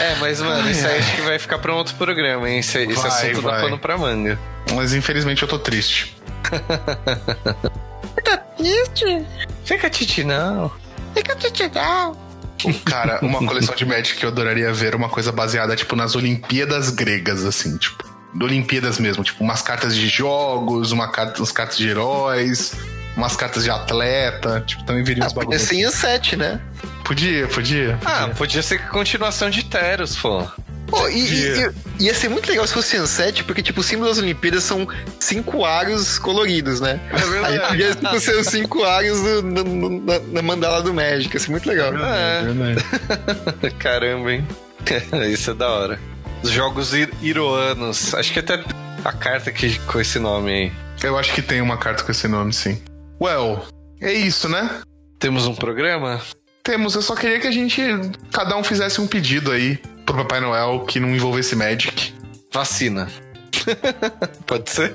É, 0.00 0.14
mas, 0.18 0.40
mano, 0.40 0.70
isso 0.70 0.86
aí 0.86 0.98
acho 0.98 1.14
que 1.16 1.20
vai 1.22 1.38
ficar 1.38 1.58
pra 1.58 1.74
um 1.74 1.76
outro 1.76 1.94
programa, 1.96 2.48
hein? 2.48 2.60
Esse, 2.60 2.78
esse 2.78 2.94
Vai, 2.94 3.06
assunto 3.08 3.42
dá 3.42 3.50
vai. 3.50 3.60
pano 3.60 3.78
pra 3.78 3.98
manga. 3.98 4.38
Mas 4.74 4.94
infelizmente 4.94 5.42
eu 5.42 5.48
tô 5.48 5.58
triste. 5.58 6.16
Isso, 8.58 9.26
Fica, 9.64 9.90
Titi, 9.90 10.24
não. 10.24 10.70
fica 11.14 11.34
tchau. 11.36 12.16
Cara, 12.84 13.18
uma 13.22 13.38
coleção 13.46 13.74
de 13.74 13.84
Magic 13.84 14.16
que 14.18 14.24
eu 14.24 14.30
adoraria 14.30 14.72
ver, 14.72 14.94
uma 14.94 15.08
coisa 15.08 15.30
baseada, 15.32 15.76
tipo, 15.76 15.94
nas 15.96 16.14
Olimpíadas 16.16 16.90
gregas, 16.90 17.44
assim, 17.44 17.76
tipo. 17.76 18.04
Olimpíadas 18.38 18.98
mesmo, 18.98 19.24
tipo 19.24 19.42
umas 19.42 19.62
cartas 19.62 19.96
de 19.96 20.08
jogos, 20.08 20.92
uma 20.92 21.10
carta, 21.10 21.38
umas 21.40 21.52
cartas 21.52 21.78
de 21.78 21.88
heróis, 21.88 22.74
umas 23.16 23.34
cartas 23.34 23.64
de 23.64 23.70
atleta, 23.70 24.62
tipo, 24.66 24.84
também 24.84 25.02
viria 25.02 25.24
Ah, 25.24 25.26
uns 25.28 25.32
podia 25.32 25.48
bagulhos. 25.50 25.68
ser 25.68 25.76
em 25.76 25.90
7, 25.90 26.36
né? 26.36 26.60
Podia, 27.02 27.46
podia. 27.48 27.98
Ah, 28.04 28.20
podia. 28.22 28.34
podia 28.34 28.62
ser 28.62 28.88
continuação 28.88 29.48
de 29.48 29.64
Teros, 29.64 30.16
pô. 30.16 30.46
Pô, 30.86 31.08
e, 31.08 31.18
e- 31.18 31.48
Podia. 31.50 31.74
e- 31.98 32.04
ia 32.04 32.14
ser 32.14 32.28
muito 32.28 32.48
legal 32.48 32.66
se 32.66 32.72
fosse 32.74 33.06
7, 33.06 33.42
porque, 33.44 33.62
tipo, 33.62 33.80
o 33.80 33.82
símbolo 33.82 34.08
das 34.08 34.18
Olimpíadas 34.18 34.62
são 34.62 34.86
cinco 35.18 35.64
aros 35.64 36.18
coloridos, 36.18 36.80
né? 36.80 37.00
É 37.12 37.16
verdade. 37.16 37.54
Aí 37.60 37.68
podia 37.68 37.94
tipo, 37.94 38.20
ser 38.20 38.36
os 38.38 38.46
cinco 38.46 38.84
aros 38.84 39.20
do- 39.20 39.42
no- 39.42 39.64
no- 39.64 40.00
na, 40.04 40.18
na 40.20 40.42
mandala 40.42 40.82
do 40.82 40.94
Magic, 40.94 41.34
ia 41.34 41.40
ser 41.40 41.50
muito 41.50 41.68
legal. 41.68 41.92
É. 41.96 42.42
verdade. 42.42 42.84
Caramba, 43.78 44.32
hein? 44.32 44.46
Isso 45.32 45.50
é 45.50 45.54
da 45.54 45.68
hora. 45.68 45.98
Os 46.42 46.50
jogos 46.50 46.94
ir- 46.94 47.12
iroanos. 47.22 48.14
Acho 48.14 48.32
que 48.32 48.38
até 48.38 48.62
a 49.04 49.12
carta 49.12 49.50
que 49.50 49.78
com 49.80 50.00
esse 50.00 50.18
nome 50.18 50.52
aí. 50.52 50.72
Eu 51.02 51.18
acho 51.18 51.32
que 51.34 51.42
tem 51.42 51.60
uma 51.60 51.76
carta 51.76 52.02
com 52.04 52.10
esse 52.12 52.28
nome, 52.28 52.52
sim. 52.52 52.80
Well, 53.20 53.66
é 54.00 54.12
isso, 54.12 54.48
né? 54.48 54.70
Temos 55.18 55.46
um 55.46 55.54
programa? 55.54 56.20
Temos, 56.62 56.94
eu 56.94 57.02
só 57.02 57.14
queria 57.14 57.38
que 57.40 57.46
a 57.46 57.50
gente, 57.50 57.80
cada 58.32 58.56
um 58.56 58.62
fizesse 58.64 59.00
um 59.00 59.06
pedido 59.06 59.50
aí 59.52 59.78
pro 60.06 60.16
Papai 60.16 60.40
Noel 60.40 60.86
que 60.86 61.00
não 61.00 61.14
envolvesse 61.14 61.56
Magic. 61.56 62.14
Vacina. 62.52 63.10
Pode 64.46 64.70
ser? 64.70 64.94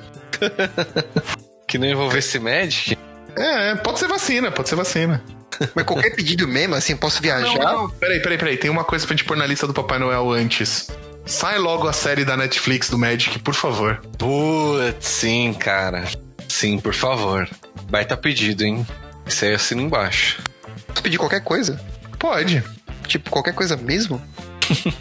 que 1.67 1.77
não 1.77 1.85
envolvesse 1.85 2.39
Magic? 2.39 2.97
É, 3.35 3.75
pode 3.75 3.97
ser 3.97 4.09
vacina, 4.09 4.51
pode 4.51 4.67
ser 4.67 4.75
vacina. 4.75 5.23
Mas 5.73 5.85
qualquer 5.85 6.13
pedido 6.13 6.45
mesmo, 6.47 6.75
assim, 6.75 6.97
posso 6.97 7.21
viajar? 7.21 7.57
Não, 7.59 7.83
não, 7.83 7.89
peraí, 7.89 8.19
peraí, 8.19 8.37
peraí. 8.37 8.57
Tem 8.57 8.69
uma 8.69 8.83
coisa 8.83 9.05
pra 9.05 9.15
gente 9.15 9.25
pôr 9.25 9.37
na 9.37 9.45
lista 9.45 9.65
do 9.65 9.73
Papai 9.73 9.99
Noel 9.99 10.31
antes. 10.31 10.89
Sai 11.25 11.57
logo 11.57 11.87
a 11.87 11.93
série 11.93 12.25
da 12.25 12.35
Netflix 12.35 12.89
do 12.89 12.97
Magic, 12.97 13.39
por 13.39 13.53
favor. 13.53 14.01
Putz, 14.17 15.05
sim, 15.05 15.53
cara. 15.53 16.03
Sim, 16.47 16.79
por 16.79 16.93
favor. 16.93 17.47
Baita 17.89 18.17
pedido, 18.17 18.65
hein? 18.65 18.85
Isso 19.25 19.45
aí 19.45 19.51
eu 19.51 19.55
assino 19.55 19.81
embaixo. 19.81 20.41
Posso 20.87 21.03
pedir 21.03 21.17
qualquer 21.17 21.41
coisa? 21.41 21.79
Pode. 22.19 22.63
Tipo, 23.07 23.29
qualquer 23.29 23.53
coisa 23.53 23.77
mesmo? 23.77 24.21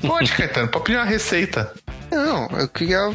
Pode, 0.07 0.33
Caetano. 0.33 0.69
Pode 0.69 0.85
pedir 0.85 0.99
uma 0.99 1.05
receita. 1.05 1.73
Não, 2.11 2.49
eu 2.59 2.69
queria 2.69 3.11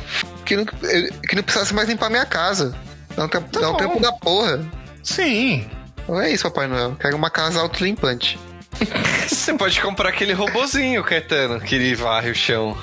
que 0.46 0.56
não, 0.56 0.66
eu- 0.84 1.14
que 1.28 1.36
não 1.36 1.44
precisasse 1.44 1.74
mais 1.74 1.88
limpar 1.90 2.10
minha 2.10 2.26
casa. 2.26 2.76
Dá 3.16 3.26
um, 3.26 3.28
tempo, 3.28 3.60
dá 3.60 3.70
um 3.72 3.78
tempo 3.78 4.00
da 4.00 4.12
porra. 4.12 4.60
Sim. 5.04 5.70
Não 6.08 6.20
é 6.22 6.32
isso, 6.32 6.44
Papai 6.44 6.68
Noel. 6.68 6.96
Quero 7.00 7.16
uma 7.16 7.30
casa 7.30 7.60
autolimpante. 7.62 8.38
Você 9.28 9.54
pode 9.54 9.80
comprar 9.82 10.10
aquele 10.10 10.34
robozinho, 10.34 11.04
Caetano, 11.04 11.60
que 11.60 11.76
ele 11.76 11.96
varre 11.96 12.30
o 12.32 12.36
chão. 12.36 12.78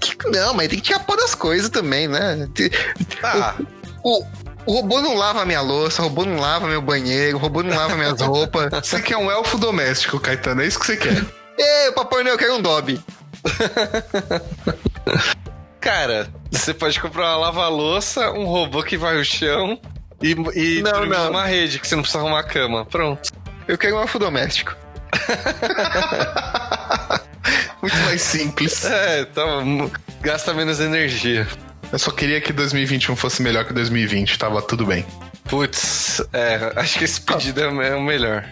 Que- 0.00 0.16
Não, 0.30 0.54
mas 0.54 0.68
tem 0.68 0.78
que 0.78 0.84
tirar 0.86 1.00
pó 1.00 1.16
das 1.16 1.34
coisas 1.34 1.70
também, 1.70 2.06
né? 2.06 2.48
Te- 2.54 2.70
Ah, 3.22 3.54
O, 4.04 4.24
o 4.66 4.72
robô 4.74 5.00
não 5.00 5.14
lava 5.16 5.44
minha 5.44 5.60
louça, 5.60 6.02
o 6.02 6.04
robô 6.04 6.24
não 6.24 6.38
lava 6.38 6.66
meu 6.68 6.80
banheiro, 6.82 7.36
o 7.36 7.40
robô 7.40 7.62
não 7.62 7.74
lava 7.76 7.96
minhas 7.96 8.20
roupas. 8.22 8.70
Você 8.86 9.00
quer 9.02 9.16
um 9.16 9.30
elfo 9.30 9.58
doméstico, 9.58 10.20
Caetano. 10.20 10.62
É 10.62 10.66
isso 10.66 10.78
que 10.78 10.86
você 10.86 10.96
quer. 10.96 11.24
Ei, 11.58 11.90
Papai 11.92 12.22
Noel, 12.22 12.34
eu 12.34 12.38
quero 12.38 12.54
um 12.54 12.62
Dobby. 12.62 13.02
cara, 15.80 16.28
você 16.50 16.74
pode 16.74 17.00
comprar 17.00 17.36
uma 17.36 17.46
lava-louça, 17.46 18.30
um 18.32 18.44
robô 18.44 18.82
que 18.82 18.96
vai 18.96 19.16
o 19.18 19.24
chão 19.24 19.78
e, 20.22 20.32
e 20.54 20.82
Não, 20.82 21.06
não. 21.06 21.26
numa 21.26 21.44
rede, 21.46 21.78
que 21.78 21.86
você 21.86 21.94
não 21.94 22.02
precisa 22.02 22.20
arrumar 22.22 22.40
a 22.40 22.44
cama. 22.44 22.84
Pronto. 22.86 23.30
Eu 23.66 23.76
quero 23.78 23.96
um 23.96 24.00
doméstico. 24.18 24.76
Muito 27.80 27.96
mais 27.98 28.20
simples. 28.22 28.84
É, 28.84 29.24
mu- 29.64 29.90
gasta 30.20 30.52
menos 30.52 30.80
energia. 30.80 31.46
Eu 31.92 31.98
só 31.98 32.10
queria 32.10 32.40
que 32.40 32.52
2021 32.52 33.14
fosse 33.16 33.40
melhor 33.42 33.64
que 33.64 33.72
2020. 33.72 34.38
Tava 34.38 34.60
tudo 34.60 34.84
bem. 34.84 35.06
Putz, 35.44 36.20
é, 36.32 36.72
acho 36.76 36.98
que 36.98 37.04
esse 37.04 37.20
pedido 37.20 37.60
é 37.62 37.68
o 37.68 37.72
me- 37.74 37.86
é 37.86 37.94
o 37.94 38.02
melhor. 38.02 38.44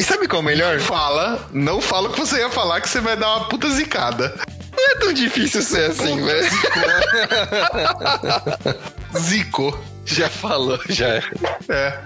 E 0.00 0.02
sabe 0.02 0.26
qual 0.26 0.40
é 0.40 0.42
o 0.42 0.46
melhor? 0.46 0.80
Fala, 0.80 1.46
não 1.52 1.78
fala 1.78 2.08
que 2.08 2.18
você 2.18 2.38
ia 2.38 2.48
falar 2.48 2.80
que 2.80 2.88
você 2.88 3.02
vai 3.02 3.18
dar 3.18 3.36
uma 3.36 3.48
puta 3.50 3.68
zicada. 3.68 4.34
Não 4.74 4.92
é 4.92 4.94
tão 4.94 5.12
difícil 5.12 5.60
ser 5.60 5.90
assim, 5.90 6.24
velho. 6.24 6.48
Zico. 9.18 9.78
Já 10.06 10.30
falou, 10.30 10.80
já 10.88 11.06
é. 11.08 11.22
É. 11.68 11.98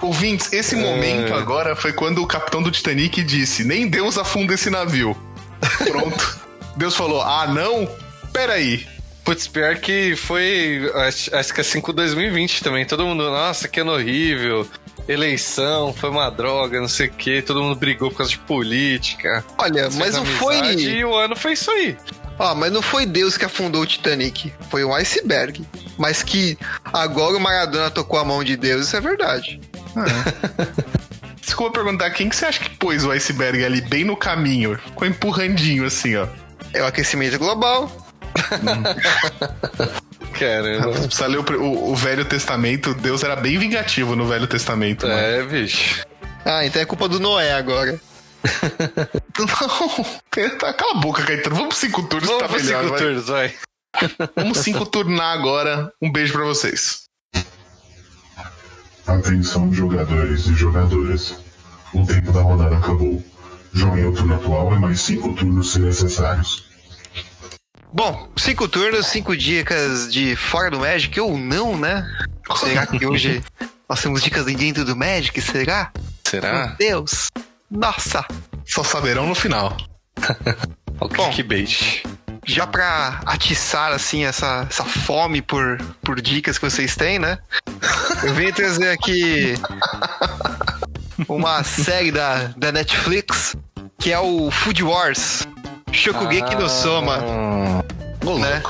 Ouvintes, 0.00 0.52
esse 0.52 0.76
momento 0.76 1.34
agora 1.34 1.74
foi 1.74 1.92
quando 1.92 2.22
o 2.22 2.28
capitão 2.28 2.62
do 2.62 2.70
Titanic 2.70 3.20
disse: 3.24 3.64
Nem 3.64 3.88
Deus 3.88 4.16
afunda 4.16 4.54
esse 4.54 4.70
navio. 4.70 5.16
Pronto. 5.78 6.38
Deus 6.78 6.94
falou: 6.94 7.22
Ah, 7.22 7.48
não? 7.48 7.90
Peraí. 8.32 8.86
Putz, 9.24 9.48
pior 9.48 9.74
que 9.78 10.14
foi. 10.14 10.88
Acho, 10.94 11.34
acho 11.34 11.52
que 11.52 11.60
assim 11.60 11.80
com 11.80 11.92
2020 11.92 12.62
também. 12.62 12.86
Todo 12.86 13.04
mundo, 13.04 13.24
nossa, 13.24 13.66
que 13.66 13.80
ano 13.80 13.94
horrível. 13.94 14.64
Eleição, 15.08 15.92
foi 15.92 16.10
uma 16.10 16.30
droga, 16.30 16.80
não 16.80 16.88
sei 16.88 17.06
o 17.06 17.12
que. 17.12 17.40
Todo 17.40 17.62
mundo 17.62 17.76
brigou 17.76 18.10
por 18.10 18.18
causa 18.18 18.32
de 18.32 18.38
política. 18.38 19.44
Olha, 19.58 19.88
mas 19.90 20.14
não 20.14 20.26
foi. 20.26 20.74
E 20.74 21.04
o 21.04 21.14
ano 21.14 21.36
foi 21.36 21.52
isso 21.52 21.70
aí. 21.70 21.96
Ó, 22.38 22.54
mas 22.54 22.72
não 22.72 22.82
foi 22.82 23.06
Deus 23.06 23.38
que 23.38 23.44
afundou 23.44 23.82
o 23.82 23.86
Titanic. 23.86 24.52
Foi 24.68 24.84
um 24.84 24.92
iceberg. 24.94 25.64
Mas 25.96 26.22
que 26.22 26.58
agora 26.84 27.36
o 27.36 27.40
Maradona 27.40 27.90
tocou 27.90 28.18
a 28.18 28.24
mão 28.24 28.42
de 28.44 28.56
Deus, 28.56 28.86
isso 28.86 28.96
é 28.96 29.00
verdade. 29.00 29.60
Desculpa 31.40 31.78
perguntar, 31.78 32.10
quem 32.10 32.28
que 32.28 32.36
você 32.36 32.46
acha 32.46 32.60
que 32.60 32.70
pôs 32.70 33.04
o 33.04 33.10
iceberg 33.10 33.64
ali 33.64 33.80
bem 33.80 34.04
no 34.04 34.16
caminho? 34.16 34.76
Ficou 34.76 35.06
empurrandinho 35.06 35.86
assim, 35.86 36.16
ó. 36.16 36.26
É 36.72 36.82
o 36.82 36.86
aquecimento 36.86 37.38
global. 37.38 37.90
Caramba. 40.38 40.92
Você 40.92 41.06
precisa 41.06 41.26
ler 41.26 41.38
o, 41.38 41.42
o- 41.62 41.92
o 41.92 41.96
Velho 41.96 42.24
Testamento. 42.24 42.94
Deus 42.94 43.22
era 43.22 43.36
bem 43.36 43.58
vingativo 43.58 44.14
no 44.16 44.26
Velho 44.26 44.46
Testamento. 44.46 45.06
mano. 45.06 45.18
É, 45.18 45.42
bicho. 45.44 46.04
Ah, 46.44 46.64
então 46.64 46.80
é 46.80 46.84
culpa 46.84 47.08
do 47.08 47.18
Noé 47.18 47.52
agora. 47.52 47.98
Não, 49.38 49.46
cala 49.46 50.92
a 50.92 50.94
boca, 51.00 51.22
Caetano. 51.24 51.56
Vamos 51.56 51.70
pro 51.70 51.78
cinco 51.86 52.02
turnos, 52.04 52.28
Vamos 52.28 52.42
tá 52.46 52.48
melhor. 52.56 52.80
cinco 52.82 52.90
vai. 52.90 52.98
turnos, 53.00 53.26
vai. 53.26 53.54
Vamos 54.36 54.58
cinco 54.58 54.86
turnar 54.86 55.32
agora. 55.36 55.90
Um 56.00 56.12
beijo 56.12 56.32
pra 56.32 56.44
vocês. 56.44 57.04
Atenção, 59.06 59.72
jogadores 59.72 60.46
e 60.46 60.54
jogadoras. 60.54 61.34
O 61.94 62.04
tempo 62.06 62.32
da 62.32 62.40
rodada 62.42 62.76
acabou. 62.76 63.22
Joguem 63.72 64.06
o 64.06 64.12
turno 64.12 64.34
atual 64.34 64.74
e 64.74 64.78
mais 64.78 65.00
cinco 65.00 65.32
turnos 65.34 65.72
se 65.72 65.78
necessários. 65.78 66.65
Bom, 67.96 68.28
cinco 68.36 68.68
turnos, 68.68 69.06
cinco 69.06 69.34
dicas 69.34 70.12
de 70.12 70.36
fora 70.36 70.70
do 70.70 70.80
Magic 70.80 71.18
ou 71.18 71.38
não, 71.38 71.78
né? 71.78 72.06
Será 72.54 72.86
que 72.86 73.06
hoje 73.06 73.42
nós 73.88 74.02
temos 74.02 74.22
dicas 74.22 74.44
de 74.44 74.54
dentro 74.54 74.84
do 74.84 74.94
Magic? 74.94 75.40
Será? 75.40 75.90
Será? 76.22 76.66
Meu 76.66 76.76
Deus! 76.76 77.28
Nossa! 77.70 78.22
Só 78.66 78.84
saberão 78.84 79.26
no 79.26 79.34
final. 79.34 79.74
O 80.98 81.08
Bom. 81.08 81.30
clickbait. 81.30 82.02
Já 82.46 82.66
pra 82.66 83.20
atiçar, 83.26 83.92
assim, 83.92 84.24
essa, 84.24 84.66
essa 84.70 84.82
fome 84.82 85.42
por, 85.42 85.76
por 86.02 86.18
dicas 86.22 86.56
que 86.56 86.64
vocês 86.64 86.96
têm, 86.96 87.18
né? 87.18 87.38
Eu 88.22 88.32
vim 88.32 88.50
trazer 88.50 88.88
aqui 88.88 89.54
uma 91.28 91.62
série 91.64 92.10
da, 92.10 92.44
da 92.56 92.72
Netflix 92.72 93.54
que 93.98 94.10
é 94.10 94.18
o 94.18 94.50
Food 94.50 94.82
Wars. 94.84 95.46
Shokugeki 95.92 96.54
no 96.56 96.68
Soma. 96.68 97.18
Hum, 98.26 98.38
né? 98.38 98.62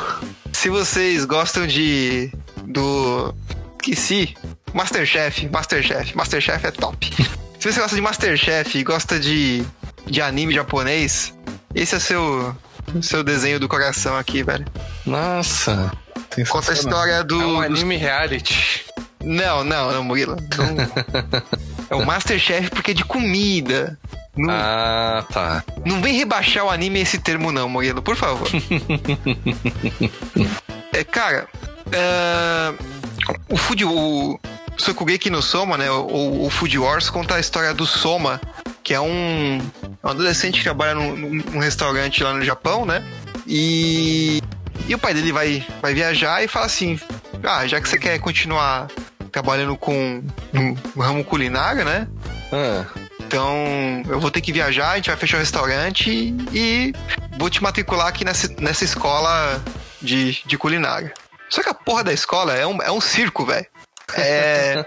Se 0.52 0.68
vocês 0.68 1.24
gostam 1.24 1.66
de. 1.66 2.30
do. 2.64 3.34
Que 3.82 3.94
se. 3.96 4.36
Masterchef, 4.72 5.48
Masterchef, 5.48 6.14
Masterchef 6.16 6.66
é 6.66 6.70
top. 6.70 7.10
Se 7.58 7.72
você 7.72 7.80
gosta 7.80 7.96
de 7.96 8.02
Masterchef 8.02 8.78
e 8.78 8.84
gosta 8.84 9.18
de, 9.18 9.64
de 10.06 10.20
anime 10.20 10.52
japonês, 10.54 11.32
esse 11.74 11.94
é 11.94 11.98
o 11.98 12.00
seu, 12.00 12.56
seu 13.00 13.24
desenho 13.24 13.58
do 13.58 13.66
coração 13.66 14.16
aqui, 14.16 14.42
velho. 14.42 14.64
Nossa. 15.06 15.90
Conta 16.50 16.70
a 16.72 16.74
história 16.74 17.24
do. 17.24 17.40
É 17.40 17.46
um 17.46 17.54
dos- 17.56 17.64
anime 17.80 17.96
reality. 17.96 18.84
Não, 19.24 19.64
não, 19.64 19.90
não, 19.90 20.04
Murilo. 20.04 20.36
Não- 20.36 21.42
É 21.88 21.94
o 21.94 22.04
Masterchef 22.04 22.68
porque 22.70 22.90
é 22.90 22.94
de 22.94 23.04
comida. 23.04 23.98
Não, 24.36 24.50
Ah, 24.52 25.24
tá. 25.32 25.64
não 25.84 26.00
vem 26.02 26.14
rebaixar 26.14 26.64
o 26.64 26.70
anime 26.70 27.00
esse 27.00 27.18
termo, 27.18 27.50
não, 27.50 27.68
Murilo, 27.68 28.02
por 28.02 28.16
favor. 28.16 28.48
é, 30.92 31.04
cara, 31.04 31.46
é, 31.92 32.72
o 33.48 33.56
Food. 33.56 33.84
O 33.84 34.38
Sokugeki 34.78 35.30
no 35.30 35.40
Soma, 35.42 35.78
né? 35.78 35.90
O, 35.90 36.44
o 36.44 36.50
Food 36.50 36.78
Wars 36.78 37.08
conta 37.08 37.36
a 37.36 37.40
história 37.40 37.72
do 37.72 37.86
Soma, 37.86 38.38
que 38.82 38.92
é 38.92 39.00
um, 39.00 39.58
um 40.04 40.08
adolescente 40.08 40.58
que 40.58 40.64
trabalha 40.64 40.94
num, 40.94 41.16
num- 41.16 41.42
num 41.52 41.58
restaurante 41.60 42.22
lá 42.22 42.34
no 42.34 42.44
Japão, 42.44 42.84
né? 42.84 43.02
E. 43.46 44.42
E 44.88 44.94
o 44.94 44.98
pai 44.98 45.14
dele 45.14 45.32
vai, 45.32 45.66
vai 45.80 45.94
viajar 45.94 46.44
e 46.44 46.48
fala 46.48 46.66
assim: 46.66 47.00
Ah, 47.42 47.66
já 47.66 47.80
que 47.80 47.88
você 47.88 47.98
quer 47.98 48.18
continuar 48.20 48.88
trabalhando 49.32 49.76
com 49.76 50.22
no 50.52 50.74
ramo 51.02 51.24
culinário, 51.24 51.84
né? 51.84 52.06
Ah, 52.52 52.84
Então, 53.36 54.02
eu 54.08 54.18
vou 54.18 54.30
ter 54.30 54.40
que 54.40 54.50
viajar, 54.50 54.92
a 54.92 54.96
gente 54.96 55.10
vai 55.10 55.16
fechar 55.18 55.36
o 55.36 55.40
restaurante 55.40 56.34
e 56.54 56.94
vou 57.36 57.50
te 57.50 57.62
matricular 57.62 58.06
aqui 58.06 58.24
nessa, 58.24 58.48
nessa 58.58 58.82
escola 58.82 59.62
de, 60.00 60.42
de 60.46 60.56
culinária. 60.56 61.12
Só 61.50 61.62
que 61.62 61.68
a 61.68 61.74
porra 61.74 62.02
da 62.04 62.14
escola 62.14 62.54
é 62.54 62.66
um, 62.66 62.80
é 62.80 62.90
um 62.90 62.98
circo, 62.98 63.44
velho. 63.44 63.66
É. 64.16 64.86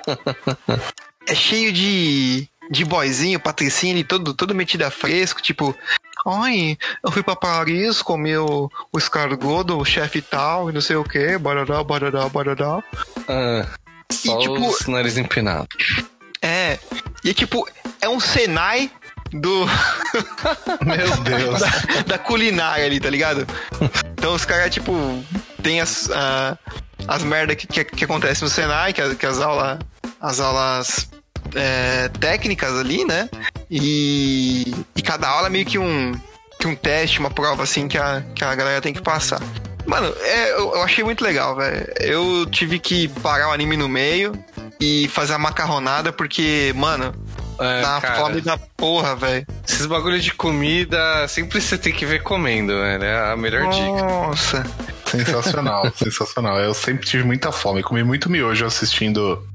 é 1.28 1.36
cheio 1.36 1.72
de. 1.72 2.50
de 2.72 2.84
boyzinho, 2.84 3.40
patricinho 3.40 4.00
e 4.00 4.04
todo, 4.04 4.34
todo 4.34 4.56
metido 4.56 4.82
a 4.82 4.90
fresco, 4.90 5.44
tipo. 5.44 5.78
Ai, 6.26 6.76
eu 7.06 7.12
fui 7.12 7.22
pra 7.22 7.36
Paris 7.36 8.02
comer 8.02 8.40
o, 8.40 8.68
o 8.92 8.98
escargot 8.98 9.64
do 9.64 9.86
chefe 9.86 10.24
tal 10.24 10.72
e 10.72 10.74
não 10.74 10.82
sei 10.82 10.96
o 10.96 11.04
que, 11.04 11.38
barará, 11.38 11.84
barará, 11.84 12.28
barará. 12.28 12.84
Ah, 13.28 13.68
só 14.12 14.40
E, 14.40 14.42
tipo- 14.42 14.68
os 14.68 14.88
nariz 14.88 15.18
empinado. 15.18 15.68
É. 16.42 16.80
E 17.24 17.34
tipo, 17.34 17.68
é 18.02 18.10
um 18.10 18.20
Senai 18.20 18.92
do. 19.32 19.66
Meu 20.86 21.18
Deus. 21.24 21.60
da, 21.62 22.02
da 22.08 22.18
culinária 22.18 22.86
ali, 22.86 23.00
tá 23.00 23.10
ligado? 23.10 23.48
Então 24.14 24.34
os 24.34 24.46
caras, 24.46 24.74
tipo, 24.74 24.94
tem 25.62 25.82
as, 25.82 26.10
ah, 26.12 26.58
as 27.08 27.24
merda 27.24 27.56
que, 27.56 27.68
que, 27.68 27.84
que 27.84 28.04
acontece 28.06 28.42
no 28.42 28.50
Senai, 28.50 28.94
que, 28.94 29.16
que 29.16 29.26
as 29.26 29.40
aulas. 29.40 29.80
As 30.22 30.42
aulas 30.42 31.10
é, 31.56 32.10
técnicas 32.20 32.78
ali, 32.78 33.06
né? 33.06 33.30
E, 33.72 34.74
e 34.96 35.02
cada 35.02 35.30
aula 35.30 35.48
é 35.48 35.50
meio 35.50 35.66
que 35.66 35.80
um, 35.80 36.12
que 36.60 36.68
um 36.68 36.76
teste, 36.76 37.20
uma 37.20 37.30
prova 37.30 37.64
assim 37.64 37.88
que 37.88 37.98
a, 37.98 38.22
que 38.36 38.44
a 38.44 38.54
galera 38.54 38.82
tem 38.82 38.94
que 38.94 39.02
passar. 39.02 39.42
Mano, 39.86 40.14
é, 40.22 40.52
eu, 40.52 40.76
eu 40.76 40.84
achei 40.84 41.04
muito 41.04 41.24
legal, 41.24 41.56
velho. 41.56 41.88
Eu 42.00 42.46
tive 42.48 42.80
que 42.80 43.08
parar 43.08 43.50
o 43.50 43.52
anime 43.52 43.78
no 43.78 43.88
meio 43.88 44.34
e 44.80 45.08
fazer 45.10 45.34
a 45.34 45.38
macarronada, 45.38 46.12
porque, 46.14 46.72
mano, 46.76 47.14
É, 47.60 47.82
tá 47.82 48.00
cara, 48.02 48.16
fome 48.16 48.42
da 48.42 48.58
porra, 48.58 49.16
velho. 49.16 49.46
Esses 49.68 49.86
bagulho 49.86 50.20
de 50.20 50.34
comida, 50.34 51.28
sempre 51.28 51.60
você 51.60 51.78
tem 51.78 51.92
que 51.94 52.06
ver 52.06 52.24
comendo, 52.24 52.72
velho. 52.74 53.04
É 53.04 53.32
a 53.34 53.36
melhor 53.36 53.70
dica. 53.70 53.86
Nossa. 54.06 54.64
Sensacional, 55.06 55.92
sensacional. 55.96 56.60
Eu 56.60 56.74
sempre 56.74 57.06
tive 57.06 57.24
muita 57.24 57.52
fome. 57.52 57.84
Comi 57.84 58.04
muito 58.04 58.30
miojo 58.30 58.66
assistindo 58.66 59.46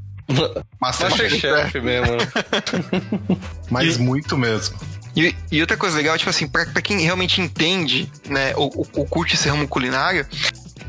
Masterchef. 0.81 1.47
Masterchef 1.47 1.81
mesmo. 1.81 2.17
né? 2.17 3.39
Mas 3.71 3.97
E- 3.97 4.01
muito 4.01 4.37
mesmo. 4.37 4.77
E, 5.17 5.35
e 5.51 5.61
outra 5.61 5.77
coisa 5.77 5.97
legal, 5.97 6.19
tipo 6.19 6.29
assim, 6.29 6.49
pra, 6.49 6.67
pra 6.67 6.83
quem 6.83 6.99
realmente 7.01 7.41
entende, 7.41 8.11
né, 8.29 8.53
ou- 8.57 8.87
ou 8.95 9.07
curte 9.07 9.37
esse 9.37 9.49
ramo 9.49 9.67
culinário, 9.69 10.27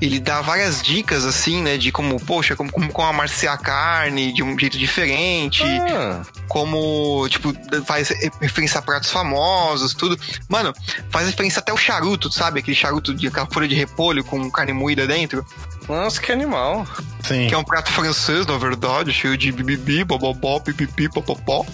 ele 0.01 0.19
dá 0.19 0.41
várias 0.41 0.81
dicas, 0.81 1.25
assim, 1.25 1.61
né, 1.61 1.77
de 1.77 1.91
como, 1.91 2.19
poxa, 2.19 2.55
como, 2.55 2.71
como, 2.71 2.91
como 2.91 3.07
amarciar 3.07 3.53
a 3.53 3.57
carne 3.57 4.33
de 4.33 4.43
um 4.43 4.57
jeito 4.57 4.77
diferente, 4.77 5.63
Ah, 5.63 6.21
como, 6.47 7.27
tipo, 7.29 7.53
faz 7.85 8.09
referência 8.41 8.79
a 8.79 8.81
pratos 8.81 9.09
famosos, 9.11 9.93
tudo. 9.93 10.19
Mano, 10.49 10.73
faz 11.09 11.27
referência 11.27 11.59
até 11.59 11.71
o 11.73 11.77
charuto, 11.77 12.31
sabe? 12.31 12.59
Aquele 12.59 12.75
charuto 12.75 13.13
de 13.13 13.27
aquela 13.27 13.47
folha 13.47 13.67
de 13.67 13.75
repolho 13.75 14.23
com 14.23 14.49
carne 14.51 14.73
moída 14.73 15.07
dentro, 15.07 15.45
nossa, 15.87 16.19
que 16.19 16.31
animal. 16.31 16.85
Sim. 17.23 17.47
que 17.47 17.53
é 17.55 17.57
um 17.57 17.63
prato 17.63 17.91
francês, 17.91 18.45
na 18.45 18.57
verdade, 18.57 19.11
cheio 19.11 19.35
de 19.37 19.51
bibibi, 19.51 20.03
bobobó, 20.03 20.59
pipipi, 20.59 21.09
popopó. 21.09 21.65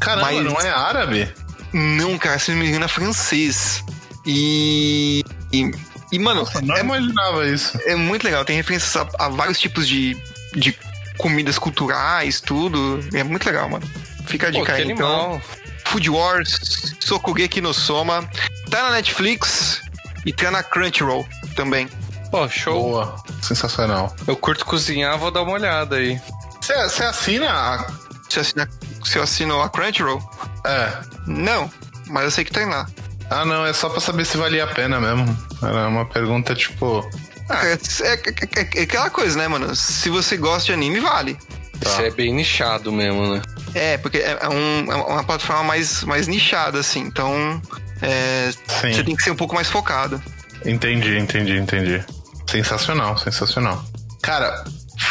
Caramba, 0.00 0.30
mas- 0.32 0.44
não 0.44 0.60
é 0.60 0.70
árabe? 0.70 1.32
Não, 1.72 2.16
cara, 2.18 2.38
se 2.38 2.52
não 2.52 2.58
me 2.58 2.68
engano 2.68 2.84
é 2.84 2.88
francês. 2.88 3.82
E. 4.24 5.24
E, 5.52 5.70
e, 6.12 6.18
mano, 6.18 6.40
Nossa, 6.40 6.60
não 6.60 6.76
é, 6.76 6.80
imaginava 6.80 7.46
isso. 7.46 7.78
é 7.84 7.94
muito 7.94 8.24
legal. 8.24 8.44
Tem 8.44 8.56
referências 8.56 8.96
a, 8.96 9.08
a 9.24 9.28
vários 9.28 9.58
tipos 9.58 9.86
de, 9.86 10.16
de 10.54 10.76
comidas 11.16 11.58
culturais, 11.58 12.40
tudo. 12.40 13.00
É 13.12 13.22
muito 13.22 13.44
legal, 13.46 13.68
mano. 13.68 13.86
Fica 14.26 14.48
a 14.48 14.50
dica 14.50 14.72
aí. 14.72 14.90
Então. 14.90 15.40
Food 15.86 16.10
Wars, 16.10 16.96
Sokugeki 17.00 17.60
no 17.60 17.74
Soma. 17.74 18.28
Tá 18.70 18.82
na 18.84 18.90
Netflix 18.92 19.82
e 20.24 20.32
tá 20.32 20.50
na 20.50 20.62
Crunchyroll 20.62 21.26
também. 21.54 21.88
Pô, 22.30 22.48
show. 22.48 22.80
Boa. 22.80 23.16
Sensacional. 23.42 24.14
Eu 24.26 24.36
curto 24.36 24.64
cozinhar, 24.64 25.18
vou 25.18 25.30
dar 25.30 25.42
uma 25.42 25.52
olhada 25.52 25.96
aí. 25.96 26.20
Você 26.60 26.74
você 26.74 27.04
assina 27.04 27.50
a... 27.50 27.86
Você 28.28 28.40
assina, 28.40 28.68
você 29.00 29.18
assinou 29.18 29.62
a 29.62 29.68
Crunchyroll? 29.68 30.20
É. 30.66 30.92
Não, 31.26 31.70
mas 32.08 32.24
eu 32.24 32.30
sei 32.30 32.44
que 32.44 32.50
tem 32.50 32.66
lá. 32.66 32.88
Ah, 33.30 33.44
não, 33.44 33.64
é 33.64 33.72
só 33.72 33.88
pra 33.88 34.00
saber 34.00 34.24
se 34.24 34.36
valia 34.36 34.64
a 34.64 34.66
pena 34.66 35.00
mesmo. 35.00 35.36
Era 35.66 35.88
uma 35.88 36.04
pergunta 36.06 36.54
tipo. 36.54 37.08
Ah, 37.48 37.66
é, 37.66 37.72
é- 37.74 38.60
é- 38.60 38.68
é 38.80 38.82
aquela 38.82 39.10
coisa, 39.10 39.38
né, 39.38 39.46
mano? 39.48 39.74
Se 39.76 40.08
você 40.08 40.36
gosta 40.36 40.66
de 40.66 40.72
anime, 40.72 41.00
vale. 41.00 41.36
Tá. 41.80 42.02
É 42.02 42.10
bem 42.10 42.32
nichado 42.32 42.90
mesmo, 42.92 43.34
né? 43.34 43.42
É, 43.74 43.98
porque 43.98 44.18
é, 44.18 44.38
é 44.40 44.48
um- 44.48 44.90
é 44.92 44.94
uma 44.94 45.24
plataforma 45.24 45.64
mais, 45.64 46.04
mais 46.04 46.26
nichada, 46.26 46.78
assim. 46.78 47.00
Então, 47.00 47.60
é, 48.00 48.50
você 48.92 49.04
tem 49.04 49.14
que 49.16 49.22
ser 49.22 49.30
um 49.30 49.36
pouco 49.36 49.54
mais 49.54 49.68
focado. 49.68 50.22
Entendi, 50.64 51.18
entendi, 51.18 51.58
entendi. 51.58 52.02
Sensacional, 52.50 53.18
sensacional. 53.18 53.84
Cara, 54.22 54.64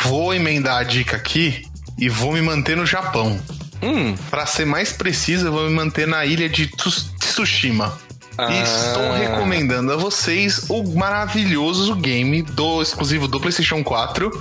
vou 0.04 0.34
emendar 0.34 0.78
a 0.78 0.84
dica 0.84 1.16
aqui 1.18 1.64
e 2.00 2.10
vou 2.10 2.32
me 2.34 2.42
manter 2.42 2.76
no 2.78 2.86
Japão. 2.86 3.40
Hum, 3.82 4.16
Pra 4.32 4.46
ser 4.46 4.66
mais 4.66 4.92
preciso, 4.94 5.48
eu 5.48 5.52
vou 5.52 5.70
me 5.70 5.76
manter 5.76 6.08
na 6.08 6.26
ilha 6.26 6.48
de 6.50 6.68
Tsus- 6.68 7.12
Tsushima. 7.20 8.00
Ah. 8.38 8.52
E 8.52 8.62
estou 8.64 9.14
recomendando 9.14 9.92
a 9.92 9.96
vocês 9.96 10.66
o 10.70 10.84
maravilhoso 10.96 11.96
game 11.96 12.42
do 12.42 12.82
exclusivo 12.82 13.28
do 13.28 13.40
PlayStation 13.40 13.84
4, 13.84 14.32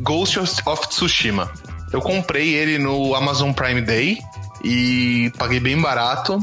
Ghost 0.00 0.38
of 0.64 0.88
Tsushima. 0.88 1.50
Eu 1.92 2.00
comprei 2.00 2.54
ele 2.54 2.78
no 2.78 3.14
Amazon 3.14 3.52
Prime 3.52 3.80
Day 3.80 4.18
e 4.64 5.30
paguei 5.38 5.60
bem 5.60 5.78
barato. 5.80 6.38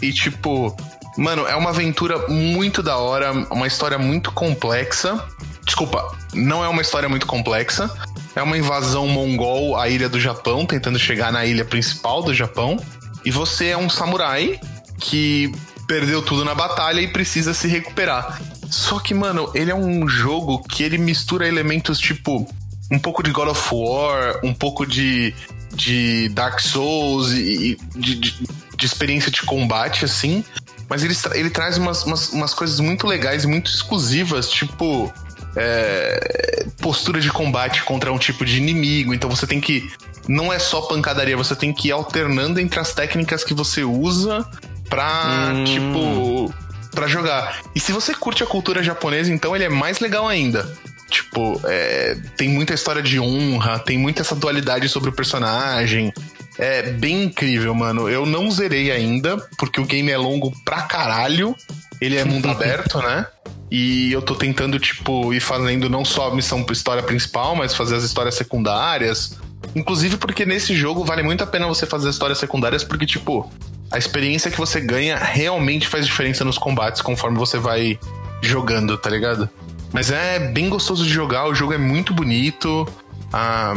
E 0.00 0.12
tipo, 0.12 0.74
mano, 1.16 1.46
é 1.46 1.54
uma 1.54 1.70
aventura 1.70 2.28
muito 2.28 2.82
da 2.82 2.96
hora, 2.96 3.32
uma 3.50 3.66
história 3.66 3.98
muito 3.98 4.32
complexa. 4.32 5.22
Desculpa, 5.64 6.16
não 6.34 6.64
é 6.64 6.68
uma 6.68 6.80
história 6.80 7.08
muito 7.08 7.26
complexa. 7.26 7.90
É 8.34 8.42
uma 8.42 8.56
invasão 8.56 9.06
mongol 9.06 9.76
à 9.76 9.88
ilha 9.88 10.08
do 10.08 10.20
Japão, 10.20 10.64
tentando 10.64 10.98
chegar 10.98 11.32
na 11.32 11.44
ilha 11.44 11.64
principal 11.64 12.22
do 12.22 12.32
Japão. 12.32 12.78
E 13.24 13.30
você 13.30 13.68
é 13.68 13.76
um 13.76 13.90
samurai 13.90 14.58
que 14.98 15.52
perdeu 15.88 16.22
tudo 16.22 16.44
na 16.44 16.54
batalha 16.54 17.00
e 17.00 17.08
precisa 17.08 17.54
se 17.54 17.66
recuperar. 17.66 18.40
Só 18.70 19.00
que, 19.00 19.14
mano, 19.14 19.50
ele 19.54 19.70
é 19.70 19.74
um 19.74 20.06
jogo 20.06 20.62
que 20.62 20.82
ele 20.82 20.98
mistura 20.98 21.48
elementos 21.48 21.98
tipo 21.98 22.46
um 22.92 22.98
pouco 22.98 23.22
de 23.22 23.30
God 23.32 23.48
of 23.48 23.68
War, 23.72 24.40
um 24.44 24.52
pouco 24.54 24.86
de, 24.86 25.34
de 25.74 26.28
Dark 26.28 26.60
Souls 26.60 27.32
e 27.32 27.72
e 27.72 27.78
de, 27.98 28.14
de, 28.14 28.46
de 28.76 28.86
experiência 28.86 29.30
de 29.30 29.42
combate, 29.42 30.04
assim. 30.04 30.44
Mas 30.88 31.02
ele, 31.02 31.14
ele 31.34 31.50
traz 31.50 31.76
umas, 31.76 32.04
umas, 32.04 32.30
umas 32.30 32.54
coisas 32.54 32.78
muito 32.80 33.06
legais 33.06 33.44
muito 33.44 33.70
exclusivas, 33.70 34.48
tipo 34.48 35.12
é, 35.56 36.66
postura 36.80 37.20
de 37.20 37.30
combate 37.30 37.82
contra 37.82 38.12
um 38.12 38.18
tipo 38.18 38.44
de 38.44 38.58
inimigo. 38.58 39.14
Então 39.14 39.28
você 39.28 39.46
tem 39.46 39.60
que. 39.60 39.90
Não 40.28 40.52
é 40.52 40.58
só 40.58 40.82
pancadaria, 40.82 41.36
você 41.36 41.56
tem 41.56 41.72
que 41.72 41.88
ir 41.88 41.92
alternando 41.92 42.60
entre 42.60 42.78
as 42.78 42.92
técnicas 42.92 43.42
que 43.42 43.54
você 43.54 43.82
usa 43.82 44.46
pra, 44.88 45.52
Hum. 45.54 45.64
tipo. 45.64 46.54
pra 46.90 47.06
jogar. 47.06 47.60
E 47.74 47.80
se 47.80 47.92
você 47.92 48.12
curte 48.14 48.42
a 48.42 48.46
cultura 48.46 48.82
japonesa, 48.82 49.32
então 49.32 49.54
ele 49.54 49.64
é 49.64 49.68
mais 49.68 50.00
legal 50.00 50.26
ainda. 50.26 50.68
Tipo, 51.10 51.60
é, 51.64 52.16
tem 52.36 52.48
muita 52.48 52.74
história 52.74 53.00
de 53.02 53.18
honra, 53.20 53.78
tem 53.78 53.96
muita 53.96 54.22
essa 54.22 54.34
dualidade 54.34 54.88
sobre 54.88 55.08
o 55.10 55.12
personagem. 55.12 56.12
É 56.58 56.82
bem 56.82 57.24
incrível, 57.24 57.72
mano. 57.74 58.08
Eu 58.08 58.26
não 58.26 58.50
zerei 58.50 58.90
ainda, 58.90 59.36
porque 59.56 59.80
o 59.80 59.84
game 59.84 60.10
é 60.10 60.18
longo 60.18 60.52
pra 60.64 60.82
caralho. 60.82 61.54
Ele 62.00 62.16
é 62.16 62.24
mundo 62.24 62.48
aberto, 62.50 62.98
né? 62.98 63.26
E 63.70 64.10
eu 64.12 64.20
tô 64.20 64.34
tentando, 64.34 64.78
tipo, 64.78 65.32
ir 65.32 65.40
fazendo 65.40 65.88
não 65.88 66.04
só 66.04 66.28
a 66.30 66.34
missão 66.34 66.66
história 66.70 67.02
principal, 67.02 67.54
mas 67.54 67.74
fazer 67.74 67.94
as 67.96 68.02
histórias 68.02 68.34
secundárias. 68.34 69.36
Inclusive 69.74 70.16
porque 70.16 70.44
nesse 70.44 70.74
jogo 70.74 71.04
vale 71.04 71.22
muito 71.22 71.44
a 71.44 71.46
pena 71.46 71.66
você 71.66 71.86
fazer 71.86 72.08
as 72.08 72.14
histórias 72.16 72.38
secundárias, 72.38 72.82
porque, 72.82 73.06
tipo, 73.06 73.50
a 73.90 73.98
experiência 73.98 74.50
que 74.50 74.58
você 74.58 74.80
ganha 74.80 75.16
realmente 75.16 75.86
faz 75.88 76.06
diferença 76.06 76.44
nos 76.44 76.58
combates 76.58 77.00
conforme 77.02 77.38
você 77.38 77.58
vai 77.58 77.98
jogando, 78.42 78.96
tá 78.98 79.08
ligado? 79.10 79.48
Mas 79.92 80.10
é 80.10 80.38
bem 80.38 80.68
gostoso 80.68 81.04
de 81.04 81.10
jogar, 81.10 81.46
o 81.46 81.54
jogo 81.54 81.72
é 81.72 81.78
muito 81.78 82.12
bonito, 82.12 82.86
a- 83.32 83.72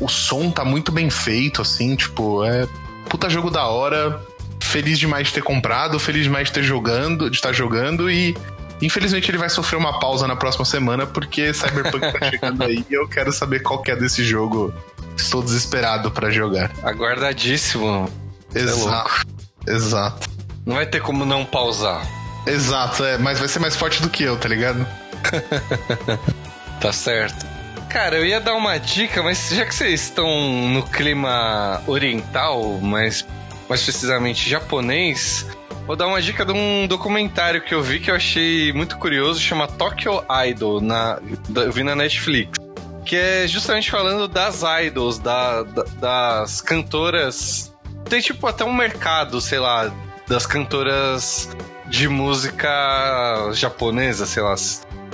o 0.00 0.08
som 0.08 0.50
tá 0.50 0.64
muito 0.64 0.92
bem 0.92 1.10
feito, 1.10 1.60
assim, 1.62 1.96
tipo, 1.96 2.44
é 2.44 2.66
puta 3.08 3.28
jogo 3.28 3.50
da 3.50 3.64
hora. 3.66 4.20
Feliz 4.60 4.98
demais 4.98 5.28
de 5.28 5.34
ter 5.34 5.42
comprado, 5.42 5.98
feliz 5.98 6.24
demais 6.24 6.48
de 6.48 6.52
ter 6.54 6.62
jogando, 6.62 7.28
de 7.30 7.36
estar 7.36 7.52
jogando 7.52 8.10
e 8.10 8.36
infelizmente 8.82 9.30
ele 9.30 9.38
vai 9.38 9.48
sofrer 9.48 9.76
uma 9.76 9.98
pausa 10.00 10.26
na 10.26 10.34
próxima 10.36 10.64
semana 10.64 11.06
porque 11.06 11.52
Cyberpunk 11.54 12.12
tá 12.12 12.18
chegando 12.30 12.62
aí 12.64 12.84
e 12.90 12.94
eu 12.94 13.06
quero 13.08 13.32
saber 13.32 13.60
qual 13.60 13.80
que 13.80 13.90
é 13.90 13.96
desse 13.96 14.24
jogo. 14.24 14.72
Estou 15.16 15.42
desesperado 15.42 16.10
pra 16.10 16.30
jogar. 16.30 16.70
Aguardadíssimo. 16.82 18.08
Exato. 18.54 19.26
Exato. 19.66 20.28
Não 20.64 20.76
vai 20.76 20.86
ter 20.86 21.00
como 21.00 21.24
não 21.24 21.44
pausar. 21.44 22.06
Exato, 22.46 23.04
é, 23.04 23.18
mas 23.18 23.38
vai 23.38 23.48
ser 23.48 23.58
mais 23.58 23.74
forte 23.74 24.00
do 24.00 24.08
que 24.08 24.22
eu, 24.22 24.36
tá 24.36 24.48
ligado? 24.48 24.86
Tá 26.78 26.92
certo. 26.92 27.46
Cara, 27.88 28.16
eu 28.18 28.26
ia 28.26 28.38
dar 28.38 28.54
uma 28.54 28.76
dica, 28.76 29.22
mas 29.22 29.48
já 29.48 29.64
que 29.64 29.74
vocês 29.74 30.02
estão 30.02 30.68
no 30.68 30.82
clima 30.82 31.82
oriental, 31.86 32.78
mas 32.82 33.26
mais 33.66 33.82
precisamente 33.82 34.48
japonês, 34.48 35.46
Vou 35.86 35.94
dar 35.94 36.08
uma 36.08 36.20
dica 36.20 36.44
de 36.44 36.50
um 36.50 36.88
documentário 36.88 37.62
que 37.62 37.72
eu 37.72 37.80
vi 37.80 38.00
que 38.00 38.10
eu 38.10 38.16
achei 38.16 38.72
muito 38.72 38.98
curioso, 38.98 39.38
chama 39.38 39.68
Tokyo 39.68 40.20
Idol, 40.48 40.80
na, 40.80 41.20
eu 41.54 41.70
vi 41.70 41.84
na 41.84 41.94
Netflix. 41.94 42.58
Que 43.04 43.14
é 43.14 43.46
justamente 43.46 43.88
falando 43.88 44.26
das 44.26 44.64
idols, 44.84 45.20
da, 45.20 45.62
da, 45.62 45.84
das 46.00 46.60
cantoras. 46.60 47.72
Tem 48.08 48.20
tipo 48.20 48.46
até 48.46 48.64
um 48.64 48.74
mercado, 48.74 49.40
sei 49.40 49.58
lá, 49.58 49.92
das 50.26 50.46
cantoras 50.46 51.48
de 51.86 52.08
música 52.08 53.50
japonesa, 53.52 54.26
sei 54.26 54.42
lá. 54.42 54.54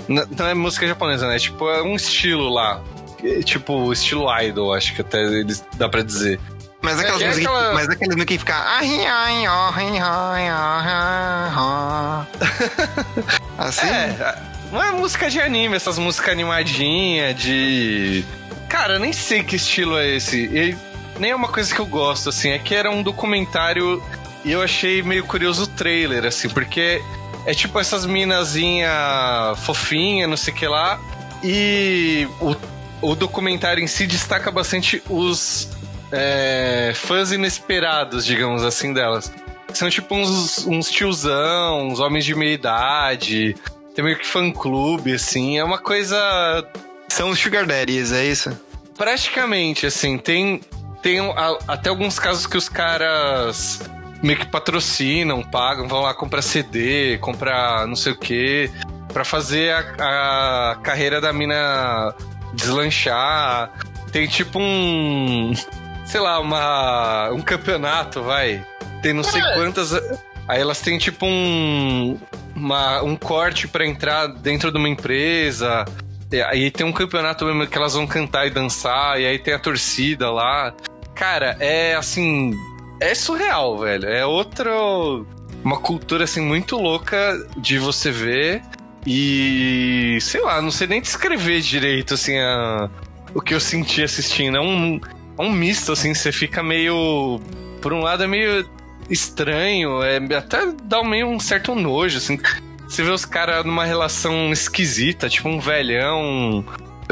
Não 0.08 0.46
é 0.46 0.54
música 0.54 0.86
japonesa, 0.86 1.28
né? 1.28 1.38
Tipo, 1.38 1.68
é 1.68 1.82
um 1.82 1.94
estilo 1.94 2.48
lá. 2.48 2.82
Tipo, 3.44 3.92
estilo 3.92 4.26
idol, 4.42 4.74
acho 4.74 4.94
que 4.94 5.00
até 5.00 5.22
dá 5.76 5.88
pra 5.88 6.02
dizer. 6.02 6.40
Mas 6.80 6.98
aquelas 6.98 7.22
é, 7.22 7.28
músicas. 7.28 7.46
Aquela... 7.46 7.74
Mas 7.74 7.88
aquelas 7.88 8.16
músicas 8.16 8.24
que 8.26 8.38
fica. 8.38 8.54
assim? 13.58 13.86
É, 13.86 14.36
não 14.72 14.82
é 14.82 14.90
música 14.90 15.30
de 15.30 15.40
anime, 15.40 15.76
essas 15.76 15.98
músicas 15.98 16.32
animadinhas, 16.32 17.36
de. 17.36 18.24
Cara, 18.68 18.94
eu 18.94 19.00
nem 19.00 19.12
sei 19.12 19.44
que 19.44 19.54
estilo 19.54 19.96
é 19.96 20.16
esse. 20.16 20.46
E 20.46 20.76
nem 21.18 21.30
é 21.30 21.36
uma 21.36 21.48
coisa 21.48 21.74
que 21.74 21.80
eu 21.80 21.86
gosto, 21.86 22.28
assim. 22.28 22.50
É 22.50 22.58
que 22.58 22.74
era 22.74 22.90
um 22.90 23.02
documentário 23.02 24.02
e 24.44 24.52
eu 24.52 24.62
achei 24.62 25.02
meio 25.02 25.24
curioso 25.24 25.64
o 25.64 25.66
trailer, 25.66 26.24
assim, 26.24 26.48
porque 26.48 27.02
é 27.46 27.54
tipo 27.54 27.78
essas 27.78 28.06
minazinha 28.06 29.54
fofinha, 29.58 30.26
não 30.26 30.36
sei 30.36 30.52
o 30.52 30.56
que 30.56 30.66
lá. 30.66 31.00
E 31.42 32.28
o, 32.40 33.10
o 33.10 33.14
documentário 33.14 33.82
em 33.82 33.86
si 33.86 34.06
destaca 34.06 34.50
bastante 34.50 35.02
os 35.08 35.68
é, 36.12 36.92
fãs 36.94 37.32
inesperados, 37.32 38.24
digamos 38.24 38.62
assim, 38.62 38.92
delas. 38.92 39.32
São 39.72 39.88
tipo 39.88 40.14
uns, 40.14 40.66
uns 40.66 40.90
tiozão, 40.90 41.88
uns 41.88 41.98
homens 41.98 42.24
de 42.24 42.34
meia 42.34 42.52
idade. 42.52 43.56
Tem 43.94 44.04
meio 44.04 44.18
que 44.18 44.26
fã-clube, 44.26 45.14
assim. 45.14 45.58
É 45.58 45.64
uma 45.64 45.78
coisa. 45.78 46.16
São 47.08 47.30
os 47.30 47.38
Sugar 47.38 47.66
Daddies, 47.66 48.12
é 48.12 48.24
isso? 48.24 48.50
Praticamente, 48.96 49.86
assim. 49.86 50.18
Tem, 50.18 50.60
tem 51.02 51.18
até 51.66 51.90
alguns 51.90 52.18
casos 52.18 52.46
que 52.46 52.56
os 52.56 52.68
caras 52.68 53.80
meio 54.22 54.38
que 54.38 54.46
patrocinam, 54.46 55.42
pagam, 55.42 55.88
vão 55.88 56.02
lá 56.02 56.14
comprar 56.14 56.42
CD, 56.42 57.18
comprar 57.18 57.86
não 57.86 57.96
sei 57.96 58.12
o 58.12 58.16
que, 58.16 58.70
pra 59.12 59.24
fazer 59.24 59.74
a, 59.74 60.70
a 60.70 60.76
carreira 60.76 61.20
da 61.20 61.32
mina 61.32 62.14
deslanchar. 62.54 63.70
Tem 64.12 64.26
tipo 64.26 64.58
um 64.60 65.52
sei 66.12 66.20
lá, 66.20 66.38
uma, 66.38 67.30
um 67.30 67.40
campeonato, 67.40 68.22
vai. 68.22 68.64
Tem 69.02 69.12
não 69.12 69.24
sei 69.24 69.40
quantas. 69.54 69.92
Aí 70.46 70.60
elas 70.60 70.80
têm 70.80 70.98
tipo 70.98 71.24
um, 71.24 72.18
uma, 72.54 73.02
um 73.02 73.16
corte 73.16 73.66
para 73.66 73.86
entrar 73.86 74.26
dentro 74.26 74.70
de 74.70 74.76
uma 74.78 74.88
empresa. 74.88 75.84
Aí 76.48 76.70
tem 76.70 76.86
um 76.86 76.92
campeonato 76.92 77.44
mesmo 77.44 77.66
que 77.66 77.76
elas 77.76 77.94
vão 77.94 78.06
cantar 78.06 78.46
e 78.46 78.50
dançar. 78.50 79.20
E 79.20 79.26
aí 79.26 79.38
tem 79.38 79.54
a 79.54 79.58
torcida 79.58 80.30
lá. 80.30 80.74
Cara, 81.14 81.56
é 81.60 81.94
assim. 81.94 82.52
É 83.00 83.14
surreal, 83.14 83.78
velho. 83.78 84.08
É 84.08 84.24
outra. 84.24 84.70
Uma 85.64 85.78
cultura 85.78 86.24
assim 86.24 86.40
muito 86.40 86.76
louca 86.76 87.48
de 87.56 87.78
você 87.78 88.10
ver. 88.10 88.62
E. 89.06 90.18
Sei 90.20 90.40
lá, 90.40 90.60
não 90.62 90.70
sei 90.70 90.86
nem 90.86 91.00
descrever 91.00 91.60
direito 91.60 92.14
assim 92.14 92.38
a, 92.38 92.88
o 93.34 93.40
que 93.40 93.54
eu 93.54 93.60
senti 93.60 94.02
assistindo. 94.02 94.56
É 94.56 94.60
um 94.60 95.00
um 95.38 95.50
misto, 95.50 95.92
assim, 95.92 96.14
você 96.14 96.32
fica 96.32 96.62
meio. 96.62 97.40
Por 97.80 97.92
um 97.92 98.00
lado 98.00 98.22
é 98.22 98.26
meio 98.26 98.68
estranho, 99.10 100.02
é, 100.02 100.18
até 100.36 100.72
dá 100.84 101.02
meio 101.02 101.28
um 101.28 101.40
certo 101.40 101.74
nojo, 101.74 102.18
assim. 102.18 102.38
Você 102.88 103.02
vê 103.02 103.10
os 103.10 103.24
caras 103.24 103.64
numa 103.64 103.84
relação 103.84 104.52
esquisita, 104.52 105.28
tipo 105.28 105.48
um 105.48 105.58
velhão, 105.58 106.64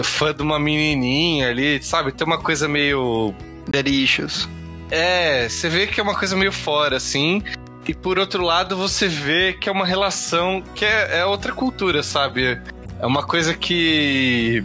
fã 0.03 0.35
de 0.35 0.43
uma 0.43 0.59
menininha 0.59 1.49
ali, 1.49 1.83
sabe? 1.83 2.13
Tem 2.13 2.27
uma 2.27 2.39
coisa 2.39 2.69
meio. 2.69 3.35
Delicious. 3.71 4.49
É, 4.91 5.49
você 5.49 5.69
vê 5.69 5.87
que 5.87 6.01
é 6.01 6.03
uma 6.03 6.15
coisa 6.15 6.37
meio 6.37 6.53
fora, 6.53 6.97
assim. 6.97 7.43
E 7.87 7.95
por 7.95 8.19
outro 8.19 8.43
lado, 8.43 8.77
você 8.77 9.09
vê 9.09 9.53
que 9.53 9.69
é 9.69 9.73
uma 9.73 9.87
relação 9.87 10.63
que 10.75 10.85
é, 10.85 11.19
é 11.19 11.25
outra 11.25 11.53
cultura, 11.53 12.03
sabe? 12.03 12.61
É 13.01 13.07
uma 13.07 13.23
coisa 13.23 13.55
que 13.55 14.63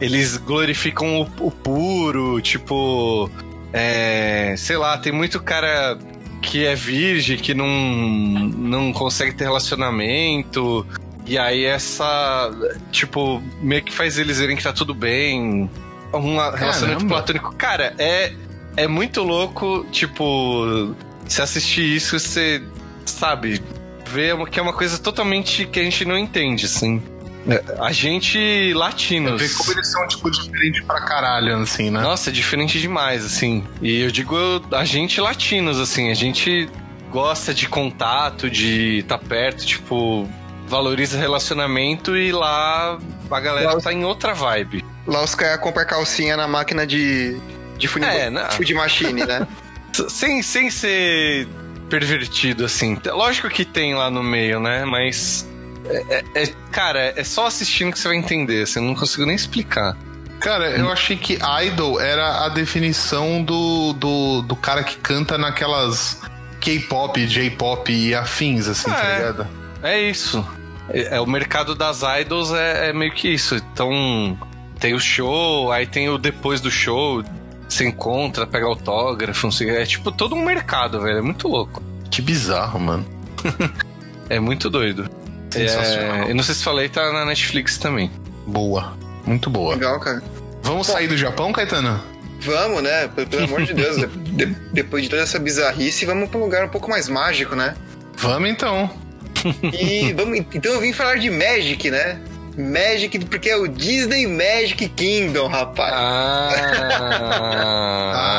eles 0.00 0.36
glorificam 0.36 1.20
o, 1.20 1.46
o 1.46 1.50
puro, 1.50 2.40
tipo. 2.40 3.30
É, 3.72 4.54
sei 4.56 4.76
lá, 4.76 4.96
tem 4.96 5.12
muito 5.12 5.40
cara 5.40 5.98
que 6.40 6.64
é 6.64 6.74
virgem, 6.74 7.36
que 7.36 7.52
não, 7.52 7.66
não 7.66 8.92
consegue 8.92 9.32
ter 9.32 9.44
relacionamento. 9.44 10.86
E 11.26 11.36
aí 11.36 11.64
essa, 11.64 12.50
tipo, 12.92 13.42
meio 13.60 13.82
que 13.82 13.92
faz 13.92 14.18
eles 14.18 14.38
verem 14.38 14.56
que 14.56 14.62
tá 14.62 14.72
tudo 14.72 14.94
bem. 14.94 15.68
Um 16.14 16.36
relacionamento 16.36 17.06
platônico. 17.06 17.54
Cara, 17.56 17.94
é, 17.98 18.32
é 18.76 18.86
muito 18.86 19.22
louco, 19.22 19.86
tipo, 19.90 20.94
se 21.26 21.40
assistir 21.40 21.96
isso, 21.96 22.18
você, 22.18 22.62
sabe, 23.04 23.62
vê 24.06 24.30
que 24.50 24.60
é 24.60 24.62
uma 24.62 24.72
coisa 24.72 24.98
totalmente 24.98 25.66
que 25.66 25.80
a 25.80 25.82
gente 25.82 26.04
não 26.04 26.18
entende, 26.18 26.66
assim. 26.66 27.02
É, 27.48 27.62
a 27.78 27.92
gente 27.92 28.72
latinos. 28.74 29.40
Vê 29.40 29.48
como 29.48 29.72
eles 29.72 29.90
são, 29.90 30.06
tipo, 30.08 30.30
diferente 30.30 30.82
pra 30.82 31.00
caralho, 31.00 31.56
assim, 31.58 31.90
né? 31.90 32.00
Nossa, 32.00 32.30
é 32.30 32.32
diferente 32.32 32.80
demais, 32.80 33.24
assim. 33.24 33.64
E 33.80 34.00
eu 34.00 34.10
digo 34.10 34.36
a 34.72 34.84
gente 34.84 35.20
latinos, 35.20 35.78
assim, 35.78 36.10
a 36.10 36.14
gente 36.14 36.68
gosta 37.10 37.54
de 37.54 37.68
contato, 37.68 38.50
de 38.50 38.98
estar 38.98 39.18
tá 39.18 39.24
perto, 39.24 39.64
tipo, 39.64 40.28
valoriza 40.66 41.16
relacionamento 41.16 42.16
e 42.16 42.32
lá 42.32 42.98
a 43.30 43.40
galera 43.40 43.74
lá, 43.74 43.80
tá 43.80 43.92
em 43.92 44.04
outra 44.04 44.34
vibe. 44.34 44.84
Lá 45.06 45.22
os 45.22 45.34
caras 45.34 45.60
compram 45.60 45.86
calcinha 45.86 46.36
na 46.36 46.48
máquina 46.48 46.84
de, 46.84 47.40
de 47.76 47.88
food, 47.88 48.04
é, 48.04 48.30
não. 48.30 48.50
food 48.50 48.74
machine, 48.74 49.24
né? 49.24 49.46
sem, 50.08 50.42
sem 50.42 50.70
ser 50.70 51.48
pervertido, 51.88 52.64
assim. 52.64 52.98
Lógico 53.06 53.48
que 53.48 53.64
tem 53.64 53.94
lá 53.94 54.10
no 54.10 54.22
meio, 54.22 54.60
né? 54.60 54.84
Mas 54.84 55.46
é, 55.88 56.24
é, 56.34 56.42
é, 56.42 56.46
cara, 56.70 57.12
é 57.16 57.24
só 57.24 57.46
assistindo 57.46 57.92
que 57.92 57.98
você 57.98 58.08
vai 58.08 58.16
entender. 58.16 58.62
Assim, 58.62 58.80
eu 58.80 58.86
não 58.86 58.94
consigo 58.94 59.24
nem 59.24 59.36
explicar. 59.36 59.96
Cara, 60.40 60.70
eu 60.70 60.92
achei 60.92 61.16
que 61.16 61.38
idol 61.62 62.00
era 62.00 62.44
a 62.44 62.48
definição 62.48 63.42
do, 63.42 63.94
do, 63.94 64.42
do 64.42 64.54
cara 64.54 64.84
que 64.84 64.96
canta 64.98 65.38
naquelas 65.38 66.20
K-pop, 66.60 67.26
J-pop 67.26 67.90
e 67.90 68.14
afins, 68.14 68.68
assim, 68.68 68.90
tá 68.90 68.98
é, 68.98 69.02
tá 69.02 69.16
ligado? 69.16 69.48
É 69.82 70.00
isso. 70.00 70.46
É, 70.90 71.16
é, 71.16 71.20
o 71.20 71.26
mercado 71.26 71.74
das 71.74 72.02
idols 72.20 72.52
é, 72.52 72.90
é, 72.90 72.92
meio 72.92 73.12
que 73.12 73.28
isso. 73.28 73.56
Então, 73.56 74.38
tem 74.78 74.94
o 74.94 75.00
show, 75.00 75.72
aí 75.72 75.86
tem 75.86 76.08
o 76.10 76.18
depois 76.18 76.60
do 76.60 76.70
show, 76.70 77.24
você 77.68 77.86
encontra, 77.86 78.46
pega 78.46 78.66
autógrafo, 78.66 79.46
não 79.46 79.52
sei 79.52 79.70
É 79.70 79.84
tipo 79.84 80.12
todo 80.12 80.34
um 80.34 80.44
mercado, 80.44 81.00
velho. 81.00 81.18
É 81.18 81.22
muito 81.22 81.48
louco. 81.48 81.82
Que 82.10 82.22
bizarro, 82.22 82.78
mano. 82.78 83.06
é 84.28 84.38
muito 84.40 84.70
doido. 84.70 85.10
É, 85.54 86.30
eu 86.30 86.34
não 86.34 86.42
sei 86.42 86.54
se 86.54 86.62
falei, 86.62 86.88
tá 86.88 87.12
na 87.12 87.24
Netflix 87.24 87.78
também. 87.78 88.10
Boa. 88.46 88.96
Muito 89.24 89.48
boa. 89.50 89.74
Legal, 89.74 89.98
cara. 90.00 90.22
Vamos 90.62 90.86
Bom, 90.86 90.92
sair 90.92 91.08
do 91.08 91.16
Japão, 91.16 91.52
Caetano? 91.52 92.00
Vamos, 92.40 92.82
né? 92.82 93.08
Pelo 93.08 93.44
amor 93.44 93.62
de 93.62 93.72
Deus. 93.72 93.96
de, 93.96 94.46
depois 94.72 95.04
de 95.04 95.10
toda 95.10 95.22
essa 95.22 95.38
bizarrice, 95.38 96.04
vamos 96.04 96.28
pra 96.28 96.38
um 96.38 96.42
lugar 96.42 96.64
um 96.64 96.68
pouco 96.68 96.90
mais 96.90 97.08
mágico, 97.08 97.54
né? 97.56 97.74
Vamos 98.16 98.50
então. 98.50 98.90
E 99.72 100.12
vamos, 100.12 100.38
então 100.54 100.72
eu 100.72 100.80
vim 100.80 100.92
falar 100.92 101.18
de 101.18 101.30
Magic, 101.30 101.90
né? 101.90 102.20
Magic, 102.56 103.18
porque 103.26 103.50
é 103.50 103.56
o 103.56 103.68
Disney 103.68 104.26
Magic 104.26 104.88
Kingdom, 104.90 105.46
rapaz. 105.46 105.92
Ah, 105.94 106.52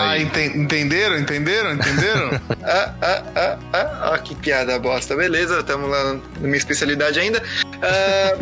ah 0.12 0.18
ente 0.18 0.58
entenderam? 0.58 1.20
Entenderam? 1.20 1.74
Entenderam? 1.74 2.32
ah, 2.64 2.94
ah, 3.02 3.24
ah, 3.36 3.60
ah, 3.74 4.12
ah, 4.14 4.18
que 4.18 4.34
piada 4.36 4.80
bosta. 4.80 5.16
Beleza, 5.16 5.60
estamos 5.60 5.90
lá 5.90 6.14
na 6.14 6.20
minha 6.40 6.58
especialidade 6.58 7.20
ainda. 7.20 7.44
Uh, 7.78 8.38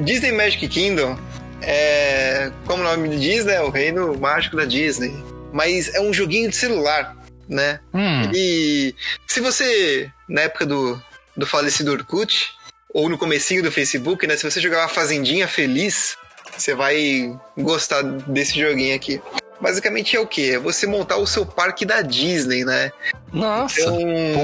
Disney 0.04 0.32
Magic 0.32 0.68
Kingdom 0.68 1.16
é, 1.62 2.52
como 2.64 2.82
o 2.82 2.84
nome 2.84 3.16
diz, 3.16 3.44
né? 3.44 3.60
O 3.60 3.70
reino 3.70 4.16
mágico 4.18 4.56
da 4.56 4.64
Disney. 4.64 5.12
Mas 5.52 5.92
é 5.94 6.00
um 6.00 6.12
joguinho 6.12 6.48
de 6.48 6.56
celular, 6.56 7.16
né? 7.48 7.80
Hum. 7.92 8.30
E 8.32 8.94
se 9.26 9.40
você, 9.40 10.10
na 10.28 10.42
época 10.42 10.64
do, 10.64 11.00
do 11.36 11.46
falecido 11.46 11.92
Orkut, 11.92 12.54
ou 12.96 13.10
no 13.10 13.18
comecinho 13.18 13.62
do 13.62 13.70
Facebook, 13.70 14.26
né? 14.26 14.38
Se 14.38 14.50
você 14.50 14.58
jogar 14.58 14.78
uma 14.78 14.88
Fazendinha 14.88 15.46
Feliz, 15.46 16.16
você 16.56 16.74
vai 16.74 17.38
gostar 17.58 18.00
desse 18.02 18.58
joguinho 18.58 18.96
aqui. 18.96 19.20
Basicamente 19.60 20.16
é 20.16 20.20
o 20.20 20.26
quê? 20.26 20.52
É 20.54 20.58
você 20.58 20.86
montar 20.86 21.18
o 21.18 21.26
seu 21.26 21.44
parque 21.44 21.84
da 21.84 22.00
Disney, 22.00 22.64
né? 22.64 22.90
Nossa! 23.30 23.82
Então... 23.82 23.98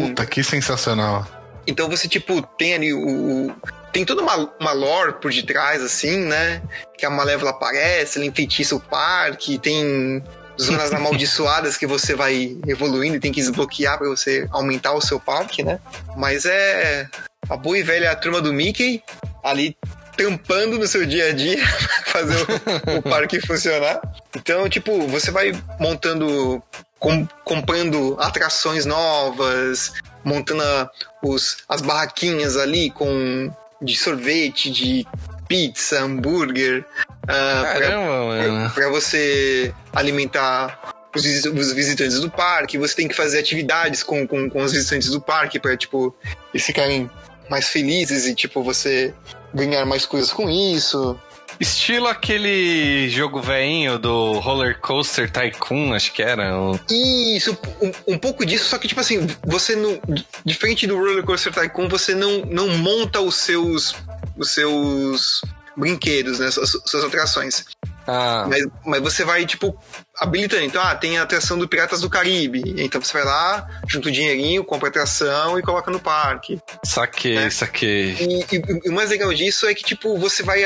Puta, 0.09 0.27
que 0.27 0.45
sensacional. 0.45 1.27
Então 1.66 1.89
você, 1.89 2.07
tipo, 2.07 2.43
tem 2.59 2.74
ali 2.74 2.93
o. 2.93 3.55
Tem 3.91 4.05
toda 4.05 4.20
uma, 4.20 4.53
uma 4.61 4.73
lore 4.73 5.15
por 5.15 5.33
detrás, 5.33 5.83
assim, 5.83 6.19
né? 6.19 6.61
Que 6.99 7.07
a 7.07 7.11
Malévola 7.11 7.53
aparece, 7.53 8.19
ela 8.19 8.27
enfeitiça 8.27 8.77
o 8.77 8.81
parque, 8.81 9.59
tem 9.59 10.23
zonas 10.61 10.93
amaldiçoadas 10.95 11.79
que 11.79 11.87
você 11.87 12.15
vai 12.15 12.55
evoluindo 12.66 13.16
e 13.16 13.20
tem 13.20 13.33
que 13.33 13.41
desbloquear 13.41 13.97
para 13.97 14.09
você 14.09 14.47
aumentar 14.51 14.93
o 14.93 15.01
seu 15.01 15.19
parque, 15.19 15.62
né? 15.62 15.81
Mas 16.19 16.45
é 16.45 17.09
a 17.48 17.56
boa 17.56 17.78
e 17.78 17.82
velha 17.82 18.14
turma 18.16 18.40
do 18.40 18.52
Mickey 18.52 19.02
ali 19.43 19.77
trampando 20.16 20.78
no 20.78 20.86
seu 20.86 21.05
dia 21.06 21.31
a 21.31 21.32
dia 21.32 21.59
fazer 22.06 22.36
o, 22.36 22.98
o 22.98 23.02
parque 23.02 23.40
funcionar. 23.40 24.01
Então, 24.36 24.69
tipo, 24.69 25.06
você 25.09 25.31
vai 25.31 25.52
montando, 25.81 26.62
com, 26.98 27.27
comprando 27.44 28.16
atrações 28.20 28.86
novas, 28.86 29.93
montando 30.24 30.62
a, 30.62 30.90
os, 31.23 31.59
as 31.69 31.81
barraquinhas 31.81 32.56
ali 32.56 32.90
com 32.90 33.51
de 33.81 33.97
sorvete, 33.97 34.70
de 34.70 35.06
pizza, 35.48 36.01
hambúrguer. 36.01 36.85
Uh, 37.24 37.62
Caramba, 37.62 38.27
mano. 38.27 38.70
Pra, 38.70 38.70
pra 38.70 38.89
você 38.90 39.74
alimentar 39.93 40.93
os, 41.14 41.24
os, 41.24 41.73
visitantes 41.73 42.20
do 42.20 42.31
parque, 42.31 42.78
você 42.78 42.94
tem 42.94 43.09
que 43.09 43.14
fazer 43.14 43.39
atividades 43.39 44.02
com, 44.02 44.27
com, 44.27 44.48
com 44.48 44.62
os 44.62 44.73
visitantes 44.73 45.10
do 45.10 45.20
parque 45.20 45.59
para 45.59 45.77
tipo, 45.77 46.14
eles 46.55 46.64
ficarem 46.64 47.10
mais 47.53 47.69
felizes 47.69 48.27
e, 48.27 48.35
tipo, 48.35 48.62
você 48.62 49.12
ganhar 49.53 49.85
mais 49.85 50.07
coisas 50.07 50.33
com 50.33 50.49
isso. 50.49 51.20
Estilo 51.61 52.09
aquele 52.09 53.11
jogo 53.11 53.43
veinho 53.43 53.99
do 53.99 54.39
Roller 54.39 54.81
Coaster 54.81 55.31
Tycoon, 55.31 55.93
acho 55.93 56.11
que 56.15 56.23
era. 56.23 56.51
Isso, 56.91 57.57
um, 57.83 58.15
um, 58.15 58.19
pouco 58.19 58.47
disso, 58.47 58.65
só 58.65 58.79
que, 58.79 58.89
tipo 58.89 59.01
assim, 59.01 59.27
você 59.45 59.77
não. 59.77 60.01
Diferente 60.47 60.87
do 60.87 60.97
Roller 60.97 61.23
Coaster 61.23 61.53
Tycoon, 61.53 61.89
você 61.89 62.15
não, 62.15 62.39
não 62.47 62.69
monta 62.79 63.20
os 63.20 63.37
seus. 63.37 63.95
os 64.37 64.51
seus 64.51 65.43
brinquedos, 65.77 66.39
né? 66.39 66.51
Suas, 66.51 66.70
suas 66.87 67.05
atrações. 67.05 67.66
Ah. 68.07 68.47
Mas, 68.49 68.66
mas 68.85 69.01
você 69.01 69.24
vai, 69.24 69.45
tipo, 69.47 69.77
habilitando. 70.19 70.62
Então, 70.62 70.83
ah, 70.83 70.95
tem 70.95 71.19
a 71.19 71.23
atração 71.23 71.59
do 71.59 71.69
Piratas 71.69 72.01
do 72.01 72.11
Caribe. 72.11 72.74
Então 72.79 73.01
você 73.01 73.12
vai 73.12 73.24
lá, 73.24 73.69
junta 73.87 74.09
o 74.09 74.12
dinheirinho, 74.12 74.65
compra 74.65 74.89
a 74.89 74.91
atração 74.91 75.59
e 75.59 75.62
coloca 75.62 75.91
no 75.91 76.01
parque. 76.01 76.61
Saquei, 76.85 77.37
né? 77.37 77.51
saquei. 77.51 78.12
E, 78.15 78.57
e, 78.57 78.62
e, 78.87 78.91
o 78.91 78.93
mais 78.93 79.11
legal 79.11 79.33
disso 79.33 79.66
é 79.66 79.74
que, 79.74 79.85
tipo, 79.85 80.19
você 80.19 80.43
vai 80.43 80.65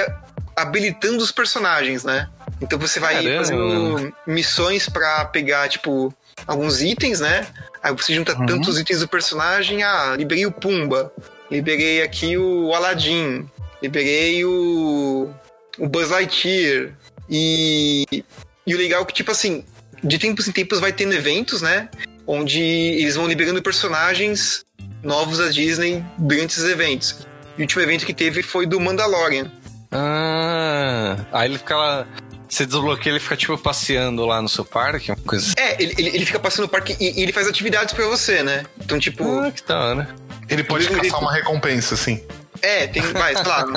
habilitando 0.56 1.22
os 1.22 1.30
personagens, 1.30 2.02
né? 2.02 2.28
Então 2.60 2.78
você 2.78 2.98
vai 2.98 3.14
Caramba. 3.16 3.38
fazendo 3.38 4.14
missões 4.26 4.88
para 4.88 5.26
pegar, 5.26 5.68
tipo, 5.68 6.12
alguns 6.46 6.80
itens, 6.80 7.20
né? 7.20 7.46
Aí 7.82 7.92
você 7.92 8.14
junta 8.14 8.36
uhum. 8.36 8.46
tantos 8.46 8.78
itens 8.78 9.00
do 9.00 9.08
personagem, 9.08 9.82
ah, 9.82 10.14
liberei 10.16 10.46
o 10.46 10.50
Pumba, 10.50 11.12
liberei 11.50 12.02
aqui 12.02 12.36
o 12.38 12.74
Aladdin, 12.74 13.48
liberei 13.82 14.44
o, 14.44 15.30
o 15.78 15.88
Buzz 15.88 16.10
Lightyear, 16.10 16.92
e, 17.28 18.24
e 18.66 18.74
o 18.74 18.78
legal 18.78 19.02
é 19.02 19.04
que, 19.04 19.14
tipo 19.14 19.30
assim, 19.30 19.64
de 20.02 20.18
tempos 20.18 20.46
em 20.48 20.52
tempos 20.52 20.80
vai 20.80 20.92
tendo 20.92 21.14
eventos, 21.14 21.62
né? 21.62 21.88
Onde 22.26 22.60
eles 22.60 23.16
vão 23.16 23.26
liberando 23.26 23.62
personagens 23.62 24.64
novos 25.02 25.38
da 25.38 25.48
Disney 25.48 26.04
durante 26.18 26.50
esses 26.52 26.64
eventos. 26.64 27.26
E 27.56 27.60
o 27.60 27.62
último 27.62 27.82
evento 27.82 28.04
que 28.04 28.12
teve 28.12 28.42
foi 28.42 28.66
do 28.66 28.78
Mandalorian. 28.80 29.50
Ah, 29.90 31.16
aí 31.32 31.48
ele 31.48 31.58
fica 31.58 31.76
lá. 31.76 32.06
Você 32.48 32.64
desbloqueia, 32.64 33.12
ele 33.12 33.20
fica 33.20 33.36
tipo 33.36 33.58
passeando 33.58 34.24
lá 34.24 34.40
no 34.40 34.48
seu 34.48 34.64
parque, 34.64 35.10
uma 35.10 35.16
coisa 35.16 35.46
assim. 35.46 35.54
É, 35.58 35.82
ele, 35.82 35.94
ele, 35.98 36.08
ele 36.16 36.26
fica 36.26 36.38
passeando 36.38 36.66
no 36.66 36.68
parque 36.68 36.96
e, 37.00 37.18
e, 37.18 37.22
ele 37.22 37.32
faz 37.32 37.48
atividades 37.48 37.92
pra 37.92 38.06
você, 38.06 38.42
né? 38.42 38.64
Então, 38.78 38.98
tipo. 38.98 39.24
Ah, 39.40 39.50
que 39.50 39.66
da 39.66 39.78
hora. 39.78 40.08
Ele 40.48 40.62
pode 40.62 40.88
caçar 40.88 41.20
uma 41.20 41.32
recompensa, 41.32 41.94
assim. 41.94 42.24
É, 42.62 42.86
tem, 42.86 43.02
mais, 43.12 43.40
claro. 43.40 43.72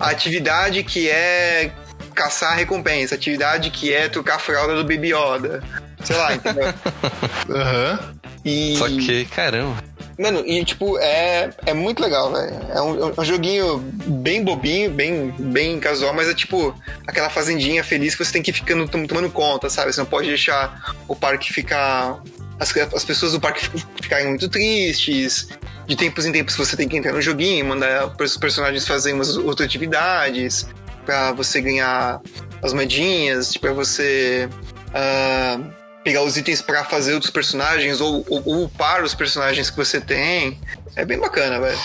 a 0.00 0.10
atividade 0.10 0.82
que 0.82 1.08
é 1.08 1.72
caçar 2.16 2.52
a 2.52 2.54
recompensa, 2.54 3.14
atividade 3.14 3.70
que 3.70 3.92
é 3.92 4.08
trocar 4.08 4.36
a 4.36 4.38
fralda 4.38 4.74
do 4.74 4.82
Baby 4.82 5.12
Yoda. 5.12 5.62
Sei 6.02 6.16
lá, 6.16 6.34
entendeu? 6.34 6.74
Aham. 7.54 8.00
uhum. 8.00 8.16
E... 8.44 8.76
Só 8.76 8.88
que, 8.88 9.24
caramba. 9.26 9.76
Mano, 10.18 10.42
e 10.46 10.64
tipo, 10.64 10.98
é, 10.98 11.50
é 11.66 11.74
muito 11.74 12.00
legal, 12.00 12.32
velho. 12.32 12.56
É 12.72 12.80
um, 12.80 13.10
é 13.10 13.20
um, 13.20 13.24
joguinho 13.24 13.78
bem 14.06 14.42
bobinho, 14.42 14.90
bem, 14.90 15.34
bem 15.38 15.78
casual, 15.78 16.14
mas 16.14 16.28
é 16.28 16.34
tipo 16.34 16.74
aquela 17.06 17.28
fazendinha 17.28 17.84
feliz 17.84 18.14
que 18.14 18.24
você 18.24 18.32
tem 18.32 18.42
que 18.42 18.50
ir 18.50 18.54
ficando 18.54 18.88
tomando 18.88 19.28
conta, 19.30 19.68
sabe? 19.68 19.92
Você 19.92 20.00
não 20.00 20.06
pode 20.06 20.28
deixar 20.28 20.96
o 21.06 21.14
parque 21.14 21.52
ficar. 21.52 22.22
As, 22.58 22.74
as 22.94 23.04
pessoas 23.04 23.32
do 23.32 23.40
parque 23.40 23.68
ficarem 24.00 24.28
muito 24.28 24.48
tristes. 24.48 25.48
De 25.86 25.94
tempos 25.94 26.24
em 26.24 26.32
tempos 26.32 26.56
você 26.56 26.76
tem 26.76 26.88
que 26.88 26.96
entrar 26.96 27.12
no 27.12 27.20
joguinho, 27.20 27.66
mandar 27.66 28.12
os 28.18 28.36
personagens 28.36 28.86
fazerem 28.86 29.16
umas 29.16 29.36
outras 29.36 29.66
atividades 29.66 30.66
para 31.06 31.32
você 31.32 31.60
ganhar 31.60 32.20
as 32.62 32.72
moedinhas, 32.72 33.56
para 33.56 33.72
você 33.72 34.48
uh, 34.88 35.64
pegar 36.02 36.22
os 36.22 36.36
itens 36.36 36.60
para 36.60 36.84
fazer 36.84 37.14
outros 37.14 37.30
personagens 37.30 38.00
ou, 38.00 38.26
ou, 38.28 38.42
ou 38.44 38.64
upar 38.64 39.04
os 39.04 39.14
personagens 39.14 39.70
que 39.70 39.76
você 39.76 40.00
tem. 40.00 40.60
É 40.96 41.04
bem 41.04 41.18
bacana, 41.18 41.60
velho. 41.60 41.78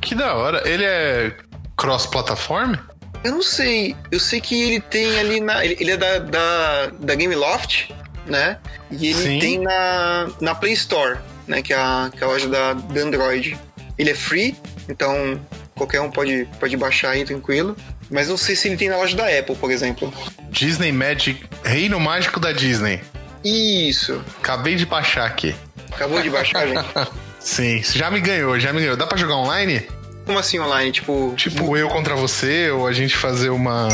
Que 0.00 0.14
da 0.14 0.34
hora. 0.34 0.68
Ele 0.68 0.84
é 0.84 1.32
cross-plataforma? 1.76 2.86
Eu 3.22 3.32
não 3.32 3.42
sei. 3.42 3.96
Eu 4.10 4.20
sei 4.20 4.40
que 4.40 4.62
ele 4.62 4.80
tem 4.80 5.18
ali 5.18 5.40
na. 5.40 5.64
Ele, 5.64 5.90
é 5.90 5.96
da, 5.96 6.18
da, 6.18 6.86
da 6.86 7.14
Game 7.14 7.34
Loft, 7.34 7.90
né? 8.26 8.58
E 8.90 9.08
ele 9.08 9.22
Sim. 9.22 9.38
tem 9.38 9.58
na, 9.58 10.28
na 10.40 10.54
Play 10.54 10.72
Store, 10.72 11.18
né? 11.46 11.62
Que 11.62 11.72
é 11.72 11.76
a, 11.76 12.10
que 12.14 12.22
é 12.22 12.26
a 12.26 12.30
loja 12.30 12.48
da, 12.48 12.72
da 12.74 13.00
Android. 13.00 13.58
Ele 13.98 14.10
é 14.10 14.14
free, 14.14 14.56
então 14.88 15.40
qualquer 15.74 16.00
um 16.00 16.10
pode, 16.10 16.48
pode 16.60 16.76
baixar 16.76 17.10
aí 17.10 17.24
tranquilo. 17.24 17.76
Mas 18.10 18.28
não 18.28 18.36
sei 18.36 18.56
se 18.56 18.68
ele 18.68 18.76
tem 18.76 18.88
na 18.88 18.96
loja 18.96 19.16
da 19.16 19.26
Apple, 19.26 19.56
por 19.56 19.70
exemplo. 19.70 20.12
Disney 20.50 20.92
Magic, 20.92 21.44
Reino 21.62 22.00
Mágico 22.00 22.40
da 22.40 22.52
Disney. 22.52 23.00
Isso. 23.44 24.24
Acabei 24.38 24.74
de 24.76 24.86
baixar 24.86 25.26
aqui. 25.26 25.54
Acabou 25.92 26.22
de 26.22 26.30
baixar, 26.30 26.66
gente? 26.66 26.84
Sim, 27.40 27.82
já 27.82 28.10
me 28.10 28.20
ganhou, 28.20 28.58
já 28.58 28.72
me 28.72 28.80
ganhou. 28.80 28.96
Dá 28.96 29.06
pra 29.06 29.16
jogar 29.16 29.36
online? 29.36 29.86
Como 30.26 30.38
assim 30.38 30.58
online? 30.58 30.92
Tipo. 30.92 31.34
Tipo, 31.36 31.76
eu 31.76 31.88
contra 31.88 32.14
você, 32.14 32.70
ou 32.70 32.86
a 32.86 32.92
gente 32.92 33.16
fazer 33.16 33.50
uma. 33.50 33.88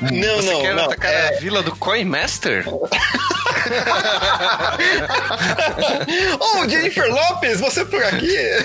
Não, 0.00 0.36
você 0.36 0.52
não, 0.52 0.60
quer 0.60 0.74
não. 0.74 0.84
atacar 0.84 1.12
é... 1.12 1.28
a 1.28 1.40
vila 1.40 1.62
do 1.62 1.74
Coin 1.76 2.04
Master? 2.04 2.64
oh, 6.40 6.68
Jennifer 6.68 7.08
Lopes, 7.12 7.60
você 7.60 7.84
por 7.84 8.02
aqui? 8.04 8.36
é, 8.36 8.62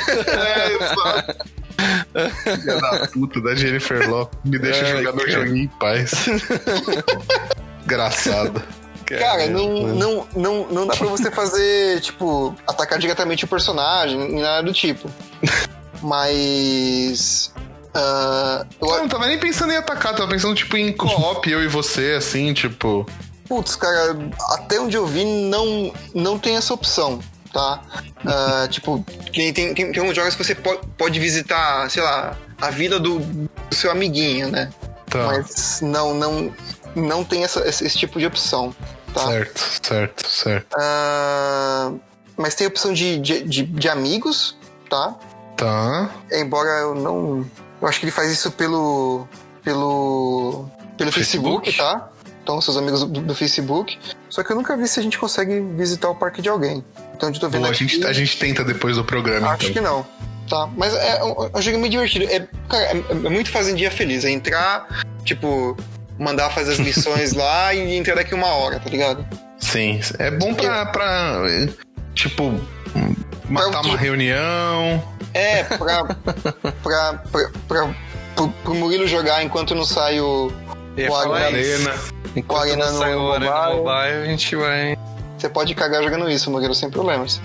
exato. 0.81 1.60
Filha 2.43 2.79
da 2.79 3.07
puta 3.07 3.41
da 3.41 3.55
Jennifer 3.55 4.09
Lopez. 4.09 4.39
Me 4.43 4.59
deixa 4.59 4.85
Ai, 4.85 4.97
jogar 4.97 5.13
meu 5.13 5.29
joguinho 5.29 5.63
em 5.63 5.67
paz. 5.67 6.11
Engraçado. 7.83 8.61
Cara, 9.05 9.47
não, 9.47 9.87
não, 9.87 10.27
não, 10.35 10.67
não 10.67 10.87
dá 10.87 10.95
pra 10.95 11.07
você 11.07 11.29
fazer, 11.29 11.99
tipo, 11.99 12.55
atacar 12.65 12.97
diretamente 12.97 13.43
o 13.43 13.47
personagem, 13.47 14.17
nem 14.17 14.41
nada 14.41 14.63
do 14.63 14.73
tipo. 14.73 15.09
Mas. 16.01 17.53
Uh, 17.93 18.65
eu... 18.81 18.87
eu 18.87 18.97
não 18.99 19.09
tava 19.09 19.27
nem 19.27 19.37
pensando 19.37 19.73
em 19.73 19.77
atacar, 19.77 20.15
tava 20.15 20.29
pensando, 20.29 20.55
tipo, 20.55 20.77
em 20.77 20.93
co-op, 20.93 21.49
eu 21.49 21.61
e 21.61 21.67
você, 21.67 22.13
assim, 22.17 22.53
tipo. 22.53 23.05
Putz, 23.49 23.75
cara, 23.75 24.17
até 24.51 24.79
onde 24.79 24.95
eu 24.95 25.05
vi, 25.05 25.25
não, 25.25 25.93
não 26.15 26.39
tem 26.39 26.55
essa 26.55 26.73
opção 26.73 27.19
tá? 27.51 27.81
Uh, 28.23 28.67
tipo, 28.69 29.05
tem, 29.33 29.53
tem, 29.53 29.73
tem, 29.73 29.91
tem 29.91 30.03
uns 30.03 30.15
jogos 30.15 30.35
que 30.35 30.43
você 30.43 30.55
pode, 30.55 30.87
pode 30.97 31.19
visitar, 31.19 31.89
sei 31.89 32.01
lá, 32.01 32.37
a 32.59 32.69
vila 32.69 32.99
do, 32.99 33.19
do 33.19 33.75
seu 33.75 33.91
amiguinho, 33.91 34.49
né? 34.49 34.71
Tá. 35.09 35.25
Mas 35.27 35.81
não, 35.81 36.13
não, 36.13 36.53
não 36.95 37.23
tem 37.23 37.43
essa, 37.43 37.67
esse, 37.67 37.85
esse 37.85 37.97
tipo 37.97 38.19
de 38.19 38.25
opção, 38.25 38.73
tá? 39.13 39.27
Certo, 39.27 39.61
certo, 39.83 40.27
certo. 40.27 40.73
Uh, 40.75 41.99
mas 42.37 42.55
tem 42.55 42.65
a 42.65 42.69
opção 42.69 42.93
de, 42.93 43.19
de, 43.19 43.43
de, 43.43 43.63
de 43.63 43.89
amigos, 43.89 44.57
tá? 44.89 45.15
Tá. 45.57 46.09
Embora 46.31 46.69
eu 46.79 46.95
não... 46.95 47.45
Eu 47.81 47.87
acho 47.87 47.99
que 47.99 48.05
ele 48.05 48.11
faz 48.11 48.31
isso 48.31 48.51
pelo... 48.51 49.27
Pelo... 49.63 50.65
Pelo 50.97 51.11
Facebook, 51.11 51.71
Facebook 51.71 51.77
tá? 51.77 52.10
Então, 52.51 52.59
seus 52.59 52.75
amigos 52.75 52.99
do, 53.05 53.21
do, 53.21 53.33
Facebook. 53.33 53.97
Só 54.29 54.43
que 54.43 54.51
eu 54.51 54.57
nunca 54.57 54.75
vi 54.75 54.85
se 54.85 54.99
a 54.99 55.03
gente 55.03 55.17
consegue 55.17 55.61
visitar 55.61 56.09
o 56.09 56.15
parque 56.15 56.41
de 56.41 56.49
alguém. 56.49 56.83
Então, 57.15 57.29
eu 57.29 57.39
tô 57.39 57.47
vendo 57.47 57.65
aqui, 57.65 57.85
a, 57.85 57.87
gente, 57.87 58.05
a 58.07 58.13
gente 58.13 58.37
tenta 58.37 58.61
depois 58.61 58.97
do 58.97 59.05
programa, 59.05 59.51
Acho 59.51 59.69
então. 59.69 59.73
que 59.73 59.81
não. 59.81 60.05
Tá, 60.49 60.67
mas 60.75 60.93
é, 60.93 61.17
é 61.17 61.23
um, 61.23 61.49
é 61.53 61.57
um 61.57 61.61
jogo 61.61 61.79
muito 61.79 61.91
divertido. 61.93 62.25
É, 62.25 62.45
cara, 62.67 62.83
é, 62.83 63.03
é 63.09 63.29
muito 63.29 63.49
fazendinha 63.49 63.89
feliz. 63.89 64.25
É 64.25 64.31
entrar, 64.31 64.85
tipo, 65.23 65.77
mandar 66.19 66.49
fazer 66.49 66.73
as 66.73 66.79
missões 66.83 67.31
lá 67.31 67.73
e 67.73 67.95
entrar 67.95 68.15
daqui 68.15 68.35
uma 68.35 68.47
hora, 68.47 68.81
tá 68.81 68.89
ligado? 68.89 69.25
Sim, 69.57 70.01
é 70.19 70.29
bom 70.29 70.53
pra, 70.53 70.87
pra 70.87 71.43
tipo, 72.13 72.53
matar 73.47 73.79
uma 73.79 73.95
reunião. 73.95 75.01
É, 75.33 75.63
pra, 75.77 76.03
pra, 76.03 76.33
pra, 76.83 77.13
pra, 77.13 77.95
pro, 78.35 78.49
pro 78.49 78.75
Murilo 78.75 79.07
jogar 79.07 79.41
enquanto 79.41 79.73
não 79.73 79.85
sai 79.85 80.19
o, 80.19 80.51
o 80.97 81.33
Arena. 81.33 81.93
Enquanto 82.35 82.61
Arena 82.63 82.91
não 82.91 82.99
sai 82.99 83.15
o 83.15 83.31
Arena 83.31 83.69
no 83.69 83.83
mobile, 83.83 84.23
a 84.23 84.25
gente 84.25 84.55
vai... 84.55 84.97
Você 85.37 85.49
pode 85.49 85.73
cagar 85.73 86.03
jogando 86.03 86.29
isso, 86.29 86.51
Murilo, 86.51 86.75
sem 86.75 86.89
problemas. 86.89 87.41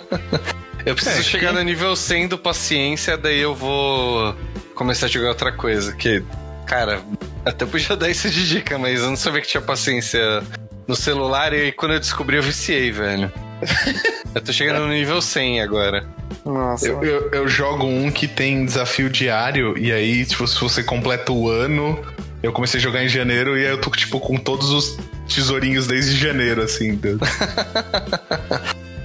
eu 0.84 0.94
preciso 0.94 1.20
é, 1.20 1.22
chegar 1.22 1.50
que... 1.50 1.54
no 1.54 1.62
nível 1.62 1.94
100 1.94 2.28
do 2.28 2.38
paciência, 2.38 3.16
daí 3.16 3.38
eu 3.38 3.54
vou 3.54 4.34
começar 4.74 5.06
a 5.06 5.08
jogar 5.08 5.28
outra 5.28 5.52
coisa. 5.52 5.92
Que, 5.92 6.24
cara, 6.66 7.02
até 7.44 7.66
podia 7.66 7.96
dar 7.96 8.08
isso 8.08 8.30
de 8.30 8.48
dica, 8.48 8.78
mas 8.78 9.00
eu 9.00 9.10
não 9.10 9.16
sabia 9.16 9.40
que 9.40 9.48
tinha 9.48 9.60
paciência 9.60 10.42
no 10.86 10.96
celular 10.96 11.52
e 11.52 11.70
quando 11.72 11.92
eu 11.92 12.00
descobri 12.00 12.36
eu 12.36 12.42
viciei, 12.42 12.90
velho. 12.90 13.30
eu 14.34 14.40
tô 14.40 14.52
chegando 14.52 14.80
no 14.80 14.88
nível 14.88 15.20
100 15.20 15.60
agora. 15.60 16.06
Nossa. 16.44 16.88
Eu, 16.88 17.02
eu, 17.02 17.30
eu 17.30 17.48
jogo 17.48 17.86
um 17.86 18.10
que 18.10 18.26
tem 18.26 18.64
desafio 18.64 19.08
diário, 19.08 19.76
e 19.78 19.92
aí, 19.92 20.24
tipo, 20.24 20.46
se 20.46 20.60
você 20.60 20.82
completa 20.82 21.32
o 21.32 21.48
ano, 21.48 22.02
eu 22.42 22.52
comecei 22.52 22.78
a 22.78 22.82
jogar 22.82 23.04
em 23.04 23.08
janeiro, 23.08 23.56
e 23.56 23.64
aí 23.64 23.70
eu 23.70 23.80
tô, 23.80 23.90
tipo, 23.90 24.18
com 24.20 24.36
todos 24.36 24.70
os 24.70 24.98
tesourinhos 25.32 25.86
desde 25.86 26.16
janeiro, 26.16 26.62
assim. 26.62 26.98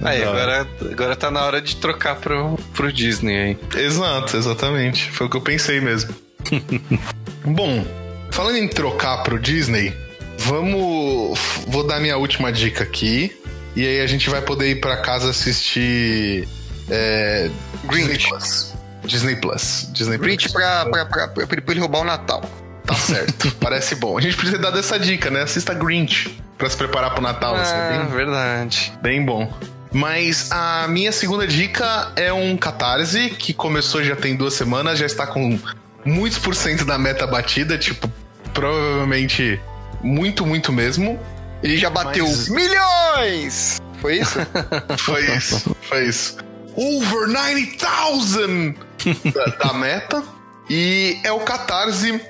Aí, 0.00 0.22
agora, 0.22 0.66
agora 0.92 1.16
tá 1.16 1.28
na 1.28 1.44
hora 1.44 1.60
de 1.60 1.74
trocar 1.76 2.16
pro, 2.16 2.56
pro 2.72 2.92
Disney 2.92 3.36
aí. 3.36 3.58
Exato, 3.76 4.36
exatamente. 4.36 5.10
Foi 5.10 5.26
o 5.26 5.30
que 5.30 5.36
eu 5.36 5.40
pensei 5.40 5.80
mesmo. 5.80 6.14
Bom, 7.44 7.84
falando 8.30 8.58
em 8.58 8.68
trocar 8.68 9.24
pro 9.24 9.40
Disney, 9.40 9.92
vamos. 10.38 11.36
Vou 11.66 11.84
dar 11.84 11.98
minha 11.98 12.16
última 12.16 12.52
dica 12.52 12.84
aqui. 12.84 13.36
E 13.74 13.86
aí 13.86 14.00
a 14.00 14.06
gente 14.06 14.30
vai 14.30 14.40
poder 14.40 14.70
ir 14.70 14.80
pra 14.80 14.98
casa 14.98 15.30
assistir. 15.30 16.48
É, 16.88 17.50
Disney 17.90 18.06
Grinch. 18.06 18.28
Plus. 18.28 18.74
Disney 19.04 19.36
Plus. 19.36 19.88
Disney 19.92 20.18
Grinch 20.18 20.48
Plus. 20.48 20.52
pra, 20.52 20.86
pra, 20.86 21.06
pra, 21.06 21.28
pra, 21.28 21.46
pra 21.46 21.72
ele 21.72 21.80
roubar 21.80 22.02
o 22.02 22.04
Natal. 22.04 22.48
Tá 22.88 22.94
certo. 22.94 23.52
Parece 23.60 23.94
bom. 23.94 24.16
A 24.18 24.20
gente 24.20 24.36
precisa 24.36 24.58
dar 24.58 24.70
dessa 24.70 24.98
dica, 24.98 25.30
né? 25.30 25.42
Assista 25.42 25.72
Grinch 25.74 26.36
pra 26.56 26.68
se 26.68 26.76
preparar 26.76 27.12
pro 27.12 27.22
Natal. 27.22 27.54
assim, 27.54 27.72
é 27.74 27.76
Ah, 27.76 27.98
bem- 28.04 28.16
verdade. 28.16 28.92
Bem 29.00 29.24
bom. 29.24 29.52
Mas 29.92 30.50
a 30.50 30.86
minha 30.88 31.12
segunda 31.12 31.46
dica 31.46 32.10
é 32.16 32.32
um 32.32 32.56
catarse 32.56 33.30
que 33.30 33.52
começou 33.54 34.02
já 34.02 34.16
tem 34.16 34.34
duas 34.36 34.54
semanas, 34.54 34.98
já 34.98 35.06
está 35.06 35.26
com 35.26 35.58
muitos 36.04 36.38
por 36.38 36.54
cento 36.54 36.84
da 36.84 36.98
meta 36.98 37.26
batida, 37.26 37.78
tipo, 37.78 38.10
provavelmente 38.52 39.60
muito, 40.02 40.44
muito 40.44 40.72
mesmo. 40.72 41.18
Ele 41.62 41.76
já 41.76 41.88
bateu 41.90 42.26
Mas- 42.26 42.48
milhões! 42.48 43.80
Foi 44.00 44.18
isso? 44.18 44.38
Foi 44.98 45.24
isso, 45.36 45.76
foi 45.82 46.04
isso. 46.06 46.36
Over 46.76 47.26
90,000 47.28 48.74
da, 49.34 49.44
da 49.66 49.72
meta. 49.72 50.22
E 50.70 51.18
é 51.24 51.32
o 51.32 51.40
catarse 51.40 52.20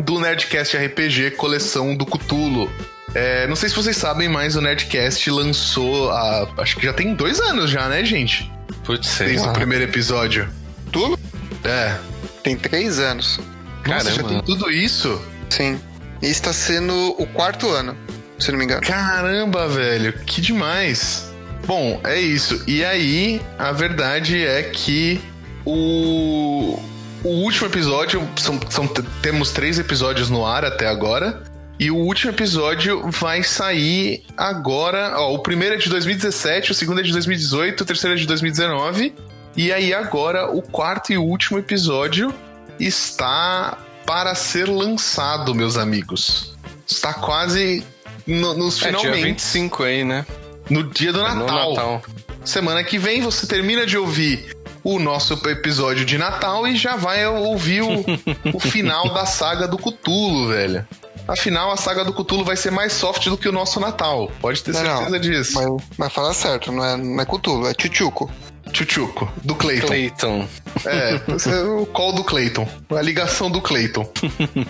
do 0.00 0.18
Nerdcast 0.20 0.76
RPG 0.76 1.32
Coleção 1.32 1.94
do 1.94 2.06
Cthulhu. 2.06 2.70
É, 3.14 3.46
não 3.46 3.56
sei 3.56 3.68
se 3.68 3.74
vocês 3.74 3.96
sabem, 3.96 4.28
mas 4.28 4.54
o 4.54 4.60
Nerdcast 4.60 5.30
lançou 5.30 6.10
há, 6.10 6.48
acho 6.58 6.76
que 6.76 6.84
já 6.84 6.92
tem 6.92 7.14
dois 7.14 7.40
anos 7.40 7.70
já, 7.70 7.88
né, 7.88 8.04
gente? 8.04 8.50
Putz, 8.84 9.08
sei 9.08 9.28
Desde 9.28 9.46
lá. 9.46 9.52
o 9.52 9.54
primeiro 9.54 9.84
episódio. 9.84 10.48
Tudo? 10.92 11.18
É. 11.64 11.96
Tem 12.42 12.56
três 12.56 12.98
anos. 12.98 13.40
Nossa, 13.86 14.10
já 14.10 14.16
Caramba. 14.22 14.28
tem 14.28 14.42
tudo 14.42 14.70
isso? 14.70 15.20
Sim. 15.48 15.80
E 16.20 16.26
está 16.26 16.52
sendo 16.52 17.14
o 17.18 17.26
quarto 17.26 17.70
ano, 17.70 17.96
se 18.38 18.50
não 18.50 18.58
me 18.58 18.64
engano. 18.64 18.82
Caramba, 18.82 19.68
velho, 19.68 20.12
que 20.12 20.40
demais. 20.40 21.32
Bom, 21.66 22.00
é 22.04 22.18
isso. 22.18 22.62
E 22.66 22.84
aí, 22.84 23.40
a 23.58 23.72
verdade 23.72 24.44
é 24.44 24.62
que 24.62 25.20
o, 25.64 26.78
o 27.24 27.28
último 27.28 27.66
episódio. 27.66 28.28
São, 28.36 28.58
são- 28.68 28.86
temos 29.22 29.50
três 29.50 29.78
episódios 29.78 30.28
no 30.30 30.44
ar 30.46 30.64
até 30.64 30.86
agora. 30.86 31.42
E 31.80 31.90
o 31.92 31.96
último 31.96 32.32
episódio 32.32 33.08
vai 33.10 33.42
sair 33.44 34.24
agora. 34.36 35.14
Ó, 35.16 35.34
o 35.34 35.38
primeiro 35.38 35.76
é 35.76 35.78
de 35.78 35.88
2017, 35.88 36.72
o 36.72 36.74
segundo 36.74 37.00
é 37.00 37.04
de 37.04 37.12
2018, 37.12 37.82
o 37.82 37.84
terceiro 37.84 38.16
é 38.16 38.18
de 38.18 38.26
2019. 38.26 39.14
E 39.56 39.72
aí, 39.72 39.94
agora, 39.94 40.50
o 40.50 40.60
quarto 40.60 41.12
e 41.12 41.18
último 41.18 41.58
episódio 41.58 42.34
está 42.78 43.78
para 44.06 44.34
ser 44.34 44.68
lançado, 44.68 45.54
meus 45.54 45.76
amigos. 45.76 46.56
Está 46.86 47.12
quase 47.12 47.84
no- 48.26 48.54
nos 48.54 48.82
É, 48.82 48.88
dia 48.90 48.98
finalmente. 48.98 49.24
25 49.24 49.82
aí, 49.82 50.04
né? 50.04 50.24
No 50.70 50.82
dia 50.84 51.12
do 51.12 51.20
É 51.20 51.28
no 51.34 51.40
Natal. 51.40 51.70
Natal. 51.74 52.02
Semana 52.44 52.82
que 52.82 52.98
vem 52.98 53.20
você 53.20 53.46
termina 53.46 53.84
de 53.84 53.96
ouvir 53.98 54.56
o 54.84 54.98
nosso 54.98 55.34
episódio 55.48 56.04
de 56.04 56.16
Natal 56.18 56.66
e 56.66 56.76
já 56.76 56.96
vai 56.96 57.26
ouvir 57.26 57.82
o, 57.82 58.04
o 58.54 58.60
final 58.60 59.12
da 59.12 59.26
saga 59.26 59.66
do 59.68 59.78
Cutulo, 59.78 60.48
velho. 60.48 60.86
Afinal, 61.26 61.70
a 61.70 61.76
saga 61.76 62.04
do 62.04 62.12
Cutulo 62.12 62.42
vai 62.42 62.56
ser 62.56 62.70
mais 62.70 62.92
soft 62.94 63.26
do 63.28 63.36
que 63.36 63.48
o 63.48 63.52
nosso 63.52 63.78
Natal. 63.78 64.30
Pode 64.40 64.62
ter 64.62 64.72
Não, 64.72 64.80
certeza 64.80 65.10
não. 65.10 65.18
disso. 65.20 65.52
Mas, 65.54 65.84
mas 65.98 66.12
fala 66.12 66.32
certo, 66.32 66.72
não 66.72 66.82
é, 66.84 66.96
não 66.96 67.20
é 67.20 67.24
Cthulhu, 67.26 67.66
é 67.66 67.74
Chuchuco. 67.78 68.30
Tchutchuco, 68.72 69.32
do 69.42 69.54
Clayton. 69.54 69.86
Clayton. 69.86 70.48
É, 70.84 71.14
é 71.50 71.62
o 71.62 71.86
call 71.86 72.12
do 72.12 72.22
Clayton. 72.22 72.68
A 72.94 73.00
ligação 73.00 73.50
do 73.50 73.60
Clayton. 73.62 74.06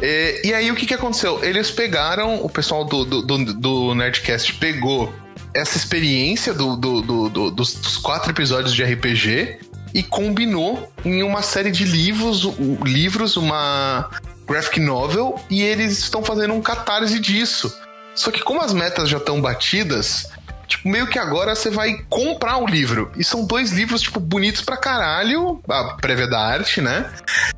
É, 0.00 0.46
e 0.46 0.54
aí, 0.54 0.70
o 0.70 0.74
que, 0.76 0.86
que 0.86 0.94
aconteceu? 0.94 1.42
Eles 1.44 1.70
pegaram, 1.70 2.36
o 2.44 2.48
pessoal 2.48 2.84
do, 2.84 3.04
do, 3.04 3.22
do- 3.22 3.54
do 3.54 3.94
Nerdcast 3.94 4.54
pegou 4.54 5.12
essa 5.60 5.76
experiência 5.76 6.52
do, 6.54 6.76
do- 6.76 7.02
do- 7.02 7.28
do- 7.28 7.50
dos, 7.50 7.74
dos 7.74 7.96
quatro 7.96 8.30
episódios 8.30 8.74
de 8.74 8.82
RPG 8.84 9.58
e 9.94 10.02
combinou 10.02 10.92
em 11.04 11.22
uma 11.22 11.42
série 11.42 11.70
de 11.70 11.84
livros, 11.84 12.42
livros, 12.84 13.36
uma 13.36 14.10
graphic 14.46 14.80
novel, 14.80 15.38
e 15.50 15.62
eles 15.62 15.98
estão 15.98 16.22
fazendo 16.22 16.54
um 16.54 16.60
catarse 16.60 17.18
disso. 17.18 17.72
Só 18.14 18.30
que 18.30 18.42
como 18.42 18.60
as 18.60 18.72
metas 18.72 19.08
já 19.08 19.16
estão 19.18 19.40
batidas, 19.40 20.28
tipo, 20.66 20.88
meio 20.88 21.06
que 21.06 21.18
agora 21.18 21.54
você 21.54 21.70
vai 21.70 22.04
comprar 22.08 22.58
o 22.58 22.66
livro. 22.66 23.10
E 23.16 23.22
são 23.24 23.46
dois 23.46 23.70
livros, 23.72 24.00
tipo, 24.02 24.18
bonitos 24.20 24.60
pra 24.62 24.76
caralho. 24.76 25.60
A 25.68 25.94
prévia 26.00 26.26
da 26.26 26.40
arte, 26.40 26.80
né? 26.80 27.10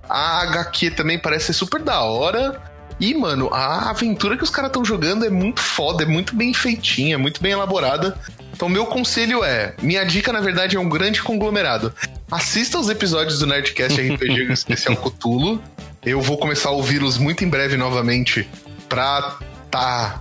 A 0.08 0.42
HQ 0.42 0.90
também 0.92 1.18
parece 1.18 1.46
ser 1.46 1.52
super 1.54 1.80
da 1.82 2.02
hora. 2.02 2.60
E, 3.00 3.14
mano, 3.14 3.48
a 3.52 3.88
aventura 3.90 4.36
que 4.36 4.44
os 4.44 4.50
caras 4.50 4.68
estão 4.68 4.84
jogando 4.84 5.24
é 5.24 5.30
muito 5.30 5.60
foda, 5.60 6.02
é 6.02 6.06
muito 6.06 6.36
bem 6.36 6.52
feitinha, 6.52 7.14
é 7.14 7.18
muito 7.18 7.40
bem 7.42 7.52
elaborada. 7.52 8.16
Então, 8.52 8.68
meu 8.68 8.84
conselho 8.84 9.42
é: 9.42 9.74
minha 9.80 10.04
dica, 10.04 10.32
na 10.32 10.40
verdade, 10.40 10.76
é 10.76 10.80
um 10.80 10.88
grande 10.88 11.22
conglomerado. 11.22 11.94
Assista 12.30 12.78
os 12.78 12.90
episódios 12.90 13.38
do 13.38 13.46
Nerdcast 13.46 13.98
RPG 14.00 14.52
Especial 14.52 14.96
Cthulhu. 14.96 15.60
Eu 16.04 16.20
vou 16.20 16.36
começar 16.38 16.68
a 16.68 16.72
ouvi-los 16.72 17.16
muito 17.18 17.42
em 17.44 17.48
breve 17.48 17.76
novamente 17.76 18.48
pra 18.88 19.38
tá 19.70 20.18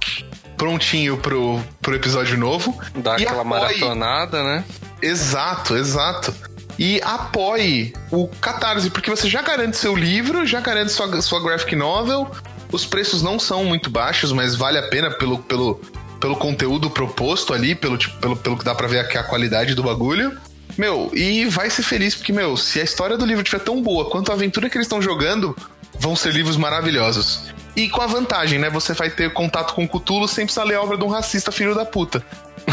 prontinho 0.57 1.17
pro, 1.17 1.59
pro 1.81 1.95
episódio 1.95 2.37
novo. 2.37 2.77
Dá 2.95 3.17
E 3.19 3.23
aquela 3.23 3.41
apoie. 3.41 3.59
maratonada, 3.61 4.43
né? 4.43 4.63
Exato, 5.01 5.75
exato. 5.75 6.33
E 6.77 7.01
apoie 7.03 7.93
o 8.11 8.27
Catarse, 8.27 8.89
porque 8.89 9.09
você 9.09 9.29
já 9.29 9.41
garante 9.41 9.75
seu 9.77 9.95
livro, 9.95 10.45
já 10.45 10.61
garante 10.61 10.91
sua, 10.91 11.21
sua 11.21 11.41
graphic 11.41 11.75
novel. 11.75 12.29
Os 12.71 12.85
preços 12.85 13.21
não 13.21 13.39
são 13.39 13.65
muito 13.65 13.89
baixos, 13.89 14.31
mas 14.31 14.55
vale 14.55 14.77
a 14.77 14.83
pena 14.83 15.09
pelo, 15.09 15.39
pelo, 15.39 15.81
pelo 16.19 16.35
conteúdo 16.35 16.89
proposto 16.89 17.53
ali, 17.53 17.73
pelo, 17.73 17.97
tipo, 17.97 18.17
pelo, 18.19 18.35
pelo 18.35 18.57
que 18.57 18.63
dá 18.63 18.75
pra 18.75 18.87
ver 18.87 18.99
aqui 18.99 19.17
a 19.17 19.23
qualidade 19.23 19.73
do 19.73 19.83
bagulho. 19.83 20.37
Meu, 20.77 21.09
e 21.13 21.45
vai 21.45 21.69
ser 21.69 21.83
feliz, 21.83 22.15
porque, 22.15 22.31
meu, 22.31 22.55
se 22.55 22.79
a 22.79 22.83
história 22.83 23.17
do 23.17 23.25
livro 23.25 23.41
estiver 23.41 23.63
tão 23.63 23.81
boa 23.81 24.09
quanto 24.09 24.31
a 24.31 24.35
aventura 24.35 24.69
que 24.69 24.77
eles 24.77 24.85
estão 24.85 25.01
jogando, 25.01 25.55
vão 25.99 26.15
ser 26.15 26.31
livros 26.31 26.57
maravilhosos. 26.57 27.53
E 27.75 27.89
com 27.89 28.01
a 28.01 28.07
vantagem, 28.07 28.59
né? 28.59 28.69
Você 28.69 28.93
vai 28.93 29.09
ter 29.09 29.31
contato 29.33 29.73
com 29.73 29.83
o 29.83 29.87
Cthulhu 29.87 30.27
sem 30.27 30.45
precisar 30.45 30.63
ler 30.63 30.75
a 30.75 30.81
obra 30.81 30.97
de 30.97 31.03
um 31.03 31.07
racista 31.07 31.51
filho 31.51 31.75
da 31.75 31.85
puta. 31.85 32.23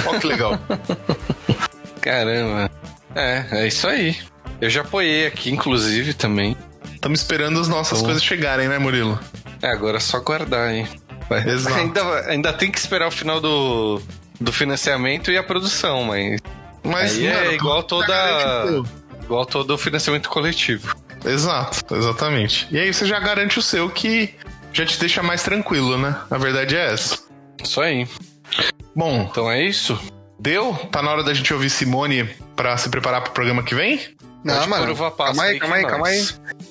Ó 0.07 0.19
que 0.19 0.27
legal. 0.27 0.59
Caramba. 2.01 2.71
É, 3.15 3.45
é 3.51 3.67
isso 3.67 3.87
aí. 3.87 4.17
Eu 4.61 4.71
já 4.71 4.83
apoiei 4.83 5.27
aqui, 5.27 5.51
inclusive, 5.51 6.15
também. 6.15 6.57
Estamos 6.95 7.21
esperando 7.21 7.61
as 7.61 7.69
nossas 7.69 8.01
Bom. 8.01 8.07
coisas 8.07 8.23
chegarem, 8.23 8.69
né, 8.69 8.79
Murilo? 8.79 9.19
É, 9.67 9.73
agora 9.73 9.97
é 9.97 10.01
só 10.01 10.21
guardar 10.21 10.69
aí. 10.69 10.87
Exato. 11.47 11.77
Ainda, 11.77 12.21
ainda 12.31 12.53
tem 12.53 12.71
que 12.71 12.79
esperar 12.79 13.09
o 13.09 13.11
final 13.11 13.41
do, 13.41 14.01
do 14.41 14.53
financiamento 14.53 15.31
e 15.31 15.37
a 15.37 15.43
produção, 15.43 16.05
mas 16.05 16.41
Mas, 16.85 17.17
aí 17.19 17.27
é 17.27 17.35
mano, 17.35 17.53
igual 17.53 17.83
toda- 17.83 18.67
o 18.81 18.87
igual 19.25 19.45
todo 19.45 19.77
financiamento 19.77 20.29
coletivo. 20.29 20.95
Exato, 21.25 21.97
exatamente. 21.97 22.69
E 22.71 22.79
aí 22.79 22.95
você 22.95 23.05
já 23.07 23.19
garante 23.19 23.59
o 23.59 23.63
seu 23.63 23.91
que 23.91 24.33
já 24.73 24.87
te 24.87 25.01
deixa 25.01 25.21
mais 25.23 25.43
tranquilo, 25.43 25.99
né? 25.99 26.15
A 26.31 26.39
verdade 26.39 26.77
é 26.77 26.93
essa. 26.93 27.19
Isso 27.63 27.81
aí. 27.81 28.07
Bom, 28.95 29.27
Então 29.29 29.51
é 29.51 29.63
isso? 29.65 29.99
deu? 30.39 30.75
Tá 30.93 31.03
na 31.03 31.11
hora 31.11 31.25
da 31.25 31.35
gente 31.35 31.53
ouvir 31.53 31.71
Simone 31.71 32.25
pra 32.55 32.77
se 32.77 32.89
preparar 32.89 33.21
pro 33.23 33.33
programa 33.33 33.65
que 33.65 33.75
vem? 33.75 34.01
Não, 34.45 34.55
Pode 34.55 34.69
mano. 34.69 34.97
Calma 35.17 35.43
aí, 35.43 35.59
calma 35.59 35.75
aí, 35.77 35.85
que 35.85 35.91
calma 35.91 36.07
aí. 36.07 36.25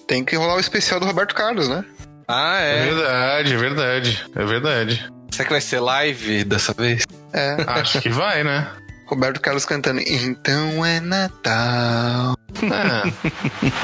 Tem 0.07 0.23
que 0.23 0.35
rolar 0.37 0.55
o 0.55 0.59
especial 0.61 0.97
do 0.99 1.05
Roberto 1.05 1.35
Carlos, 1.35 1.67
né? 1.67 1.83
Ah, 2.27 2.59
É 2.59 2.79
é. 2.79 2.85
verdade, 2.85 3.53
é 3.53 3.57
verdade, 3.57 4.25
é 4.35 4.45
verdade. 4.45 5.11
Será 5.31 5.45
que 5.45 5.51
vai 5.51 5.61
ser 5.61 5.79
live 5.79 6.43
dessa 6.45 6.73
vez? 6.73 7.03
É. 7.33 7.57
Acho 7.67 8.01
que 8.01 8.09
vai, 8.09 8.43
né? 8.43 8.67
Roberto 9.07 9.39
Carlos 9.39 9.65
cantando 9.65 10.01
Então 10.01 10.83
é 10.85 10.99
Natal. 10.99 12.35
Ah, 12.71 13.03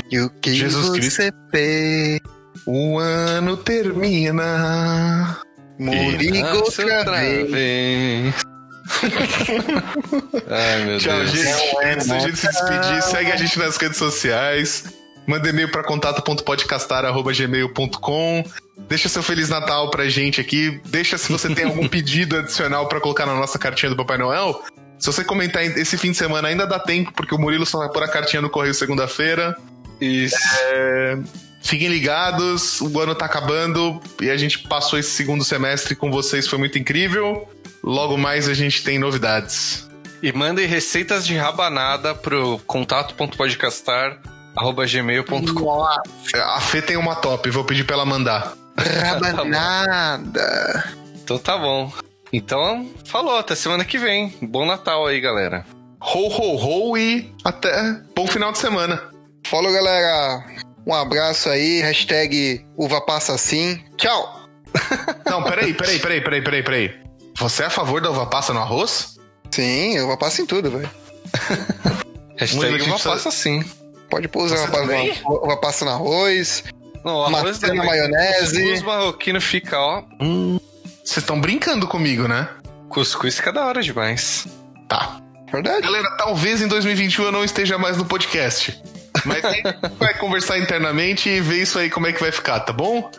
E 0.10 0.20
o 0.20 0.30
que 0.30 0.54
Jesus 0.56 0.88
você 0.88 1.00
Cristo. 1.32 1.34
fez? 1.52 2.20
o 2.66 2.98
ano 3.00 3.58
termina. 3.58 5.38
Murigo 5.78 6.48
outra 6.58 7.02
vez. 7.20 7.52
vez. 7.52 8.36
Ai, 10.50 10.84
meu 10.86 10.98
Tchau, 11.00 11.18
Deus. 11.20 11.32
gente. 11.32 11.76
É 11.82 11.94
Antes 11.94 12.08
da 12.08 12.20
gente 12.20 12.38
se 12.38 12.48
despedir, 12.48 13.02
segue 13.04 13.32
a 13.32 13.36
gente 13.36 13.60
nas 13.60 13.78
redes 13.78 13.98
sociais. 13.98 14.84
Manda 15.32 15.48
e-mail 15.48 15.72
para 15.72 15.82
contato.podcastar.gmail.com. 15.82 18.44
Deixa 18.80 19.08
seu 19.08 19.24
Feliz 19.24 19.48
Natal 19.48 19.90
pra 19.90 20.10
gente 20.10 20.42
aqui. 20.42 20.82
Deixa 20.88 21.18
se 21.18 21.32
você 21.32 21.56
tem 21.56 21.64
algum 21.64 21.88
pedido 21.88 22.36
adicional 22.36 22.90
para 22.90 23.00
colocar 23.00 23.26
na 23.26 23.34
nossa 23.34 23.58
cartinha 23.58 23.90
do 23.90 23.96
Papai 23.96 24.18
Noel. 24.18 24.62
Se 25.00 25.08
você 25.08 25.24
comentar 25.24 25.64
esse 25.64 25.98
fim 25.98 26.12
de 26.12 26.18
semana, 26.18 26.50
ainda 26.50 26.68
dá 26.68 26.78
tempo, 26.78 27.14
porque 27.14 27.34
o 27.34 27.38
Murilo 27.38 27.66
só 27.66 27.78
vai 27.78 27.88
pôr 27.88 28.04
a 28.04 28.10
cartinha 28.10 28.42
no 28.42 28.50
correio 28.50 28.74
segunda-feira. 28.74 29.58
Isso. 30.02 30.36
É, 30.66 31.18
Fiquem 31.62 31.88
ligados, 31.88 32.82
o 32.82 33.00
ano 33.00 33.16
tá 33.16 33.26
acabando 33.26 34.02
e 34.22 34.30
a 34.30 34.36
gente 34.36 34.60
passou 34.60 35.00
esse 35.00 35.12
segundo 35.12 35.46
semestre 35.46 35.96
com 35.96 36.12
vocês, 36.12 36.46
foi 36.46 36.60
muito 36.60 36.78
incrível. 36.78 37.48
Logo 37.82 38.18
mais 38.18 38.50
a 38.50 38.54
gente 38.54 38.84
tem 38.84 39.00
novidades. 39.00 39.90
E 40.22 40.34
mandem 40.34 40.68
receitas 40.68 41.26
de 41.26 41.38
rabanada 41.38 42.14
pro 42.14 42.60
contato.podcastar.gmail.com. 44.56 45.84
A 46.36 46.62
Fê 46.62 46.82
tem 46.82 46.98
uma 46.98 47.16
top, 47.16 47.50
vou 47.50 47.64
pedir 47.64 47.84
pra 47.84 47.96
ela 47.96 48.06
mandar. 48.06 48.54
Rabanada. 48.78 50.92
Então 51.24 51.38
tá 51.38 51.58
bom. 51.58 51.92
Então, 52.34 52.90
falou, 53.06 53.38
até 53.38 53.56
semana 53.56 53.84
que 53.84 53.98
vem. 53.98 54.34
Bom 54.42 54.66
Natal 54.66 55.06
aí, 55.06 55.20
galera. 55.20 55.66
Ho, 56.02 56.28
ho, 56.28 56.56
ho 56.56 56.98
e 56.98 57.34
até 57.44 57.98
bom 58.16 58.26
final 58.26 58.52
de 58.52 58.58
semana. 58.58 59.02
Falou, 59.46 59.72
galera. 59.72 60.44
Um 60.86 60.94
abraço 60.94 61.50
aí. 61.50 61.82
Hashtag 61.82 62.66
uva 62.78 63.02
passa 63.02 63.34
assim. 63.34 63.84
Tchau. 63.98 64.40
Não, 65.30 65.44
peraí, 65.44 65.74
peraí, 65.74 66.00
peraí, 66.00 66.22
peraí, 66.22 66.42
peraí, 66.42 66.64
peraí. 66.64 67.02
Você 67.38 67.64
é 67.64 67.66
a 67.66 67.70
favor 67.70 68.02
da 68.02 68.10
uva 68.10 68.26
passa 68.26 68.54
no 68.54 68.62
arroz? 68.62 69.20
Sim, 69.52 70.00
uva 70.00 70.18
passa 70.18 70.42
em 70.42 70.46
tudo, 70.46 70.72
velho. 70.72 70.90
Hashtag 72.38 72.80
gente 72.80 73.04
passa 73.04 73.30
assim. 73.30 73.64
Pode 74.12 74.30
uva, 74.34 74.68
também? 74.72 75.12
uva, 75.26 75.46
uva 75.46 75.58
passa 75.58 75.86
no 75.86 75.92
arroz. 75.92 76.64
Não, 77.04 77.24
arroz 77.24 77.60
Maçã 77.60 77.74
na 77.74 77.84
maionese. 77.84 78.62
Cuscuz 78.62 78.82
marroquino 78.84 79.42
fica, 79.42 79.80
ó. 79.80 80.04
Vocês 81.04 81.18
estão 81.18 81.40
brincando 81.42 81.88
comigo, 81.88 82.28
né? 82.28 82.48
Cuscuz 82.90 83.38
fica 83.38 83.52
da 83.52 83.66
hora 83.66 83.82
demais. 83.82 84.46
Tá. 84.88 85.20
Verdade. 85.52 85.82
Galera, 85.82 86.12
talvez 86.18 86.62
em 86.62 86.68
2021 86.68 87.26
eu 87.26 87.32
não 87.32 87.44
esteja 87.44 87.78
mais 87.78 87.98
no 87.98 88.06
podcast. 88.06 88.80
Mas 89.26 89.44
a 89.44 89.52
gente 89.52 89.64
vai 90.00 90.14
conversar 90.18 90.58
internamente 90.60 91.28
e 91.30 91.42
ver 91.42 91.62
isso 91.64 91.80
aí 91.80 91.90
como 91.90 92.08
é 92.08 92.14
que 92.14 92.20
vai 92.22 92.32
ficar, 92.32 92.60
tá 92.62 92.72
bom? 92.72 93.10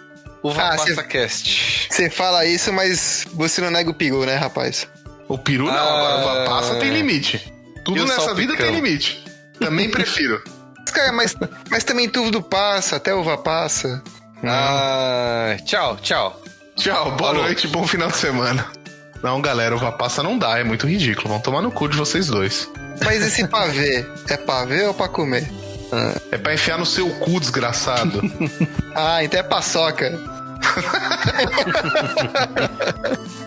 Uva 0.43 0.63
Ah, 0.63 1.03
cast. 1.05 1.89
Você 1.91 2.11
fala 2.11 2.45
isso, 2.47 2.73
mas 2.73 3.27
você 3.33 3.61
não 3.61 3.71
nega 3.71 3.91
o 3.91 3.95
peru, 3.95 4.25
né, 4.25 4.37
rapaz? 4.37 4.87
O 5.29 5.39
peru 5.39 5.67
não, 5.67 5.73
Ah. 5.73 5.81
agora 5.81 6.15
a 6.15 6.19
uva 6.19 6.51
passa 6.51 6.75
tem 6.77 6.91
limite. 6.91 7.53
E 7.77 7.81
Tudo 7.85 8.03
o 8.03 8.07
nessa 8.07 8.35
vida 8.35 8.53
salpicão? 8.55 8.67
tem 8.67 8.75
limite. 8.75 9.25
Também 9.61 9.89
prefiro. 9.91 10.43
Mas, 10.85 10.93
Cara, 10.93 11.13
mas, 11.13 11.37
mas 11.71 11.85
também 11.85 12.09
tudo 12.09 12.43
passa, 12.43 12.97
até 12.97 13.15
uva 13.15 13.39
passa. 13.39 14.03
Ah, 14.45 15.57
tchau, 15.65 15.97
tchau. 15.97 16.41
Tchau, 16.77 17.13
boa 17.13 17.31
Falou. 17.31 17.45
noite, 17.45 17.69
bom 17.69 17.87
final 17.87 18.09
de 18.11 18.17
semana. 18.17 18.67
Não, 19.23 19.41
galera, 19.41 19.77
uva 19.77 19.93
passa 19.93 20.23
não 20.23 20.37
dá, 20.37 20.59
é 20.59 20.65
muito 20.65 20.87
ridículo. 20.87 21.29
Vão 21.29 21.41
tomar 21.41 21.63
no 21.63 21.71
cu 21.71 21.89
de 21.89 21.97
vocês 21.97 22.27
dois. 22.27 22.69
Mas 23.05 23.23
esse 23.23 23.47
pavê, 23.47 24.05
é 24.29 24.37
pavê 24.37 24.85
ou 24.85 24.95
pra 24.95 25.09
comer? 25.09 25.49
É 26.31 26.39
pra 26.39 26.55
enfiar 26.55 26.79
no 26.79 26.87
seu 26.87 27.09
cu, 27.19 27.39
desgraçado. 27.39 28.23
Ah, 28.95 29.23
então 29.23 29.39
é 29.39 29.43
paçoca. 29.43 30.11